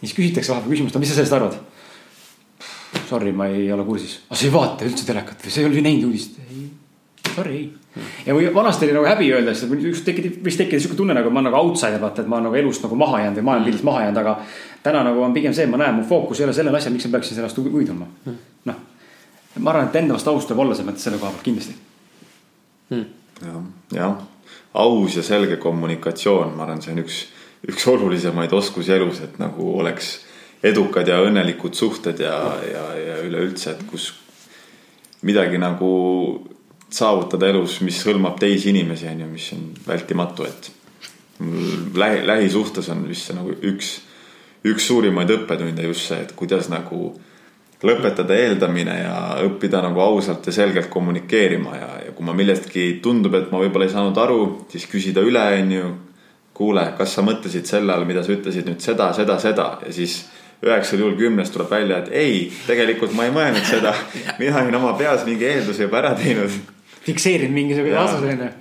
siis 0.00 0.16
küsitakse 0.16 0.54
vahepeal 0.54 0.78
küsimust, 0.78 0.96
no 0.96 1.04
mis 1.04 1.12
sa 1.12 1.20
sellest 1.20 1.36
arvad 1.36 1.60
sorry, 3.08 3.32
ma 3.32 3.46
ei 3.46 3.72
ole 3.72 3.84
kursis. 3.84 4.20
aga 4.28 4.38
sa 4.38 4.46
ei 4.46 4.52
vaata 4.52 4.86
üldse 4.86 5.06
telekat 5.06 5.44
või 5.44 5.54
sa 5.54 5.60
ei 5.62 5.68
ole 5.68 5.82
näinud 5.84 6.08
uudist? 6.08 6.38
ei, 6.46 6.66
sorry, 7.34 7.56
ei. 7.56 8.02
ja 8.26 8.34
kui 8.34 8.48
vanasti 8.54 8.86
oli 8.86 8.96
nagu 8.96 9.08
häbi 9.08 9.30
öelda, 9.34 9.54
siis 9.54 9.86
üks 9.92 10.02
tekib, 10.06 10.40
võis 10.44 10.58
tekkida 10.58 10.82
sihuke 10.82 10.98
tunne 10.98 11.16
nagu 11.16 11.30
ma 11.30 11.40
olen 11.40 11.50
nagu 11.50 11.62
outsider, 11.62 12.00
vaata, 12.02 12.22
et 12.22 12.30
ma 12.30 12.38
olen 12.38 12.50
nagu 12.50 12.60
elust 12.62 12.86
nagu 12.86 12.98
maha 12.98 13.22
jäänud 13.24 13.40
või 13.40 13.48
maailmapildist 13.50 13.86
maha 13.86 14.04
jäänud, 14.06 14.20
aga. 14.22 14.36
täna 14.86 15.02
nagu 15.06 15.22
on 15.22 15.34
pigem 15.34 15.54
see, 15.56 15.66
ma 15.70 15.80
näen, 15.82 15.98
mu 15.98 16.06
fookus 16.06 16.40
ei 16.40 16.46
ole 16.46 16.54
sellel 16.56 16.74
asjal, 16.78 16.94
miks 16.94 17.08
ma 17.08 17.16
peaksin 17.16 17.38
sellest 17.40 17.58
tundma. 17.58 18.08
noh, 18.70 18.80
ma 19.58 19.70
arvan, 19.70 19.90
et 19.90 20.00
enda 20.02 20.16
vastu 20.16 20.30
aus 20.30 20.46
tuleb 20.46 20.64
olla 20.64 20.74
selles 20.74 20.90
mõttes 20.90 21.08
selle 21.08 21.20
koha 21.22 21.32
pealt 21.34 21.46
kindlasti 21.46 21.76
hmm.. 22.90 23.04
jah, 23.46 23.62
jah, 23.94 24.20
aus 24.74 25.16
ja 25.16 25.24
selge 25.26 25.56
kommunikatsioon, 25.62 26.54
ma 26.56 26.66
arvan, 26.66 26.82
see 26.84 26.94
on 26.94 27.02
üks, 27.04 27.24
üks 27.66 27.88
olulisemaid 27.90 28.52
oskusi 28.52 28.94
elus, 28.96 29.22
et 29.24 29.38
nagu 29.42 29.72
oleks 29.80 30.16
edukad 30.70 31.08
ja 31.08 31.20
õnnelikud 31.24 31.76
suhted 31.78 32.20
ja, 32.22 32.36
ja, 32.66 32.84
ja 33.00 33.18
üleüldse, 33.24 33.76
et 33.76 33.84
kus 33.90 34.10
midagi 35.26 35.58
nagu 35.58 35.90
saavutada 36.92 37.48
elus, 37.50 37.80
mis 37.84 37.98
hõlmab 38.06 38.38
teisi 38.40 38.70
inimesi, 38.70 39.08
on 39.10 39.22
ju, 39.24 39.28
mis 39.30 39.46
on 39.56 39.62
vältimatu, 39.86 40.46
et 40.46 40.70
lähi, 41.94 42.26
lähisuhtes 42.26 42.88
on 42.94 43.06
vist 43.08 43.28
see 43.28 43.36
nagu 43.36 43.54
üks, 43.70 43.96
üks 44.66 44.86
suurimaid 44.88 45.30
õppetunde 45.34 45.88
just 45.88 46.08
see, 46.08 46.20
et 46.22 46.32
kuidas 46.38 46.70
nagu 46.72 47.10
lõpetada 47.84 48.36
eeldamine 48.40 48.94
ja 49.02 49.16
õppida 49.44 49.82
nagu 49.84 50.00
ausalt 50.00 50.46
ja 50.48 50.54
selgelt 50.54 50.88
kommunikeerima 50.92 51.76
ja, 51.76 51.90
ja 52.06 52.14
kui 52.16 52.24
ma 52.24 52.32
millestki 52.36 52.86
tundub, 53.04 53.34
et 53.36 53.50
ma 53.52 53.60
võib-olla 53.60 53.88
ei 53.88 53.92
saanud 53.92 54.16
aru, 54.16 54.40
siis 54.72 54.86
küsida 54.90 55.24
üle, 55.26 55.44
on 55.60 55.72
ju. 55.76 55.94
kuule, 56.56 56.86
kas 56.96 57.12
sa 57.12 57.20
mõtlesid 57.20 57.68
selle 57.68 57.92
all, 57.92 58.06
mida 58.08 58.22
sa 58.24 58.32
ütlesid 58.32 58.64
nüüd 58.64 58.80
seda, 58.80 59.10
seda, 59.12 59.34
seda 59.38 59.66
ja 59.84 59.90
siis 59.92 60.22
üheksal 60.64 61.02
juhul 61.02 61.16
kümnest 61.18 61.52
tuleb 61.52 61.70
välja, 61.70 61.98
et 61.98 62.12
ei, 62.12 62.38
tegelikult 62.66 63.12
ma 63.16 63.26
ei 63.28 63.34
mõelnud 63.34 63.66
seda. 63.68 63.94
mina 64.40 64.62
olin 64.62 64.78
oma 64.80 64.94
peas 64.98 65.26
mingi 65.28 65.48
eelduse 65.48 65.88
juba 65.88 66.00
ära 66.02 66.14
teinud. 66.18 66.62
fikseerinud 67.06 67.54
mingisuguse 67.54 67.98
vastuse 67.98 68.32
onju 68.34 68.54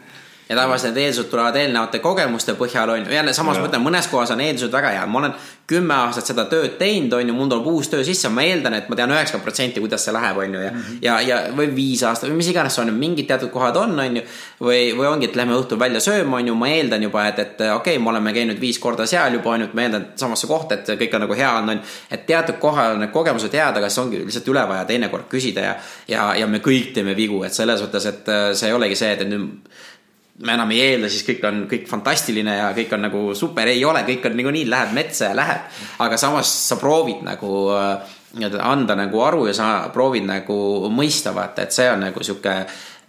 ja 0.50 0.56
tavaliselt 0.56 0.94
need 0.94 1.08
eeldused 1.08 1.30
tulevad 1.32 1.56
eelnevate 1.58 2.00
kogemuste 2.04 2.54
põhjal 2.60 2.92
on 2.94 3.06
ju, 3.06 3.14
jälle 3.16 3.34
samas 3.34 3.58
ma 3.58 3.66
ütlen, 3.70 3.82
mõnes 3.82 4.10
kohas 4.12 4.34
on 4.36 4.42
eeldused 4.46 4.74
väga 4.74 4.92
head, 4.94 5.10
ma 5.10 5.24
olen 5.24 5.34
kümme 5.66 5.96
aastat 5.98 6.30
seda 6.30 6.44
tööd 6.46 6.76
teinud, 6.78 7.14
on 7.18 7.30
ju, 7.32 7.34
mul 7.34 7.50
tuleb 7.50 7.70
uus 7.72 7.90
töö 7.90 8.04
sisse, 8.06 8.30
ma 8.30 8.44
eeldan, 8.46 8.76
et 8.78 8.90
ma 8.90 8.98
tean 9.00 9.10
üheksakümmend 9.10 9.48
protsenti, 9.48 9.82
kuidas 9.82 10.06
see 10.06 10.14
läheb, 10.14 10.38
on 10.44 10.54
ju, 10.54 10.60
ja 10.62 10.72
mm. 10.72 10.82
-hmm. 10.82 11.00
ja, 11.02 11.16
ja 11.26 11.40
või 11.58 11.72
viis 11.76 12.04
aastat 12.06 12.30
või 12.30 12.38
mis 12.42 12.50
iganes 12.52 12.78
on, 12.80 12.94
mingid 12.94 13.26
teatud 13.28 13.50
kohad 13.50 13.78
on, 13.82 13.98
on 14.00 14.20
ju. 14.20 14.24
või, 14.62 14.94
või 14.98 15.08
ongi, 15.10 15.30
et 15.32 15.36
lähme 15.36 15.58
õhtul 15.58 15.80
välja 15.80 16.00
sööma, 16.00 16.38
on 16.38 16.48
ju, 16.48 16.56
ma 16.56 16.70
eeldan 16.70 17.04
juba, 17.04 17.26
et, 17.28 17.40
et 17.40 17.62
okei 17.62 17.74
okay,, 17.76 18.04
me 18.04 18.10
oleme 18.10 18.34
käinud 18.34 18.62
viis 18.62 18.80
korda 18.80 19.06
seal 19.06 19.34
juba, 19.34 19.50
on 19.50 19.66
ju, 19.66 19.68
et 19.68 19.74
ma 19.74 19.82
eeldan 19.88 20.06
samasse 20.16 20.48
kohta, 20.48 20.76
et 20.76 20.94
kõik 21.02 21.16
on 21.16 21.26
nagu 21.26 21.34
hea 21.34 21.52
on, 21.58 21.70
on. 21.70 21.82
Ju. 21.82 21.98
et 22.12 22.26
teatud 22.26 22.62
kohal 22.62 22.94
on 23.00 23.02
need 23.02 23.12
kogemused 23.12 23.54
head, 23.54 23.82
aga 23.82 23.90
siis 23.90 24.06
ongi 24.06 24.22
lihtsalt 24.22 24.54
üle 24.54 24.68
vaja 24.70 24.86
teinekord 24.86 25.26
küsida 25.32 25.66
ja, 25.66 25.76
ja, 26.08 26.30
ja 26.36 26.48
me 26.48 26.62
kõik 26.62 26.94
teeme 26.94 27.18
vigu, 27.18 27.42
et 27.44 27.54
selles 27.54 27.82
mõttes, 27.82 28.06
et 28.06 28.34
see 28.54 28.70
ei 28.70 28.78
olegi 28.78 28.96
see, 28.96 29.12
et 29.18 29.26
nüüd 29.26 29.74
me 30.44 30.54
enam 30.54 30.72
ei 30.76 30.82
eelda, 30.90 31.10
siis 31.12 31.24
kõik 31.28 31.46
on 31.48 31.62
kõik 31.72 31.86
fantastiline 31.88 32.58
ja 32.58 32.68
kõik 32.76 32.92
on 32.98 33.06
nagu 33.08 33.22
super, 33.38 33.70
ei 33.72 33.84
ole, 33.88 34.04
kõik 34.08 34.28
on 34.28 34.36
niikuinii, 34.36 34.66
läheb 34.70 34.92
metsa 34.98 35.32
ja 35.32 35.38
läheb. 35.38 35.70
aga 36.04 36.18
samas 36.20 36.52
sa 36.68 36.76
proovid 36.82 37.24
nagu 37.24 37.52
äh, 37.76 38.16
anda 38.60 38.98
nagu 39.00 39.22
aru 39.24 39.48
ja 39.48 39.54
sa 39.56 39.70
proovid 39.94 40.28
nagu 40.28 40.90
mõista, 40.92 41.32
vaata, 41.36 41.64
et 41.64 41.72
see 41.72 41.88
on 41.92 42.04
nagu 42.10 42.24
sihuke 42.24 42.58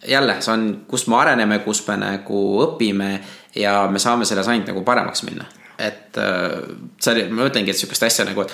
jälle, 0.06 0.38
see 0.40 0.52
on, 0.52 0.66
kus 0.88 1.08
me 1.10 1.18
areneme, 1.18 1.58
kus 1.64 1.82
me 1.88 1.98
nagu 1.98 2.42
õpime 2.62 3.10
ja 3.56 3.86
me 3.90 3.98
saame 3.98 4.28
selles 4.28 4.48
ainult 4.48 4.70
nagu 4.70 4.84
paremaks 4.86 5.26
minna. 5.26 5.48
Et 5.78 6.18
äh, 6.18 6.56
see 7.00 7.12
oli, 7.12 7.28
ma 7.30 7.46
ütlengi, 7.50 7.72
et 7.72 7.78
sihukest 7.78 8.06
asja 8.06 8.26
nagu, 8.28 8.44
et, 8.46 8.52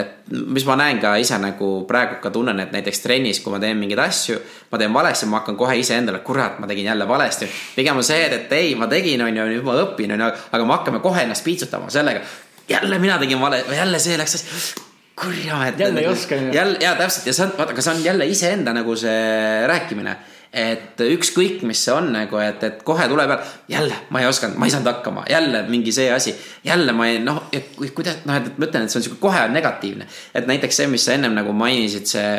et 0.00 0.32
mis 0.52 0.66
ma 0.68 0.76
näen 0.80 1.00
ka 1.02 1.14
ise 1.20 1.38
nagu 1.40 1.70
praegu 1.88 2.18
ka 2.22 2.32
tunnen, 2.34 2.60
et 2.60 2.74
näiteks 2.74 3.04
trennis, 3.04 3.40
kui 3.44 3.54
ma 3.54 3.60
teen 3.62 3.78
mingeid 3.80 4.02
asju, 4.04 4.40
ma 4.72 4.80
teen 4.80 4.94
valesti, 4.94 5.30
ma 5.30 5.40
hakkan 5.40 5.56
kohe 5.60 5.78
iseendale, 5.80 6.20
kurat, 6.26 6.58
ma 6.60 6.68
tegin 6.70 6.90
jälle 6.90 7.08
valesti. 7.08 7.48
pigem 7.76 7.96
on 7.96 8.04
see, 8.04 8.26
et 8.26 8.52
ei, 8.52 8.74
ma 8.76 8.90
tegin, 8.90 9.24
on 9.24 9.40
ju, 9.42 9.48
nüüd 9.54 9.64
ma 9.64 9.78
õpin, 9.84 10.12
on 10.16 10.26
ju, 10.26 10.34
aga 10.52 10.68
me 10.68 10.76
hakkame 10.76 11.00
kohe 11.04 11.24
ennast 11.24 11.44
piitsutama 11.44 11.90
sellega. 11.90 12.20
jälle 12.68 12.98
mina 12.98 13.18
tegin 13.18 13.40
vale, 13.40 13.64
jälle 13.72 13.98
see 13.98 14.18
läks 14.18 14.36
hästi 14.36 14.86
kurja, 15.20 15.66
et. 15.66 15.78
Jälle 15.80 16.00
ei 16.00 16.06
oska, 16.06 16.34
on 16.34 16.46
ju. 16.46 16.52
jälle 16.52 16.78
ja 16.80 16.94
täpselt 16.94 17.26
ja 17.26 17.32
see 17.32 17.46
on, 17.46 17.52
vaata, 17.58 17.74
aga 17.74 17.82
see 17.82 17.94
on 17.94 18.04
jälle 18.04 18.26
iseenda 18.26 18.72
nagu 18.72 18.96
see 18.96 19.66
rääkimine. 19.66 20.16
Et 20.52 21.00
ükskõik, 21.04 21.62
mis 21.68 21.80
see 21.84 21.92
on 21.92 22.12
nagu, 22.12 22.38
et, 22.40 22.62
et 22.64 22.82
kohe 22.82 23.08
tuleb 23.08 23.30
jälle, 23.34 23.48
jälle 23.68 23.96
ma 24.10 24.22
ei 24.22 24.28
osanud, 24.30 24.56
ma 24.56 24.66
ei 24.66 24.72
saanud 24.72 24.88
hakkama, 24.92 25.24
jälle 25.30 25.62
mingi 25.68 25.92
see 25.92 26.08
asi. 26.12 26.34
jälle 26.64 26.92
ma 26.92 27.06
ei 27.08 27.18
noh, 27.20 27.42
et 27.52 27.74
ku- 27.76 27.90
kuidas 27.94 28.22
noh, 28.24 28.36
et 28.36 28.56
ma 28.58 28.66
ütlen, 28.66 28.84
et 28.86 28.90
see 28.90 29.00
on 29.00 29.04
sihuke 29.08 29.20
kohe 29.20 29.48
negatiivne. 29.52 30.06
et 30.34 30.46
näiteks 30.46 30.76
see, 30.82 30.86
mis 30.86 31.04
sa 31.04 31.12
ennem 31.12 31.34
nagu 31.36 31.52
mainisid, 31.52 32.06
see, 32.08 32.30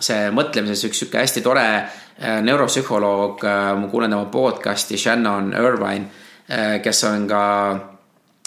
see 0.00 0.30
mõtlemises 0.30 0.84
üks 0.90 1.00
sihuke 1.04 1.18
hästi 1.22 1.40
tore 1.42 1.64
äh, 1.64 1.94
neuropsühholoog, 2.42 3.42
ma 3.80 3.88
kuulen 3.90 4.10
tema 4.12 4.28
podcast'i, 4.30 4.98
Shannon 5.00 5.52
Irvine, 5.56 6.06
kes 6.82 7.04
on 7.08 7.26
ka 7.28 7.42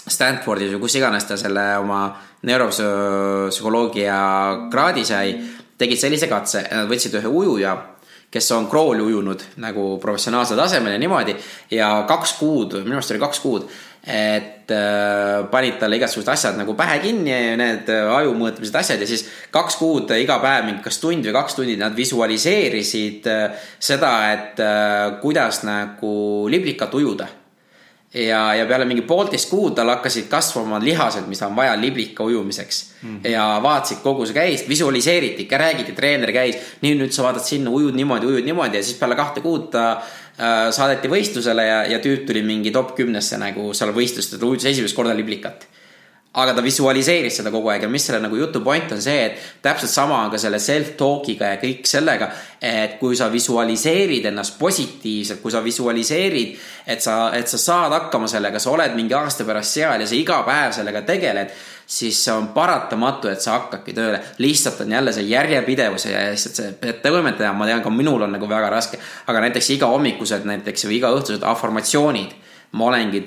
Stanfordis 0.07 0.72
või 0.72 0.80
kus 0.85 0.95
iganes 0.95 1.26
ta 1.27 1.35
selle 1.38 1.64
oma 1.81 2.06
neuropsühholoogia 2.48 4.19
kraadi 4.72 5.03
sai, 5.06 5.34
tegid 5.77 5.99
sellise 5.99 6.30
katse, 6.31 6.64
nad 6.72 6.88
võtsid 6.89 7.18
ühe 7.19 7.27
ujuja, 7.27 7.73
kes 8.32 8.52
on 8.52 8.68
krooli 8.68 9.04
ujunud 9.04 9.44
nagu 9.64 9.90
professionaalsel 10.04 10.60
tasemel 10.60 10.95
ja 10.95 11.02
niimoodi. 11.02 11.36
Ja 11.72 11.91
kaks 12.08 12.34
kuud, 12.40 12.80
minu 12.84 12.99
arust 12.99 13.14
oli 13.16 13.22
kaks 13.24 13.40
kuud, 13.44 13.70
et 14.08 14.72
äh, 14.72 15.48
panid 15.52 15.80
talle 15.80 15.99
igasugused 15.99 16.32
asjad 16.32 16.60
nagu 16.60 16.76
pähe 16.80 16.99
kinni, 17.04 17.34
need 17.60 17.90
äh, 17.91 18.12
aju 18.20 18.36
mõõtmised 18.40 18.76
asjad. 18.80 19.04
Ja 19.04 19.10
siis 19.10 19.26
kaks 19.52 19.80
kuud 19.80 20.12
äh, 20.12 20.22
iga 20.24 20.40
päev 20.44 20.68
mingi 20.68 20.84
kas 20.86 20.99
tund 21.04 21.28
või 21.28 21.36
kaks 21.40 21.60
tundi 21.60 21.76
nad 21.80 21.95
visualiseerisid 21.95 23.28
äh, 23.32 23.68
seda, 23.80 24.14
et 24.36 24.64
äh, 24.64 25.18
kuidas 25.24 25.64
nagu 25.68 26.14
liblikat 26.52 26.95
ujuda 26.99 27.32
ja, 28.14 28.56
ja 28.56 28.66
peale 28.66 28.86
mingi 28.88 29.04
poolteist 29.08 29.50
kuud 29.50 29.76
tal 29.76 29.90
hakkasid 29.92 30.30
kasvama 30.32 30.80
lihased, 30.84 31.28
mis 31.28 31.42
on 31.44 31.56
vaja 31.56 31.76
liblika 31.80 32.24
ujumiseks 32.24 32.84
mm. 33.02 33.10
-hmm. 33.10 33.30
ja 33.32 33.60
vaatasid 33.64 34.00
kogu 34.04 34.26
see 34.26 34.34
käis, 34.34 34.68
visualiseeriti, 34.70 35.44
ikka 35.44 35.58
räägiti, 35.58 35.92
treener 35.92 36.32
käis. 36.32 36.58
nii, 36.82 36.96
nüüd 36.96 37.12
sa 37.12 37.24
vaatad 37.24 37.44
sinna, 37.44 37.72
ujud 37.72 37.96
niimoodi, 37.96 38.26
ujud 38.26 38.46
niimoodi 38.46 38.78
ja 38.78 38.84
siis 38.84 38.98
peale 38.98 39.16
kahte 39.16 39.42
kuud 39.42 39.70
ta 39.72 39.92
äh, 39.92 40.70
saadeti 40.72 41.08
võistlusele 41.08 41.68
ja, 41.68 41.84
ja 41.86 42.00
tüüp 42.00 42.26
tuli 42.28 42.44
mingi 42.44 42.72
top 42.72 42.96
kümnesse 42.96 43.38
nagu 43.38 43.74
seal 43.74 43.92
võistlustel, 43.94 44.44
ujus 44.44 44.66
esimest 44.66 44.96
korda 44.96 45.16
liblikat 45.16 45.68
aga 46.38 46.54
ta 46.54 46.62
visualiseeris 46.62 47.40
seda 47.40 47.52
kogu 47.54 47.72
aeg 47.72 47.88
ja 47.88 47.90
mis 47.90 48.04
selle 48.06 48.20
nagu 48.22 48.38
jutu 48.38 48.62
point 48.66 48.91
on 48.94 49.02
see, 49.02 49.24
et 49.26 49.62
täpselt 49.64 49.90
sama 49.90 50.20
on 50.22 50.30
ka 50.34 50.38
selle 50.41 50.60
self-talk'iga 50.62 51.54
ja 51.54 51.60
kõik 51.62 51.88
sellega, 51.90 52.28
et 52.62 52.98
kui 52.99 53.18
sa 53.18 53.32
visualiseerid 53.34 54.28
ennast 54.30 54.60
positiivselt, 54.60 55.41
kui 55.41 55.54
sa 55.54 55.64
visualiseerid, 55.66 56.54
et 56.94 57.02
sa, 57.02 57.18
et 57.38 57.49
sa 57.49 57.62
saad 57.62 57.95
hakkama 57.95 58.30
sellega, 58.30 58.62
sa 58.62 58.76
oled 58.76 58.94
mingi 58.98 59.18
aasta 59.18 59.48
pärast 59.48 59.80
seal 59.80 60.04
ja 60.04 60.10
sa 60.10 60.18
iga 60.18 60.44
päev 60.45 60.78
sellega 60.78 61.02
tegeled, 61.08 61.54
siis 61.88 62.20
see 62.28 62.36
on 62.36 62.52
paratamatu, 62.54 63.32
et 63.32 63.41
sa 63.41 63.56
hakkadki 63.58 63.95
tööle. 63.98 64.20
lihtsalt 64.44 64.82
on 64.84 64.91
jälle 64.91 65.14
see 65.16 65.30
järjepidevus 65.32 66.06
ja 66.06 66.28
lihtsalt 66.30 66.60
see 66.60 66.74
ettevõtmetaja, 66.91 67.54
ma 67.56 67.66
tean, 67.66 67.82
ka 67.82 67.90
minul 67.90 68.28
on 68.28 68.36
nagu 68.36 68.49
väga 68.49 68.70
raske, 68.70 68.99
aga 69.26 69.48
näiteks 69.48 69.72
igahommikused 69.80 70.45
näiteks 70.45 70.86
või 70.86 70.99
igaõhtused 70.99 71.48
afirmatsioonid 71.48 72.44
ma 72.72 72.85
olengi 72.85 73.23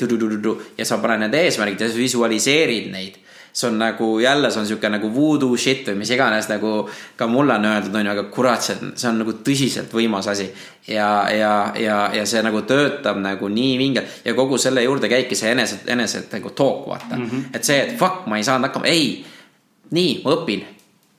ja 0.78 0.84
sa 0.84 0.98
paned 0.98 1.20
need 1.20 1.34
eesmärgid 1.34 1.80
ja 1.80 1.88
visualiseerid 1.94 2.90
neid. 2.92 3.18
see 3.52 3.66
on 3.66 3.78
nagu 3.78 4.20
jälle, 4.20 4.50
see 4.50 4.60
on 4.60 4.66
sihuke 4.66 4.88
nagu 4.88 5.08
voodoo 5.14 5.56
shit 5.56 5.88
või 5.88 5.96
mis 5.98 6.10
iganes 6.14 6.46
nagu 6.48 6.88
ka 7.16 7.26
mulle 7.26 7.56
on 7.58 7.64
öeldud, 7.64 7.96
on 7.98 8.06
ju, 8.06 8.12
aga 8.12 8.22
kurat, 8.30 8.62
see 8.62 8.76
on, 8.78 8.92
see 8.94 9.08
on 9.10 9.18
nagu 9.18 9.32
tõsiselt 9.32 9.90
võimas 9.92 10.28
asi. 10.30 10.46
ja, 10.86 11.26
ja, 11.34 11.72
ja, 11.74 11.96
ja 12.14 12.26
see 12.26 12.42
nagu 12.46 12.62
töötab 12.62 13.18
nagu 13.18 13.48
nii 13.48 13.78
vingelt 13.78 14.22
ja 14.24 14.34
kogu 14.34 14.58
selle 14.58 14.84
juurde 14.84 15.10
käibki 15.10 15.34
see 15.34 15.50
enese, 15.50 15.80
enese 15.86 16.22
nagu 16.32 16.50
talk, 16.50 16.86
vaata 16.88 17.16
mm. 17.16 17.26
-hmm. 17.26 17.56
et 17.56 17.64
see, 17.64 17.80
et 17.80 17.98
fuck, 17.98 18.26
ma 18.26 18.38
ei 18.38 18.46
saanud 18.46 18.70
hakkama, 18.70 18.86
ei, 18.86 19.24
nii, 19.90 20.20
ma 20.24 20.36
õpin 20.36 20.62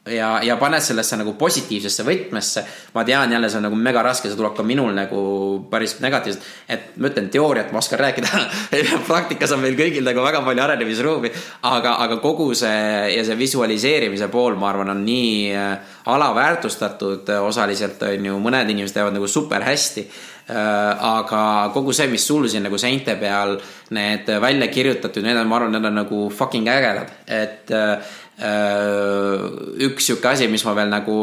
ja, 0.06 0.40
ja 0.44 0.56
paned 0.58 0.82
sellesse 0.82 1.18
nagu 1.20 1.34
positiivsesse 1.38 2.04
võtmesse. 2.06 2.64
ma 2.94 3.04
tean 3.06 3.32
jälle, 3.32 3.50
see 3.50 3.60
on 3.60 3.68
nagu 3.68 3.78
mega 3.78 4.02
raske, 4.02 4.30
see 4.30 4.38
tuleb 4.40 4.56
ka 4.58 4.64
minul 4.66 4.94
nagu 4.98 5.22
päris 5.70 6.00
negatiivselt. 6.02 6.46
et 6.68 6.98
ma 6.98 7.12
ütlen, 7.12 7.30
teooriat 7.30 7.72
ma 7.72 7.80
oskan 7.80 8.02
rääkida. 8.02 8.42
praktikas 9.12 9.54
on 9.54 9.62
meil 9.62 9.78
kõigil 9.78 10.06
nagu 10.08 10.24
väga 10.26 10.42
palju 10.46 10.64
arenemisruumi. 10.66 11.32
aga, 11.70 11.96
aga 12.08 12.18
kogu 12.24 12.52
see 12.58 13.14
ja 13.16 13.24
see 13.26 13.38
visualiseerimise 13.38 14.32
pool, 14.34 14.58
ma 14.58 14.72
arvan, 14.72 14.96
on 14.96 15.06
nii 15.06 15.54
äh, 15.54 15.96
alaväärtustatud 16.10 17.30
äh, 17.30 17.46
osaliselt 17.46 18.02
on 18.10 18.26
ju, 18.32 18.42
mõned 18.42 18.74
inimesed 18.74 18.98
teevad 18.98 19.18
nagu 19.18 19.30
super 19.30 19.62
hästi 19.70 20.08
aga 20.52 21.70
kogu 21.72 21.94
see, 21.96 22.10
mis 22.12 22.26
sul 22.28 22.48
siin 22.50 22.66
nagu 22.66 22.78
seinte 22.82 23.14
peal 23.16 23.54
need 23.96 24.28
välja 24.42 24.68
kirjutatud, 24.68 25.24
need 25.24 25.38
on, 25.38 25.48
ma 25.48 25.60
arvan, 25.60 25.72
need 25.76 25.88
on 25.88 25.96
nagu 26.02 26.24
fucking 26.34 26.68
ägedad, 26.68 27.14
et 27.28 27.72
äh, 27.72 28.18
üks 28.42 30.08
sihuke 30.08 30.32
asi, 30.32 30.48
mis 30.50 30.64
ma 30.66 30.74
veel 30.78 30.90
nagu 30.90 31.18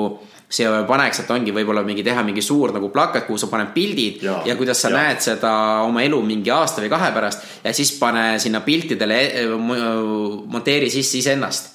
siia 0.49 0.71
paneks, 0.89 1.23
et 1.23 1.31
ongi 1.33 1.53
võib-olla 1.53 1.83
mingi 1.85 2.03
teha 2.05 2.23
mingi 2.25 2.41
suur 2.45 2.73
nagu 2.73 2.89
plakat, 2.93 3.27
kuhu 3.27 3.37
sa 3.41 3.51
paned 3.53 3.75
pildid 3.75 4.23
ja, 4.25 4.39
ja 4.49 4.57
kuidas 4.57 4.81
sa 4.81 4.89
ja. 4.89 4.97
näed 4.97 5.21
seda 5.25 5.53
oma 5.85 6.01
elu 6.07 6.21
mingi 6.25 6.53
aasta 6.55 6.81
või 6.81 6.93
kahe 6.93 7.11
pärast 7.13 7.65
ja 7.65 7.75
siis 7.77 7.93
pane 8.01 8.39
sinna 8.41 8.63
piltidele, 8.65 9.19
monteeri 10.49 10.89
sisse 10.93 11.21
iseennast. 11.21 11.75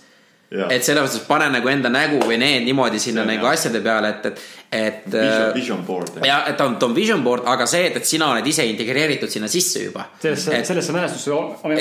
Et 0.54 0.86
selles 0.86 1.02
mõttes 1.02 1.24
pane 1.28 1.48
nagu 1.54 1.70
enda 1.72 1.90
nägu 1.90 2.20
või 2.28 2.38
need 2.42 2.68
niimoodi 2.68 3.00
sinna 3.02 3.24
See 3.24 3.32
nagu 3.34 3.48
hea. 3.48 3.54
asjade 3.58 3.82
peale, 3.82 4.10
et, 4.14 4.26
et, 4.28 4.44
et. 4.78 5.08
Vision, 5.16 5.54
vision 5.56 5.86
board. 5.88 6.20
ja 6.28 6.44
et 6.50 6.62
on, 6.62 6.76
on 6.86 6.94
vision 6.96 7.24
board, 7.26 7.48
aga 7.50 7.66
see, 7.70 7.88
et, 7.90 7.98
et 7.98 8.06
sina 8.08 8.30
oled 8.34 8.48
ise 8.48 8.66
integreeritud 8.70 9.32
sinna 9.34 9.50
sisse 9.50 9.86
juba. 9.88 10.06
sellesse, 10.22 10.62
sellesse 10.70 10.96
mälestusse. 10.96 11.32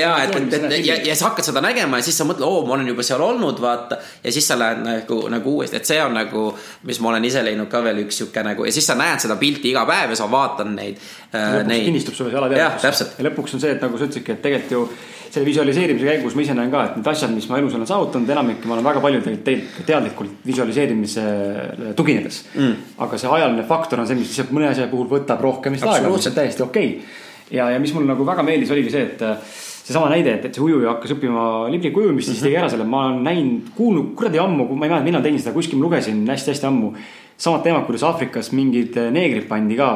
ja, 0.00 0.14
et, 0.24 0.36
et, 0.36 0.56
et 0.56 0.86
ja, 0.86 0.96
ja 1.10 1.16
sa 1.18 1.28
hakkad 1.30 1.50
seda 1.50 1.64
nägema 1.64 2.00
ja 2.00 2.08
siis 2.08 2.18
sa 2.22 2.26
mõtled, 2.28 2.48
oo, 2.48 2.64
ma 2.68 2.78
olen 2.78 2.88
juba 2.94 3.04
seal 3.06 3.24
olnud, 3.24 3.60
vaata. 3.60 4.00
ja 4.24 4.32
siis 4.32 4.48
sa 4.48 4.58
lähed 4.58 4.84
nagu, 4.86 5.20
nagu 5.32 5.56
uuesti, 5.58 5.80
et 5.82 5.92
see 5.92 6.00
on 6.02 6.16
nagu, 6.16 6.48
mis 6.88 7.00
ma 7.04 7.12
olen 7.12 7.28
ise 7.28 7.44
leidnud 7.44 7.68
ka 7.72 7.84
veel 7.84 8.04
üks 8.06 8.22
sihuke 8.22 8.44
nagu 8.46 8.68
ja 8.68 8.72
siis 8.72 8.88
sa 8.88 8.96
näed 8.98 9.20
seda 9.24 9.36
pilti 9.40 9.72
iga 9.74 9.84
päev 9.88 10.16
ja 10.16 10.22
sa 10.22 10.30
vaatad 10.32 10.72
neid 10.72 10.96
äh,. 11.32 11.60
lõpuks 11.60 11.88
kinnistub 11.90 12.16
sulle 12.16 12.32
see 12.32 12.38
jah, 12.38 12.46
alateadlikkus. 12.46 12.86
täpselt. 12.88 13.18
ja 13.18 13.28
lõpuks 13.28 13.58
on 13.58 13.66
see, 13.66 13.76
et 13.76 13.84
nagu 13.84 13.98
sa 13.98 14.08
ütlesidki, 14.08 14.38
et 14.38 14.46
tegelikult 14.48 14.78
ju 14.78 14.86
selle 15.32 15.48
visualiseerimise 15.48 16.04
käigus 16.04 16.36
ma 16.36 16.44
ise 16.44 16.54
näen 16.56 16.70
ka, 16.72 16.84
et 16.84 16.96
need 16.98 17.08
asjad, 17.08 17.32
mis 17.32 17.48
ma 17.48 17.58
elus 17.60 17.74
olen 17.78 17.88
saavutanud, 17.88 18.30
enamik 18.34 18.66
ma 18.68 18.76
olen 18.76 18.84
väga 18.84 19.02
palju 19.04 19.22
tegelikult 19.24 19.46
teinud 19.48 19.74
ka 19.78 19.86
teadlikult 19.88 20.46
visualiseerimisele 20.48 21.94
tuginedes 21.96 22.42
mm.. 22.52 22.74
aga 23.06 23.20
see 23.20 23.32
ajaline 23.38 23.64
faktor 23.68 24.02
on 24.02 24.08
see, 24.10 24.18
mis 24.18 24.28
lihtsalt 24.28 24.52
mõne 24.52 24.68
asja 24.68 24.90
puhul 24.92 25.08
võtab 25.10 25.40
rohkem 25.44 25.76
vist 25.76 25.88
aega, 25.88 26.12
mis 26.12 26.28
on 26.28 26.36
täiesti 26.36 26.64
okei 26.66 26.90
okay.. 26.98 27.16
ja, 27.56 27.70
ja 27.72 27.80
mis 27.80 27.94
mulle 27.96 28.12
nagu 28.12 28.28
väga 28.28 28.44
meeldis, 28.44 28.74
oligi 28.76 28.92
see, 28.92 29.08
et 29.08 29.24
äh, 29.24 29.56
seesama 29.82 30.12
näide, 30.12 30.36
et, 30.36 30.46
et 30.50 30.58
see 30.58 30.66
ujuja 30.66 30.92
hakkas 30.92 31.16
õppima 31.16 31.48
libliku 31.72 32.04
ujumist, 32.04 32.28
siis 32.30 32.44
tegi 32.44 32.60
ära 32.60 32.68
selle, 32.70 32.84
ma 32.88 33.06
olen 33.08 33.24
näinud, 33.26 33.72
kuulnud 33.78 34.12
kuradi 34.18 34.40
ammu, 34.42 34.68
ma 34.68 34.86
ei 34.86 34.92
mäleta, 34.92 35.08
millal 35.08 35.24
tegin 35.24 35.40
seda, 35.42 35.56
kuskil 35.56 35.80
ma 35.80 35.88
lugesin 35.88 36.22
hästi-hästi 36.28 36.68
ammu. 36.68 36.92
samad 37.42 37.64
teemad, 37.64 37.88
kuidas 37.88 38.04
Aafrikas 38.06 38.52
mingid 38.54 39.00
neegrid 39.10 39.48
pandi 39.48 39.80
ka 39.80 39.92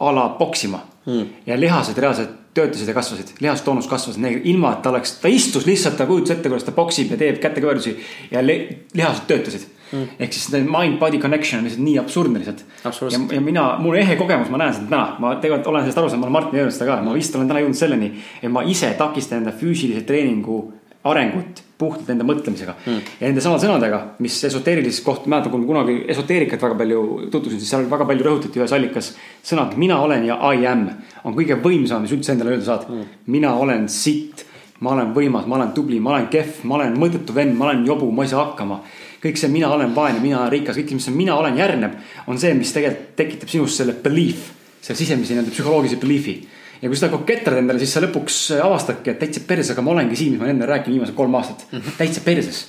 a 0.00 0.12
la 0.16 0.30
poksima 0.40 0.80
mm. 1.06 1.26
ja 1.46 1.60
lihased 1.60 1.98
reaalselt 2.00 2.39
töötasid 2.54 2.88
ja 2.88 2.94
kasvasid, 2.94 3.34
lihastoonus 3.40 3.86
kasvas 3.86 4.16
ilma, 4.44 4.72
et 4.74 4.82
ta 4.82 4.90
oleks, 4.90 5.18
ta 5.22 5.30
istus 5.30 5.66
lihtsalt, 5.66 5.96
ta 5.96 6.06
kujutas 6.06 6.36
ette, 6.36 6.48
kuidas 6.50 6.66
ta 6.66 6.74
poksib 6.74 7.12
ja 7.14 7.18
teeb 7.20 7.38
kätekõverdusi 7.42 7.94
ja 8.32 8.42
li, 8.42 8.56
lihased 8.94 9.28
töötasid 9.30 9.68
mm.. 9.92 10.16
ehk 10.18 10.34
siis 10.34 10.50
mind-body 10.66 11.20
connection 11.22 11.60
on 11.60 11.68
lihtsalt 11.68 11.84
nii 11.86 11.96
absurdne 12.02 12.42
lihtsalt. 12.42 12.64
ja, 12.84 13.20
ja 13.36 13.40
mina, 13.44 13.66
mul 13.78 14.00
ehe 14.02 14.18
kogemus, 14.18 14.50
ma 14.50 14.58
näen 14.64 14.74
seda 14.74 14.90
täna, 14.90 15.06
ma 15.22 15.34
tegelikult 15.38 15.70
olen 15.70 15.86
sellest 15.86 16.02
aru 16.02 16.10
saanud, 16.10 16.24
ma 16.24 16.30
olen 16.30 16.38
Martinile 16.40 16.64
öelnud 16.64 16.78
seda 16.78 16.90
ka, 16.90 17.00
ma 17.06 17.16
vist 17.16 17.38
olen 17.38 17.50
täna 17.50 17.62
jõudnud 17.64 17.82
selleni, 17.84 18.12
et 18.42 18.52
ma 18.52 18.66
ise 18.66 18.90
takistan 18.98 19.44
enda 19.44 19.54
füüsilise 19.62 20.02
treeningu 20.08 20.62
arengut 21.06 21.62
puhtalt 21.80 22.10
enda 22.12 22.26
mõtlemisega 22.28 22.74
mm.. 22.76 23.08
ja 23.20 23.30
nende 23.30 23.44
samade 23.44 23.64
sõnadega, 23.64 24.00
mis 24.24 24.36
esoteerilises 24.50 25.02
koht, 25.06 25.26
mäletan, 25.30 25.52
kui 25.52 25.62
ma 25.62 25.68
kunagi 25.70 25.96
esoteerikat 26.12 26.62
väga 26.66 26.76
palju 26.82 27.02
tutvusin, 27.32 27.62
siis 27.62 27.72
seal 27.72 27.88
väga 27.90 28.06
palju 28.08 28.26
rõhutati 28.26 28.60
ühes 28.60 28.74
allikas 28.76 29.14
sõnad 29.46 29.76
mina 29.80 29.98
olen 30.04 30.28
ja 30.28 30.38
I 30.52 30.68
am 30.68 30.86
on 31.24 31.36
kõige 31.36 31.58
võimsam, 31.62 32.04
mis 32.04 32.14
üldse 32.16 32.34
endale 32.34 32.54
öelda 32.54 32.68
saad 32.68 32.86
mm.. 32.90 33.18
mina 33.32 33.54
olen 33.60 33.88
sitt, 33.92 34.44
ma 34.84 34.94
olen 34.94 35.14
võimas, 35.16 35.48
ma 35.48 35.58
olen 35.58 35.74
tubli, 35.76 36.00
ma 36.00 36.14
olen 36.14 36.30
kehv, 36.32 36.62
ma 36.68 36.78
olen 36.78 36.96
mõttetu 37.00 37.36
vend, 37.36 37.56
ma 37.56 37.70
olen 37.70 37.84
jobu, 37.88 38.10
ma 38.14 38.24
ei 38.24 38.32
saa 38.32 38.44
hakkama. 38.44 38.80
kõik 39.20 39.36
see 39.36 39.52
mina 39.52 39.68
olen 39.72 39.92
vaene, 39.96 40.20
mina 40.20 40.40
olen 40.40 40.52
rikas, 40.52 40.78
kõik, 40.80 40.94
mis 40.96 41.10
on 41.10 41.16
mina 41.18 41.36
olen 41.36 41.58
järgneb, 41.58 41.98
on 42.26 42.38
see, 42.40 42.54
mis 42.56 42.72
tegelikult 42.72 43.12
tekitab 43.18 43.52
sinus 43.52 43.76
selle 43.76 43.92
belief, 44.04 44.48
selle 44.80 44.96
sisemise 44.96 45.34
nii-öelda 45.34 45.52
psühholoogilise 45.52 46.00
belief'i 46.00 46.38
ja 46.80 46.88
kui 46.88 46.98
seda 46.98 47.12
koketrad 47.12 47.60
endale, 47.60 47.80
siis 47.82 47.94
sa 47.96 48.02
lõpuks 48.04 48.42
avastadki, 48.64 49.12
et 49.12 49.22
täitsa 49.22 49.44
perses, 49.46 49.74
aga 49.74 49.84
ma 49.84 49.96
olengi 49.96 50.18
siin, 50.18 50.34
mis 50.34 50.42
ma 50.42 50.50
enne 50.52 50.68
rääkinud 50.68 50.96
viimased 50.96 51.16
kolm 51.16 51.34
aastat 51.40 51.66
mm. 51.70 51.78
-hmm. 51.80 51.96
täitsa 51.98 52.22
perses. 52.24 52.68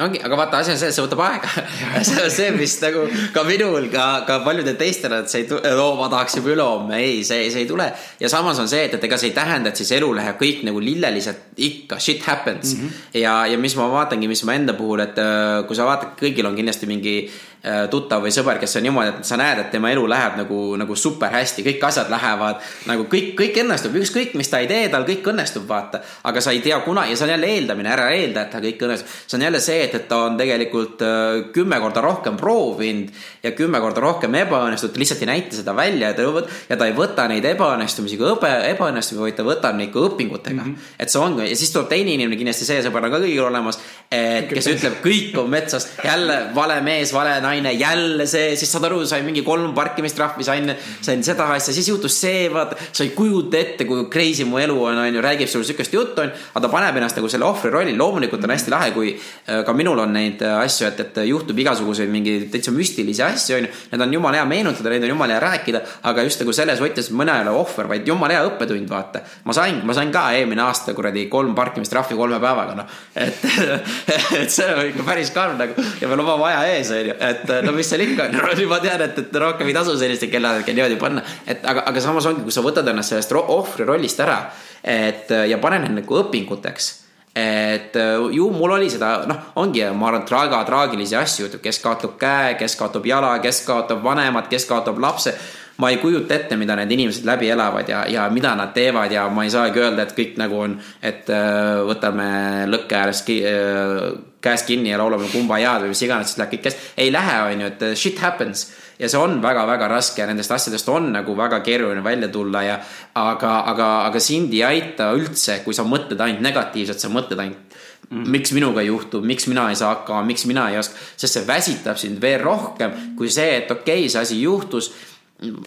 ongi, 0.00 0.16
aga 0.24 0.36
vaata, 0.36 0.58
asi 0.64 0.70
on 0.72 0.78
selles, 0.80 0.94
see 0.96 1.04
võtab 1.04 1.20
aega. 1.26 1.48
see 2.08 2.22
on 2.24 2.30
see, 2.32 2.50
mis 2.56 2.78
nagu 2.80 3.02
ka 3.34 3.42
minul, 3.44 3.90
ka, 3.92 4.06
ka 4.26 4.38
paljudel 4.46 4.78
teistel, 4.80 5.12
et 5.12 5.28
see 5.28 5.42
ei 5.42 5.48
tule, 5.50 5.74
oo, 5.76 5.90
ma 5.98 6.08
tahaks 6.08 6.38
juba 6.38 6.54
ülehomme, 6.54 6.96
ei, 6.96 7.18
see, 7.24 7.50
see 7.52 7.66
ei 7.66 7.68
tule. 7.68 7.90
ja 8.20 8.30
samas 8.32 8.58
on 8.58 8.68
see, 8.68 8.86
et, 8.88 8.94
et 8.96 9.04
ega 9.04 9.18
see 9.20 9.28
ei 9.28 9.36
tähenda, 9.36 9.68
et 9.68 9.76
siis 9.76 9.92
elu 9.98 10.08
läheb 10.16 10.40
kõik 10.40 10.64
nagu 10.70 10.80
lillelised, 10.80 11.44
ikka 11.68 12.00
shit 12.00 12.24
happens 12.24 12.74
mm. 12.76 12.88
-hmm. 12.88 13.20
ja, 13.20 13.36
ja 13.52 13.58
mis 13.58 13.76
ma 13.76 13.90
vaatangi, 13.92 14.28
mis 14.28 14.44
ma 14.48 14.56
enda 14.56 14.72
puhul, 14.72 15.04
et 15.04 15.20
äh, 15.20 15.66
kui 15.68 15.76
sa 15.76 15.84
vaatad, 15.84 16.16
kõigil 16.22 16.48
on 16.48 16.56
kindlasti 16.56 16.88
mingi 16.88 17.16
äh, 17.28 17.49
tuttav 17.90 18.22
või 18.24 18.32
sõber, 18.32 18.56
kes 18.60 18.78
on 18.78 18.84
niimoodi, 18.86 19.10
et 19.12 19.28
sa 19.28 19.36
näed, 19.36 19.58
et 19.60 19.70
tema 19.72 19.90
elu 19.92 20.06
läheb 20.08 20.38
nagu, 20.40 20.60
nagu 20.80 20.94
super 20.96 21.32
hästi, 21.34 21.64
kõik 21.66 21.82
asjad 21.90 22.08
lähevad 22.12 22.62
nagu 22.88 23.04
kõik, 23.10 23.34
kõik 23.36 23.58
õnnestub, 23.60 23.98
ükskõik, 24.00 24.32
mis 24.38 24.48
ta 24.48 24.62
ei 24.62 24.68
tee, 24.70 24.86
tal 24.92 25.04
kõik 25.08 25.28
õnnestub, 25.32 25.66
vaata. 25.68 26.00
aga 26.24 26.40
sa 26.40 26.54
ei 26.56 26.62
tea 26.64 26.78
kunagi 26.84 27.12
ja 27.12 27.18
see 27.20 27.26
on 27.26 27.32
jälle 27.34 27.50
eeldamine, 27.52 27.92
ära 27.92 28.06
eelda, 28.16 28.46
et 28.46 28.54
tal 28.54 28.64
kõik 28.64 28.84
õnnestub. 28.86 29.12
see 29.26 29.36
on 29.36 29.44
jälle 29.44 29.60
see, 29.60 29.82
et, 29.84 29.94
et 29.98 30.08
ta 30.08 30.22
on 30.30 30.38
tegelikult 30.40 31.04
äh, 31.04 31.52
kümme 31.52 31.80
korda 31.84 32.04
rohkem 32.04 32.38
proovinud 32.40 33.12
ja 33.42 33.52
kümme 33.58 33.80
korda 33.84 34.04
rohkem 34.06 34.34
ebaõnnestunud, 34.40 34.94
ta 34.94 35.04
lihtsalt 35.04 35.24
ei 35.26 35.30
näita 35.34 35.60
seda 35.60 35.76
välja 35.76 36.14
ja 36.14 36.16
ta 36.16 36.28
võt- 36.32 36.48
ja 36.70 36.80
ta 36.80 36.88
ei 36.88 36.96
võta 36.96 37.28
neid 37.28 37.44
ebaõnnestumisi 37.52 38.16
kui 38.20 38.30
õbe, 38.32 38.54
ebaõnnestumisi, 38.72 39.26
vaid 39.26 39.36
ta 39.36 39.46
võtab 39.46 39.76
neid 39.76 39.92
kui 39.92 40.06
õpingutega 40.08 40.62
mm. 40.62 40.72
-hmm. 40.72 40.96
et 40.98 41.12
see 41.12 41.20
ongi 41.20 41.50
ja 41.50 41.56
siis 41.60 41.76
tuleb 41.76 41.92
teine 41.92 42.16
inimene, 42.16 42.40
kindlasti 42.40 42.68
see 42.68 42.80
sõber 42.84 43.04
on 43.04 43.12
ka 43.12 43.20
kõigil 43.20 43.44
olemas, 43.44 43.80
kes 44.10 44.72
ütleb, 44.72 44.98
kõik 45.04 45.36
on 45.40 45.50
metsast, 45.52 45.92
jälle 46.04 46.40
vale 46.54 46.80
mees, 46.84 47.12
vale 47.12 47.36
naine, 47.40 47.49
jälle 47.56 48.26
see, 48.26 48.56
siis 48.56 48.70
saad 48.72 48.84
aru, 48.84 49.06
sain 49.06 49.24
mingi 49.24 49.42
kolm 49.42 49.74
parkimistrahvi, 49.74 50.44
sain, 50.44 50.72
sain 51.00 51.22
seda 51.24 51.46
asja, 51.54 51.74
siis 51.74 51.88
juhtus 51.88 52.16
see, 52.20 52.48
vaata, 52.52 52.76
sa 52.92 53.04
ei 53.04 53.10
kujuta 53.16 53.58
ette, 53.58 53.84
kui 53.88 54.06
crazy 54.12 54.44
mu 54.44 54.58
elu 54.58 54.76
on, 54.84 54.98
onju, 55.04 55.22
räägib 55.24 55.50
sulle 55.50 55.66
siukest 55.68 55.94
juttu, 55.94 56.22
onju, 56.24 56.32
aga 56.54 56.64
ta 56.64 56.70
paneb 56.72 57.00
ennast 57.00 57.18
nagu 57.18 57.30
selle 57.32 57.46
ohvri 57.48 57.72
rolli, 57.74 57.96
loomulikult 57.96 58.44
on 58.46 58.54
hästi 58.54 58.74
lahe, 58.74 58.92
kui 58.94 59.12
äh, 59.14 59.62
ka 59.66 59.74
minul 59.76 59.98
on 60.04 60.14
neid 60.14 60.42
äh, 60.46 60.58
asju, 60.64 60.88
et, 60.88 61.02
et 61.04 61.20
juhtub 61.28 61.58
igasuguseid 61.64 62.10
mingeid 62.12 62.48
täitsa 62.52 62.74
müstilisi 62.74 63.24
asju, 63.26 63.58
onju, 63.58 63.72
need 63.92 64.06
on 64.06 64.16
jumala 64.18 64.40
hea 64.40 64.48
meenutada, 64.50 64.92
neid 64.94 65.06
on 65.08 65.14
jumala 65.14 65.36
hea 65.36 65.44
rääkida, 65.46 65.82
aga 66.10 66.26
just 66.26 66.44
nagu 66.44 66.54
selles 66.56 66.82
võtmes, 66.82 67.10
mõne 67.16 67.36
ei 67.36 67.46
ole 67.46 67.56
ohver, 67.60 67.90
vaid 67.90 68.08
jumala 68.08 68.38
hea 68.38 68.46
õppetund, 68.48 68.90
vaata. 68.90 69.24
ma 69.44 69.56
sain, 69.56 69.80
ma 69.86 69.96
sain 69.96 70.12
ka 70.14 70.26
eelmine 70.36 70.64
aasta 70.64 70.94
kuradi 70.96 71.26
kolm 71.32 71.54
parkimistrahvi 71.58 72.18
kolme 72.18 72.40
päevaga, 72.42 72.76
noh, 72.78 72.98
et, 73.14 73.44
et 74.40 74.50
see 74.52 74.68
on 74.70 74.86
ikka 74.92 75.06
päris 75.06 75.32
karm 75.34 75.58
nagu 75.60 75.88
ja 76.00 76.08
veel 76.10 76.24
oma 76.24 76.36
maja 76.40 76.64
ees, 76.70 76.90
onju, 76.94 77.16
et 77.30 77.39
no 77.66 77.74
mis 77.76 77.88
seal 77.88 78.04
ikka 78.04 78.28
on, 78.28 78.36
no 78.38 78.70
ma 78.70 78.80
tean, 78.84 79.04
et, 79.06 79.18
et 79.24 79.38
rohkem 79.42 79.70
ei 79.70 79.76
tasu 79.76 79.96
sellistel 80.00 80.32
kelladel 80.32 80.64
niimoodi 80.76 80.98
panna, 81.00 81.24
et 81.46 81.64
aga, 81.64 81.86
aga 81.90 82.04
samas 82.04 82.28
ongi, 82.30 82.44
kui 82.46 82.54
sa 82.54 82.64
võtad 82.64 82.88
ennast 82.92 83.14
sellest 83.14 83.36
ohvri 83.40 83.88
rollist 83.88 84.20
ära, 84.20 84.40
et 84.82 85.32
ja 85.48 85.60
paned 85.62 85.86
need 85.86 86.02
nagu 86.02 86.20
õpinguteks 86.24 86.96
et 87.40 87.94
ju 88.34 88.48
mul 88.50 88.72
oli 88.74 88.88
seda, 88.90 89.12
noh, 89.30 89.52
ongi, 89.62 89.84
ma 89.94 90.08
arvan, 90.08 90.24
väga 90.26 90.64
traagilisi 90.66 91.16
asju 91.16 91.48
kes 91.62 91.78
kaotab 91.82 92.16
käe, 92.18 92.56
kes 92.58 92.74
kaotab 92.78 93.06
jala, 93.06 93.36
kes 93.42 93.62
kaotab 93.66 94.02
vanemad, 94.02 94.48
kes 94.50 94.66
kaotab 94.66 94.98
lapse. 94.98 95.34
Ma 95.80 95.90
ei 95.90 95.96
kujuta 96.00 96.34
ette, 96.36 96.56
mida 96.60 96.76
need 96.78 96.92
inimesed 96.92 97.24
läbi 97.28 97.48
elavad 97.50 97.88
ja, 97.88 98.02
ja 98.10 98.26
mida 98.32 98.52
nad 98.58 98.74
teevad 98.76 99.12
ja 99.12 99.26
ma 99.32 99.46
ei 99.46 99.52
saagi 99.52 99.80
öelda, 99.80 100.04
et 100.04 100.12
kõik 100.16 100.36
nagu 100.40 100.58
on, 100.66 100.76
et 101.02 101.30
äh, 101.32 101.80
võtame 101.88 102.28
lõkke 102.68 102.98
ääres 102.98 103.24
ki, 103.26 103.38
äh, 103.48 104.04
käest 104.44 104.68
kinni 104.68 104.92
ja 104.92 105.00
laulame 105.00 105.30
Kumbajaad 105.32 105.84
või 105.84 105.94
mis 105.94 106.04
iganes, 106.04 106.30
siis 106.30 106.40
läheb 106.40 106.54
kõik 106.54 106.66
käest. 106.68 106.86
ei 107.00 107.12
lähe, 107.12 107.40
on 107.48 107.64
ju, 107.64 107.72
et 107.72 107.84
äh, 107.88 107.96
shit 107.96 108.20
happens 108.20 108.66
ja 109.00 109.08
see 109.08 109.20
on 109.20 109.38
väga-väga 109.40 109.88
raske 109.88 110.20
ja 110.20 110.28
nendest 110.28 110.52
asjadest 110.52 110.88
on 110.92 111.10
nagu 111.14 111.36
väga 111.36 111.62
keeruline 111.64 112.04
välja 112.04 112.28
tulla 112.32 112.62
ja 112.66 112.78
aga, 113.16 113.54
aga, 113.72 113.90
aga 114.10 114.20
sind 114.20 114.52
ei 114.56 114.64
aita 114.66 115.10
üldse, 115.16 115.62
kui 115.64 115.76
sa 115.76 115.86
mõtled 115.88 116.20
ainult 116.20 116.44
negatiivselt, 116.44 117.00
sa 117.00 117.12
mõtled 117.12 117.40
ainult 117.40 117.78
mm. 118.10 118.26
miks 118.36 118.52
minuga 118.56 118.84
ei 118.84 118.90
juhtu, 118.90 119.22
miks 119.24 119.48
mina 119.48 119.70
ei 119.72 119.78
saa 119.80 119.94
hakkama, 119.94 120.26
miks 120.28 120.44
mina 120.50 120.68
ei 120.72 120.80
oska, 120.82 121.00
sest 121.16 121.38
see 121.38 121.46
väsitab 121.48 122.00
sind 122.00 122.20
veel 122.22 122.42
rohkem 122.44 123.16
kui 123.18 123.32
see, 123.32 123.62
et 123.62 123.72
okei 123.72 124.04
okay,, 124.04 124.12
see 124.12 124.26
asi 124.26 124.42
juhtus 124.42 124.92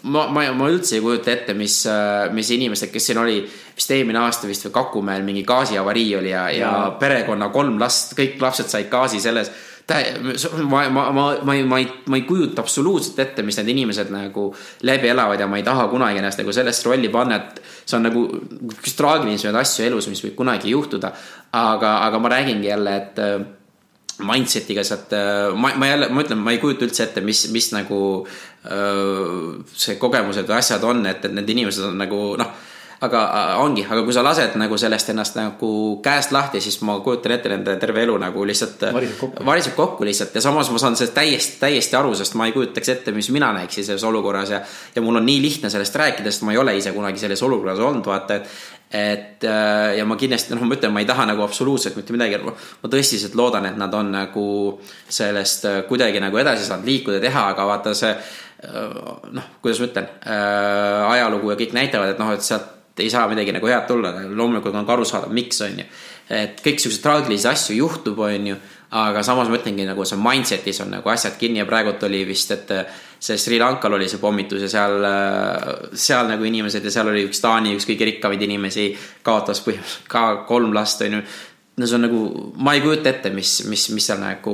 ma, 0.04 0.28
ma, 0.28 0.46
ma 0.54 0.70
üldse 0.72 0.98
ei 0.98 1.04
kujuta 1.04 1.32
ette, 1.34 1.54
mis, 1.58 1.82
mis 2.36 2.50
inimesed, 2.56 2.92
kes 2.94 3.10
siin 3.10 3.22
oli 3.22 3.42
vist 3.44 3.92
eelmine 3.92 4.22
aasta 4.22 4.50
vist 4.50 4.68
või 4.68 4.76
Kakumäel 4.76 5.26
mingi 5.26 5.44
gaasiavarii 5.48 6.16
oli 6.20 6.34
ja, 6.34 6.48
ja 6.54 6.74
perekonna 7.00 7.50
kolm 7.54 7.80
last, 7.82 8.14
kõik 8.18 8.42
lapsed 8.42 8.70
said 8.70 8.92
gaasi 8.92 9.22
selles 9.24 9.52
ma, 10.64 10.90
ma, 10.90 11.12
ma, 11.12 11.24
ma 11.44 11.56
ei, 11.56 11.64
ma 11.64 11.80
ei, 11.80 11.88
ma 12.08 12.16
ei 12.16 12.24
kujuta 12.24 12.62
absoluutselt 12.62 13.20
ette, 13.20 13.44
mis 13.44 13.58
need 13.60 13.74
inimesed 13.74 14.14
nagu 14.14 14.48
läbi 14.88 15.10
elavad 15.12 15.40
ja 15.40 15.48
ma 15.48 15.60
ei 15.60 15.66
taha 15.66 15.90
kunagi 15.92 16.22
ennast 16.22 16.40
nagu 16.40 16.54
sellesse 16.56 16.88
rolli 16.88 17.10
panna, 17.12 17.42
et 17.42 17.60
see 17.84 17.98
on 17.98 18.08
nagu 18.08 18.24
üks 18.72 18.96
traagilisemaid 19.00 19.60
asju 19.60 19.90
elus, 19.90 20.08
mis 20.12 20.24
võib 20.24 20.38
kunagi 20.40 20.72
juhtuda. 20.72 21.12
aga, 21.54 21.98
aga 22.08 22.20
ma 22.20 22.32
räägingi 22.32 22.68
jälle, 22.68 22.96
et 22.96 23.20
mindset'iga 24.28 24.84
sealt, 24.88 25.16
ma, 25.56 25.74
ma 25.80 25.90
jälle, 25.90 26.10
ma 26.14 26.26
ütlen, 26.26 26.42
ma 26.44 26.54
ei 26.56 26.62
kujuta 26.62 26.88
üldse 26.88 27.08
ette, 27.08 27.24
mis, 27.26 27.46
mis 27.54 27.72
nagu 27.76 28.02
öö, 28.24 29.64
see 29.76 29.98
kogemused 30.02 30.48
või 30.50 30.60
asjad 30.60 30.86
on, 30.88 31.06
et, 31.10 31.26
et 31.26 31.36
need 31.36 31.50
inimesed 31.56 31.92
on 31.92 32.00
nagu 32.00 32.22
noh 32.40 32.54
aga 33.04 33.22
äh, 33.24 33.62
ongi, 33.62 33.84
aga 33.84 34.04
kui 34.06 34.16
sa 34.16 34.24
lased 34.24 34.56
nagu 34.60 34.78
sellest 34.80 35.12
ennast 35.12 35.36
nagu 35.36 35.72
käest 36.04 36.32
lahti, 36.36 36.62
siis 36.64 36.80
ma 36.88 36.96
kujutan 37.04 37.36
ette 37.36 37.52
nende 37.52 37.76
terve 37.82 38.04
elu 38.06 38.16
nagu 38.22 38.46
lihtsalt 38.48 38.86
Variseb 38.96 39.20
kokku. 39.20 39.46
variseb 39.50 39.76
kokku 39.76 40.08
lihtsalt 40.08 40.36
ja 40.38 40.44
samas 40.44 40.72
ma 40.72 40.80
saan 40.82 40.96
sellest 41.00 41.16
täiesti, 41.18 41.58
täiesti 41.62 42.00
aru, 42.00 42.14
sest 42.20 42.38
ma 42.40 42.48
ei 42.48 42.56
kujutaks 42.56 42.94
ette, 42.96 43.16
mis 43.16 43.30
mina 43.36 43.52
näeksin 43.56 43.88
selles 43.90 44.06
olukorras 44.08 44.54
ja 44.56 44.62
ja 44.96 45.04
mul 45.04 45.20
on 45.20 45.28
nii 45.28 45.42
lihtne 45.42 45.72
sellest 45.74 45.96
rääkida, 46.00 46.32
sest 46.32 46.48
ma 46.48 46.56
ei 46.56 46.62
ole 46.62 46.78
ise 46.80 46.94
kunagi 46.96 47.20
selles 47.20 47.44
olukorras 47.44 47.80
olnud, 47.84 48.06
vaata, 48.08 48.40
et 48.40 48.48
et 48.94 49.44
äh, 49.44 49.98
ja 49.98 50.06
ma 50.06 50.16
kindlasti, 50.20 50.54
noh, 50.54 50.62
ma 50.70 50.78
ütlen, 50.78 50.94
ma 50.94 51.02
ei 51.02 51.08
taha 51.10 51.26
nagu 51.26 51.42
absoluutselt 51.42 51.96
mitte 51.98 52.14
midagi, 52.14 52.38
ma 52.46 52.92
tõsiselt 52.94 53.34
loodan, 53.40 53.66
et 53.66 53.80
nad 53.80 53.94
on 53.98 54.12
nagu 54.14 54.46
sellest 55.10 55.66
äh, 55.66 55.80
kuidagi 55.90 56.22
nagu 56.22 56.38
edasi 56.38 56.68
saanud 56.68 56.86
liikuda, 56.86 57.18
teha, 57.24 57.48
aga 57.56 57.66
vaata 57.72 57.96
see 57.98 58.12
äh, 58.14 59.02
noh, 59.34 59.50
kuidas 59.66 59.82
ma 59.82 59.90
ütlen, 59.90 60.12
ajalugu 61.10 61.52
ja 61.54 61.58
kõik 61.64 61.74
näitavad, 61.80 62.14
et 62.14 62.22
noh, 62.22 62.36
et 62.38 62.46
sealt 62.46 63.02
ei 63.02 63.10
saa 63.10 63.26
midagi 63.32 63.56
nagu 63.56 63.66
head 63.66 63.88
tulla, 63.90 64.14
loomulikult 64.30 64.78
on 64.78 64.86
ka 64.86 64.94
arusaadav, 64.94 65.34
miks 65.34 65.64
on 65.66 65.82
ju. 65.82 65.90
et 66.30 66.62
kõik 66.62 66.78
siukseid 66.84 67.02
traagilisi 67.02 67.50
asju 67.50 67.80
juhtub, 67.80 68.22
on 68.22 68.52
ju, 68.52 68.60
aga 68.94 69.24
samas 69.26 69.50
ma 69.50 69.58
ütlengi 69.58 69.88
nagu 69.88 70.06
see 70.06 70.20
mindset'is 70.22 70.84
on 70.84 70.92
nagu 70.94 71.10
asjad 71.10 71.38
kinni 71.40 71.62
ja 71.62 71.66
praegult 71.66 72.04
oli 72.06 72.22
vist, 72.30 72.52
et 72.54 72.74
see 73.20 73.40
Sri 73.42 73.58
Lankal 73.62 73.96
oli 73.98 74.10
see 74.10 74.22
pommitus 74.22 74.62
ja 74.68 74.70
seal, 74.70 75.08
seal 75.98 76.30
nagu 76.30 76.46
inimesed 76.46 76.86
ja 76.86 76.94
seal 76.94 77.10
oli 77.10 77.24
üks 77.26 77.42
Taani 77.42 77.74
üks 77.78 77.88
kõige 77.90 78.06
rikkamaid 78.12 78.46
inimesi, 78.46 78.92
kaotas 79.26 79.64
põhimõtteliselt 79.66 80.12
ka 80.14 80.28
kolm 80.50 80.76
last, 80.78 81.02
on 81.02 81.18
ju 81.18 81.24
no 81.78 81.90
see 81.90 81.98
on 81.98 82.06
nagu, 82.06 82.22
ma 82.62 82.76
ei 82.78 82.84
kujuta 82.84 83.10
ette, 83.10 83.34
mis, 83.34 83.64
mis, 83.66 83.88
mis 83.96 84.06
seal 84.06 84.22
nagu, 84.22 84.54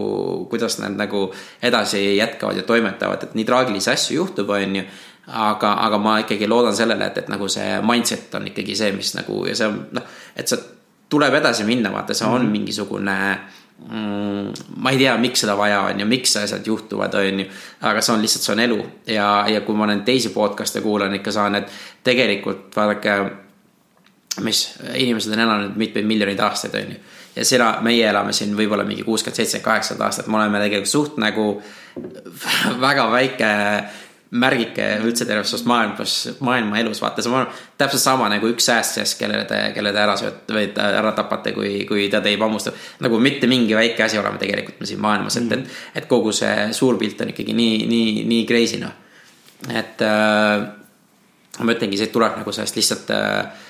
kuidas 0.52 0.80
nad 0.80 0.95
nagu 0.95 1.26
edasi 1.61 2.16
jätkavad 2.16 2.61
ja 2.61 2.64
toimetavad, 2.68 3.28
et 3.28 3.36
nii 3.36 3.48
traagilisi 3.48 3.91
asju 3.91 4.22
juhtub, 4.22 4.56
on 4.56 4.80
ju 4.80 4.86
aga, 5.28 5.74
aga 5.86 5.99
ma 6.02 6.18
ikkagi 6.24 6.48
loodan 6.48 6.76
sellele, 6.76 7.11
et, 7.11 7.24
et 7.24 7.32
nagu 7.32 7.49
see 7.52 7.78
mindset 7.86 8.40
on 8.40 8.48
ikkagi 8.49 8.78
see, 8.78 8.94
mis 8.95 9.14
nagu 9.18 9.44
ja 9.49 9.56
see 9.57 9.68
on 9.68 9.82
noh, 9.99 10.14
et 10.36 10.48
see 10.48 10.64
tuleb 11.10 11.36
edasi 11.40 11.66
minna, 11.68 11.91
vaata, 11.94 12.14
see 12.14 12.28
on 12.28 12.41
mm 12.41 12.48
-hmm. 12.48 12.52
mingisugune 12.52 13.18
mm,. 13.36 13.59
Ma 13.88 14.92
ei 14.92 14.98
tea, 15.00 15.16
miks 15.18 15.44
seda 15.44 15.56
vaja 15.58 15.82
on 15.88 16.00
ja 16.00 16.06
miks 16.06 16.36
asjad 16.38 16.68
juhtuvad, 16.68 17.14
on 17.16 17.44
ju, 17.44 17.46
aga 17.90 18.02
see 18.04 18.14
on 18.14 18.24
lihtsalt, 18.24 18.46
see 18.46 18.56
on 18.56 18.64
elu. 18.66 18.80
Ja, 19.08 19.28
ja 19.50 19.62
kui 19.66 19.78
ma 19.78 19.88
neid 19.90 20.04
teisi 20.08 20.34
podcast'e 20.36 20.84
kuulan, 20.86 21.16
ikka 21.18 21.34
saan, 21.34 21.56
et 21.62 21.72
tegelikult 22.06 22.76
vaadake, 22.76 23.16
mis 24.46 24.66
inimesed 24.94 25.34
on 25.34 25.46
elanud 25.46 25.80
mitmeid 25.80 26.08
miljoneid 26.10 26.44
aastaid, 26.46 26.76
on 26.82 26.94
ju. 26.96 27.00
Ja 27.36 27.46
sina, 27.46 27.70
meie 27.86 28.04
elame 28.10 28.34
siin 28.36 28.52
võib-olla 28.58 28.84
mingi 28.84 29.06
kuuskümmend, 29.08 29.38
seitsekümmend, 29.38 29.66
kaheksakümmend 29.66 30.08
aastat, 30.08 30.28
me 30.28 30.40
oleme 30.42 30.60
tegelikult 30.66 30.92
suht 30.92 31.20
nagu 31.22 31.48
väga 32.86 33.06
väike 33.14 33.52
märgike 34.30 34.86
üldse 35.02 35.26
terves 35.26 35.50
sellest 35.50 35.66
maailmas, 35.70 36.16
maailma 36.46 36.78
elus, 36.78 37.00
vaata, 37.02 37.24
see 37.26 37.32
on 37.34 37.48
täpselt 37.82 38.04
sama 38.04 38.28
nagu 38.30 38.50
üks 38.52 38.68
säästjas, 38.70 39.16
kelle 39.18 39.42
te, 39.50 39.62
kelle 39.74 39.94
te 39.96 40.02
ära 40.04 40.18
sööte 40.20 40.54
või 40.54 40.68
ära 40.78 41.14
tapate, 41.18 41.54
kui, 41.56 41.72
kui 41.90 42.06
ta 42.14 42.22
teid 42.22 42.42
hammustab. 42.42 42.78
nagu 43.02 43.20
mitte 43.20 43.50
mingi 43.50 43.74
väike 43.78 44.06
asi 44.06 44.20
oleme 44.22 44.38
tegelikult 44.42 44.84
me 44.84 44.90
siin 44.90 45.02
maailmas, 45.02 45.40
et, 45.42 45.50
et, 45.58 45.80
et 46.02 46.10
kogu 46.10 46.34
see 46.36 46.70
suur 46.78 47.00
pilt 47.02 47.22
on 47.26 47.34
ikkagi 47.34 47.56
nii, 47.58 47.88
nii, 47.90 48.12
nii 48.30 48.46
crazy 48.50 48.78
noh. 48.84 48.94
et 49.74 50.06
äh, 50.06 50.68
ma 51.66 51.76
ütlengi, 51.76 51.98
siit 51.98 52.14
tuleb 52.14 52.38
nagu 52.38 52.54
sellest 52.54 52.78
lihtsalt 52.78 53.10
äh, 53.16 53.66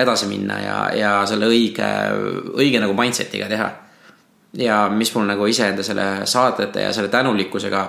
edasi 0.00 0.30
minna 0.30 0.60
ja, 0.62 0.78
ja 0.94 1.12
selle 1.26 1.50
õige, 1.50 1.88
õige 2.54 2.78
nagu 2.78 2.94
mindset'iga 2.94 3.50
teha. 3.50 3.70
ja 4.60 4.78
mis 4.90 5.10
mul 5.14 5.26
nagu 5.26 5.46
iseenda 5.46 5.82
selle 5.86 6.26
saadete 6.30 6.86
ja 6.86 6.94
selle 6.94 7.10
tänulikkusega, 7.10 7.84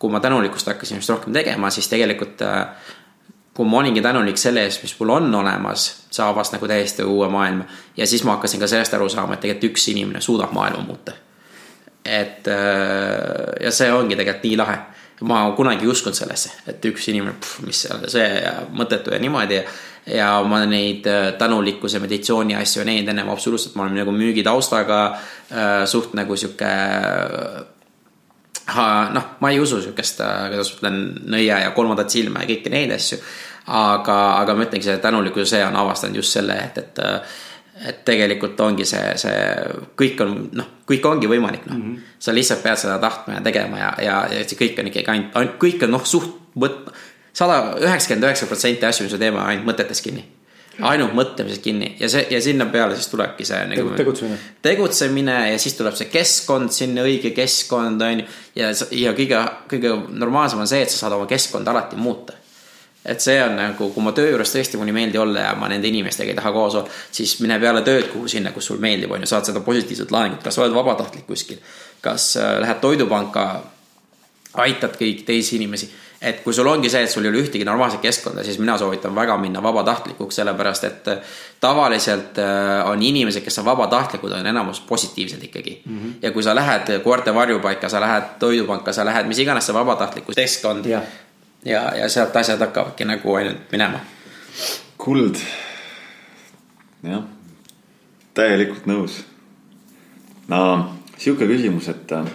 kui 0.00 0.10
ma 0.10 0.20
tänulikkust 0.20 0.66
hakkasin 0.66 0.96
just 0.96 1.12
rohkem 1.12 1.32
tegema, 1.36 1.70
siis 1.70 1.88
tegelikult 1.92 2.40
äh, 2.42 2.66
kui 3.54 3.68
ma 3.68 3.82
olingi 3.82 4.00
tänulik 4.02 4.38
selle 4.40 4.62
eest, 4.64 4.80
mis 4.82 4.94
mul 5.00 5.10
on 5.18 5.34
olemas, 5.34 5.90
see 6.10 6.24
avas 6.24 6.52
nagu 6.54 6.68
täiesti 6.70 7.04
uue 7.04 7.28
maailma 7.28 7.66
ja 7.96 8.06
siis 8.08 8.24
ma 8.24 8.38
hakkasin 8.38 8.62
ka 8.62 8.68
sellest 8.70 8.94
aru 8.96 9.08
saama, 9.12 9.36
et 9.36 9.44
tegelikult 9.44 9.74
üks 9.74 9.90
inimene 9.92 10.22
suudab 10.24 10.54
maailma 10.56 10.86
muuta. 10.86 11.12
et 12.04 12.48
äh, 12.48 13.60
ja 13.60 13.70
see 13.70 13.92
ongi 13.92 14.16
tegelikult 14.16 14.48
nii 14.48 14.56
lahe 14.56 14.78
ma 15.28 15.42
kunagi 15.56 15.84
ei 15.84 15.90
uskunud 15.92 16.16
sellesse, 16.16 16.54
et 16.72 16.86
üks 16.88 17.10
inimene, 17.12 17.34
mis 17.66 17.82
seal 17.84 18.06
see 18.08 18.28
ja 18.40 18.54
mõttetu 18.72 19.12
ja 19.12 19.18
niimoodi. 19.20 19.58
ja 20.16 20.30
ma 20.48 20.62
neid 20.64 21.04
äh, 21.10 21.34
tänulikkuse 21.38 22.00
meditsiooni 22.00 22.56
asju 22.56 22.80
ei 22.80 22.88
näinud 22.88 23.12
ennem 23.12 23.28
absoluutselt, 23.28 23.76
ma 23.76 23.84
olen 23.84 24.00
nagu 24.00 24.16
müügitaustaga 24.16 25.02
suht 25.90 26.14
nagu 26.16 26.36
sihuke 26.36 26.72
noh, 29.14 29.36
ma 29.40 29.50
ei 29.50 29.60
usu 29.60 29.80
sihukest, 29.82 30.22
kuidas 30.22 30.72
ma 30.72 30.78
ütlen, 30.78 30.98
nõia 31.36 31.60
ja 31.64 31.70
kolmandat 31.76 32.10
silma 32.10 32.44
ja 32.44 32.50
kõiki 32.50 32.72
neid 32.72 32.92
asju. 32.96 33.20
aga, 33.66 34.16
aga 34.40 34.54
ma 34.54 34.66
ütlengi, 34.66 34.84
see 34.88 34.98
tänulikkuse 34.98 35.56
see 35.56 35.62
on 35.64 35.76
avastanud 35.76 36.16
just 36.16 36.38
selle, 36.38 36.56
et, 36.58 36.78
et 36.78 37.00
et 37.80 38.02
tegelikult 38.04 38.60
ongi 38.60 38.84
see, 38.84 39.14
see 39.16 39.36
kõik 39.96 40.18
on, 40.20 40.34
noh, 40.52 40.66
kõik 40.88 41.06
ongi 41.08 41.28
võimalik, 41.30 41.62
noh 41.64 41.78
mm 41.78 41.84
-hmm.. 41.84 42.16
sa 42.18 42.34
lihtsalt 42.36 42.62
pead 42.62 42.76
seda 42.76 42.98
tahtma 43.00 43.38
ja 43.38 43.40
tegema 43.40 43.78
ja, 43.78 43.94
ja, 44.04 44.16
ja 44.34 44.42
see 44.44 44.58
kõik 44.58 44.80
on 44.80 44.90
ikkagi 44.90 45.08
ainult, 45.08 45.36
ainult, 45.36 45.56
kõik 45.62 45.86
on 45.86 45.96
noh, 45.96 46.04
suht 46.04 46.28
sada, 47.32 47.76
üheksakümmend 47.80 48.26
üheksa 48.28 48.46
protsenti 48.50 48.86
asju, 48.86 49.06
mis 49.06 49.16
me 49.16 49.22
teeme, 49.22 49.40
ainult 49.40 49.68
mõtetes 49.70 50.02
kinni. 50.04 50.26
Ainult 50.80 51.14
mõtlemises 51.16 51.60
kinni 51.64 51.94
ja 52.00 52.08
see 52.08 52.26
ja 52.30 52.40
sinna 52.42 52.66
peale 52.72 52.96
siis 52.96 53.10
tulebki 53.12 53.44
see 53.44 53.62
nagu. 53.72 53.94
tegutsemine. 53.96 54.38
tegutsemine 54.62 55.38
ja 55.52 55.58
siis 55.58 55.74
tuleb 55.78 55.96
see 55.98 56.10
keskkond 56.12 56.72
sinna, 56.74 57.04
õige 57.06 57.34
keskkond 57.36 58.02
on 58.06 58.22
ju. 58.22 58.28
ja, 58.60 58.70
ja 58.96 59.14
kõige, 59.16 59.40
kõige 59.70 59.96
normaalsem 60.10 60.62
on 60.62 60.70
see, 60.70 60.84
et 60.86 60.92
sa 60.92 61.04
saad 61.04 61.18
oma 61.18 61.28
keskkonda 61.30 61.74
alati 61.74 61.98
muuta 62.00 62.38
et 63.04 63.20
see 63.20 63.38
on 63.42 63.54
nagu, 63.56 63.88
kui 63.94 64.04
ma 64.04 64.12
töö 64.16 64.28
juures 64.28 64.50
tõesti 64.52 64.78
mulle 64.78 64.92
ei 64.92 64.98
meeldi 64.98 65.20
olla 65.20 65.46
ja 65.46 65.52
ma 65.56 65.70
nende 65.72 65.88
inimestega 65.88 66.34
ei 66.34 66.36
taha 66.36 66.52
koos 66.52 66.76
olla, 66.76 66.98
siis 67.16 67.38
mine 67.40 67.56
peale 67.62 67.80
tööd 67.86 68.10
kuhu 68.12 68.28
sinna, 68.28 68.52
kus 68.52 68.68
sul 68.68 68.80
meeldib, 68.82 69.12
on 69.16 69.24
ju, 69.24 69.30
saad 69.30 69.48
seda 69.48 69.62
positiivset 69.64 70.12
laengut, 70.12 70.42
kas 70.44 70.60
oled 70.60 70.74
vabatahtlik 70.76 71.24
kuskil, 71.28 71.62
kas 72.04 72.34
äh, 72.40 72.58
lähed 72.60 72.82
toidupanka, 72.84 73.46
aitad 74.60 74.98
kõik 75.00 75.24
teisi 75.24 75.56
inimesi. 75.56 75.88
Et 76.22 76.42
kui 76.44 76.52
sul 76.54 76.66
ongi 76.66 76.90
see, 76.92 77.02
et 77.04 77.10
sul 77.10 77.24
ei 77.24 77.30
ole 77.30 77.40
ühtegi 77.40 77.64
normaalset 77.64 78.00
keskkonda, 78.00 78.44
siis 78.44 78.58
mina 78.60 78.76
soovitan 78.78 79.14
väga 79.14 79.38
minna 79.40 79.62
vabatahtlikuks, 79.62 80.36
sellepärast 80.36 80.84
et 80.84 81.08
äh, 81.08 81.32
tavaliselt 81.60 82.38
äh, 82.38 82.90
on 82.90 83.02
inimesed, 83.02 83.44
kes 83.44 83.58
on 83.62 83.64
vabatahtlikud, 83.64 84.32
on 84.36 84.46
enamus 84.46 84.80
positiivsed 84.80 85.42
ikkagi 85.48 85.82
mm. 85.84 85.98
-hmm. 85.98 86.12
ja 86.22 86.30
kui 86.30 86.42
sa 86.42 86.54
lähed 86.54 86.98
koerte 87.04 87.34
varjupaika, 87.34 87.88
sa 87.88 88.00
lähed 88.00 88.36
toidupanka, 88.38 88.92
sa 88.92 89.04
lähed 89.04 89.26
mis 89.26 89.38
iganes 89.38 89.66
see 89.66 89.74
vabatahtliku 89.74 90.32
keskkond 90.36 90.86
yeah 90.86 91.02
ja, 91.64 91.96
ja 91.96 92.08
sealt 92.08 92.36
asjad 92.36 92.60
hakkavadki 92.60 93.04
nagu 93.04 93.34
ainult 93.34 93.72
minema. 93.72 94.00
kuld. 94.98 95.36
jah, 97.02 97.22
täielikult 98.34 98.86
nõus. 98.86 99.22
no 100.48 100.62
sihuke 101.16 101.48
küsimus, 101.48 101.88
et 101.92 102.12
äh, 102.12 102.32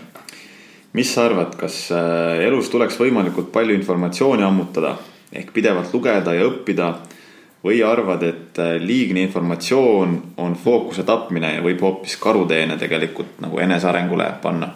mis 0.96 1.12
sa 1.12 1.26
arvad, 1.28 1.58
kas 1.60 1.90
äh, 1.92 2.46
elus 2.48 2.70
tuleks 2.72 2.98
võimalikult 3.00 3.52
palju 3.54 3.76
informatsiooni 3.76 4.46
ammutada 4.48 4.96
ehk 5.36 5.52
pidevalt 5.56 5.92
lugeda 5.94 6.34
ja 6.36 6.48
õppida 6.48 6.94
või 7.66 7.82
arvad, 7.84 8.24
et 8.24 8.60
äh, 8.62 8.76
liigne 8.80 9.26
informatsioon 9.26 10.18
on 10.42 10.56
fookuse 10.56 11.04
tapmine 11.08 11.56
ja 11.58 11.64
võib 11.66 11.84
hoopis 11.84 12.16
karuteene 12.22 12.78
tegelikult 12.82 13.40
nagu 13.44 13.60
enesearengule 13.60 14.32
panna? 14.42 14.72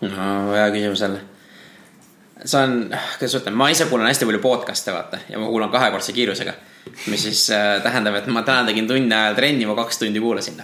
no 0.00 0.30
hea 0.56 0.70
küsimus 0.74 1.04
jälle 1.04 1.20
see 2.44 2.60
on, 2.60 2.76
kuidas 3.18 3.36
ütlen, 3.36 3.56
ma 3.56 3.68
ise 3.72 3.86
kuulan 3.88 4.08
hästi 4.08 4.28
palju 4.28 4.40
podcast'e 4.44 4.94
vaata 4.94 5.20
ja 5.28 5.40
ma 5.40 5.48
kuulan 5.48 5.72
kahekordse 5.72 6.12
kiirusega. 6.16 6.52
mis 7.06 7.22
siis 7.22 7.50
äh, 7.54 7.82
tähendab, 7.82 8.16
et 8.16 8.28
ma 8.32 8.42
täna 8.42 8.64
tegin 8.68 8.88
tunni 8.88 9.14
ajal 9.14 9.36
trenni, 9.36 9.66
ma 9.68 9.76
kaks 9.78 9.98
tundi 10.00 10.20
kuulasin. 10.20 10.60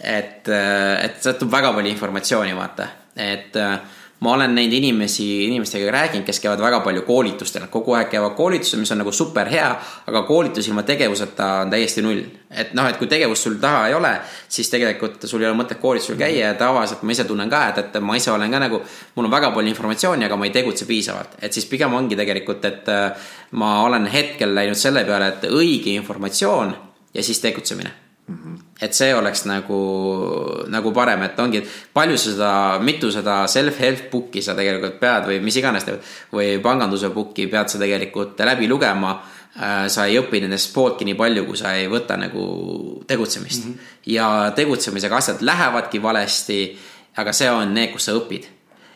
et 0.00 0.48
äh,, 0.48 1.04
et 1.04 1.22
sealt 1.22 1.38
tuleb 1.38 1.52
väga 1.52 1.72
palju 1.72 1.92
informatsiooni 1.92 2.56
vaata, 2.56 2.88
et 3.16 3.56
äh, 3.56 3.78
ma 4.20 4.32
olen 4.32 4.54
neid 4.54 4.72
inimesi, 4.72 5.44
inimestega 5.44 5.90
rääkinud, 5.92 6.24
kes 6.24 6.40
käivad 6.40 6.60
väga 6.60 6.80
palju 6.80 7.02
koolitustel, 7.04 7.66
kogu 7.70 7.92
aeg 7.98 8.08
käivad 8.14 8.32
koolitusel, 8.38 8.80
mis 8.80 8.92
on 8.94 9.02
nagu 9.02 9.12
super 9.12 9.50
hea, 9.52 9.68
aga 10.08 10.22
koolitus 10.28 10.68
ilma 10.70 10.86
tegevuseta 10.88 11.48
on 11.64 11.70
täiesti 11.70 12.04
null. 12.04 12.22
et 12.50 12.72
noh, 12.74 12.86
et 12.88 12.96
kui 12.96 13.10
tegevust 13.10 13.42
sul 13.42 13.58
taha 13.60 13.88
ei 13.88 13.94
ole, 13.94 14.14
siis 14.48 14.70
tegelikult 14.72 15.26
sul 15.28 15.42
ei 15.42 15.50
ole 15.50 15.58
mõtet 15.58 15.80
koolitusel 15.82 16.16
käia 16.16 16.46
ja 16.46 16.54
tavaliselt 16.54 17.02
ma 17.02 17.12
ise 17.12 17.26
tunnen 17.28 17.50
ka, 17.50 17.62
et, 17.68 17.82
et 17.84 18.00
ma 18.00 18.16
ise 18.16 18.32
olen 18.32 18.50
ka 18.50 18.62
nagu, 18.62 18.80
mul 19.16 19.28
on 19.28 19.36
väga 19.36 19.50
palju 19.52 19.74
informatsiooni, 19.74 20.24
aga 20.24 20.40
ma 20.40 20.48
ei 20.48 20.54
tegutse 20.54 20.88
piisavalt, 20.88 21.36
et 21.42 21.52
siis 21.52 21.68
pigem 21.68 21.92
ongi 21.94 22.16
tegelikult, 22.16 22.64
et 22.64 22.88
äh, 22.88 23.28
ma 23.52 23.82
olen 23.84 24.08
hetkel 24.08 24.54
läinud 24.56 24.80
selle 24.80 25.04
peale, 25.04 25.34
et 25.34 25.48
õige 25.50 25.92
informatsioon 25.98 26.74
ja 27.14 27.22
siis 27.22 27.40
tegutsemine 27.44 28.06
Mm 28.26 28.34
-hmm. 28.34 28.65
Et 28.80 28.92
see 28.92 29.14
oleks 29.16 29.46
nagu, 29.48 29.78
nagu 30.68 30.92
parem, 30.92 31.22
et 31.24 31.38
ongi, 31.40 31.62
et 31.62 31.92
palju 31.96 32.18
sa 32.20 32.32
seda, 32.32 32.50
mitu 32.84 33.08
seda 33.12 33.38
self-help 33.48 34.10
book'i 34.12 34.42
sa 34.44 34.56
tegelikult 34.58 34.98
pead 35.00 35.30
või 35.30 35.38
mis 35.44 35.56
iganes 35.56 35.86
või 36.32 36.58
panganduse 36.64 37.08
book'i 37.14 37.48
pead 37.52 37.72
sa 37.72 37.80
tegelikult 37.80 38.44
läbi 38.44 38.68
lugema. 38.68 39.16
Äh, 39.56 39.86
sa 39.88 40.04
ei 40.04 40.18
õpi 40.20 40.42
nendest 40.42 40.74
pooltki 40.74 41.06
nii 41.08 41.16
palju, 41.16 41.46
kui 41.46 41.56
sa 41.56 41.72
ei 41.78 41.86
võta 41.88 42.18
nagu 42.20 42.42
tegutsemist 43.08 43.64
mm. 43.64 43.70
-hmm. 43.72 43.94
ja 44.12 44.52
tegutsemisega 44.52 45.16
asjad 45.16 45.40
lähevadki 45.40 46.02
valesti, 46.02 46.76
aga 47.16 47.32
see 47.32 47.48
on 47.48 47.72
need, 47.72 47.88
kus 47.94 48.04
sa 48.04 48.12
õpid 48.12 48.44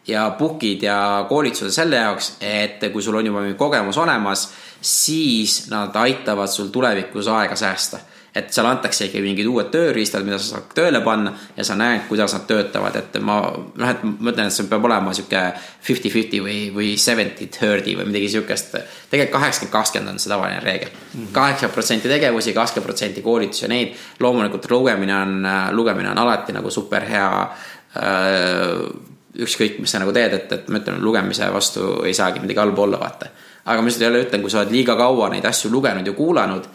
ja 0.07 0.27
book'id 0.39 0.83
ja 0.85 1.25
koolitused 1.29 1.73
selle 1.73 1.97
jaoks, 1.97 2.35
et 2.41 2.93
kui 2.93 3.03
sul 3.03 3.17
on 3.17 3.27
juba 3.27 3.41
mingi 3.41 3.57
kogemus 3.57 3.97
olemas, 3.97 4.51
siis 4.81 5.71
nad 5.71 5.97
aitavad 5.97 6.49
sul 6.49 6.69
tulevikus 6.69 7.29
aega 7.29 7.57
säästa 7.57 7.99
et 8.35 8.53
seal 8.55 8.67
antakse 8.71 9.09
ikka 9.09 9.23
mingid 9.25 9.49
uued 9.51 9.71
tööriistad, 9.73 10.23
mida 10.27 10.39
sa 10.39 10.57
saad 10.57 10.71
tööle 10.77 11.01
panna 11.03 11.33
ja 11.57 11.65
sa 11.67 11.75
näed, 11.79 12.05
kuidas 12.09 12.35
nad 12.37 12.45
töötavad, 12.47 12.97
et 13.01 13.19
ma 13.27 13.41
noh, 13.51 13.91
et 13.91 14.05
ma 14.07 14.31
ütlen, 14.31 14.47
et 14.47 14.55
see 14.55 14.69
peab 14.71 14.87
olema 14.87 15.15
sihuke 15.17 15.43
fifty-fifty 15.87 16.43
või, 16.45 16.59
või 16.75 16.93
seventy-thirty 17.01 17.97
või 17.99 18.07
midagi 18.13 18.31
sihukest. 18.37 18.77
tegelikult 19.11 19.35
kaheksakümmend, 19.41 19.75
kakskümmend 19.75 20.15
on 20.15 20.23
see 20.23 20.31
tavaline 20.31 20.63
reegel. 20.63 20.95
kaheksakümmend 21.33 21.75
protsenti 21.75 22.13
tegevusi, 22.13 22.55
kakskümmend 22.55 22.87
protsenti 22.87 23.23
koolitusi 23.27 23.65
ja 23.65 23.71
neid. 23.75 23.95
loomulikult 24.21 24.71
lugemine 24.71 25.17
on, 25.17 25.49
lugemine 25.75 26.11
on 26.11 26.19
alati 26.19 26.55
nagu 26.55 26.71
super 26.71 27.07
hea 27.11 27.31
äh, 27.43 28.85
ükskõik, 29.41 29.79
mis 29.83 29.91
sa 29.91 30.01
nagu 30.03 30.13
teed, 30.15 30.35
et, 30.35 30.53
et 30.53 30.71
ma 30.71 30.79
ütlen, 30.79 31.01
lugemise 31.03 31.47
vastu 31.51 32.01
ei 32.07 32.15
saagi 32.15 32.43
midagi 32.43 32.63
halba 32.63 32.83
olla, 32.87 33.01
vaata. 33.01 33.31
aga 33.65 33.81
ma 33.81 33.87
lihtsalt 33.87 34.07
jälle 34.07 34.23
ütlen, 34.25 34.43
kui 34.43 34.51
sa 34.51 34.63
oled 34.63 34.73
liiga 34.75 34.97
kaua 34.99 35.29
neid 35.35 35.45
asju 35.47 35.71
lugenud 35.71 36.07
ja 36.07 36.15
kuulanud 36.15 36.71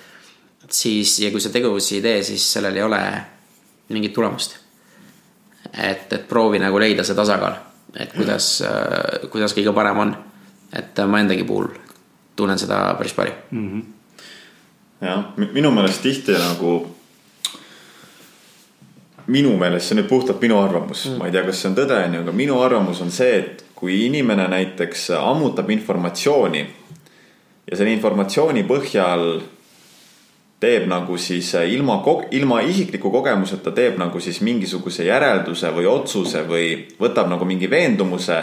siis 0.72 1.20
ja 1.20 1.32
kui 1.32 1.42
sa 1.42 1.50
tegevusi 1.54 2.00
ei 2.00 2.02
tee, 2.02 2.24
siis 2.24 2.46
sellel 2.54 2.76
ei 2.76 2.84
ole 2.84 3.02
mingit 3.90 4.14
tulemust. 4.14 4.58
et, 5.74 6.14
et 6.14 6.28
proovi 6.28 6.60
nagu 6.60 6.80
leida 6.80 7.04
see 7.04 7.16
tasakaal, 7.16 7.58
et 8.00 8.14
kuidas 8.14 8.62
mm., 8.64 9.30
kuidas 9.34 9.54
kõige 9.54 9.74
parem 9.74 9.98
on. 9.98 10.16
et 10.74 11.00
ma 11.08 11.20
endagi 11.20 11.44
puhul 11.44 11.68
tunnen 12.36 12.60
seda 12.60 12.96
päris 12.98 13.14
palju 13.14 13.34
mm. 13.52 13.70
-hmm. 13.72 13.84
jah, 15.08 15.26
minu 15.54 15.72
meelest 15.72 16.02
tihti 16.02 16.32
nagu 16.32 16.96
minu 19.28 19.58
meelest, 19.58 19.88
see 19.88 19.96
on 19.96 20.04
nüüd 20.04 20.10
puhtalt 20.10 20.42
minu 20.42 20.60
arvamus 20.62 21.06
mm., 21.06 21.18
ma 21.18 21.26
ei 21.26 21.32
tea, 21.32 21.44
kas 21.46 21.62
see 21.62 21.70
on 21.70 21.78
tõde, 21.78 21.98
onju, 22.06 22.22
aga 22.22 22.32
minu 22.32 22.62
arvamus 22.62 23.02
on 23.02 23.12
see, 23.12 23.38
et 23.40 23.66
kui 23.76 24.06
inimene 24.06 24.48
näiteks 24.48 25.10
ammutab 25.18 25.70
informatsiooni 25.70 26.62
ja 27.72 27.78
selle 27.78 27.94
informatsiooni 27.96 28.64
põhjal 28.70 29.42
teeb 30.60 30.88
nagu 30.88 31.18
siis 31.18 31.56
äh, 31.56 31.70
ilma, 31.74 32.00
ilma 32.32 32.62
isikliku 32.62 33.12
kogemuseta 33.12 33.72
teeb 33.76 33.98
nagu 34.00 34.20
siis 34.20 34.42
mingisuguse 34.42 35.06
järelduse 35.08 35.72
või 35.76 35.88
otsuse 35.92 36.46
või 36.48 36.70
võtab 37.00 37.30
nagu 37.32 37.46
mingi 37.46 37.70
veendumuse 37.70 38.38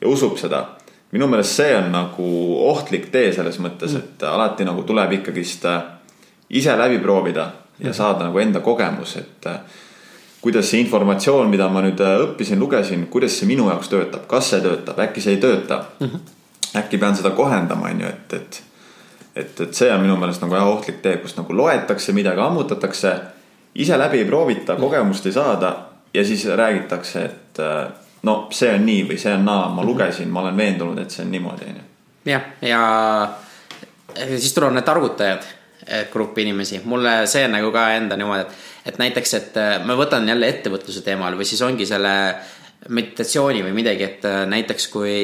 ja 0.00 0.08
usub 0.08 0.38
seda. 0.38 0.66
minu 1.12 1.26
meelest 1.30 1.54
see 1.54 1.76
on 1.76 1.92
nagu 1.92 2.28
ohtlik 2.68 3.06
tee 3.10 3.32
selles 3.32 3.58
mõttes, 3.62 3.92
mm. 3.92 3.98
et 3.98 4.22
alati 4.26 4.64
nagu 4.64 4.82
tuleb 4.82 5.12
ikkagist 5.20 5.64
äh, 5.70 5.82
ise 6.50 6.76
läbi 6.76 6.98
proovida 6.98 7.50
ja 7.78 7.88
mm. 7.90 7.94
saada 7.94 8.24
nagu 8.24 8.38
enda 8.38 8.60
kogemus, 8.60 9.16
et 9.16 9.46
äh, 9.46 9.60
kuidas 10.40 10.70
see 10.70 10.80
informatsioon, 10.82 11.48
mida 11.50 11.68
ma 11.68 11.80
nüüd 11.86 12.00
õppisin, 12.02 12.58
lugesin, 12.58 13.06
kuidas 13.06 13.38
see 13.38 13.46
minu 13.48 13.70
jaoks 13.70 13.88
töötab, 13.88 14.26
kas 14.26 14.50
see 14.50 14.60
töötab, 14.60 14.98
äkki 15.06 15.22
see 15.22 15.38
ei 15.38 15.40
tööta 15.40 15.84
mm. 16.00 16.06
-hmm. 16.06 16.78
äkki 16.82 16.98
pean 16.98 17.16
seda 17.16 17.30
kohendama, 17.30 17.94
on 17.94 18.00
ju, 18.00 18.08
et, 18.08 18.32
et 18.32 18.62
et, 19.36 19.60
et 19.60 19.74
see 19.74 19.90
on 19.92 20.02
minu 20.02 20.16
meelest 20.20 20.42
nagu 20.44 20.56
jah 20.56 20.68
ohtlik 20.70 21.00
tee, 21.02 21.16
kus 21.22 21.36
nagu 21.38 21.56
loetakse 21.56 22.14
midagi, 22.16 22.40
ammutatakse, 22.40 23.14
ise 23.74 23.98
läbi 23.98 24.22
ei 24.22 24.28
proovita, 24.28 24.76
kogemust 24.78 25.26
ei 25.26 25.34
saada 25.34 25.74
ja 26.14 26.24
siis 26.24 26.46
räägitakse, 26.46 27.24
et 27.24 27.60
äh, 27.62 27.88
no 28.22 28.36
see 28.54 28.70
on 28.74 28.86
nii 28.86 29.02
või 29.10 29.18
see 29.20 29.34
on 29.34 29.44
naa, 29.48 29.68
ma 29.74 29.84
lugesin, 29.86 30.30
ma 30.30 30.44
olen 30.44 30.56
veendunud, 30.56 31.02
et 31.02 31.10
see 31.10 31.24
on 31.26 31.34
niimoodi, 31.34 31.68
onju. 31.72 31.84
jah, 32.30 32.48
ja 32.62 32.80
siis 34.14 34.54
tulevad 34.54 34.78
need 34.78 34.86
targutajad, 34.88 35.52
gruppi 36.12 36.46
inimesi, 36.46 36.80
mulle 36.88 37.24
see 37.28 37.44
nagu 37.50 37.68
ka 37.74 37.88
enda 37.98 38.16
niimoodi, 38.16 38.46
et, 38.46 38.62
et 38.92 39.00
näiteks, 39.02 39.34
et 39.40 39.58
äh, 39.60 39.76
ma 39.84 39.98
võtan 39.98 40.28
jälle 40.28 40.48
ettevõtluse 40.48 41.04
teemal 41.04 41.36
või 41.36 41.48
siis 41.48 41.60
ongi 41.66 41.86
selle 41.88 42.14
meditatsiooni 42.88 43.62
või 43.66 43.74
midagi, 43.76 44.06
et 44.06 44.24
äh, 44.28 44.42
näiteks 44.48 44.88
kui 44.92 45.16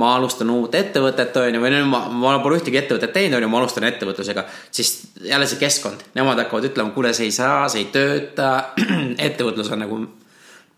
ma 0.00 0.14
alustan 0.16 0.50
uut 0.50 0.74
ettevõtet, 0.74 1.36
on 1.36 1.56
ju, 1.56 1.60
või 1.60 1.72
no 1.74 1.82
ma, 1.90 2.00
ma 2.08 2.38
pole 2.44 2.60
ühtegi 2.60 2.80
ettevõtet 2.80 3.12
teinud, 3.12 3.36
on 3.36 3.44
ju, 3.44 3.50
ma 3.52 3.60
alustan 3.60 3.86
ettevõtlusega, 3.90 4.46
siis 4.70 4.94
jälle 5.28 5.48
see 5.50 5.60
keskkond, 5.60 6.06
nemad 6.16 6.40
hakkavad 6.40 6.70
ütlema, 6.70 6.94
kuule, 6.96 7.12
see 7.16 7.28
ei 7.28 7.36
saa, 7.36 7.66
see 7.72 7.84
ei 7.84 7.90
tööta. 7.92 8.52
ettevõtlus 9.28 9.72
on 9.74 9.84
nagu 9.84 10.00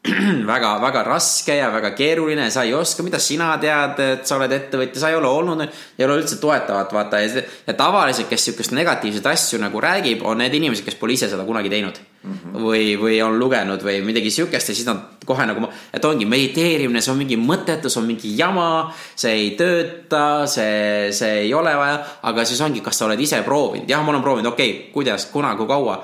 väga-väga 0.52 1.02
raske 1.06 1.54
ja 1.56 1.70
väga 1.72 1.94
keeruline, 1.96 2.50
sa 2.52 2.62
ei 2.66 2.74
oska, 2.76 3.02
mida 3.06 3.16
sina 3.22 3.54
tead, 3.60 4.00
et 4.04 4.26
sa 4.28 4.36
oled 4.36 4.52
ettevõtja, 4.52 5.00
sa 5.00 5.08
ei 5.08 5.16
ole 5.16 5.30
olnud, 5.30 5.62
ei 5.96 6.04
ole 6.04 6.18
üldse 6.20 6.36
toetavat, 6.42 6.90
vaata 6.92 7.22
ja, 7.22 7.44
ja 7.64 7.74
tavaliselt, 7.78 8.28
kes 8.28 8.44
sihukest 8.50 8.74
negatiivseid 8.76 9.24
asju 9.32 9.62
nagu 9.62 9.80
räägib, 9.80 10.20
on 10.28 10.42
need 10.44 10.58
inimesed, 10.58 10.84
kes 10.84 10.98
pole 11.00 11.16
ise 11.16 11.30
seda 11.32 11.46
kunagi 11.48 11.72
teinud 11.72 11.96
mm. 11.96 12.34
-hmm. 12.34 12.64
või, 12.66 12.82
või 13.00 13.16
on 13.24 13.38
lugenud 13.40 13.80
või 13.86 14.02
midagi 14.04 14.32
sihukest 14.34 14.68
ja 14.68 14.76
siis 14.76 14.90
nad 14.90 15.24
kohe 15.24 15.46
nagu, 15.48 15.70
et 15.92 16.04
ongi 16.04 16.28
mediteerimine, 16.28 17.00
see 17.00 17.12
on 17.12 17.22
mingi 17.22 17.38
mõttetu, 17.40 17.88
see 17.88 18.02
on 18.02 18.10
mingi 18.10 18.34
jama, 18.36 18.92
see 19.16 19.32
ei 19.32 19.50
tööta, 19.56 20.44
see, 20.44 21.12
see 21.16 21.38
ei 21.46 21.54
ole 21.54 21.72
vaja, 21.80 21.96
aga 22.22 22.44
siis 22.44 22.60
ongi, 22.60 22.84
kas 22.84 23.00
sa 23.00 23.08
oled 23.08 23.20
ise 23.20 23.40
proovinud, 23.42 23.88
jah, 23.88 24.04
ma 24.04 24.12
olen 24.12 24.22
proovinud, 24.22 24.52
okei 24.52 24.70
okay,, 24.70 24.92
kuidas, 24.92 25.26
kuna, 25.32 25.56
kui 25.56 25.66
kaua 25.66 25.96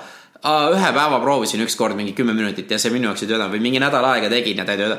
ühe 0.49 0.93
päeva 0.97 1.21
proovisin 1.21 1.61
ükskord 1.61 1.97
mingi 1.97 2.12
kümme 2.17 2.33
minutit 2.33 2.71
ja 2.71 2.79
see 2.79 2.93
minu 2.93 3.11
jaoks 3.11 3.25
ei 3.25 3.29
töötanud 3.29 3.53
või 3.55 3.65
mingi 3.65 3.81
nädal 3.83 4.07
aega 4.09 4.31
tegin 4.33 4.62
ja 4.62 4.65
ta 4.65 4.73
ei 4.73 4.81
tööta. 4.81 4.99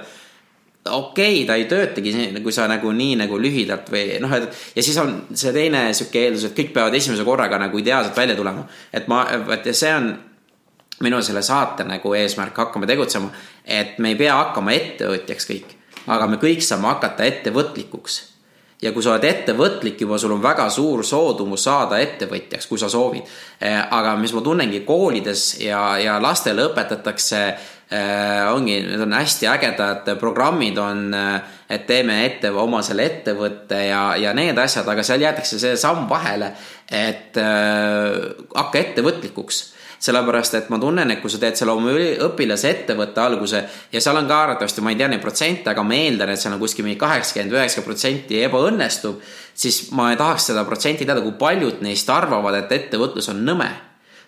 okei 0.85 1.43
okay,, 1.43 1.45
ta 1.47 1.55
ei 1.55 1.65
töötagi, 1.65 2.13
kui 2.43 2.53
sa 2.53 2.67
nagu 2.69 2.91
nii 2.91 3.15
nagu 3.23 3.39
lühidalt 3.41 3.89
või 3.91 4.19
noh, 4.21 4.33
et 4.37 4.75
ja 4.75 4.83
siis 4.83 4.97
on 5.01 5.15
see 5.33 5.53
teine 5.53 5.87
sihuke 5.93 6.25
eeldus, 6.25 6.45
et 6.49 6.57
kõik 6.57 6.73
peavad 6.73 6.95
esimese 6.95 7.25
korraga 7.25 7.57
nagu 7.61 7.77
ideaalselt 7.77 8.17
välja 8.17 8.35
tulema. 8.35 8.67
et 8.93 9.07
ma, 9.07 9.25
et 9.53 9.73
see 9.73 9.93
on 9.95 10.13
minu 11.01 11.21
selle 11.21 11.41
saate 11.41 11.83
nagu 11.83 12.13
eesmärk, 12.13 12.57
hakkame 12.57 12.87
tegutsema, 12.87 13.31
et 13.65 13.97
me 13.99 14.13
ei 14.13 14.19
pea 14.19 14.35
hakkama 14.37 14.73
ettevõtjaks 14.77 15.49
kõik, 15.49 15.77
aga 16.07 16.27
me 16.27 16.37
kõik 16.37 16.61
saame 16.61 16.93
hakata 16.93 17.25
ettevõtlikuks 17.25 18.30
ja 18.81 18.91
kui 18.91 19.03
sa 19.03 19.13
oled 19.13 19.27
ettevõtlik 19.29 20.01
juba, 20.01 20.17
sul 20.17 20.33
on 20.35 20.41
väga 20.43 20.67
suur 20.73 21.03
soodumus 21.05 21.67
saada 21.67 21.99
ettevõtjaks, 22.01 22.67
kui 22.69 22.81
sa 22.81 22.89
soovid. 22.89 23.27
aga 23.61 24.15
mis 24.17 24.33
ma 24.33 24.41
tunnengi 24.41 24.81
koolides 24.85 25.59
ja, 25.61 25.97
ja 26.01 26.17
lastele 26.21 26.65
õpetatakse 26.71 27.41
äh,, 27.45 28.47
ongi, 28.53 28.79
need 28.87 29.03
on 29.03 29.13
hästi 29.13 29.49
ägedad 29.51 30.09
programmid 30.19 30.77
on, 30.81 31.11
et 31.69 31.85
teeme 31.87 32.23
ette 32.25 32.49
oma 32.51 32.81
selle 32.85 33.05
ettevõtte 33.05 33.83
ja, 33.85 34.15
ja 34.17 34.33
need 34.33 34.57
asjad, 34.57 34.87
aga 34.87 35.03
seal 35.05 35.21
jäetakse 35.21 35.59
see 35.61 35.77
samm 35.79 36.09
vahele, 36.09 36.53
et 36.89 37.37
äh, 37.37 38.17
hakka 38.55 38.81
ettevõtlikuks 38.81 39.63
sellepärast 40.01 40.55
et 40.57 40.71
ma 40.73 40.79
tunnen, 40.81 41.13
et 41.13 41.21
kui 41.21 41.29
sa 41.29 41.37
teed 41.41 41.59
selle 41.59 41.75
oma 41.77 41.93
õpilase 42.25 42.71
ettevõtte 42.71 43.21
alguse 43.21 43.61
ja 43.93 44.01
seal 44.01 44.17
on 44.17 44.29
ka 44.29 44.39
arvatavasti, 44.47 44.81
ma 44.81 44.93
ei 44.93 44.97
tea 44.97 45.11
neid 45.11 45.21
protsente, 45.21 45.69
aga 45.69 45.85
ma 45.85 45.99
eeldan, 45.99 46.33
et 46.33 46.41
seal 46.41 46.55
on 46.55 46.63
kuskil 46.63 46.87
mingi 46.87 46.99
kaheksakümmend, 47.01 47.53
üheksakümmend 47.59 47.91
protsenti 47.91 48.41
ebaõnnestub, 48.47 49.21
siis 49.53 49.83
ma 49.97 50.09
tahaks 50.17 50.49
seda 50.51 50.65
protsenti 50.65 51.05
teada, 51.05 51.21
kui 51.21 51.37
paljud 51.37 51.85
neist 51.85 52.09
arvavad, 52.09 52.63
et 52.63 52.77
ettevõtlus 52.79 53.29
on 53.33 53.45
nõme 53.45 53.69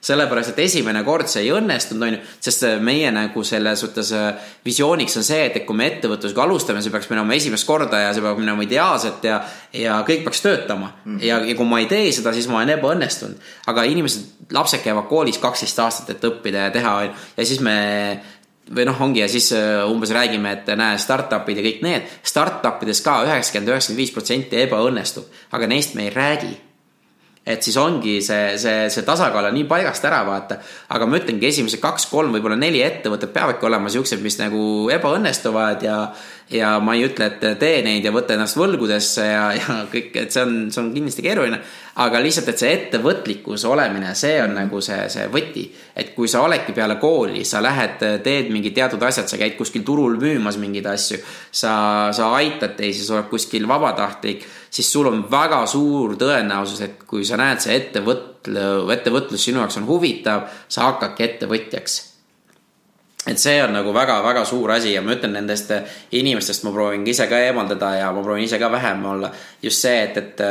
sellepärast, 0.04 0.52
et 0.52 0.60
esimene 0.66 1.04
kord 1.08 1.30
see 1.32 1.46
ei 1.46 1.52
õnnestunud, 1.56 2.04
on 2.04 2.16
ju, 2.18 2.20
sest 2.44 2.66
meie 2.84 3.12
nagu 3.16 3.44
selles 3.48 3.84
suhtes 3.86 4.12
visiooniks 4.66 5.16
on 5.20 5.26
see, 5.26 5.46
et, 5.48 5.56
et 5.62 5.68
kui 5.68 5.78
me 5.80 5.88
ettevõtlusega 5.94 6.44
alustame, 6.44 6.84
see 6.84 6.92
peaks 6.94 7.08
minema 7.12 7.38
esimest 7.38 7.68
korda 7.68 8.02
ja 8.02 8.12
see 8.16 8.24
peab 8.26 8.42
minema 8.42 8.66
ideaalselt 8.66 9.24
ja, 9.28 9.40
ja 9.80 10.02
kõik 10.08 10.26
peaks 10.28 10.44
töötama 10.44 10.92
mm. 10.92 11.06
-hmm. 11.06 11.24
ja, 11.24 11.40
ja 11.48 11.56
kui 11.56 11.70
ma 11.70 11.80
ei 11.80 11.88
tee 11.92 12.12
seda, 12.12 12.34
siis 12.36 12.50
ma 12.52 12.60
olen 12.60 12.76
ebaõnnestunud. 12.76 13.50
aga 13.68 13.88
inimesed, 13.88 14.52
lapsed 14.52 14.84
käivad 14.84 15.08
koolis 15.08 15.40
kaksteist 15.40 15.80
aastat, 15.80 16.10
et 16.18 16.30
õppida 16.32 16.68
ja 16.68 16.76
teha, 16.76 16.96
on 16.98 17.06
ju, 17.06 17.16
ja 17.38 17.46
siis 17.46 17.64
me 17.64 17.78
või 18.76 18.86
noh, 18.88 19.00
ongi 19.02 19.20
ja 19.20 19.28
siis 19.28 19.52
umbes 19.92 20.12
räägime, 20.16 20.52
et 20.52 20.68
näe, 20.80 20.98
startup'id 20.98 21.58
ja 21.60 21.64
kõik 21.64 21.82
need, 21.84 22.12
startup 22.24 22.84
ides 22.84 23.02
ka 23.04 23.22
üheksakümmend, 23.24 23.72
üheksakümmend 23.72 24.04
viis 24.04 24.14
protsenti 24.16 24.62
ebaõnnestub, 24.64 25.28
aga 25.52 25.68
neist 25.68 25.96
me 25.96 26.08
ei 26.08 26.14
räägi 26.16 26.54
et 27.46 27.66
siis 27.66 27.76
ongi 27.78 28.20
see, 28.24 28.56
see, 28.62 28.88
see 28.94 29.04
tasakaal 29.08 29.50
on 29.50 29.58
nii 29.58 29.66
paigast 29.68 30.06
ära, 30.08 30.22
vaata. 30.28 30.60
aga 30.96 31.08
ma 31.10 31.20
ütlengi, 31.20 31.50
esimesed 31.50 31.82
kaks-kolm, 31.84 32.32
võib-olla 32.36 32.56
neli 32.60 32.84
ettevõtet 32.86 33.34
peavadki 33.36 33.68
olema 33.68 33.92
siuksed, 33.92 34.24
mis 34.24 34.40
nagu 34.40 34.64
ebaõnnestuvad 34.96 35.84
ja, 35.84 35.98
ja 36.52 36.74
ma 36.84 36.96
ei 36.98 37.06
ütle, 37.08 37.30
et 37.32 37.60
tee 37.60 37.82
neid 37.86 38.06
ja 38.06 38.12
võta 38.14 38.36
ennast 38.36 38.58
võlgudesse 38.60 39.26
ja, 39.26 39.46
ja 39.58 39.78
kõik, 39.92 40.12
et 40.20 40.36
see 40.36 40.44
on, 40.44 40.56
see 40.74 40.82
on 40.82 40.92
kindlasti 40.96 41.26
keeruline. 41.26 41.60
aga 42.04 42.20
lihtsalt, 42.24 42.50
et 42.50 42.60
see 42.64 42.72
ettevõtlikkus 42.74 43.66
olemine, 43.70 44.16
see 44.18 44.40
on 44.42 44.56
nagu 44.58 44.82
see, 44.82 45.04
see 45.14 45.28
võti. 45.34 45.68
et 45.96 46.16
kui 46.16 46.28
sa 46.28 46.42
oledki 46.42 46.74
peale 46.74 46.98
kooli, 47.02 47.46
sa 47.46 47.62
lähed, 47.62 48.02
teed 48.24 48.52
mingid 48.52 48.76
teatud 48.76 49.04
asjad, 49.04 49.30
sa 49.30 49.38
käid 49.38 49.58
kuskil 49.58 49.86
turul 49.86 50.18
müümas 50.22 50.58
mingeid 50.62 50.90
asju. 50.90 51.22
sa, 51.52 52.12
sa 52.12 52.34
aitad 52.40 52.76
teisi, 52.78 53.06
sa 53.06 53.20
oled 53.20 53.32
kuskil 53.32 53.68
vabatahtlik 53.68 54.46
siis 54.74 54.94
sul 54.94 55.08
on 55.10 55.26
väga 55.32 55.66
suur 55.70 56.16
tõenäosus, 56.20 56.82
et 56.86 57.04
kui 57.08 57.26
sa 57.28 57.38
näed, 57.40 57.62
see 57.62 57.76
ettevõtlu, 57.78 58.90
ettevõtlus 58.96 59.46
sinu 59.46 59.62
jaoks 59.62 59.78
on 59.82 59.88
huvitav, 59.90 60.48
sa 60.68 60.90
hakkadki 60.90 61.28
ettevõtjaks. 61.28 62.00
Et 63.28 63.40
see 63.40 63.56
on 63.64 63.72
nagu 63.72 63.94
väga-väga 63.96 64.44
suur 64.46 64.74
asi 64.76 64.92
ja 64.92 65.02
ma 65.02 65.14
ütlen 65.16 65.32
nendest 65.38 65.72
inimestest, 66.12 66.66
ma 66.68 66.74
proovin 66.76 67.06
ise 67.08 67.28
ka 67.32 67.40
eemaldada 67.40 67.94
ja 67.96 68.10
ma 68.12 68.24
proovin 68.24 68.44
ise 68.44 68.60
ka 68.60 68.68
vähem 68.72 69.06
olla. 69.14 69.32
just 69.64 69.82
see, 69.82 70.02
et, 70.04 70.18
et 70.18 70.44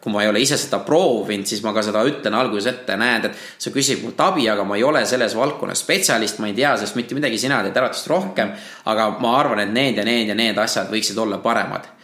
kui 0.00 0.12
ma 0.14 0.22
ei 0.22 0.30
ole 0.30 0.40
ise 0.40 0.56
seda 0.56 0.78
proovinud, 0.86 1.46
siis 1.46 1.62
ma 1.66 1.72
ka 1.74 1.82
seda 1.82 2.04
ütlen 2.06 2.38
alguses 2.38 2.70
ette, 2.70 2.96
näed, 2.96 3.26
et 3.26 3.44
sa 3.58 3.74
küsid 3.74 4.04
mult 4.04 4.20
abi, 4.22 4.46
aga 4.48 4.64
ma 4.64 4.78
ei 4.78 4.86
ole 4.86 5.02
selles 5.06 5.34
valdkonnas 5.36 5.82
spetsialist, 5.82 6.38
ma 6.38 6.52
ei 6.52 6.54
tea 6.54 6.76
sellest 6.76 7.00
mitte 7.00 7.18
midagi, 7.18 7.38
sina 7.38 7.62
tead 7.66 7.76
arvatavasti 7.76 8.14
rohkem. 8.14 8.54
aga 8.86 9.10
ma 9.18 9.36
arvan, 9.40 9.66
et 9.66 9.74
need 9.74 9.98
ja 9.98 10.06
need 10.06 10.30
ja 10.30 10.38
need 10.38 10.58
asjad 10.58 10.92
võiksid 10.92 11.18
olla 11.18 11.42
paremad 11.42 11.97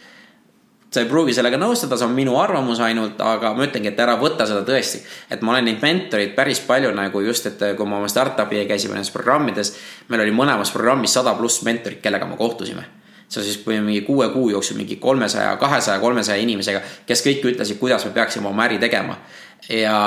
sa 0.95 1.03
ei 1.03 1.09
pruugi 1.11 1.35
sellega 1.35 1.59
nõustuda, 1.59 1.97
see 1.99 2.07
on 2.07 2.15
minu 2.15 2.37
arvamus 2.39 2.79
ainult, 2.85 3.19
aga 3.19 3.51
ma 3.57 3.67
ütlengi, 3.67 3.91
et 3.91 3.99
ära 3.99 4.15
võta 4.21 4.47
seda 4.47 4.63
tõesti. 4.67 5.01
et 5.29 5.41
ma 5.43 5.55
olen 5.55 5.67
neid 5.67 5.83
mentoreid 5.83 6.35
päris 6.37 6.63
palju 6.63 6.93
nagu 6.95 7.23
just, 7.25 7.51
et 7.51 7.65
kui 7.75 7.87
me 7.87 7.99
oma 7.99 8.11
startup'i 8.11 8.63
käisime 8.69 8.95
nendes 8.95 9.11
programmides, 9.11 9.75
meil 10.07 10.23
oli 10.23 10.35
mõlemas 10.35 10.71
programmis 10.71 11.13
sada 11.19 11.35
pluss 11.35 11.65
mentorit, 11.67 11.99
kellega 12.03 12.29
me 12.29 12.39
kohtusime 12.39 12.85
see 13.27 13.41
on 13.41 13.45
siis 13.45 13.65
mingi 13.65 14.01
kuue 14.05 14.29
kuu 14.29 14.49
jooksul 14.49 14.77
mingi 14.77 14.95
kolmesaja, 15.01 15.55
kahesaja, 15.57 15.99
kolmesaja 15.99 16.41
inimesega, 16.41 16.81
kes 17.05 17.23
kõik 17.25 17.47
ütlesid, 17.51 17.79
kuidas 17.81 18.05
me 18.05 18.11
peaksime 18.13 18.47
oma 18.47 18.67
äri 18.67 18.77
tegema. 18.79 19.17
ja 19.69 19.97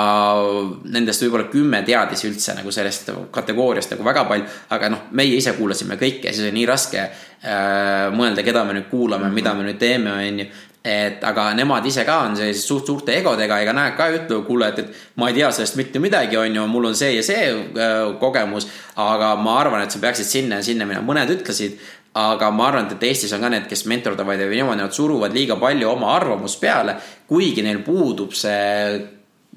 nendest 0.87 1.19
võib-olla 1.19 1.49
kümme 1.51 1.81
teadis 1.83 2.21
üldse 2.23 2.53
nagu 2.55 2.71
sellest 2.71 3.09
kategooriast 3.31 3.91
nagu 3.91 4.05
väga 4.07 4.23
palju, 4.29 4.45
aga 4.71 4.89
noh, 4.93 5.01
meie 5.11 5.35
ise 5.35 5.51
kuulasime 5.57 5.97
kõike 5.99 6.31
siis 6.31 6.45
oli 6.45 6.53
nii 6.55 6.67
raske 6.69 7.01
äh, 7.01 8.07
mõelda, 8.15 8.45
keda 8.45 8.63
me 8.63 8.77
nüüd 8.77 8.87
kuulame, 8.87 9.27
mida 9.35 9.51
me 9.57 9.67
nüüd 9.67 9.81
teeme, 9.81 10.13
on 10.15 10.39
ju 10.39 10.47
et 10.83 11.23
aga 11.27 11.49
nemad 11.57 11.85
ise 11.85 12.05
ka 12.07 12.21
on 12.23 12.37
sellised 12.39 12.63
suht 12.63 12.87
suurte 12.87 13.11
egodega, 13.19 13.57
ega 13.59 13.73
nad 13.75 13.97
ka 13.97 14.07
ei 14.07 14.21
ütle, 14.21 14.39
kuule, 14.47 14.69
et, 14.71 14.79
et 14.79 15.19
ma 15.19 15.27
ei 15.27 15.35
tea 15.35 15.51
sellest 15.51 15.75
mitte 15.75 15.99
midagi, 15.99 16.37
on 16.39 16.55
ju, 16.55 16.65
mul 16.71 16.89
on 16.91 16.95
see 16.95 17.11
ja 17.17 17.23
see 17.25 17.49
äh, 17.51 17.97
kogemus. 18.21 18.67
aga 18.99 19.33
ma 19.39 19.59
arvan, 19.59 19.83
et 19.83 19.91
sa 19.91 19.99
peaksid 19.99 20.27
sinna 20.27 20.59
ja 20.59 20.63
sinna 20.63 20.87
minema, 20.87 21.05
mõned 21.07 21.35
ütlesid, 21.35 21.77
aga 22.19 22.49
ma 22.51 22.69
arvan, 22.71 22.89
et 22.91 23.03
Eestis 23.03 23.33
on 23.35 23.43
ka 23.43 23.51
need, 23.51 23.67
kes 23.69 23.85
mentordavad 23.91 24.39
ja 24.39 24.47
niimoodi, 24.49 24.81
nad 24.81 24.95
suruvad 24.95 25.35
liiga 25.35 25.59
palju 25.59 25.91
oma 25.91 26.15
arvamust 26.15 26.61
peale, 26.61 26.95
kuigi 27.27 27.63
neil 27.65 27.83
puudub 27.85 28.33
see 28.35 28.99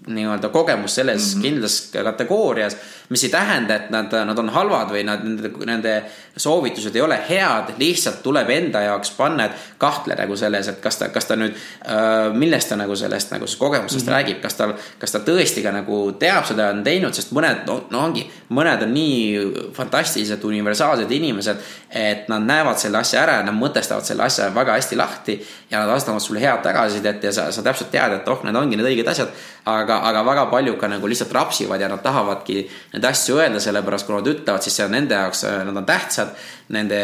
nii-öelda 0.07 0.49
kogemus 0.51 0.95
selles 0.95 1.35
mm 1.35 1.39
-hmm. 1.39 1.43
kindlas 1.43 1.91
kategoorias, 1.93 2.77
mis 3.13 3.25
ei 3.25 3.31
tähenda, 3.31 3.77
et 3.77 3.91
nad, 3.93 4.13
nad 4.27 4.39
on 4.41 4.49
halvad 4.55 4.93
või 4.95 5.03
nad, 5.05 5.21
nende, 5.27 5.51
nende 5.69 5.93
soovitused 6.41 6.95
ei 6.97 7.03
ole 7.05 7.19
head, 7.29 7.75
lihtsalt 7.79 8.23
tuleb 8.25 8.49
enda 8.55 8.81
jaoks 8.87 9.13
panna, 9.19 9.51
et 9.51 9.77
kahtle 9.79 10.17
nagu 10.17 10.37
selles, 10.39 10.71
et 10.71 10.79
kas 10.81 10.97
ta, 11.01 11.11
kas 11.13 11.29
ta 11.29 11.37
nüüd 11.37 11.53
äh,, 11.53 12.33
millest 12.33 12.73
ta 12.73 12.79
nagu 12.81 12.97
sellest 12.97 13.35
nagu 13.35 13.49
kogemusest 13.59 14.07
mm 14.07 14.09
-hmm. 14.09 14.17
räägib, 14.17 14.41
kas 14.43 14.57
tal, 14.57 14.73
kas 14.99 15.13
ta 15.13 15.21
tõesti 15.27 15.63
ka 15.63 15.73
nagu 15.75 15.99
teab 16.19 16.47
seda, 16.49 16.71
on 16.73 16.83
teinud, 16.85 17.15
sest 17.15 17.35
mõned, 17.37 17.67
no 17.67 18.01
ongi, 18.01 18.25
mõned 18.49 18.87
on 18.87 18.95
nii 18.95 19.73
fantastilised, 19.77 20.45
universaalsed 20.45 21.11
inimesed, 21.11 21.57
et 21.91 22.29
nad 22.29 22.43
näevad 22.43 22.79
selle 22.79 22.99
asja 22.99 23.23
ära 23.23 23.33
ja 23.41 23.43
nad 23.43 23.55
mõtestavad 23.55 24.09
selle 24.09 24.25
asja 24.25 24.49
väga 24.55 24.73
hästi 24.79 24.97
lahti 24.97 25.37
ja 25.71 25.81
nad 25.81 25.89
vastavad 25.89 26.21
sulle 26.21 26.41
head 26.41 26.63
tagasisidet 26.63 27.25
ja 27.25 27.33
sa, 27.33 27.53
sa 27.53 27.63
täpselt 27.63 27.91
tead, 27.91 28.13
et 28.13 28.29
oh, 28.29 28.41
need 28.45 28.57
ongi 28.57 28.77
need 28.77 28.89
õiged 28.89 29.09
asjad, 29.09 29.29
aga, 29.65 30.01
aga 30.09 30.25
väga 30.25 30.47
palju 30.47 30.77
ka 30.81 30.89
nagu 30.89 31.07
lihtsalt 31.07 31.33
rapsivad 31.33 31.81
ja 31.81 31.89
nad 31.89 32.03
tahavadki 32.03 32.65
neid 33.03 33.11
asju 33.11 33.39
öelda, 33.41 33.61
sellepärast 33.61 34.07
kui 34.07 34.15
nad 34.15 34.29
ütlevad, 34.31 34.63
siis 34.63 34.77
see 34.79 34.87
on 34.87 34.95
nende 34.95 35.17
jaoks, 35.19 35.45
nad 35.67 35.77
on 35.77 35.87
tähtsad 35.87 36.31
nende 36.75 37.01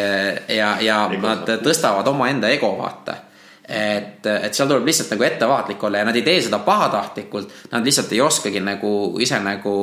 ja, 0.55 0.77
ja 0.81 1.01
ego. 1.11 1.27
nad 1.27 1.51
tõstavad 1.65 2.07
omaenda 2.13 2.51
ego, 2.55 2.71
vaata 2.79 3.25
et, 3.69 4.25
et 4.25 4.55
seal 4.55 4.69
tuleb 4.71 4.87
lihtsalt 4.89 5.11
nagu 5.13 5.27
ettevaatlik 5.27 5.83
olla 5.85 6.01
ja 6.01 6.09
nad 6.09 6.17
ei 6.17 6.25
tee 6.25 6.39
seda 6.47 6.63
pahatahtlikult, 6.65 7.53
nad 7.73 7.85
lihtsalt 7.85 8.15
ei 8.15 8.23
oskagi 8.25 8.63
nagu 8.65 8.93
ise 9.21 9.41
nagu, 9.45 9.75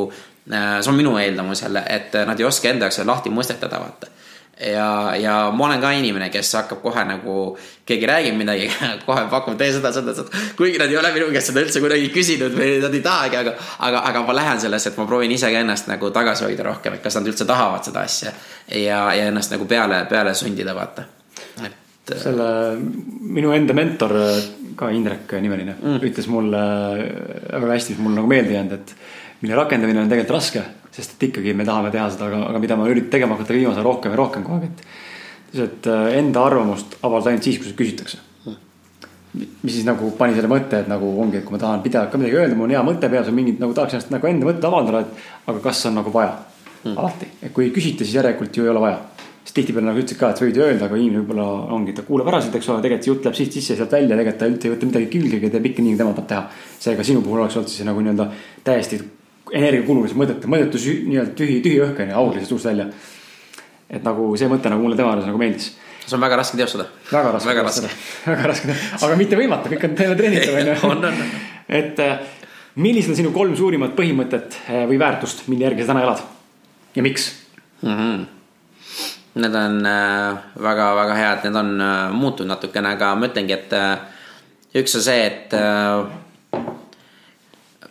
see 0.47 0.89
on 0.89 0.97
minu 0.97 1.17
eeldamus 1.21 1.65
jälle, 1.65 1.83
et 1.89 2.15
nad 2.25 2.39
ei 2.39 2.47
oska 2.47 2.71
enda 2.71 2.87
jaoks 2.87 3.03
lahti 3.05 3.33
mõistetada, 3.33 3.81
vaata 3.83 4.13
ja, 4.59 5.15
ja 5.15 5.51
ma 5.51 5.65
olen 5.65 5.81
ka 5.81 5.91
inimene, 5.91 6.29
kes 6.31 6.53
hakkab 6.55 6.81
kohe 6.83 7.03
nagu, 7.07 7.35
keegi 7.87 8.07
räägib 8.07 8.37
midagi, 8.39 8.69
kohe 9.07 9.25
pakub, 9.31 9.57
tee 9.59 9.71
seda, 9.75 9.91
seda, 9.95 10.15
seda. 10.15 10.43
kuigi 10.57 10.79
nad 10.81 10.91
ei 10.91 10.99
ole 10.99 11.11
minu 11.15 11.29
käest 11.35 11.51
seda 11.51 11.63
üldse 11.65 11.81
kuidagi 11.83 12.11
küsinud 12.13 12.55
või 12.55 12.77
nad 12.83 12.95
ei 12.95 13.03
tahagi, 13.05 13.39
aga, 13.41 13.55
aga, 13.87 14.03
aga 14.11 14.25
ma 14.27 14.37
lähen 14.39 14.61
sellesse, 14.63 14.93
et 14.93 14.99
ma 15.01 15.07
proovin 15.09 15.33
ise 15.35 15.51
ka 15.51 15.63
ennast 15.63 15.89
nagu 15.91 16.11
tagasi 16.15 16.47
hoida 16.47 16.67
rohkem, 16.69 16.95
et 16.97 17.03
kas 17.03 17.19
nad 17.19 17.27
üldse 17.31 17.47
tahavad 17.49 17.87
seda 17.87 18.05
asja. 18.07 18.35
ja, 18.71 19.01
ja 19.15 19.31
ennast 19.31 19.51
nagu 19.55 19.67
peale, 19.69 20.05
peale 20.09 20.35
sundida, 20.37 20.75
vaata, 20.77 21.07
et. 21.65 22.15
selle, 22.15 22.47
minu 23.35 23.51
enda 23.55 23.75
mentor, 23.75 24.15
ka 24.75 24.89
Indrek 24.91 25.31
nimeline 25.39 25.75
mm., 25.75 26.01
ütles 26.03 26.25
mulle 26.31 26.63
väga 27.51 27.75
hästi, 27.75 27.95
mis 27.95 28.03
mulle 28.03 28.19
nagu 28.19 28.31
meelde 28.31 28.55
jäänud, 28.55 28.79
et 28.79 28.95
mille 29.41 29.55
rakendamine 29.55 30.03
on 30.03 30.09
tegelikult 30.11 30.37
raske 30.37 30.63
sest 30.95 31.17
et 31.17 31.27
ikkagi 31.29 31.55
me 31.57 31.65
tahame 31.67 31.91
teha 31.93 32.07
seda, 32.13 32.29
aga, 32.29 32.41
aga 32.51 32.61
mida 32.63 32.77
ma 32.79 32.87
üritan 32.91 33.11
tegema 33.17 33.35
hakata 33.35 33.55
viimasel 33.55 33.81
ajal 33.81 33.89
rohkem 33.89 34.13
ja 34.13 34.19
rohkem 34.21 34.45
kogu 34.45 34.61
aeg, 34.61 34.69
et. 34.69 35.65
et 35.65 35.89
äh, 35.91 36.05
enda 36.21 36.45
arvamust 36.47 36.97
avaldada 37.01 37.33
ainult 37.33 37.47
siis, 37.47 37.59
kui 37.59 37.69
seda 37.69 37.81
küsitakse. 37.81 38.21
mis 39.35 39.73
siis 39.73 39.83
nagu 39.83 40.13
pani 40.15 40.35
selle 40.37 40.47
mõtte, 40.47 40.79
et 40.79 40.87
nagu 40.87 41.09
ongi, 41.19 41.41
et 41.41 41.45
kui 41.47 41.57
ma 41.57 41.59
tahan 41.59 41.81
pidevalt 41.83 42.13
ka 42.13 42.19
midagi 42.21 42.37
öelda, 42.39 42.55
mul 42.55 42.69
on 42.69 42.75
hea 42.77 42.83
mõte 42.87 43.09
peas 43.11 43.27
või 43.27 43.41
mingid 43.41 43.57
nagu 43.59 43.75
tahaks 43.75 43.97
ennast 43.97 44.13
nagu 44.13 44.29
enda 44.29 44.47
mõtte 44.47 44.69
avaldada, 44.69 45.01
et 45.03 45.49
aga 45.51 45.63
kas 45.65 45.81
on 45.89 45.99
nagu 45.99 46.13
vaja 46.13 46.37
mm. 46.37 46.93
alati, 46.93 47.27
et 47.41 47.51
kui 47.57 47.67
küsite, 47.75 48.07
siis 48.07 48.15
järelikult 48.15 48.55
ju 48.55 48.63
ei 48.63 48.71
ole 48.71 48.85
vaja 48.85 49.01
sest 49.45 49.57
tihtipeale 49.59 49.89
nagu 49.89 49.99
ütlesid 49.99 50.17
ka, 50.21 50.31
et 50.31 50.39
sa 50.39 50.45
võid 50.47 50.55
ju 50.57 50.63
öelda, 50.63 50.87
aga 50.87 50.97
inimene 50.97 51.25
võib-olla 51.25 51.49
ongi, 51.75 51.93
ta 51.93 52.05
kuulab 52.07 52.31
ära 52.31 52.39
siit, 52.41 52.55
eks 52.57 52.71
ole, 52.71 52.81
tegelikult 52.81 53.05
see 53.05 53.11
jutt 53.11 53.27
läheb 53.27 53.37
siit 53.37 53.57
sisse 53.59 53.75
ja 53.75 53.81
sealt 53.81 53.91
välja, 53.93 54.15
tegelikult 54.15 54.39
ta 54.41 54.47
üldse 54.49 54.69
ei 54.69 54.73
võta 54.73 54.89
midagi 54.89 55.11
külgegi, 55.11 55.51
teeb 55.53 55.67
ikka 55.69 55.83
nii, 55.83 55.91
nagu 55.99 56.01
tema 56.01 56.15
tahab 56.15 56.31
teha. 56.31 56.71
seega 56.87 57.05
sinu 57.05 57.21
puhul 57.21 57.43
oleks 57.43 57.59
olnud 57.59 57.69
siis 57.75 57.85
nagu 57.85 58.01
nii-öelda 58.01 58.25
täiesti 58.65 59.03
energiakululis 59.53 60.15
mõttetu, 60.17 60.49
mõttetu 60.49 60.81
nii-öelda 60.81 61.33
tühi, 61.37 61.59
tühi 61.63 61.81
õhk 61.83 62.01
on 62.01 62.11
ju, 62.11 62.17
aur 62.19 62.31
lihtsalt 62.33 62.53
suust 62.55 62.69
välja. 62.69 62.87
et 63.89 64.03
nagu 64.03 64.31
see 64.37 64.49
mõte 64.49 64.69
nagu 64.71 64.81
mulle 64.81 64.97
tema 64.97 65.11
juures 65.13 65.27
nagu 65.29 65.37
meeldis. 65.37 65.75
see 66.05 66.15
on 66.17 66.21
väga 66.21 66.39
raske 66.41 66.57
teostada. 66.57 66.87
väga 67.11 67.31
raske 67.35 67.49
väga 67.49 67.65
teostada, 67.67 67.89
väga 68.31 68.47
raske, 68.51 68.77
aga 69.01 69.15
mitte 69.15 69.39
võimatu, 69.39 69.71
kõik 69.73 69.87
on 69.89 69.95
teile 69.95 70.15
treenitav 70.15 70.89
on 70.89 71.09
ju. 71.09 71.27
et 71.81 71.99
äh, 71.99 72.17
millised 72.75 73.13
on 73.13 73.19
sinu 73.21 73.33
kolm 73.35 73.55
suurimat 73.57 73.95
põhimõtet 73.97 74.57
äh, 74.69 74.85
või 74.89 74.99
väärtust, 75.01 75.45
mille 75.51 75.69
järgi 75.69 75.85
sa 75.85 75.93
täna 75.93 76.05
elad 76.07 76.23
ja 76.95 77.05
miks 77.05 77.33
mm? 77.81 77.91
-hmm 77.91 78.31
Need 79.35 79.55
on 79.59 79.81
väga-väga 80.63 81.11
äh, 81.11 81.17
head, 81.19 81.41
need 81.43 81.55
on 81.59 81.81
muutunud 82.15 82.53
natukene, 82.53 82.93
aga 82.95 83.09
ma 83.19 83.27
ütlengi, 83.27 83.51
et 83.51 83.73
üks 84.79 84.95
on 84.95 85.03
see, 85.03 85.25
et 85.25 85.55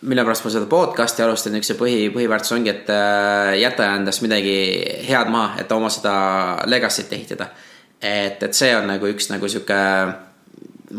mille 0.05 0.25
pärast 0.25 0.45
ma 0.45 0.53
seda 0.53 0.69
podcast'i 0.69 1.25
alustan, 1.25 1.57
üks 1.59 1.71
see 1.71 1.79
põhi, 1.79 2.09
põhiväärtus 2.13 2.53
ongi, 2.57 2.73
et 2.73 2.91
jäta 3.61 3.89
endast 3.97 4.25
midagi 4.25 4.57
head 5.09 5.31
maha, 5.33 5.59
et 5.63 5.73
oma 5.73 5.91
seda 5.93 6.15
legacy't 6.69 7.13
ehitada. 7.17 7.49
et, 8.01 8.43
et 8.43 8.53
see 8.55 8.75
on 8.77 8.87
nagu 8.91 9.09
üks 9.09 9.31
nagu 9.33 9.49
sihuke 9.49 9.81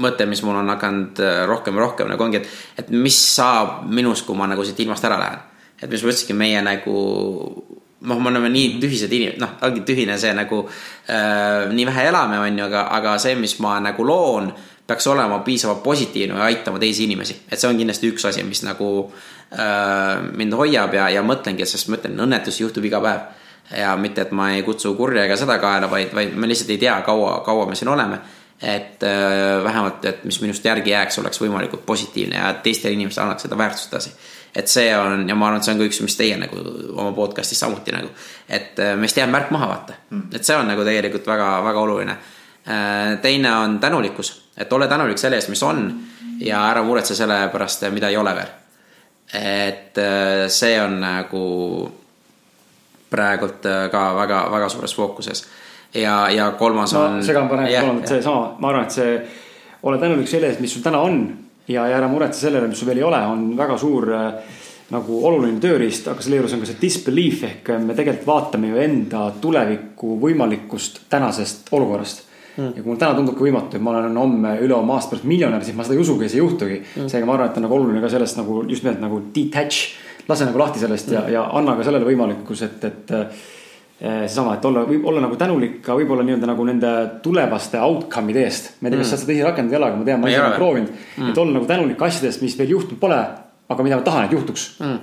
mõte, 0.01 0.25
mis 0.25 0.41
mul 0.43 0.57
on 0.57 0.73
hakanud 0.73 1.21
rohkem 1.45 1.77
ja 1.77 1.85
rohkem 1.85 2.09
nagu 2.09 2.25
ongi, 2.25 2.41
et, 2.41 2.49
et 2.81 2.89
mis 2.89 3.17
saab 3.35 3.85
minust, 3.85 4.25
kui 4.25 4.37
ma 4.37 4.49
nagu 4.49 4.65
siit 4.65 4.79
ilmast 4.81 5.05
ära 5.05 5.19
lähen. 5.21 5.43
et 5.81 5.89
mis 5.91 6.03
ma 6.03 6.09
ütlesingi, 6.09 6.37
meie 6.37 6.61
nagu 6.65 6.95
noh, 8.05 8.19
me 8.21 8.29
oleme 8.31 8.49
nii 8.53 8.77
tühised 8.81 9.13
inimesed, 9.13 9.41
noh, 9.41 9.55
ongi 9.65 9.83
tühine 9.85 10.17
see 10.21 10.33
nagu 10.37 10.63
äh,, 10.65 11.65
nii 11.71 11.85
vähe 11.89 12.07
elame, 12.09 12.39
on 12.41 12.59
ju, 12.59 12.65
aga, 12.67 12.87
aga 12.97 13.17
see, 13.21 13.35
mis 13.39 13.57
ma 13.63 13.77
nagu 13.83 14.05
loon, 14.05 14.51
peaks 14.87 15.07
olema 15.07 15.39
piisavalt 15.39 15.83
positiivne 15.83 16.37
ja 16.37 16.43
aitama 16.43 16.79
teisi 16.79 17.03
inimesi. 17.03 17.41
et 17.51 17.59
see 17.59 17.69
on 17.69 17.77
kindlasti 17.77 18.11
üks 18.11 18.27
asi, 18.29 18.43
mis 18.43 18.63
nagu 18.63 18.89
äh, 19.05 20.21
mind 20.37 20.53
hoiab 20.53 20.93
ja, 20.93 21.09
ja 21.09 21.23
mõtlengi, 21.25 21.65
sest 21.65 21.89
ma 21.89 21.99
ütlen, 21.99 22.19
õnnetusi 22.27 22.63
juhtub 22.63 22.85
iga 22.85 23.01
päev. 23.01 23.27
ja 23.77 23.95
mitte, 23.97 24.21
et 24.21 24.31
ma 24.31 24.51
ei 24.53 24.63
kutsu 24.63 24.93
kurja 24.95 25.25
ega 25.25 25.37
seda 25.37 25.57
kaela, 25.59 25.89
vaid, 25.91 26.13
vaid 26.13 26.35
me 26.37 26.47
lihtsalt 26.47 26.69
ei 26.75 26.81
tea, 26.81 26.99
kaua, 27.05 27.39
kaua 27.45 27.65
me 27.69 27.75
siin 27.75 27.89
oleme. 27.89 28.19
et 28.61 29.03
äh, 29.03 29.63
vähemalt, 29.63 30.05
et 30.05 30.23
mis 30.23 30.41
minust 30.41 30.65
järgi 30.65 30.93
jääks, 30.93 31.19
oleks 31.19 31.41
võimalikult 31.41 31.85
positiivne 31.85 32.37
ja 32.37 32.53
teistele 32.63 32.93
inimestele 32.93 33.25
annaks 33.25 33.47
seda 33.47 33.57
väärtust 33.57 33.93
edasi 33.93 34.15
et 34.55 34.71
see 34.71 34.97
on 34.97 35.27
ja 35.29 35.35
ma 35.35 35.49
arvan, 35.49 35.59
et 35.59 35.67
see 35.67 35.73
on 35.75 35.81
ka 35.81 35.87
üks, 35.89 35.99
mis 36.05 36.15
teie 36.17 36.37
nagu 36.39 36.61
oma 36.95 37.11
podcast'is 37.15 37.59
samuti 37.59 37.93
nagu. 37.95 38.09
et 38.47 38.79
äh, 38.79 38.95
meist 38.99 39.17
jääb 39.19 39.31
märk 39.33 39.51
maha, 39.51 39.67
vaata 39.67 39.97
mm.. 40.09 40.29
et 40.35 40.47
see 40.47 40.55
on 40.55 40.67
nagu 40.71 40.85
tegelikult 40.87 41.27
väga-väga 41.27 41.83
oluline. 41.83 42.17
Äh, 42.65 43.17
teine 43.21 43.51
on 43.57 43.79
tänulikkus, 43.79 44.49
et 44.57 44.73
ole 44.73 44.87
tänulik 44.87 45.17
selle 45.21 45.37
eest, 45.37 45.51
mis 45.53 45.63
on 45.63 45.83
ja 46.41 46.63
ära 46.71 46.83
muretse 46.83 47.15
selle 47.15 47.43
pärast, 47.53 47.85
mida 47.93 48.09
ei 48.09 48.17
ole 48.17 48.35
veel. 48.35 48.53
et 49.33 49.97
äh, 49.97 50.47
see 50.47 50.81
on 50.81 50.99
nagu 51.01 51.45
praegult 53.09 53.65
ka 53.91 54.01
väga-väga 54.15 54.69
suures 54.69 54.95
fookuses 54.95 55.45
ja, 55.93 56.29
ja 56.29 56.51
kolmas 56.51 56.93
on. 56.93 57.19
ma 57.19 57.23
segan 57.23 57.49
parem, 57.49 57.69
palun, 57.69 58.01
et 58.01 58.13
seesama, 58.15 58.55
ma 58.59 58.69
arvan, 58.69 58.85
et 58.85 58.97
see 58.97 59.15
ole 59.85 60.01
tänulik 60.01 60.29
selle 60.29 60.49
eest, 60.49 60.61
mis 60.63 60.73
sul 60.73 60.83
täna 60.85 61.01
on 61.05 61.21
ja, 61.67 61.85
ja 61.85 61.99
ära 61.99 62.09
muretse 62.09 62.47
sellele, 62.47 62.69
mis 62.71 62.81
sul 62.81 62.89
veel 62.89 63.01
ei 63.03 63.07
ole, 63.07 63.21
on 63.29 63.47
väga 63.57 63.77
suur 63.77 64.09
äh, 64.13 64.53
nagu 64.93 65.21
oluline 65.27 65.61
tööriist, 65.61 66.09
aga 66.09 66.21
selle 66.21 66.41
juures 66.41 66.53
on 66.57 66.61
ka 66.61 66.69
see 66.69 66.81
disbelief 66.81 67.43
ehk 67.45 67.73
me 67.81 67.97
tegelikult 67.97 68.29
vaatame 68.29 68.73
ju 68.73 68.81
enda 68.81 69.27
tuleviku 69.41 70.17
võimalikkust 70.21 71.05
tänasest 71.09 71.71
olukorrast 71.73 72.24
mm.. 72.55 72.71
ja 72.75 72.81
kui 72.81 72.89
mul 72.91 73.01
täna 73.01 73.17
tundubki 73.17 73.47
võimatu, 73.47 73.77
et 73.77 73.85
ma 73.85 73.95
olen 73.95 74.21
homme, 74.21 74.55
ülehomme 74.65 74.95
aasta 74.95 75.15
pärast 75.15 75.27
miljonär, 75.29 75.65
siis 75.65 75.77
ma 75.77 75.87
seda 75.87 75.97
ei 75.97 76.05
usugi 76.05 76.27
ja 76.27 76.33
see 76.33 76.41
ei 76.41 76.45
juhtugi 76.45 76.79
mm.. 76.81 77.11
seega 77.11 77.29
ma 77.29 77.37
arvan, 77.37 77.51
et 77.51 77.59
on 77.61 77.67
nagu 77.67 77.79
oluline 77.79 78.03
ka 78.03 78.13
sellest 78.13 78.41
nagu 78.41 78.63
just 78.69 78.85
nimelt 78.85 79.03
nagu 79.03 79.21
detach, 79.35 79.83
lase 80.29 80.47
nagu 80.49 80.63
lahti 80.63 80.83
sellest 80.83 81.11
mm. 81.11 81.17
ja, 81.17 81.27
ja 81.39 81.45
anna 81.59 81.77
ka 81.77 81.87
sellele 81.87 82.07
võimalikkus, 82.07 82.65
et, 82.67 82.89
et 82.89 83.15
Eh, 83.95 84.27
seesama, 84.27 84.53
et 84.53 84.65
olla, 84.65 84.81
olla 85.03 85.21
nagu 85.23 85.37
tänulik 85.39 85.77
ka 85.79 85.93
võib-olla 85.95 86.23
nii-öelda 86.27 86.49
nagu 86.49 86.63
nende 86.67 86.89
tulevaste 87.23 87.79
outcome'ide 87.79 88.41
eest. 88.43 88.73
ma 88.81 88.89
ei 88.89 88.91
tea, 88.91 88.99
kas 88.99 89.07
mm. 89.07 89.11
sa 89.13 89.19
seda 89.21 89.31
ise 89.31 89.45
rakendanud 89.45 89.71
ei 89.71 89.77
ole, 89.79 89.87
aga 89.87 89.99
ma 90.01 90.07
tean, 90.09 90.19
ma 90.19 90.31
ise 90.33 90.41
olen 90.41 90.55
proovinud 90.57 90.89
mm.. 90.91 91.29
et 91.29 91.39
olla 91.39 91.55
nagu 91.55 91.69
tänulik 91.69 92.03
asjadest, 92.03 92.43
mis 92.43 92.57
veel 92.59 92.73
juhtunud 92.73 92.99
pole, 92.99 93.21
aga 93.71 93.85
mida 93.87 94.01
ma 94.01 94.03
tahan, 94.03 94.27
et 94.27 94.35
juhtuks 94.35 94.65
mm. 94.83 94.97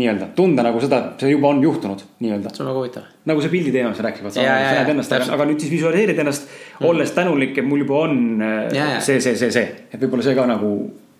Nii-öelda, 0.00 0.30
tunda 0.36 0.64
nagu 0.64 0.80
seda, 0.80 1.02
see 1.20 1.34
juba 1.34 1.50
on 1.52 1.62
juhtunud 1.62 2.00
nii-öelda. 2.24 2.52
see 2.54 2.64
on 2.64 2.70
väga 2.70 2.78
huvitav. 2.80 3.08
nagu 3.28 3.44
see 3.44 3.52
pildi 3.52 3.72
teema, 3.74 3.94
sa 3.94 4.06
rääkisid, 4.06 4.34
sa 4.38 4.46
näed 4.48 4.92
ennast, 4.94 5.16
aga 5.36 5.48
nüüd 5.48 5.60
siis 5.60 5.72
visualiseerid 5.74 6.22
ennast 6.24 6.46
mm., 6.48 6.86
olles 6.88 7.12
tänulik, 7.16 7.56
et 7.58 7.68
mul 7.68 7.84
juba 7.84 8.04
on 8.06 8.20
eh, 8.40 8.76
ja, 8.78 8.92
see, 9.04 9.20
see, 9.20 9.36
see, 9.36 9.52
see, 9.52 9.66
et 9.92 9.98
võib-olla 10.00 10.24
see 10.24 10.38
ka 10.38 10.46
nagu 10.48 10.70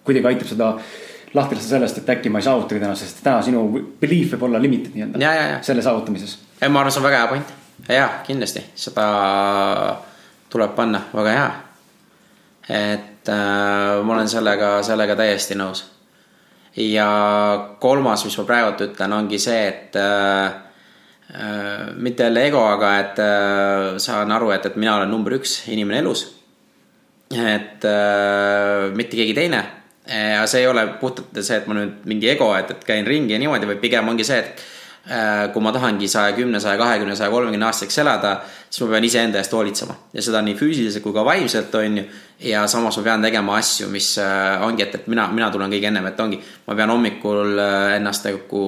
kuidagi 0.06 0.32
aitab 0.32 0.54
seda 0.54 0.70
lahti 1.32 1.56
lasta 1.56 1.68
sellest, 1.68 2.00
et 2.00 2.14
äkki 2.16 2.32
ma 2.32 2.40
ei 2.40 2.48
saavutagi 2.48 2.80
täna, 2.80 2.96
sest 2.96 3.20
täna 3.24 3.44
sinu 3.44 3.66
belief 4.00 4.34
võib 4.34 4.48
olla 4.48 4.60
limited 4.60 4.96
nii-öelda 4.96 5.60
selle 5.64 5.84
saavutamises 5.84 6.38
ei, 6.62 6.68
ma 6.68 6.80
arvan, 6.80 6.92
see 6.92 7.00
on 7.00 7.06
väga 7.08 7.18
hea 7.18 7.28
point. 7.28 7.52
jaa, 7.88 8.10
kindlasti, 8.26 8.62
seda 8.78 9.06
tuleb 10.52 10.74
panna, 10.76 11.00
väga 11.14 11.32
hea. 11.36 11.48
et 12.68 13.28
äh, 13.28 14.02
ma 14.04 14.14
olen 14.14 14.28
sellega, 14.30 14.76
sellega 14.86 15.16
täiesti 15.18 15.58
nõus. 15.58 15.84
Ja 16.76 17.08
kolmas, 17.80 18.24
mis 18.24 18.36
ma 18.40 18.44
praegult 18.48 18.84
ütlen, 18.86 19.16
ongi 19.16 19.38
see, 19.42 19.60
et 19.68 19.98
äh, 20.00 20.46
äh, 21.34 21.92
mitte 21.96 22.28
jälle 22.28 22.46
ego, 22.48 22.62
aga 22.68 22.94
et 23.00 23.22
äh, 23.22 23.98
saan 24.02 24.32
aru, 24.32 24.52
et, 24.54 24.66
et 24.66 24.78
mina 24.80 24.96
olen 24.98 25.12
number 25.12 25.36
üks 25.38 25.62
inimene 25.72 26.02
elus. 26.04 26.28
et 27.32 27.84
äh, 27.88 28.90
mitte 28.92 29.16
keegi 29.16 29.32
teine 29.32 29.62
ja 30.04 30.42
see 30.50 30.60
ei 30.60 30.66
ole 30.68 30.82
puhtalt 31.00 31.38
see, 31.40 31.56
et 31.56 31.68
ma 31.70 31.78
nüüd 31.78 32.02
mingi 32.10 32.28
ego, 32.28 32.50
et, 32.58 32.70
et 32.74 32.84
käin 32.84 33.06
ringi 33.08 33.32
ja 33.32 33.38
niimoodi, 33.40 33.68
vaid 33.70 33.80
pigem 33.80 34.10
ongi 34.10 34.26
see, 34.26 34.40
et 34.42 34.60
Äh, 34.60 34.71
kui 35.52 35.62
ma 35.62 35.72
tahangi 35.74 36.06
saja 36.08 36.30
kümne, 36.36 36.60
saja 36.62 36.78
kahekümne, 36.78 37.16
saja 37.18 37.30
kolmekümne 37.30 37.66
aastaseks 37.66 37.98
elada, 37.98 38.36
siis 38.70 38.84
ma 38.84 38.92
pean 38.92 39.04
iseenda 39.04 39.40
eest 39.40 39.52
hoolitsema 39.52 39.96
ja 40.14 40.22
seda 40.22 40.42
nii 40.46 40.54
füüsiliselt 40.54 41.02
kui 41.02 41.14
ka 41.16 41.24
vaimselt, 41.26 41.74
on 41.74 41.98
ju. 41.98 42.04
ja 42.46 42.62
samas 42.70 43.00
ma 43.00 43.02
pean 43.08 43.26
tegema 43.26 43.56
asju, 43.58 43.88
mis 43.90 44.12
äh, 44.22 44.62
ongi, 44.62 44.86
et, 44.86 44.94
et 44.94 45.08
mina, 45.10 45.26
mina 45.34 45.50
tulen 45.50 45.74
kõige 45.74 45.90
ennem, 45.90 46.06
et 46.06 46.22
ongi, 46.22 46.38
ma 46.68 46.78
pean 46.78 46.94
hommikul 46.94 47.58
äh, 47.58 47.96
ennast 47.96 48.30
nagu 48.30 48.62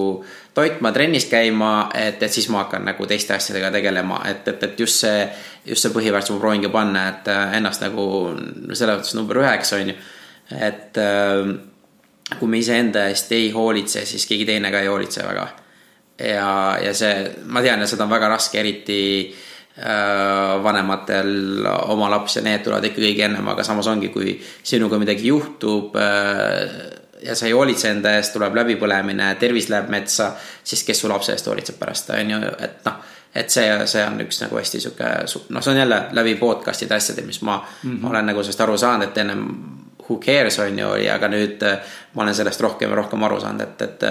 toitma, 0.59 0.93
trennis 0.97 1.31
käima, 1.31 1.73
et, 1.95 2.19
et 2.23 2.35
siis 2.35 2.51
ma 2.51 2.65
hakkan 2.65 2.83
nagu 2.91 3.07
teiste 3.07 3.39
asjadega 3.39 3.71
tegelema, 3.79 4.25
et, 4.27 4.43
et, 4.51 4.67
et 4.67 4.87
just 4.87 5.07
see, 5.07 5.25
just 5.71 5.87
see 5.87 5.95
põhiväärtus 5.95 6.35
ma 6.35 6.43
proovingi 6.43 6.75
panna, 6.75 7.09
et 7.15 7.35
ennast 7.61 7.87
nagu 7.87 8.09
selles 8.73 8.99
mõttes 8.99 9.15
number 9.15 9.45
üheks, 9.47 9.77
on 9.79 9.95
ju. 9.95 10.01
et 10.59 11.05
kui 12.39 12.49
me 12.51 12.59
iseenda 12.59 13.07
eest 13.13 13.31
ei 13.39 13.53
hoolitse, 13.55 14.03
siis 14.09 14.27
keegi 14.27 14.51
teine 14.51 14.75
ka 14.75 14.83
ei 14.83 14.91
hoolitse 14.91 15.23
väga 15.23 15.53
ja, 16.19 16.79
ja 16.83 16.95
see, 16.95 17.31
ma 17.47 17.63
tean, 17.65 17.83
et 17.83 17.91
seda 17.91 18.07
on 18.07 18.13
väga 18.13 18.29
raske, 18.33 18.61
eriti 18.61 18.99
äh, 19.79 20.55
vanematel 20.65 21.65
oma 21.93 22.11
lapsi 22.13 22.41
ja 22.41 22.45
need 22.47 22.65
tulevad 22.67 22.91
ikka 22.91 23.03
kõige 23.03 23.27
ennem, 23.29 23.49
aga 23.55 23.67
samas 23.67 23.89
ongi, 23.91 24.13
kui 24.15 24.37
sinuga 24.63 25.01
midagi 25.03 25.33
juhtub 25.33 25.97
äh, 26.01 26.61
ja 27.25 27.35
sa 27.35 27.49
ei 27.49 27.57
hoolitse 27.57 27.91
enda 27.91 28.15
eest, 28.19 28.35
tuleb 28.37 28.55
läbipõlemine, 28.61 29.35
tervis 29.41 29.71
läheb 29.73 29.91
metsa, 29.93 30.35
siis 30.65 30.85
kes 30.87 31.05
su 31.05 31.11
lapse 31.11 31.35
eest 31.35 31.49
hoolitseb 31.49 31.81
pärast, 31.81 32.15
on 32.15 32.37
ju, 32.37 32.41
et 32.59 32.81
noh 32.87 33.03
et 33.35 33.51
see, 33.51 33.67
see 33.91 34.03
on 34.07 34.21
üks 34.23 34.39
nagu 34.45 34.59
hästi 34.61 34.79
sihuke, 34.79 35.09
noh, 35.51 35.63
see 35.65 35.73
on 35.73 35.81
jälle 35.81 35.97
läbi 36.15 36.37
podcast'ide 36.39 36.95
asjade, 36.95 37.25
mis 37.27 37.41
ma 37.43 37.57
mm, 37.59 37.91
-hmm. 37.91 38.11
olen 38.11 38.27
nagu 38.31 38.43
sellest 38.43 38.61
aru 38.61 38.77
saanud, 38.79 39.09
et 39.09 39.19
ennem 39.19 39.43
who 40.09 40.19
cares 40.21 40.59
on 40.61 40.79
ju, 40.79 40.89
aga 41.11 41.29
nüüd 41.33 41.63
äh, 41.65 41.95
ma 42.15 42.23
olen 42.23 42.35
sellest 42.35 42.61
rohkem 42.61 42.93
ja 42.93 42.97
rohkem 43.03 43.23
aru 43.27 43.41
saanud, 43.41 43.63
et, 43.65 43.83
et 43.83 44.03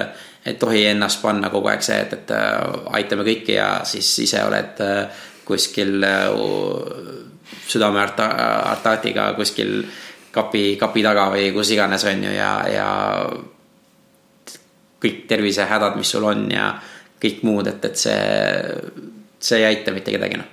ei 0.46 0.54
tohi 0.60 0.86
ennast 0.86 1.22
panna 1.22 1.50
kogu 1.50 1.70
aeg 1.72 1.84
see, 1.86 2.00
et, 2.04 2.16
et 2.18 2.32
äh, 2.36 2.80
aitame 3.00 3.26
kõiki 3.28 3.56
ja 3.56 3.68
siis 3.88 4.10
ise 4.26 4.44
oled 4.44 4.82
äh, 4.84 5.22
kuskil 5.48 6.04
äh, 6.04 6.28
südame 7.68 8.02
arta-, 8.04 8.32
artaatiga 8.74 9.30
kuskil 9.38 9.84
kapi, 10.34 10.76
kapi 10.82 11.04
taga 11.06 11.30
või 11.34 11.52
kus 11.56 11.72
iganes, 11.76 12.04
on 12.10 12.26
ju, 12.28 12.34
ja, 12.36 12.54
ja 12.72 12.88
kõik 15.04 15.24
tervisehädad, 15.30 15.96
mis 16.00 16.12
sul 16.12 16.28
on 16.28 16.48
ja 16.52 16.74
kõik 17.24 17.44
muud, 17.48 17.70
et, 17.72 17.86
et 17.88 18.00
see, 18.00 18.20
see 19.40 19.62
ei 19.62 19.70
aita 19.72 19.96
mitte 19.96 20.12
kedagi, 20.12 20.42
noh 20.42 20.53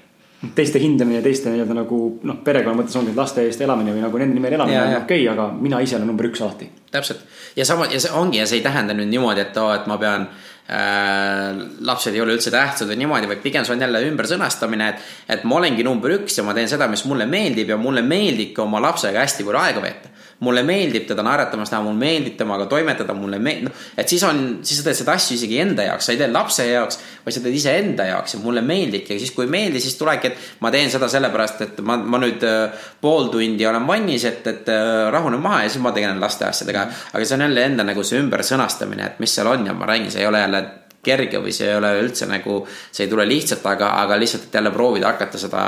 teiste 0.54 0.80
hindamine, 0.80 1.20
teiste 1.22 1.50
nii-öelda 1.52 1.74
nagu 1.76 1.96
noh, 2.24 2.38
perekonna 2.44 2.80
mõttes 2.80 2.96
ongi 2.96 3.12
laste 3.16 3.42
eest 3.44 3.60
elamine 3.60 3.92
või 3.92 4.04
nagu 4.04 4.20
nende 4.20 4.38
nimel 4.38 4.54
elamine 4.56 4.78
on 4.80 4.94
okei 5.02 5.26
okay,, 5.26 5.32
aga 5.32 5.50
mina 5.52 5.80
ise 5.84 5.98
olen 5.98 6.08
number 6.08 6.30
üks 6.30 6.40
alati. 6.40 6.70
täpselt. 6.90 7.26
Ja 7.56 7.66
sama 7.68 7.90
ja 7.92 8.00
see 8.00 8.14
ongi 8.16 8.40
ja 8.40 8.46
see 8.48 8.60
ei 8.60 8.64
tähenda 8.64 8.96
nüüd 8.96 9.10
niimoodi, 9.12 9.44
et 9.44 9.58
oo, 9.60 9.68
et 9.74 9.84
ma 9.90 9.98
pean 10.00 10.24
äh, 10.24 11.60
lapsed 11.84 12.16
ei 12.16 12.24
ole 12.24 12.38
üldse 12.38 12.52
tähtsad 12.54 12.88
või 12.88 13.02
niimoodi, 13.02 13.28
vaid 13.28 13.42
pigem 13.44 13.68
see 13.68 13.76
on 13.76 13.84
jälle 13.84 14.00
ümbersõnastamine, 14.08 14.88
et, 14.94 15.10
et 15.36 15.44
ma 15.44 15.60
olengi 15.60 15.84
number 15.84 16.16
üks 16.16 16.40
ja 16.40 16.46
ma 16.46 16.56
teen 16.56 16.72
seda, 16.72 16.88
mis 16.88 17.04
mulle 17.10 17.28
meeldib 17.28 17.74
ja 17.74 17.80
mulle 17.80 18.02
meeldibki 18.06 18.64
oma 18.64 18.80
lapsega 18.80 19.20
hästi 19.26 19.44
palju 19.44 19.60
aega 19.60 19.84
veeta 19.84 20.16
mulle 20.40 20.62
meeldib 20.64 21.04
teda 21.08 21.24
naeratamas 21.24 21.72
näha, 21.72 21.82
mulle 21.84 22.00
meeldib 22.00 22.36
temaga 22.38 22.66
toimetada, 22.70 23.14
mulle 23.16 23.38
meeldib, 23.42 23.68
noh, 23.68 23.84
et 24.00 24.08
siis 24.08 24.22
on, 24.24 24.40
siis 24.64 24.80
sa 24.80 24.86
teed 24.86 24.98
seda 25.02 25.14
asju 25.18 25.36
isegi 25.36 25.60
enda 25.60 25.84
jaoks, 25.84 26.08
sa 26.08 26.14
ei 26.14 26.20
tee 26.20 26.30
lapse 26.32 26.66
jaoks, 26.66 27.00
vaid 27.26 27.36
sa 27.36 27.42
teed 27.44 27.58
iseenda 27.58 28.06
jaoks 28.08 28.36
ja 28.36 28.42
mulle 28.42 28.64
meeldibki 28.64 29.16
ja 29.16 29.22
siis, 29.22 29.34
kui 29.36 29.44
ei 29.44 29.52
meeldi, 29.52 29.82
siis 29.84 29.98
tulebki, 30.00 30.32
et 30.32 30.64
ma 30.64 30.72
teen 30.72 30.92
seda 30.92 31.10
sellepärast, 31.12 31.64
et 31.66 31.84
ma, 31.84 31.98
ma 32.00 32.22
nüüd 32.22 32.44
äh, 32.48 32.88
pool 33.04 33.28
tundi 33.34 33.68
olen 33.68 33.86
vannis, 33.88 34.24
et, 34.30 34.46
et 34.48 34.72
äh, 34.72 35.06
rahunen 35.12 35.42
maha 35.44 35.64
ja 35.66 35.72
siis 35.72 35.84
ma 35.84 35.92
tegelen 35.96 36.20
laste 36.22 36.48
asjadega. 36.48 36.88
aga 37.12 37.24
see 37.24 37.36
on 37.36 37.46
jälle 37.48 37.66
enda 37.68 37.84
nagu 37.84 38.04
see 38.06 38.20
ümbersõnastamine, 38.24 39.12
et 39.12 39.20
mis 39.20 39.36
seal 39.36 39.50
on 39.50 39.68
ja 39.68 39.76
ma 39.76 39.92
räägin, 39.92 40.10
see 40.12 40.24
ei 40.24 40.30
ole 40.30 40.40
jälle 40.40 40.64
kerge 41.04 41.40
või 41.40 41.52
see 41.52 41.68
ei 41.68 41.76
ole 41.76 41.94
üldse 42.00 42.28
nagu, 42.28 42.62
see 42.92 43.06
ei 43.06 43.12
tule 43.12 43.28
lihtsalt, 43.28 43.64
aga, 43.68 43.94
aga 44.02 44.18
lihtsalt, 44.20 44.48
et 44.48 44.60
jälle 44.60 44.72
proovida 44.72 45.12
hakata 45.12 45.40
seda 45.40 45.64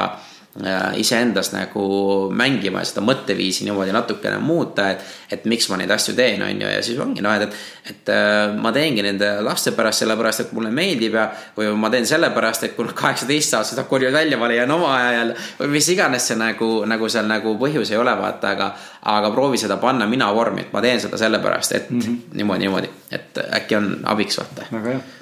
iseendas 0.96 1.48
nagu 1.54 2.28
mängima 2.36 2.82
ja 2.82 2.88
seda 2.90 3.00
mõtteviisi 3.04 3.64
niimoodi 3.64 3.92
natukene 3.94 4.36
muuta, 4.42 4.90
et, 4.92 5.04
et 5.32 5.46
miks 5.48 5.70
ma 5.72 5.78
neid 5.80 5.90
asju 5.94 6.12
teen, 6.16 6.42
on 6.44 6.60
ju, 6.60 6.66
ja 6.68 6.82
siis 6.84 6.98
ongi 7.00 7.24
noh, 7.24 7.32
et, 7.32 7.48
et, 7.88 7.94
et 7.94 8.12
äh, 8.12 8.52
ma 8.60 8.68
teengi 8.74 9.00
nende 9.04 9.30
laste 9.46 9.72
pärast, 9.72 10.02
sellepärast 10.02 10.44
et 10.44 10.52
mulle 10.52 10.68
meeldib 10.74 11.16
ja, 11.16 11.24
või 11.56 11.70
ma 11.80 11.88
teen 11.92 12.04
sellepärast, 12.08 12.66
et 12.68 12.76
kui 12.76 12.84
nad 12.84 12.92
kaheksateist 12.98 13.56
aastased 13.56 13.80
hakkavad 13.80 14.12
välja, 14.12 14.36
ma 14.40 14.50
leian 14.52 14.76
oma 14.76 14.92
ajal 14.98 15.32
või 15.62 15.72
mis 15.78 15.88
iganes 15.94 16.28
see 16.28 16.36
nagu, 16.36 16.70
nagu 16.90 17.08
seal 17.08 17.32
nagu 17.32 17.56
põhjus 17.62 17.94
ei 17.94 18.02
ole, 18.02 18.12
vaata, 18.20 18.52
aga, 18.52 18.68
aga 19.14 19.32
proovi 19.32 19.62
seda 19.62 19.80
panna 19.80 20.10
mina 20.10 20.28
vormi, 20.36 20.66
et 20.66 20.76
ma 20.76 20.84
teen 20.84 21.00
seda 21.00 21.16
sellepärast, 21.20 21.78
et 21.80 21.90
mm 21.90 22.04
-hmm. 22.04 22.36
niimoodi, 22.36 22.66
niimoodi, 22.66 22.92
et 23.10 23.42
äkki 23.48 23.80
on 23.80 23.90
abiks, 24.04 24.36
vaata. 24.42 24.68
väga 24.68 24.96
hea 24.98 25.21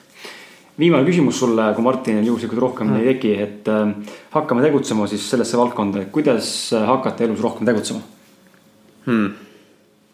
viimane 0.81 1.07
küsimus 1.07 1.39
sulle, 1.43 1.71
kui 1.77 1.85
Martinil 1.85 2.27
juhuslikult 2.27 2.65
rohkem 2.67 2.91
mm. 2.91 3.01
ei 3.01 3.13
teki, 3.15 3.35
et 3.45 3.71
äh, 3.71 4.17
hakkame 4.35 4.65
tegutsema 4.65 5.09
siis 5.11 5.27
sellesse 5.31 5.59
valdkonda, 5.61 6.07
et 6.07 6.15
kuidas 6.15 6.49
äh, 6.77 6.87
hakata 6.89 7.27
elus 7.27 7.43
rohkem 7.45 7.69
tegutsema 7.69 8.03
hmm.? 9.07 9.31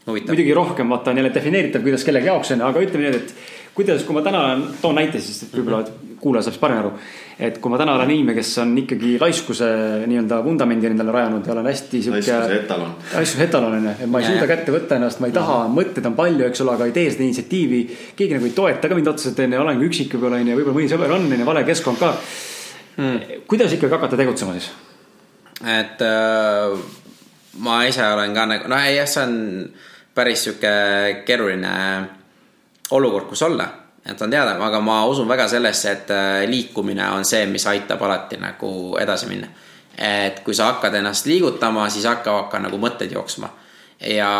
muidugi 0.06 0.54
rohkem 0.54 0.90
vaata 0.90 1.10
on 1.10 1.20
jälle 1.22 1.32
defineeritav, 1.34 1.82
kuidas 1.82 2.04
kellegi 2.06 2.30
jaoks 2.30 2.52
on, 2.54 2.66
aga 2.68 2.82
ütleme 2.82 3.08
nii, 3.08 3.22
et 3.22 3.32
kuidas, 3.76 4.04
kui 4.06 4.14
ma 4.16 4.22
täna 4.24 4.42
toon 4.82 4.94
näite, 5.00 5.20
siis 5.22 5.48
võib-olla 5.52 5.82
kuulaja 6.20 6.46
saab 6.46 6.54
siis 6.54 6.60
paremini 6.60 6.84
aru. 6.84 6.92
et 7.38 7.58
kui 7.60 7.70
ma 7.70 7.78
täna 7.80 7.94
olen 7.98 8.10
inimene, 8.10 8.34
kes 8.38 8.50
on 8.62 8.72
ikkagi 8.80 9.16
laiskuse 9.20 9.68
nii-öelda 10.08 10.40
vundamendi 10.44 10.88
endale 10.90 11.12
rajanud 11.14 11.46
ja 11.46 11.52
olen 11.52 11.68
hästi 11.70 12.02
sihuke. 12.02 12.32
laiskuse 12.32 12.58
etalon. 12.60 12.96
laiskuse 13.14 13.44
etalon 13.44 13.78
on 13.78 13.88
ju, 13.88 13.94
et 14.00 14.10
ma 14.10 14.22
ei 14.22 14.28
suuda 14.30 14.48
kätte 14.50 14.74
võtta 14.74 14.98
ennast, 15.00 15.20
ma 15.20 15.30
ei 15.30 15.36
taha, 15.36 15.58
mõtteid 15.72 16.10
on 16.10 16.18
palju, 16.18 16.48
eks 16.48 16.64
ole, 16.64 16.76
aga 16.76 16.90
ei 16.90 16.94
tee 16.96 17.10
seda 17.14 17.26
initsiatiivi. 17.26 17.80
keegi 18.16 18.38
nagu 18.38 18.50
ei 18.50 18.56
toeta 18.56 18.90
ka 18.90 18.98
mind 18.98 19.12
otseselt 19.14 19.42
onju, 19.46 19.62
olengi 19.64 19.90
üksik 19.90 20.16
võib-olla 20.16 20.42
onju, 20.42 20.58
võib-olla 20.60 20.78
mõni 20.80 20.92
sõber 20.92 21.16
on 21.16 21.30
onju, 21.30 21.48
vale 21.48 21.64
keskkond 21.68 22.02
ka 22.02 22.12
hmm.. 22.96 23.42
kuidas 23.46 23.76
ikkagi 23.76 23.98
hakata 23.98 24.20
tegutsema 24.20 24.56
siis? 24.56 24.70
et 25.64 26.02
äh, 26.04 26.78
ma 27.64 27.80
ise 27.88 28.04
olen 28.04 28.34
ka 28.36 28.46
nagu, 28.48 28.68
noh 28.70 28.86
jah, 28.92 29.08
see 29.08 29.24
on 29.24 29.36
päris 30.16 30.46
sihuke 30.46 30.72
keeruline 31.28 31.72
olukord, 32.96 33.28
kus 33.28 33.42
olla, 33.42 33.66
et 34.10 34.22
on 34.22 34.30
teada, 34.30 34.56
aga 34.62 34.80
ma 34.80 35.00
usun 35.06 35.28
väga 35.28 35.48
sellesse, 35.50 35.92
et 35.92 36.10
äh, 36.14 36.44
liikumine 36.50 37.08
on 37.16 37.24
see, 37.24 37.46
mis 37.50 37.66
aitab 37.66 38.02
alati 38.02 38.38
nagu 38.40 38.70
edasi 39.00 39.30
minna. 39.30 39.48
et 39.96 40.42
kui 40.44 40.54
sa 40.54 40.66
hakkad 40.74 40.94
ennast 40.94 41.26
liigutama, 41.26 41.88
siis 41.88 42.04
hakkavad 42.04 42.50
ka 42.52 42.58
nagu 42.60 42.78
mõtted 42.78 43.12
jooksma. 43.12 43.50
ja 44.00 44.30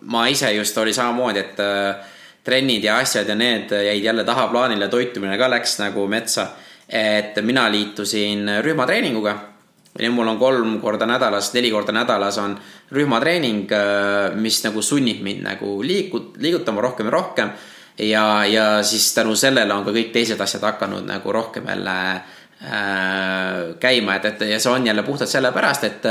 ma 0.00 0.26
ise 0.28 0.52
just 0.54 0.78
oli 0.78 0.92
samamoodi, 0.92 1.40
et 1.40 1.60
äh, 1.60 2.12
trennid 2.44 2.84
ja 2.84 2.98
asjad 2.98 3.28
ja 3.28 3.34
need 3.34 3.70
jäid 3.70 4.04
jälle 4.04 4.24
tahaplaanile, 4.24 4.88
toitumine 4.88 5.38
ka 5.38 5.48
läks 5.50 5.78
nagu 5.78 6.06
metsa. 6.06 6.48
et 6.88 7.36
mina 7.42 7.70
liitusin 7.70 8.48
rühmatreeninguga 8.62 9.54
nüüd 9.98 10.10
mul 10.10 10.28
on 10.28 10.38
kolm 10.38 10.80
korda 10.82 11.06
nädalas, 11.06 11.52
neli 11.54 11.70
korda 11.70 11.92
nädalas 11.94 12.38
on 12.42 12.56
rühmatreening, 12.92 13.68
äh, 13.70 14.34
mis 14.34 14.58
nagu 14.64 14.82
sunnib 14.82 15.22
mind 15.22 15.44
nagu 15.46 15.76
liigut-, 15.82 16.34
liigutama 16.42 16.82
rohkem 16.82 17.06
ja 17.06 17.14
rohkem 17.14 17.52
ja, 17.98 18.46
ja 18.46 18.82
siis 18.82 19.14
tänu 19.14 19.36
sellele 19.36 19.74
on 19.74 19.84
ka 19.84 19.92
kõik 19.94 20.12
teised 20.14 20.40
asjad 20.40 20.64
hakanud 20.66 21.06
nagu 21.06 21.32
rohkem 21.32 21.68
jälle 21.68 21.96
äh, 22.10 23.74
käima, 23.80 24.16
et, 24.16 24.24
et 24.24 24.46
ja 24.54 24.60
see 24.60 24.72
on 24.72 24.86
jälle 24.86 25.02
puhtalt 25.02 25.30
sellepärast, 25.30 25.84
et, 25.84 26.08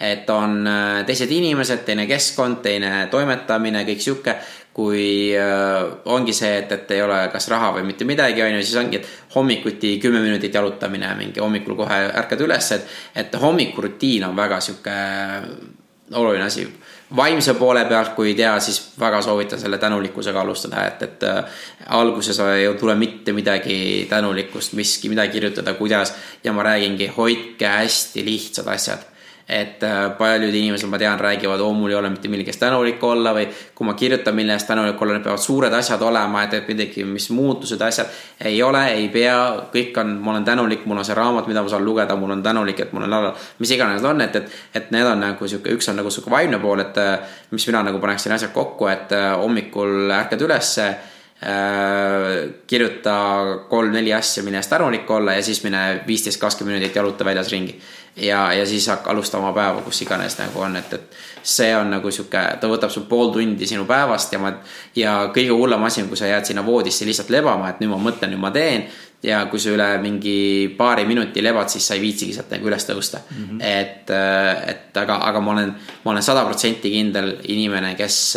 et 0.00 0.30
on 0.30 0.66
äh, 0.66 1.04
teised 1.08 1.30
inimesed, 1.32 1.84
teine 1.86 2.06
keskkond, 2.10 2.60
teine 2.64 3.06
toimetamine, 3.10 3.86
kõik 3.88 4.04
sihuke. 4.04 4.36
kui 4.72 5.34
äh, 5.36 5.82
ongi 6.08 6.32
see, 6.32 6.54
et, 6.62 6.70
et 6.72 6.90
ei 6.96 7.02
ole 7.04 7.26
kas 7.28 7.50
raha 7.52 7.74
või 7.74 7.82
mitte 7.84 8.06
midagi, 8.08 8.40
on 8.40 8.54
ju, 8.54 8.62
siis 8.64 8.78
ongi, 8.80 9.02
et 9.02 9.34
hommikuti 9.34 9.98
kümme 10.00 10.22
minutit 10.24 10.54
jalutamine, 10.54 11.10
mingi 11.18 11.40
hommikul 11.44 11.76
kohe 11.76 11.98
ärkad 12.08 12.40
üles, 12.40 12.70
et, 12.72 12.86
et 13.14 13.36
hommikurutiin 13.36 14.24
on 14.30 14.36
väga 14.36 14.60
sihuke 14.64 14.94
oluline 16.16 16.44
asi 16.44 16.64
vaimse 17.16 17.54
poole 17.54 17.84
pealt, 17.84 18.14
kui 18.16 18.30
ei 18.30 18.34
tea, 18.34 18.54
siis 18.60 18.80
väga 19.00 19.22
soovitan 19.22 19.60
selle 19.60 19.78
tänulikkusega 19.78 20.40
alustada, 20.40 20.86
et, 20.86 21.02
et 21.02 21.28
äh, 21.28 21.62
alguses 21.98 22.40
ei 22.46 22.66
tule 22.80 22.94
mitte 22.94 23.32
midagi 23.32 24.06
tänulikkust, 24.10 24.72
miski, 24.78 25.08
midagi 25.12 25.38
kirjutada, 25.38 25.74
kuidas 25.74 26.14
ja 26.44 26.52
ma 26.52 26.62
räägingi, 26.62 27.12
hoidke 27.16 27.68
hästi 27.68 28.24
lihtsad 28.24 28.68
asjad 28.72 29.11
et 29.48 29.82
äh, 29.82 30.10
paljud 30.18 30.54
inimesed, 30.54 30.88
ma 30.88 30.98
tean, 30.98 31.18
räägivad, 31.20 31.60
oo, 31.60 31.72
mul 31.76 31.90
ei 31.90 31.96
ole 31.98 32.10
mitte 32.10 32.30
millegi 32.30 32.52
eest 32.52 32.60
tänulik 32.62 33.02
olla 33.04 33.34
või 33.36 33.46
kui 33.74 33.86
ma 33.86 33.94
kirjutan, 33.98 34.34
mille 34.34 34.54
eest 34.56 34.68
tänulik 34.70 35.02
olla, 35.02 35.16
need 35.16 35.26
peavad 35.26 35.42
suured 35.42 35.74
asjad 35.76 36.02
olema, 36.02 36.44
et, 36.46 36.56
et 36.60 36.68
midagi, 36.72 37.04
mis 37.04 37.28
muutused, 37.34 37.80
asjad. 37.82 38.10
ei 38.40 38.62
ole, 38.62 38.84
ei 38.94 39.08
pea, 39.12 39.36
kõik 39.74 39.98
on, 40.00 40.16
ma 40.22 40.34
olen 40.34 40.46
tänulik, 40.46 40.86
mul 40.86 41.02
on 41.02 41.08
see 41.08 41.16
raamat, 41.18 41.50
mida 41.50 41.62
ma 41.62 41.72
saan 41.72 41.84
lugeda, 41.84 42.16
mul 42.16 42.36
on 42.36 42.42
tänulik, 42.42 42.80
et 42.80 42.92
mul 42.92 43.08
on, 43.08 43.32
mis 43.58 43.74
iganes 43.76 44.04
on, 44.08 44.20
et, 44.24 44.36
et, 44.36 44.58
et 44.74 44.92
need 44.94 45.06
on 45.06 45.26
nagu 45.26 45.48
sihuke, 45.48 45.74
üks 45.76 45.90
on 45.90 45.98
nagu 46.00 46.10
sihuke 46.10 46.30
vaimne 46.32 46.62
pool, 46.62 46.84
et 46.84 47.00
mis 47.50 47.66
mina 47.68 47.82
nagu 47.86 48.02
paneksin 48.02 48.38
asjad 48.38 48.54
kokku, 48.54 48.90
et 48.92 49.16
äh, 49.16 49.32
hommikul 49.42 50.12
ärkad 50.22 50.46
ülesse 50.48 50.92
Äh, 50.92 51.11
kirjuta 52.66 53.14
kolm-neli 53.68 54.12
asja, 54.14 54.42
mille 54.42 54.60
eest 54.60 54.70
tänulik 54.70 55.10
olla 55.10 55.34
ja 55.34 55.42
siis 55.42 55.64
mine 55.64 56.02
viisteist, 56.06 56.40
kakskümmend 56.40 56.76
minutit 56.76 56.96
jaluta 56.96 57.24
väljas 57.24 57.50
ringi. 57.50 57.80
ja, 58.16 58.52
ja 58.52 58.66
siis 58.66 58.86
hakka 58.88 59.10
alustama 59.10 59.52
päeva, 59.52 59.80
kus 59.82 60.02
iganes 60.02 60.38
nagu 60.38 60.60
on, 60.60 60.76
et, 60.76 60.92
et 60.92 61.16
see 61.42 61.70
on 61.76 61.90
nagu 61.90 62.10
sihuke, 62.10 62.42
ta 62.60 62.68
võtab 62.68 62.92
sul 62.92 63.06
pool 63.08 63.32
tundi 63.34 63.66
sinu 63.66 63.86
päevast 63.88 64.32
ja 64.32 64.38
ma. 64.38 64.52
ja 64.96 65.14
kõige 65.34 65.56
hullem 65.56 65.82
asi 65.88 66.02
on, 66.02 66.10
kui 66.12 66.20
sa 66.20 66.28
jääd 66.30 66.46
sinna 66.46 66.66
voodisse 66.66 67.08
lihtsalt 67.08 67.32
lebama, 67.34 67.72
et 67.72 67.80
nüüd 67.82 67.90
ma 67.90 67.98
mõtlen, 67.98 68.30
nüüd 68.30 68.42
ma 68.42 68.52
teen. 68.54 68.86
ja 69.22 69.44
kui 69.50 69.58
sa 69.58 69.70
üle 69.70 69.88
mingi 70.02 70.74
paari 70.78 71.04
minuti 71.06 71.42
lebad, 71.42 71.68
siis 71.72 71.88
sa 71.88 71.94
ei 71.94 72.04
viitsigi 72.04 72.36
sealt 72.36 72.50
nagu 72.54 72.70
üles 72.70 72.86
tõusta 72.86 73.18
mm. 73.18 73.44
-hmm. 73.48 73.60
et, 73.66 74.10
et 74.70 74.96
aga, 74.96 75.18
aga 75.26 75.40
ma 75.40 75.52
olen, 75.52 75.74
ma 76.04 76.10
olen 76.10 76.22
sada 76.22 76.44
protsenti 76.44 76.90
kindel 76.90 77.36
inimene, 77.48 77.94
kes 77.94 78.36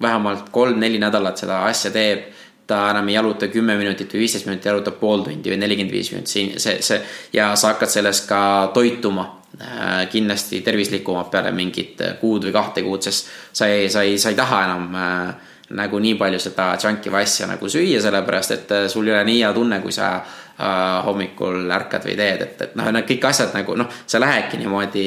vähemalt 0.00 0.48
kolm-neli 0.54 0.98
nädalat 0.98 1.40
seda 1.40 1.64
asja 1.68 1.92
teeb, 1.94 2.26
ta 2.66 2.90
enam 2.90 3.08
ei 3.08 3.18
jaluta 3.18 3.48
kümme 3.52 3.76
minutit 3.76 4.12
või 4.14 4.24
viisteist 4.24 4.46
minutit, 4.48 4.70
jalutab 4.70 4.96
pool 5.00 5.24
tundi 5.26 5.52
või 5.52 5.60
nelikümmend 5.60 5.92
viis 5.92 6.12
minutit, 6.12 6.32
see, 6.32 6.58
see, 6.58 6.76
see 6.82 7.00
ja 7.36 7.50
sa 7.60 7.74
hakkad 7.74 7.92
sellest 7.92 8.28
ka 8.28 8.40
toituma 8.74 9.26
äh, 9.60 10.04
kindlasti 10.12 10.62
tervislikumalt 10.64 11.30
peale 11.30 11.52
mingit 11.52 12.00
kuud 12.20 12.48
või 12.48 12.54
kahte 12.56 12.84
kuud, 12.86 13.04
sest 13.04 13.28
sa 13.52 13.68
ei, 13.68 13.90
sa 13.92 14.06
ei, 14.06 14.16
sa 14.18 14.32
ei 14.32 14.38
taha 14.40 14.62
enam 14.68 14.96
äh, 14.96 15.50
nagu 15.72 15.98
nii 15.98 16.16
palju 16.20 16.40
seda 16.42 16.74
junk'i 16.80 17.12
või 17.12 17.24
asja 17.24 17.48
nagu 17.48 17.68
süüa, 17.70 18.00
sellepärast 18.02 18.54
et 18.56 18.74
äh, 18.74 18.86
sul 18.92 19.08
ei 19.08 19.14
ole 19.16 19.24
nii 19.28 19.40
hea 19.40 19.52
tunne, 19.56 19.80
kui 19.80 19.92
sa 19.92 20.10
äh, 20.16 21.00
hommikul 21.06 21.70
ärkad 21.72 22.04
või 22.08 22.16
teed, 22.18 22.44
et, 22.44 22.62
et 22.68 22.76
noh, 22.78 22.90
need 22.92 23.08
kõik 23.08 23.28
asjad 23.30 23.54
nagu 23.56 23.76
noh, 23.78 23.88
sa 24.06 24.20
lähedki 24.20 24.60
niimoodi 24.60 25.06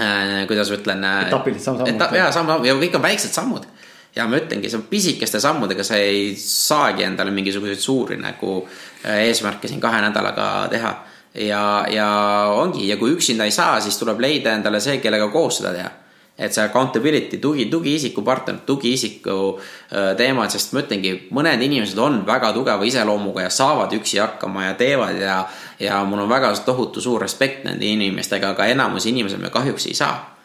äh,, 0.00 0.46
kuidas 0.46 0.70
ma 0.70 0.78
ütlen. 0.78 1.04
Äh, 1.04 1.26
etapiliselt 1.28 1.64
samm-sammult. 1.64 2.16
ja 2.16 2.30
samm-samm 2.32 2.66
ja 2.68 2.78
kõik 2.78 2.96
on 2.98 3.04
väiksed 3.04 3.34
sammud. 3.34 3.68
ja 4.16 4.26
ma 4.26 4.40
ütlengi, 4.40 4.70
see 4.70 4.80
on 4.80 4.88
pisikeste 4.90 5.40
sammudega, 5.40 5.84
sa 5.84 6.00
ei 6.00 6.32
saagi 6.40 7.04
endale 7.06 7.30
mingisuguseid 7.34 7.82
suuri 7.82 8.18
nagu 8.20 8.58
äh, 9.04 9.24
eesmärke 9.28 9.68
siin 9.68 9.80
kahe 9.80 10.00
nädalaga 10.02 10.68
teha. 10.72 10.96
ja, 11.34 11.62
ja 11.92 12.10
ongi 12.56 12.88
ja 12.88 12.96
kui 12.96 13.14
üksinda 13.14 13.44
ei 13.44 13.54
saa, 13.54 13.80
siis 13.80 13.98
tuleb 13.98 14.20
leida 14.20 14.56
endale 14.56 14.80
see, 14.80 14.98
kellega 15.02 15.28
koos 15.32 15.60
seda 15.60 15.74
teha 15.76 15.90
et 16.38 16.54
see 16.54 16.62
accountability, 16.62 17.40
tugi, 17.42 17.66
tugiisiku 17.66 18.22
partner, 18.22 18.60
tugiisiku 18.66 19.58
äh, 19.58 20.12
teemad, 20.16 20.52
sest 20.54 20.72
ma 20.74 20.84
ütlengi, 20.84 21.14
mõned 21.34 21.62
inimesed 21.66 21.98
on 21.98 22.20
väga 22.26 22.52
tugeva 22.54 22.86
iseloomuga 22.86 23.48
ja 23.48 23.50
saavad 23.50 23.94
üksi 23.98 24.20
hakkama 24.22 24.68
ja 24.68 24.76
teevad 24.78 25.18
ja, 25.18 25.40
ja 25.80 26.04
mul 26.04 26.24
on 26.24 26.28
väga 26.28 26.52
tohutu 26.64 27.00
suur 27.00 27.22
respekt 27.22 27.64
nende 27.64 27.86
inimestega, 27.86 28.50
aga 28.50 28.66
enamus 28.66 29.06
inimesed 29.06 29.40
me 29.40 29.50
kahjuks 29.50 29.86
ei 29.86 29.94
saa 29.94 30.38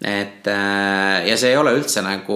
et 0.00 0.46
äh, 0.46 1.26
ja 1.26 1.36
see 1.36 1.50
ei 1.50 1.56
ole 1.58 1.72
üldse 1.74 2.02
nagu 2.06 2.34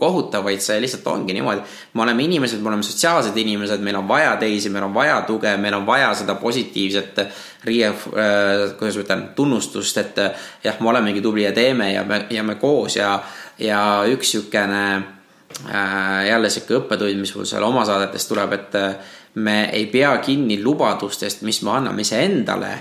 kohutav, 0.00 0.44
vaid 0.44 0.60
see 0.60 0.76
lihtsalt 0.82 1.06
ongi 1.08 1.32
niimoodi. 1.32 1.62
me 1.96 2.02
oleme 2.02 2.26
inimesed, 2.26 2.60
me 2.60 2.68
oleme 2.68 2.84
sotsiaalsed 2.84 3.36
inimesed, 3.40 3.80
meil 3.80 3.96
on 3.96 4.08
vaja 4.08 4.34
teisi, 4.36 4.68
meil 4.68 4.84
on 4.84 4.94
vaja 4.94 5.22
tuge, 5.24 5.54
meil 5.56 5.74
on 5.78 5.86
vaja 5.86 6.12
seda 6.14 6.34
positiivset 6.36 7.22
riie, 7.64 7.88
äh, 7.88 8.66
kuidas 8.76 8.98
ma 8.98 9.06
ütlen, 9.06 9.22
tunnustust, 9.36 10.02
et 10.02 10.20
jah, 10.64 10.76
me 10.80 10.92
olemegi 10.92 11.24
tubli 11.24 11.46
ja 11.46 11.54
teeme 11.56 11.92
ja 11.94 12.04
me, 12.04 12.26
ja 12.30 12.44
me 12.44 12.58
koos 12.60 12.98
ja, 13.00 13.16
ja 13.58 13.80
üks 14.12 14.36
äh, 14.36 16.28
jälle 16.28 16.50
sihuke 16.52 16.82
õppetund, 16.82 17.16
mis 17.16 17.32
mul 17.34 17.48
seal 17.48 17.64
oma 17.64 17.88
saadetes 17.88 18.28
tuleb, 18.28 18.52
et 18.60 18.76
äh, 18.76 19.16
me 19.34 19.70
ei 19.72 19.86
pea 19.86 20.16
kinni 20.18 20.62
lubadustest, 20.62 21.42
mis 21.42 21.62
me 21.62 21.70
anname 21.70 22.02
iseendale 22.02 22.72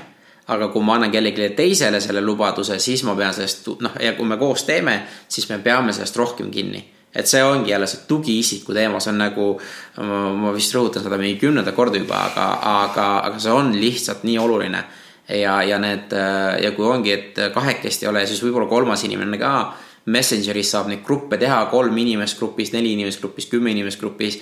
aga 0.49 0.71
kui 0.73 0.81
ma 0.81 0.95
annan 0.97 1.11
kellelegi 1.13 1.51
teisele 1.57 1.99
selle 2.01 2.21
lubaduse, 2.26 2.80
siis 2.81 3.03
ma 3.05 3.13
pean 3.15 3.34
sellest, 3.38 3.67
noh, 3.85 3.97
ja 4.01 4.15
kui 4.17 4.26
me 4.26 4.38
koos 4.38 4.63
teeme, 4.65 5.03
siis 5.30 5.45
me 5.51 5.59
peame 5.61 5.93
sellest 5.93 6.17
rohkem 6.17 6.49
kinni 6.49 6.81
et 7.15 7.27
see 7.27 7.41
ongi 7.43 7.71
jälle 7.71 7.88
see 7.89 8.05
tugiisiku 8.07 8.73
teema, 8.73 8.99
see 9.01 9.13
on 9.13 9.21
nagu, 9.23 9.45
ma 9.97 10.53
vist 10.53 10.73
rõhutan 10.76 11.01
seda 11.01 11.17
mingi 11.17 11.39
kümnenda 11.41 11.73
korda 11.73 11.97
juba, 11.97 12.21
aga, 12.30 12.47
aga, 12.84 13.05
aga 13.30 13.41
see 13.41 13.53
on 13.53 13.71
lihtsalt 13.73 14.26
nii 14.27 14.38
oluline. 14.38 14.84
ja, 15.30 15.59
ja 15.63 15.77
need 15.80 16.13
ja 16.63 16.71
kui 16.77 16.85
ongi, 16.85 17.13
et 17.13 17.39
kahekesti 17.53 18.05
ei 18.05 18.09
ole, 18.09 18.26
siis 18.27 18.41
võib-olla 18.43 18.69
kolmas 18.69 19.03
inimene 19.05 19.38
ka. 19.38 19.53
Messengeris 20.09 20.71
saab 20.71 20.88
neid 20.89 21.03
gruppe 21.05 21.38
teha, 21.38 21.65
kolm 21.69 21.97
inimest 22.01 22.39
grupis, 22.39 22.71
neli 22.73 22.95
inimest 22.95 23.19
grupis, 23.21 23.45
kümme 23.51 23.69
inimest 23.69 23.99
grupis 23.99 24.39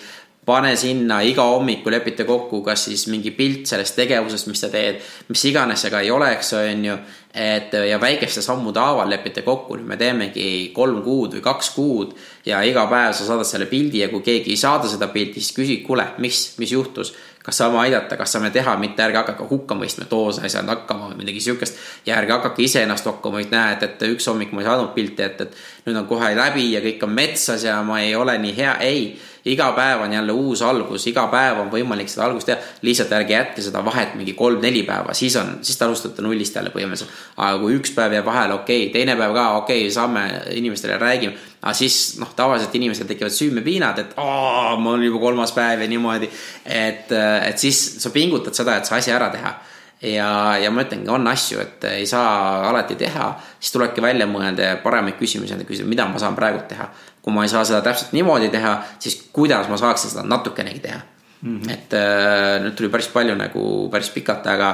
pane 0.48 0.72
sinna 0.80 1.20
iga 1.28 1.44
hommiku 1.44 1.92
lepite 1.92 2.24
kokku, 2.28 2.62
kas 2.64 2.88
siis 2.88 3.08
mingi 3.12 3.34
pilt 3.36 3.68
sellest 3.68 3.98
tegevusest, 4.00 4.48
mis 4.48 4.62
sa 4.64 4.72
teed, 4.72 5.02
mis 5.28 5.44
iganes 5.50 5.84
see 5.84 5.92
ka 5.92 6.04
ei 6.06 6.12
oleks, 6.14 6.54
on 6.56 6.86
ju. 6.88 7.00
Et 7.38 7.74
ja 7.90 8.00
väikeste 8.02 8.42
sammude 8.42 8.82
haaval 8.82 9.10
lepite 9.14 9.44
kokku, 9.46 9.78
nüüd 9.78 9.88
me 9.92 9.98
teemegi 10.00 10.72
kolm 10.74 11.04
kuud 11.06 11.38
või 11.38 11.44
kaks 11.46 11.70
kuud 11.76 12.16
ja 12.48 12.64
iga 12.66 12.88
päev 12.90 13.14
sa 13.14 13.28
saadad 13.28 13.46
selle 13.46 13.70
pildi 13.70 14.02
ja 14.02 14.10
kui 14.10 14.26
keegi 14.26 14.56
ei 14.56 14.60
saada 14.60 14.90
seda 14.90 15.12
pilti, 15.14 15.44
siis 15.44 15.54
küsid, 15.54 15.84
kuule, 15.86 16.08
mis, 16.24 16.42
mis 16.58 16.74
juhtus 16.74 17.14
kas 17.48 17.62
saame 17.62 17.78
aidata, 17.80 18.18
kas 18.20 18.34
saame 18.36 18.50
teha, 18.52 18.74
mitte 18.76 19.00
ärge 19.06 19.22
hakake 19.22 19.46
hukka 19.48 19.76
mõistma, 19.80 20.04
et 20.04 20.14
oo, 20.18 20.34
sa 20.36 20.44
ei 20.44 20.52
saanud 20.52 20.74
hakkama 20.74 21.14
või 21.14 21.22
midagi 21.22 21.40
siukest. 21.46 21.78
ja 22.06 22.18
ärge 22.20 22.34
hakake 22.36 22.66
iseennast 22.66 23.08
hakkama, 23.08 23.40
et 23.40 23.54
näed, 23.56 23.86
et 23.88 24.04
üks 24.10 24.28
hommik 24.28 24.52
ma 24.52 24.66
ei 24.66 24.68
saanud 24.68 24.92
pilti, 24.98 25.24
et, 25.24 25.46
et 25.46 25.88
nüüd 25.88 25.96
on 26.02 26.10
kohe 26.10 26.34
läbi 26.36 26.66
ja 26.74 26.84
kõik 26.84 27.08
on 27.08 27.16
metsas 27.16 27.64
ja 27.64 27.78
ma 27.88 28.02
ei 28.04 28.12
ole 28.20 28.36
nii 28.44 28.56
hea, 28.58 28.76
ei 28.84 29.06
iga 29.48 29.72
päev 29.72 30.02
on 30.04 30.14
jälle 30.14 30.32
uus 30.32 30.62
algus, 30.62 31.08
iga 31.08 31.24
päev 31.32 31.62
on 31.64 31.72
võimalik 31.72 32.12
seda 32.12 32.26
algust 32.28 32.50
teha. 32.52 32.60
lihtsalt 32.82 33.16
ärge 33.16 33.34
jätke 33.34 33.64
seda 33.64 33.86
vahet 33.86 34.16
mingi 34.20 34.36
kolm-neli 34.36 34.84
päeva, 34.84 35.16
siis 35.16 35.36
on, 35.40 35.58
siis 35.62 35.80
te 35.80 35.86
alustate 35.86 36.26
nullist 36.26 36.56
jälle 36.56 36.74
põhimõtteliselt. 36.76 37.16
Aga 37.36 37.60
kui 37.62 37.78
üks 37.78 37.94
päev 37.96 38.16
jääb 38.18 38.26
vahele, 38.26 38.58
okei 38.62 38.88
okay,, 38.88 38.94
teine 38.94 39.18
päev 39.20 39.36
ka, 39.36 39.46
okei 39.62 39.86
okay,, 39.86 39.94
saame 39.94 40.26
inimestele 40.56 40.98
räägime. 41.02 41.36
aga 41.62 41.74
siis 41.74 42.18
noh, 42.20 42.34
tavaliselt 42.36 42.76
inimestel 42.76 43.08
tekivad 43.08 43.36
süümepiinad, 43.36 44.00
et 44.04 44.14
aa, 44.18 44.76
mul 44.76 45.00
on 45.00 45.08
juba 45.08 45.20
kolmas 45.20 45.52
päev 45.52 45.82
ja 45.82 45.88
niimoodi. 45.88 46.30
et, 46.66 47.12
et 47.48 47.58
siis 47.58 47.82
sa 48.04 48.10
pingutad 48.10 48.54
seda, 48.54 48.78
et 48.78 48.86
see 48.86 48.98
asi 48.98 49.12
ära 49.12 49.30
teha 49.34 49.54
ja, 50.02 50.32
ja 50.62 50.72
ma 50.72 50.86
ütlengi, 50.86 51.10
on 51.10 51.28
asju, 51.28 51.60
et 51.60 51.84
ei 51.92 52.06
saa 52.06 52.70
alati 52.70 52.96
teha, 52.96 53.34
siis 53.60 53.74
tulebki 53.74 54.02
välja 54.02 54.30
mõelda 54.30 54.74
ja 54.74 54.82
paremaid 54.82 55.18
küsimusi 55.20 55.56
endale 55.56 55.70
küsida, 55.70 55.90
mida 55.90 56.06
ma 56.08 56.22
saan 56.22 56.36
praegu 56.38 56.64
teha 56.70 56.90
kui 57.28 57.36
ma 57.36 57.44
ei 57.44 57.52
saa 57.52 57.66
seda 57.68 57.82
täpselt 57.84 58.14
niimoodi 58.16 58.48
teha, 58.48 58.78
siis 59.04 59.18
kuidas 59.36 59.68
ma 59.68 59.76
saaksin 59.76 60.14
seda 60.14 60.22
natukenegi 60.24 60.80
teha 60.80 61.00
mm. 61.42 61.58
-hmm. 61.60 61.74
et 61.74 61.94
äh, 61.94 62.62
nüüd 62.64 62.78
tuli 62.80 62.90
päris 62.90 63.10
palju 63.12 63.36
nagu 63.36 63.64
päris 63.92 64.10
pikalt, 64.16 64.48
aga, 64.48 64.70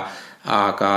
aga 0.46 0.92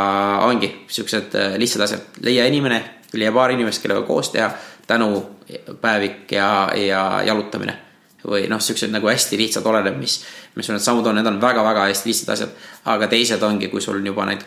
ongi 0.46 0.72
siuksed 0.88 1.34
äh, 1.38 1.56
lihtsad 1.60 1.86
asjad, 1.86 2.20
leia 2.26 2.46
inimene, 2.50 2.82
leia 3.14 3.32
paar 3.32 3.54
inimest, 3.54 3.82
kellega 3.82 4.02
koos 4.06 4.30
teha, 4.34 4.50
tänupäevik 4.86 6.32
ja, 6.32 6.70
ja 6.74 7.02
jalutamine 7.26 7.86
või 8.26 8.48
noh, 8.50 8.60
siuksed 8.62 8.90
nagu 8.90 9.06
hästi 9.06 9.38
lihtsad, 9.38 9.66
oleneb, 9.70 9.98
mis, 10.00 10.16
mis 10.56 10.66
sul 10.66 10.74
need 10.74 10.82
sammud 10.82 11.06
on, 11.06 11.18
need 11.18 11.28
on 11.30 11.38
väga-väga 11.40 11.84
hästi 11.86 12.10
lihtsad 12.10 12.32
asjad. 12.34 12.56
aga 12.90 13.06
teised 13.10 13.42
ongi, 13.42 13.68
kui 13.70 13.80
sul 13.80 14.00
on 14.00 14.06
juba 14.06 14.26
need, 14.26 14.42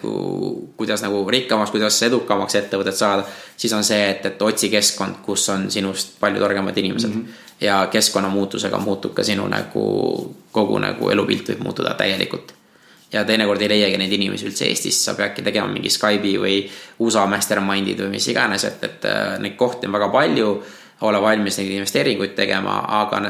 kuidas 0.80 1.04
nagu 1.06 1.22
rikkamaks, 1.32 1.72
kuidas 1.72 2.02
edukamaks 2.04 2.60
ettevõtet 2.60 2.98
saada, 2.98 3.24
siis 3.58 3.74
on 3.74 3.84
see, 3.88 4.02
et, 4.10 4.26
et 4.26 4.42
otsi 4.42 4.70
keskkond, 4.74 5.22
kus 5.24 5.48
on 5.56 5.70
sinust 5.72 6.18
palju 6.20 6.44
targemad 6.44 6.78
inimesed 6.78 7.10
mm. 7.10 7.22
-hmm. 7.22 7.66
ja 7.66 7.88
keskkonnamuutusega 7.92 8.80
muutub 8.84 9.14
ka 9.14 9.24
sinu 9.24 9.48
nagu 9.48 10.36
kogu 10.52 10.80
nagu 10.80 11.10
elupilt 11.10 11.50
võib 11.50 11.64
muutuda 11.64 11.94
täielikult 11.94 12.59
ja 13.14 13.23
teinekord 13.26 13.61
ei 13.61 13.69
leiagi 13.72 13.98
neid 13.98 14.14
inimesi 14.14 14.48
üldse 14.49 14.68
Eestis, 14.69 14.99
sa 15.06 15.15
peadki 15.18 15.44
tegema 15.45 15.69
mingi 15.72 15.90
Skype'i 15.94 16.36
või 16.41 16.60
USA 17.06 17.26
mastermind'id 17.30 18.03
või 18.03 18.14
mis 18.18 18.27
iganes, 18.30 18.65
et, 18.69 18.84
et 18.86 19.10
äh, 19.10 19.36
neid 19.41 19.57
kohti 19.57 19.90
on 19.90 19.98
väga 19.98 20.11
palju. 20.14 20.52
ole 21.02 21.22
valmis 21.22 21.57
neid 21.57 21.69
investeeringuid 21.72 22.34
tegema, 22.36 22.81
aga 23.02 23.22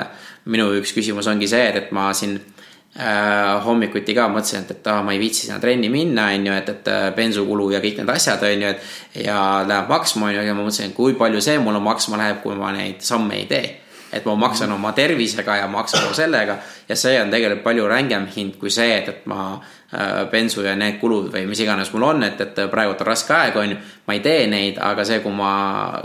minu 0.49 0.71
üks 0.79 0.89
küsimus 0.89 1.27
ongi 1.29 1.47
see, 1.47 1.67
et, 1.69 1.75
et 1.75 1.91
ma 1.93 2.07
siin 2.17 2.33
äh, 2.35 3.61
hommikuti 3.65 4.15
ka 4.17 4.25
mõtlesin, 4.27 4.65
et, 4.65 4.71
et 4.71 4.87
aa, 4.89 5.03
ma 5.05 5.13
ei 5.13 5.19
viitsi 5.21 5.45
sinna 5.45 5.59
trenni 5.61 5.89
minna, 5.89 6.31
on 6.33 6.47
ju, 6.49 6.55
et, 6.55 6.69
et 6.69 6.89
äh, 6.89 7.11
bensukulu 7.15 7.69
ja 7.75 7.83
kõik 7.83 8.01
need 8.01 8.09
asjad, 8.09 8.41
on 8.41 8.65
ju, 8.65 8.71
et 8.73 9.27
ja 9.27 9.37
läheb 9.69 9.93
maksma, 9.93 10.31
on 10.31 10.33
ju, 10.33 10.47
ja 10.47 10.55
ma 10.57 10.65
mõtlesin, 10.65 10.95
kui 10.97 11.13
palju 11.19 11.43
see 11.45 11.61
mulle 11.61 11.79
maksma 11.79 12.17
läheb, 12.17 12.41
kui 12.41 12.57
ma 12.57 12.73
neid 12.73 13.05
samme 13.05 13.37
ei 13.37 13.45
tee 13.51 13.69
et 14.13 14.25
ma 14.25 14.35
maksan 14.35 14.71
oma 14.71 14.91
tervisega 14.97 15.59
ja 15.61 15.67
maksan 15.67 16.05
oma 16.05 16.15
sellega 16.17 16.57
ja 16.89 16.95
see 16.97 17.19
on 17.21 17.31
tegelikult 17.31 17.63
palju 17.63 17.87
rängem 17.89 18.25
hind 18.35 18.57
kui 18.61 18.71
see, 18.73 18.97
et, 18.97 19.09
et 19.09 19.27
ma 19.29 19.43
äh, 19.57 20.25
bensu 20.31 20.63
ja 20.65 20.75
need 20.79 20.99
kulud 21.01 21.29
või 21.33 21.45
mis 21.49 21.61
iganes 21.63 21.93
mul 21.93 22.07
on, 22.07 22.23
et, 22.25 22.41
et 22.41 22.63
praegu 22.71 22.95
on 22.95 23.05
raske 23.07 23.35
aeg, 23.35 23.59
on 23.61 23.75
ju. 23.75 23.77
ma 24.07 24.17
ei 24.17 24.23
tee 24.25 24.47
neid, 24.49 24.81
aga 24.81 25.05
see, 25.05 25.21
kui 25.25 25.35
ma 25.35 25.53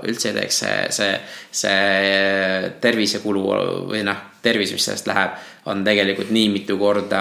üldse 0.04 0.30
ei 0.30 0.38
teeks, 0.40 0.60
see, 0.64 0.78
see, 0.98 1.16
see 1.64 2.70
tervisekulu 2.84 3.44
või 3.90 4.04
noh, 4.06 4.30
tervis, 4.44 4.74
mis 4.76 4.84
sellest 4.84 5.08
läheb, 5.08 5.38
on 5.66 5.84
tegelikult 5.84 6.30
nii 6.30 6.48
mitu 6.52 6.76
korda 6.78 7.20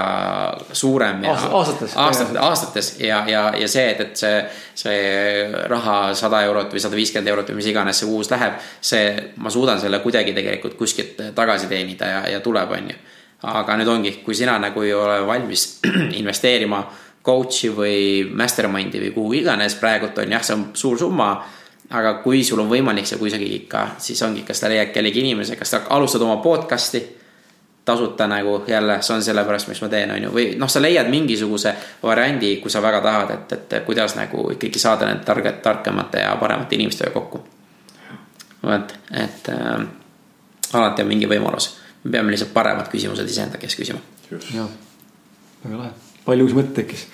suurem 0.71 1.23
ja 1.23 1.31
aastates, 1.31 1.93
aastates, 1.95 2.35
aastates 2.39 2.89
ja, 2.99 3.23
ja, 3.27 3.43
ja 3.57 3.67
see, 3.71 3.85
et, 3.93 4.01
et 4.03 4.19
see, 4.19 4.41
see 4.83 4.97
raha 5.71 5.97
sada 6.17 6.41
eurot 6.47 6.75
või 6.75 6.83
sada 6.83 6.99
viiskümmend 6.99 7.31
eurot 7.31 7.53
või 7.53 7.61
mis 7.61 7.71
iganes 7.71 8.03
see 8.03 8.09
kuus 8.09 8.31
läheb, 8.33 8.59
see, 8.83 9.13
ma 9.39 9.53
suudan 9.53 9.79
selle 9.79 10.01
kuidagi 10.03 10.35
tegelikult 10.35 10.75
kuskilt 10.79 11.23
tagasi 11.35 11.71
teenida 11.71 12.11
ja, 12.11 12.21
ja 12.35 12.43
tuleb, 12.43 12.75
on 12.75 12.91
ju. 12.91 12.99
aga 13.53 13.79
nüüd 13.79 13.95
ongi, 13.95 14.13
kui 14.25 14.35
sina 14.35 14.57
nagu 14.59 14.83
ei 14.83 14.93
ole 14.93 15.21
valmis 15.27 15.65
investeerima 16.21 16.83
coach'i 17.23 17.71
või 17.71 17.97
mastermind'i 18.35 18.99
või 19.05 19.15
kuhu 19.15 19.33
iganes 19.39 19.79
praegult 19.79 20.19
on 20.19 20.35
jah, 20.35 20.43
see 20.43 20.59
on 20.59 20.69
suur 20.75 20.99
summa 20.99 21.31
aga 21.93 22.17
kui 22.23 22.43
sul 22.43 22.59
on 22.59 22.67
võimalik 22.67 23.07
see 23.07 23.19
kusagil 23.21 23.51
ikka, 23.61 23.93
siis 24.03 24.19
ongi, 24.25 24.43
kas 24.43 24.59
sa 24.59 24.71
leiad 24.71 24.91
kellegi 24.91 25.21
inimese, 25.23 25.55
kas 25.55 25.71
sa 25.71 25.85
alustad 25.95 26.23
oma 26.25 26.41
podcast'i 26.43 27.22
tasuta 27.85 28.27
nagu 28.27 28.63
jälle, 28.67 29.01
see 29.01 29.15
on 29.15 29.23
sellepärast, 29.23 29.67
miks 29.67 29.81
ma 29.81 29.89
teen, 29.91 30.11
on 30.11 30.23
ju, 30.23 30.29
või 30.31 30.45
noh, 30.59 30.69
sa 30.71 30.81
leiad 30.81 31.09
mingisuguse 31.11 31.73
variandi, 32.03 32.55
kui 32.63 32.71
sa 32.71 32.81
väga 32.81 33.01
tahad, 33.03 33.33
et, 33.35 33.55
et 33.57 33.75
kuidas 33.85 34.15
nagu 34.15 34.45
ikkagi 34.55 34.79
saada 34.79 35.09
need 35.09 35.25
targad, 35.27 35.59
targemate 35.63 36.23
ja 36.23 36.35
paremate 36.39 36.79
inimestega 36.79 37.11
kokku. 37.11 37.43
vot, 38.63 38.95
et 39.11 39.49
äh, 39.51 39.83
alati 40.73 41.03
on 41.03 41.11
mingi 41.11 41.27
võimalus, 41.27 41.73
me 42.03 42.15
peame 42.15 42.31
lihtsalt 42.31 42.53
paremad 42.55 42.87
küsimused 42.91 43.27
iseenda 43.27 43.59
käest 43.59 43.79
küsima. 43.79 43.99
jah, 44.31 44.69
väga 45.65 45.81
lahe, 45.81 45.91
palju 46.25 46.47
uusi 46.47 46.59
mõtteid 46.61 46.79
tekkis, 46.79 47.07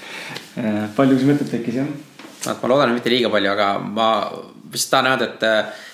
äh, 0.61 0.85
palju 0.95 1.17
uusi 1.17 1.31
mõtteid 1.31 1.53
tekkis 1.57 1.81
jah. 1.81 1.89
vot 2.45 2.61
ma 2.61 2.73
loodan, 2.75 2.93
et 2.93 3.01
mitte 3.01 3.09
liiga 3.09 3.33
palju, 3.33 3.51
aga 3.57 3.71
ma 3.79 4.09
vist 4.71 4.91
tahan 4.93 5.15
öelda, 5.15 5.33
et 5.33 5.49
äh, 5.49 5.87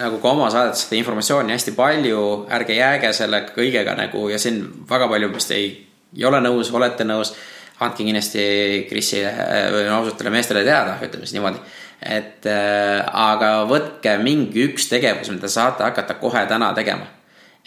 nagu 0.00 0.18
ka 0.22 0.32
oma 0.32 0.48
saadetes 0.52 0.86
seda 0.86 0.98
informatsiooni 0.98 1.54
hästi 1.54 1.74
palju, 1.76 2.24
ärge 2.56 2.76
jääge 2.78 3.12
selle 3.16 3.42
kõigega 3.52 3.94
nagu 3.98 4.26
ja 4.32 4.38
siin 4.40 4.62
väga 4.88 5.08
palju 5.10 5.30
vist 5.34 5.54
ei, 5.56 5.70
ei 6.16 6.26
ole 6.28 6.40
nõus, 6.44 6.72
olete 6.74 7.06
nõus. 7.08 7.34
andke 7.80 8.04
kindlasti 8.04 8.42
Krisile 8.90 9.30
või 9.72 9.86
ausatele 9.88 10.30
meestele 10.30 10.64
teada, 10.64 10.98
ütleme 11.00 11.24
siis 11.24 11.38
niimoodi. 11.38 11.62
et 12.02 12.46
äh, 12.46 13.00
aga 13.12 13.64
võtke 13.68 14.18
mingi 14.20 14.66
üks 14.68 14.88
tegevus, 14.88 15.30
mida 15.30 15.48
saate 15.48 15.84
hakata 15.84 16.14
kohe 16.20 16.46
täna 16.46 16.74
tegema 16.74 17.06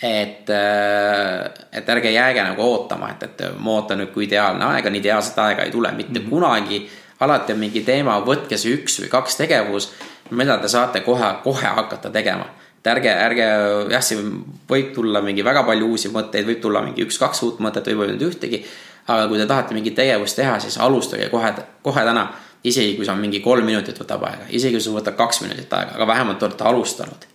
et, 0.02 0.50
äh, 0.50 1.52
et 1.72 1.90
ärge 1.90 2.12
jääge 2.12 2.44
nagu 2.44 2.62
ootama, 2.62 3.10
et, 3.10 3.24
et 3.24 3.44
ma 3.58 3.78
ootan 3.78 4.02
nüüd, 4.02 4.12
kui 4.14 4.26
ideaalne 4.28 4.66
aeg 4.74 4.90
on, 4.90 4.96
ideaalset 5.00 5.38
aega 5.40 5.66
ei 5.66 5.72
tule 5.72 5.92
mitte 5.92 6.20
mm 6.20 6.26
-hmm. 6.26 6.30
kunagi. 6.30 6.90
alati 7.20 7.54
on 7.54 7.60
mingi 7.60 7.82
teema, 7.82 8.20
võtke 8.20 8.58
see 8.58 8.74
üks 8.76 9.00
või 9.00 9.10
kaks 9.10 9.36
tegevus 9.38 9.94
mida 10.36 10.58
te 10.62 10.70
saate 10.72 11.02
kohe, 11.06 11.34
kohe 11.44 11.74
hakata 11.80 12.12
tegema. 12.14 12.46
et 12.80 12.88
ärge, 12.92 13.12
ärge 13.26 13.46
jah, 13.92 14.02
siin 14.04 14.32
võib 14.70 14.94
tulla 14.96 15.22
mingi 15.22 15.44
väga 15.46 15.64
palju 15.64 15.88
uusi 15.88 16.10
mõtteid, 16.12 16.48
võib 16.48 16.62
tulla 16.62 16.82
mingi 16.84 17.06
üks-kaks 17.06 17.44
uut 17.48 17.62
mõtet, 17.64 17.88
võib-olla 17.88 18.16
nüüd 18.16 18.28
ühtegi. 18.28 18.64
aga 19.08 19.28
kui 19.28 19.38
te 19.38 19.46
tahate 19.46 19.74
mingit 19.74 19.96
tegevust 19.96 20.36
teha, 20.36 20.60
siis 20.60 20.78
alustage 20.78 21.30
kohe, 21.30 21.54
kohe 21.82 22.06
täna. 22.06 22.32
isegi 22.64 22.96
kui 22.96 23.06
see 23.06 23.14
on 23.14 23.20
mingi 23.20 23.40
kolm 23.44 23.66
minutit 23.66 24.00
võtab 24.00 24.24
aega, 24.24 24.48
isegi 24.50 24.78
kui 24.78 24.82
see 24.82 24.96
võtab 24.96 25.16
kaks 25.20 25.42
minutit 25.42 25.74
aega, 25.74 25.96
aga 25.96 26.08
vähemalt 26.08 26.44
olete 26.44 26.64
alustanud 26.64 27.28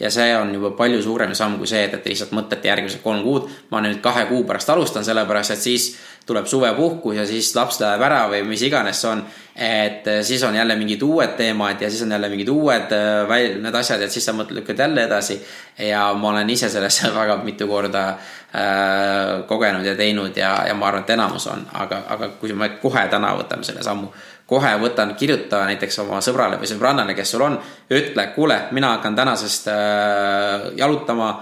ja 0.00 0.10
see 0.10 0.36
on 0.36 0.54
juba 0.54 0.70
palju 0.70 1.02
suurem 1.02 1.34
samm 1.34 1.58
kui 1.60 1.68
see, 1.70 1.84
et, 1.86 1.94
et 1.94 2.06
lihtsalt 2.10 2.32
mõtlete 2.34 2.68
järgmised 2.68 3.02
kolm 3.04 3.22
kuud. 3.22 3.48
ma 3.70 3.80
nüüd 3.84 4.00
kahe 4.02 4.24
kuu 4.30 4.44
pärast 4.48 4.70
alustan, 4.70 5.04
sellepärast 5.04 5.54
et 5.54 5.62
siis 5.62 5.92
tuleb 6.26 6.46
suvepuhkus 6.46 7.16
ja 7.16 7.26
siis 7.26 7.50
laps 7.56 7.80
läheb 7.82 8.02
ära 8.06 8.20
või 8.30 8.44
mis 8.46 8.62
iganes 8.62 9.00
see 9.02 9.10
on. 9.10 9.22
et 9.56 10.06
eh, 10.06 10.20
siis 10.24 10.42
on 10.46 10.54
jälle 10.54 10.76
mingid 10.76 11.02
uued 11.02 11.34
teemad 11.36 11.80
ja 11.82 11.90
siis 11.90 12.02
on 12.02 12.12
jälle 12.14 12.28
mingid 12.28 12.48
uued 12.48 12.92
eh, 12.94 13.22
väl-, 13.28 13.58
need 13.62 13.74
asjad, 13.74 14.00
et 14.02 14.10
siis 14.10 14.24
sa 14.24 14.32
mõtled, 14.32 14.60
lükkad 14.60 14.78
jälle 14.78 15.04
edasi. 15.04 15.40
ja 15.78 16.12
ma 16.14 16.28
olen 16.28 16.50
ise 16.50 16.68
selles 16.68 17.02
väga 17.20 17.36
mitu 17.44 17.66
korda 17.68 18.08
äh, 18.08 19.46
kogenud 19.46 19.86
ja 19.86 19.96
teinud 19.96 20.36
ja, 20.36 20.54
ja 20.68 20.74
ma 20.74 20.88
arvan, 20.88 21.02
et 21.02 21.10
enamus 21.10 21.46
on, 21.46 21.66
aga, 21.72 22.04
aga 22.08 22.28
kui 22.40 22.52
me 22.52 22.68
kohe 22.82 23.08
täna 23.10 23.34
võtame 23.36 23.66
selle 23.66 23.82
sammu 23.82 24.12
kohe 24.46 24.72
võtan, 24.80 25.14
kirjuta 25.16 25.62
näiteks 25.64 25.98
oma 26.02 26.18
sõbrale 26.20 26.58
või 26.60 26.68
sõbrannale, 26.68 27.14
kes 27.16 27.30
sul 27.32 27.44
on, 27.46 27.54
ütle, 27.90 28.26
kuule, 28.34 28.58
mina 28.76 28.96
hakkan 28.96 29.16
tänasest 29.16 29.70
äh, 29.72 30.68
jalutama 30.76 31.32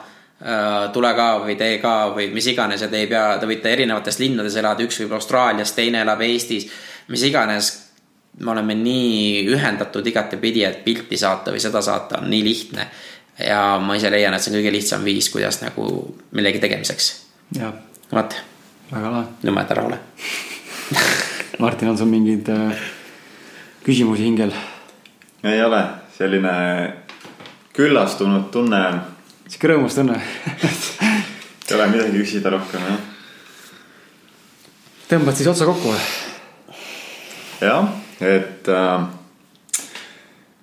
tule 0.92 1.10
ka 1.12 1.26
või 1.42 1.54
tee 1.60 1.74
ka 1.82 1.94
või 2.14 2.30
mis 2.32 2.46
iganes 2.48 2.80
ja 2.80 2.88
te 2.88 3.02
ei 3.02 3.08
pea, 3.10 3.34
te 3.36 3.48
võite 3.48 3.68
erinevates 3.74 4.16
linnades 4.22 4.54
elada, 4.56 4.80
üks 4.86 5.02
võib 5.02 5.12
Austraalias, 5.18 5.74
teine 5.76 6.00
elab 6.00 6.22
Eestis, 6.24 6.64
mis 7.12 7.24
iganes. 7.28 7.68
me 8.40 8.50
oleme 8.50 8.74
nii 8.74 9.48
ühendatud 9.52 10.06
igatepidi, 10.06 10.64
et 10.64 10.84
pilti 10.84 11.16
saata 11.16 11.52
või 11.52 11.60
seda 11.60 11.82
saata 11.82 12.22
on 12.22 12.30
nii 12.30 12.44
lihtne. 12.44 12.86
ja 13.46 13.78
ma 13.78 13.96
ise 13.96 14.10
leian, 14.10 14.34
et 14.34 14.42
see 14.42 14.52
on 14.52 14.58
kõige 14.60 14.72
lihtsam 14.72 15.04
viis, 15.04 15.28
kuidas 15.28 15.60
nagu 15.60 16.16
millegi 16.32 16.58
tegemiseks. 16.58 17.10
jah, 17.58 17.74
vot, 18.12 18.36
väga 18.92 19.10
lahe. 19.10 19.26
nüüd 19.42 19.54
ma 19.54 19.66
jätan 19.66 19.76
rahule 19.76 19.98
Martin, 21.58 21.88
on 21.88 21.98
sul 21.98 22.06
mingeid 22.06 22.48
äh, 22.48 22.76
küsimusi 23.84 24.24
hingel? 24.24 24.52
ei 25.44 25.62
ole, 25.64 25.80
selline 26.16 26.52
küllastunud 27.72 28.50
tunne, 28.52 28.80
sihuke 29.50 29.72
rõõmus 29.72 29.96
tunne. 29.98 30.18
ei 31.70 31.74
ole 31.76 31.86
midagi 31.90 32.20
küsida 32.22 32.52
rohkem 32.54 32.84
jah. 32.86 33.00
tõmbad 35.10 35.38
siis 35.38 35.50
otsa 35.50 35.66
kokku 35.66 35.90
või? 35.90 36.04
jah, 37.64 37.90
et 38.22 38.70
äh, 38.70 39.08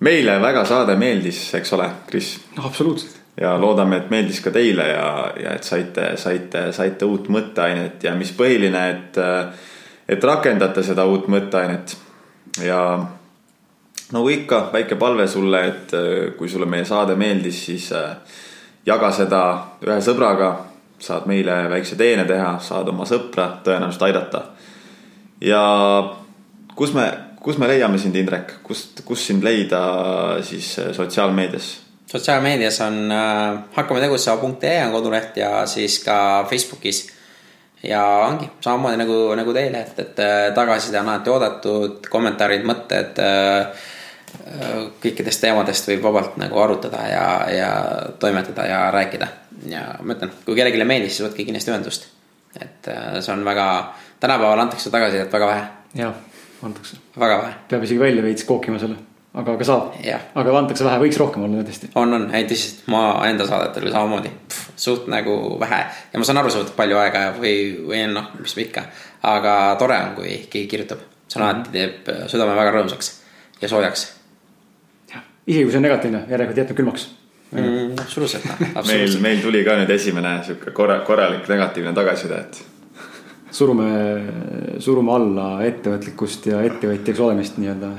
meile 0.08 0.38
väga 0.44 0.64
saade 0.70 0.96
meeldis, 1.00 1.42
eks 1.60 1.76
ole, 1.76 1.90
Kris 2.08 2.32
noh, 2.56 2.70
absoluutselt. 2.70 3.20
ja 3.42 3.58
loodame, 3.60 4.00
et 4.00 4.10
meeldis 4.14 4.40
ka 4.46 4.56
teile 4.56 4.88
ja, 4.94 5.12
ja 5.44 5.60
et 5.60 5.68
saite, 5.68 6.14
saite, 6.22 6.70
saite 6.72 7.12
uut 7.12 7.28
mõtteainet 7.34 8.08
ja 8.08 8.16
mis 8.16 8.32
põhiline, 8.40 8.88
et, 8.96 9.22
et 10.08 10.32
rakendate 10.32 10.86
seda 10.86 11.06
uut 11.12 11.28
mõtteainet 11.28 11.98
ja 12.64 12.82
nagu 14.16 14.30
ikka, 14.32 14.70
väike 14.72 14.96
palve 14.96 15.28
sulle, 15.28 15.66
et 15.74 15.98
äh, 15.98 16.12
kui 16.40 16.48
sulle 16.48 16.72
meie 16.72 16.88
saade 16.88 17.20
meeldis, 17.20 17.66
siis 17.68 17.92
äh, 17.92 18.14
jaga 18.88 19.12
seda 19.12 19.42
ühe 19.84 19.98
sõbraga, 20.04 20.52
saad 21.00 21.28
meile 21.30 21.66
väikse 21.72 21.98
teene 22.00 22.26
teha, 22.30 22.56
saad 22.64 22.88
oma 22.90 23.06
sõpra 23.10 23.50
tõenäoliselt 23.66 24.08
aidata. 24.08 24.44
ja 25.42 25.62
kus 26.76 26.94
me, 26.94 27.10
kus 27.42 27.60
me 27.62 27.68
leiame 27.70 28.00
sind, 28.02 28.16
Indrek, 28.16 28.58
kust, 28.64 29.04
kus 29.06 29.28
sind 29.28 29.44
leida 29.46 29.82
siis 30.46 30.78
äh, 30.80 30.94
sotsiaalmeedias? 30.96 31.76
sotsiaalmeedias 32.08 32.82
on 32.88 33.12
äh, 33.12 33.60
hakkame 33.76 34.02
tegutsema.ee 34.02 34.80
on 34.86 34.96
koduleht 34.96 35.38
ja 35.38 35.66
siis 35.66 36.00
ka 36.04 36.48
Facebookis. 36.50 37.08
ja 37.84 38.02
ongi 38.30 38.50
samamoodi 38.62 39.04
nagu, 39.04 39.20
nagu 39.36 39.54
teile, 39.54 39.84
et, 39.84 40.00
et 40.00 40.24
äh, 40.24 40.40
tagasiside 40.56 41.00
on 41.04 41.12
alati 41.12 41.36
oodatud, 41.36 42.10
kommentaarid, 42.10 42.66
mõtted 42.66 43.24
äh,. 43.24 43.94
Kõikidest 45.02 45.42
teemadest 45.44 45.88
võib 45.90 46.04
vabalt 46.08 46.38
nagu 46.40 46.60
arutada 46.62 47.02
ja, 47.10 47.26
ja 47.52 47.72
toimetada 48.20 48.68
ja 48.68 48.80
rääkida. 48.92 49.28
ja 49.70 49.84
ma 50.02 50.16
ütlen, 50.16 50.32
kui 50.46 50.56
kellelegi 50.56 50.88
meeldis, 50.88 51.18
siis 51.18 51.28
võtke 51.28 51.46
kindlasti 51.46 51.72
ühendust. 51.72 52.08
et 52.60 52.88
äh, 52.92 53.20
see 53.22 53.34
on 53.34 53.44
väga, 53.46 53.68
tänapäeval 54.20 54.60
antakse 54.66 54.92
tagasisidet 54.92 55.34
väga 55.34 55.48
vähe, 55.48 55.68
jah, 56.02 56.16
antakse. 56.64 56.98
väga 57.20 57.38
vähe. 57.44 57.54
peab 57.70 57.86
isegi 57.88 58.00
välja 58.00 58.24
veits 58.24 58.48
kookima 58.48 58.80
selle, 58.80 58.98
aga, 59.34 59.54
aga 59.54 59.68
saab 59.68 59.96
aga 60.36 60.58
antakse 60.58 60.88
vähe, 60.88 61.04
võiks 61.06 61.20
rohkem 61.22 61.48
olla 61.48 61.64
tõesti. 61.68 61.92
on, 61.96 62.14
on, 62.20 62.28
ei 62.36 62.48
tõsiselt, 62.50 62.84
ma 62.94 63.04
enda 63.28 63.48
saadetel 63.48 63.92
samamoodi, 63.92 64.34
suht 64.76 65.08
nagu 65.12 65.58
vähe 65.60 65.84
ja 66.14 66.20
ma 66.20 66.28
saan 66.28 66.42
aru, 66.44 66.52
see 66.52 66.66
võtab 66.66 66.80
palju 66.82 67.00
aega 67.04 67.30
või, 67.40 67.56
või 67.88 68.04
noh, 68.12 68.34
mis 68.42 68.58
ikka. 68.64 68.88
aga 69.36 69.56
tore 69.80 70.02
on, 70.04 70.20
kui 70.20 70.36
keegi 70.50 70.68
kirjutab, 70.76 71.08
see 71.28 71.42
on 71.42 71.48
alati 71.50 71.74
teeb 71.76 72.14
südame 72.32 72.60
väga 72.60 72.76
rõõmsaks 72.80 73.16
ja 73.62 73.72
soojaks 73.72 74.17
isegi 75.48 75.64
kui 75.64 75.72
see 75.72 75.80
on 75.80 75.88
negatiivne, 75.88 76.24
järelikult 76.30 76.62
jätnud 76.62 76.78
külmaks. 76.82 77.10
mm,. 77.52 77.94
absoluutselt, 78.02 78.48
noh, 78.52 78.82
meil, 78.92 79.20
meil 79.24 79.44
tuli 79.44 79.64
ka 79.64 79.78
nüüd 79.80 79.92
esimene 79.96 80.40
sihuke 80.44 80.74
korra, 80.76 81.00
korralik 81.08 81.48
negatiivne 81.48 81.94
tagasiside, 81.96 82.42
et 82.44 82.66
surume, 83.58 83.88
surume 84.84 85.14
alla 85.16 85.48
ettevõtlikkust 85.68 86.50
ja 86.52 86.60
ettevõtjaks 86.68 87.22
olemist 87.24 87.62
nii-öelda. 87.62 87.92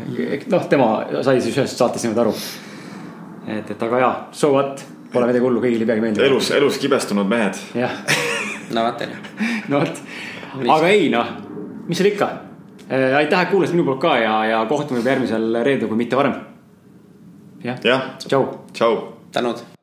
noh, 0.53 0.69
tema 0.69 0.91
sai 1.25 1.41
siis 1.41 1.57
ühest 1.57 1.81
saatest 1.81 2.05
niimoodi 2.05 2.25
aru. 2.27 2.35
et, 3.57 3.71
et 3.73 3.87
aga 3.89 4.03
jaa, 4.05 4.13
so 4.33 4.53
what, 4.53 4.85
pole 5.13 5.31
midagi 5.31 5.47
hullu, 5.47 5.63
kõigile 5.65 5.87
ei 5.87 5.91
peagi 5.93 6.05
meeldima. 6.05 6.29
elus, 6.29 6.51
elus 6.59 6.77
kibestunud 6.83 7.29
mehed. 7.31 7.57
jah, 7.79 7.97
no 8.75 8.85
vaata 8.85 9.09
onju. 9.09 9.23
no 9.73 9.81
vot, 9.81 10.05
aga 10.77 10.93
ei 10.93 11.09
noh, 11.15 11.33
mis 11.89 12.03
seal 12.03 12.13
ikka. 12.13 12.31
aitäh, 12.91 13.41
et 13.41 13.51
kuulasid 13.51 13.77
minu 13.77 13.89
poolt 13.89 14.05
ka 14.05 14.19
ja, 14.21 14.37
ja 14.53 14.63
kohtume 14.69 15.01
juba 15.01 15.17
järgmisel 15.17 15.63
reedel, 15.65 15.89
kui 15.89 16.05
mitte 16.05 16.21
varem. 16.21 16.37
jah, 17.63 17.79
jah, 17.85 18.19
tšau. 18.19 18.45
Tšau. 18.73 19.15
Tänud 19.33 19.78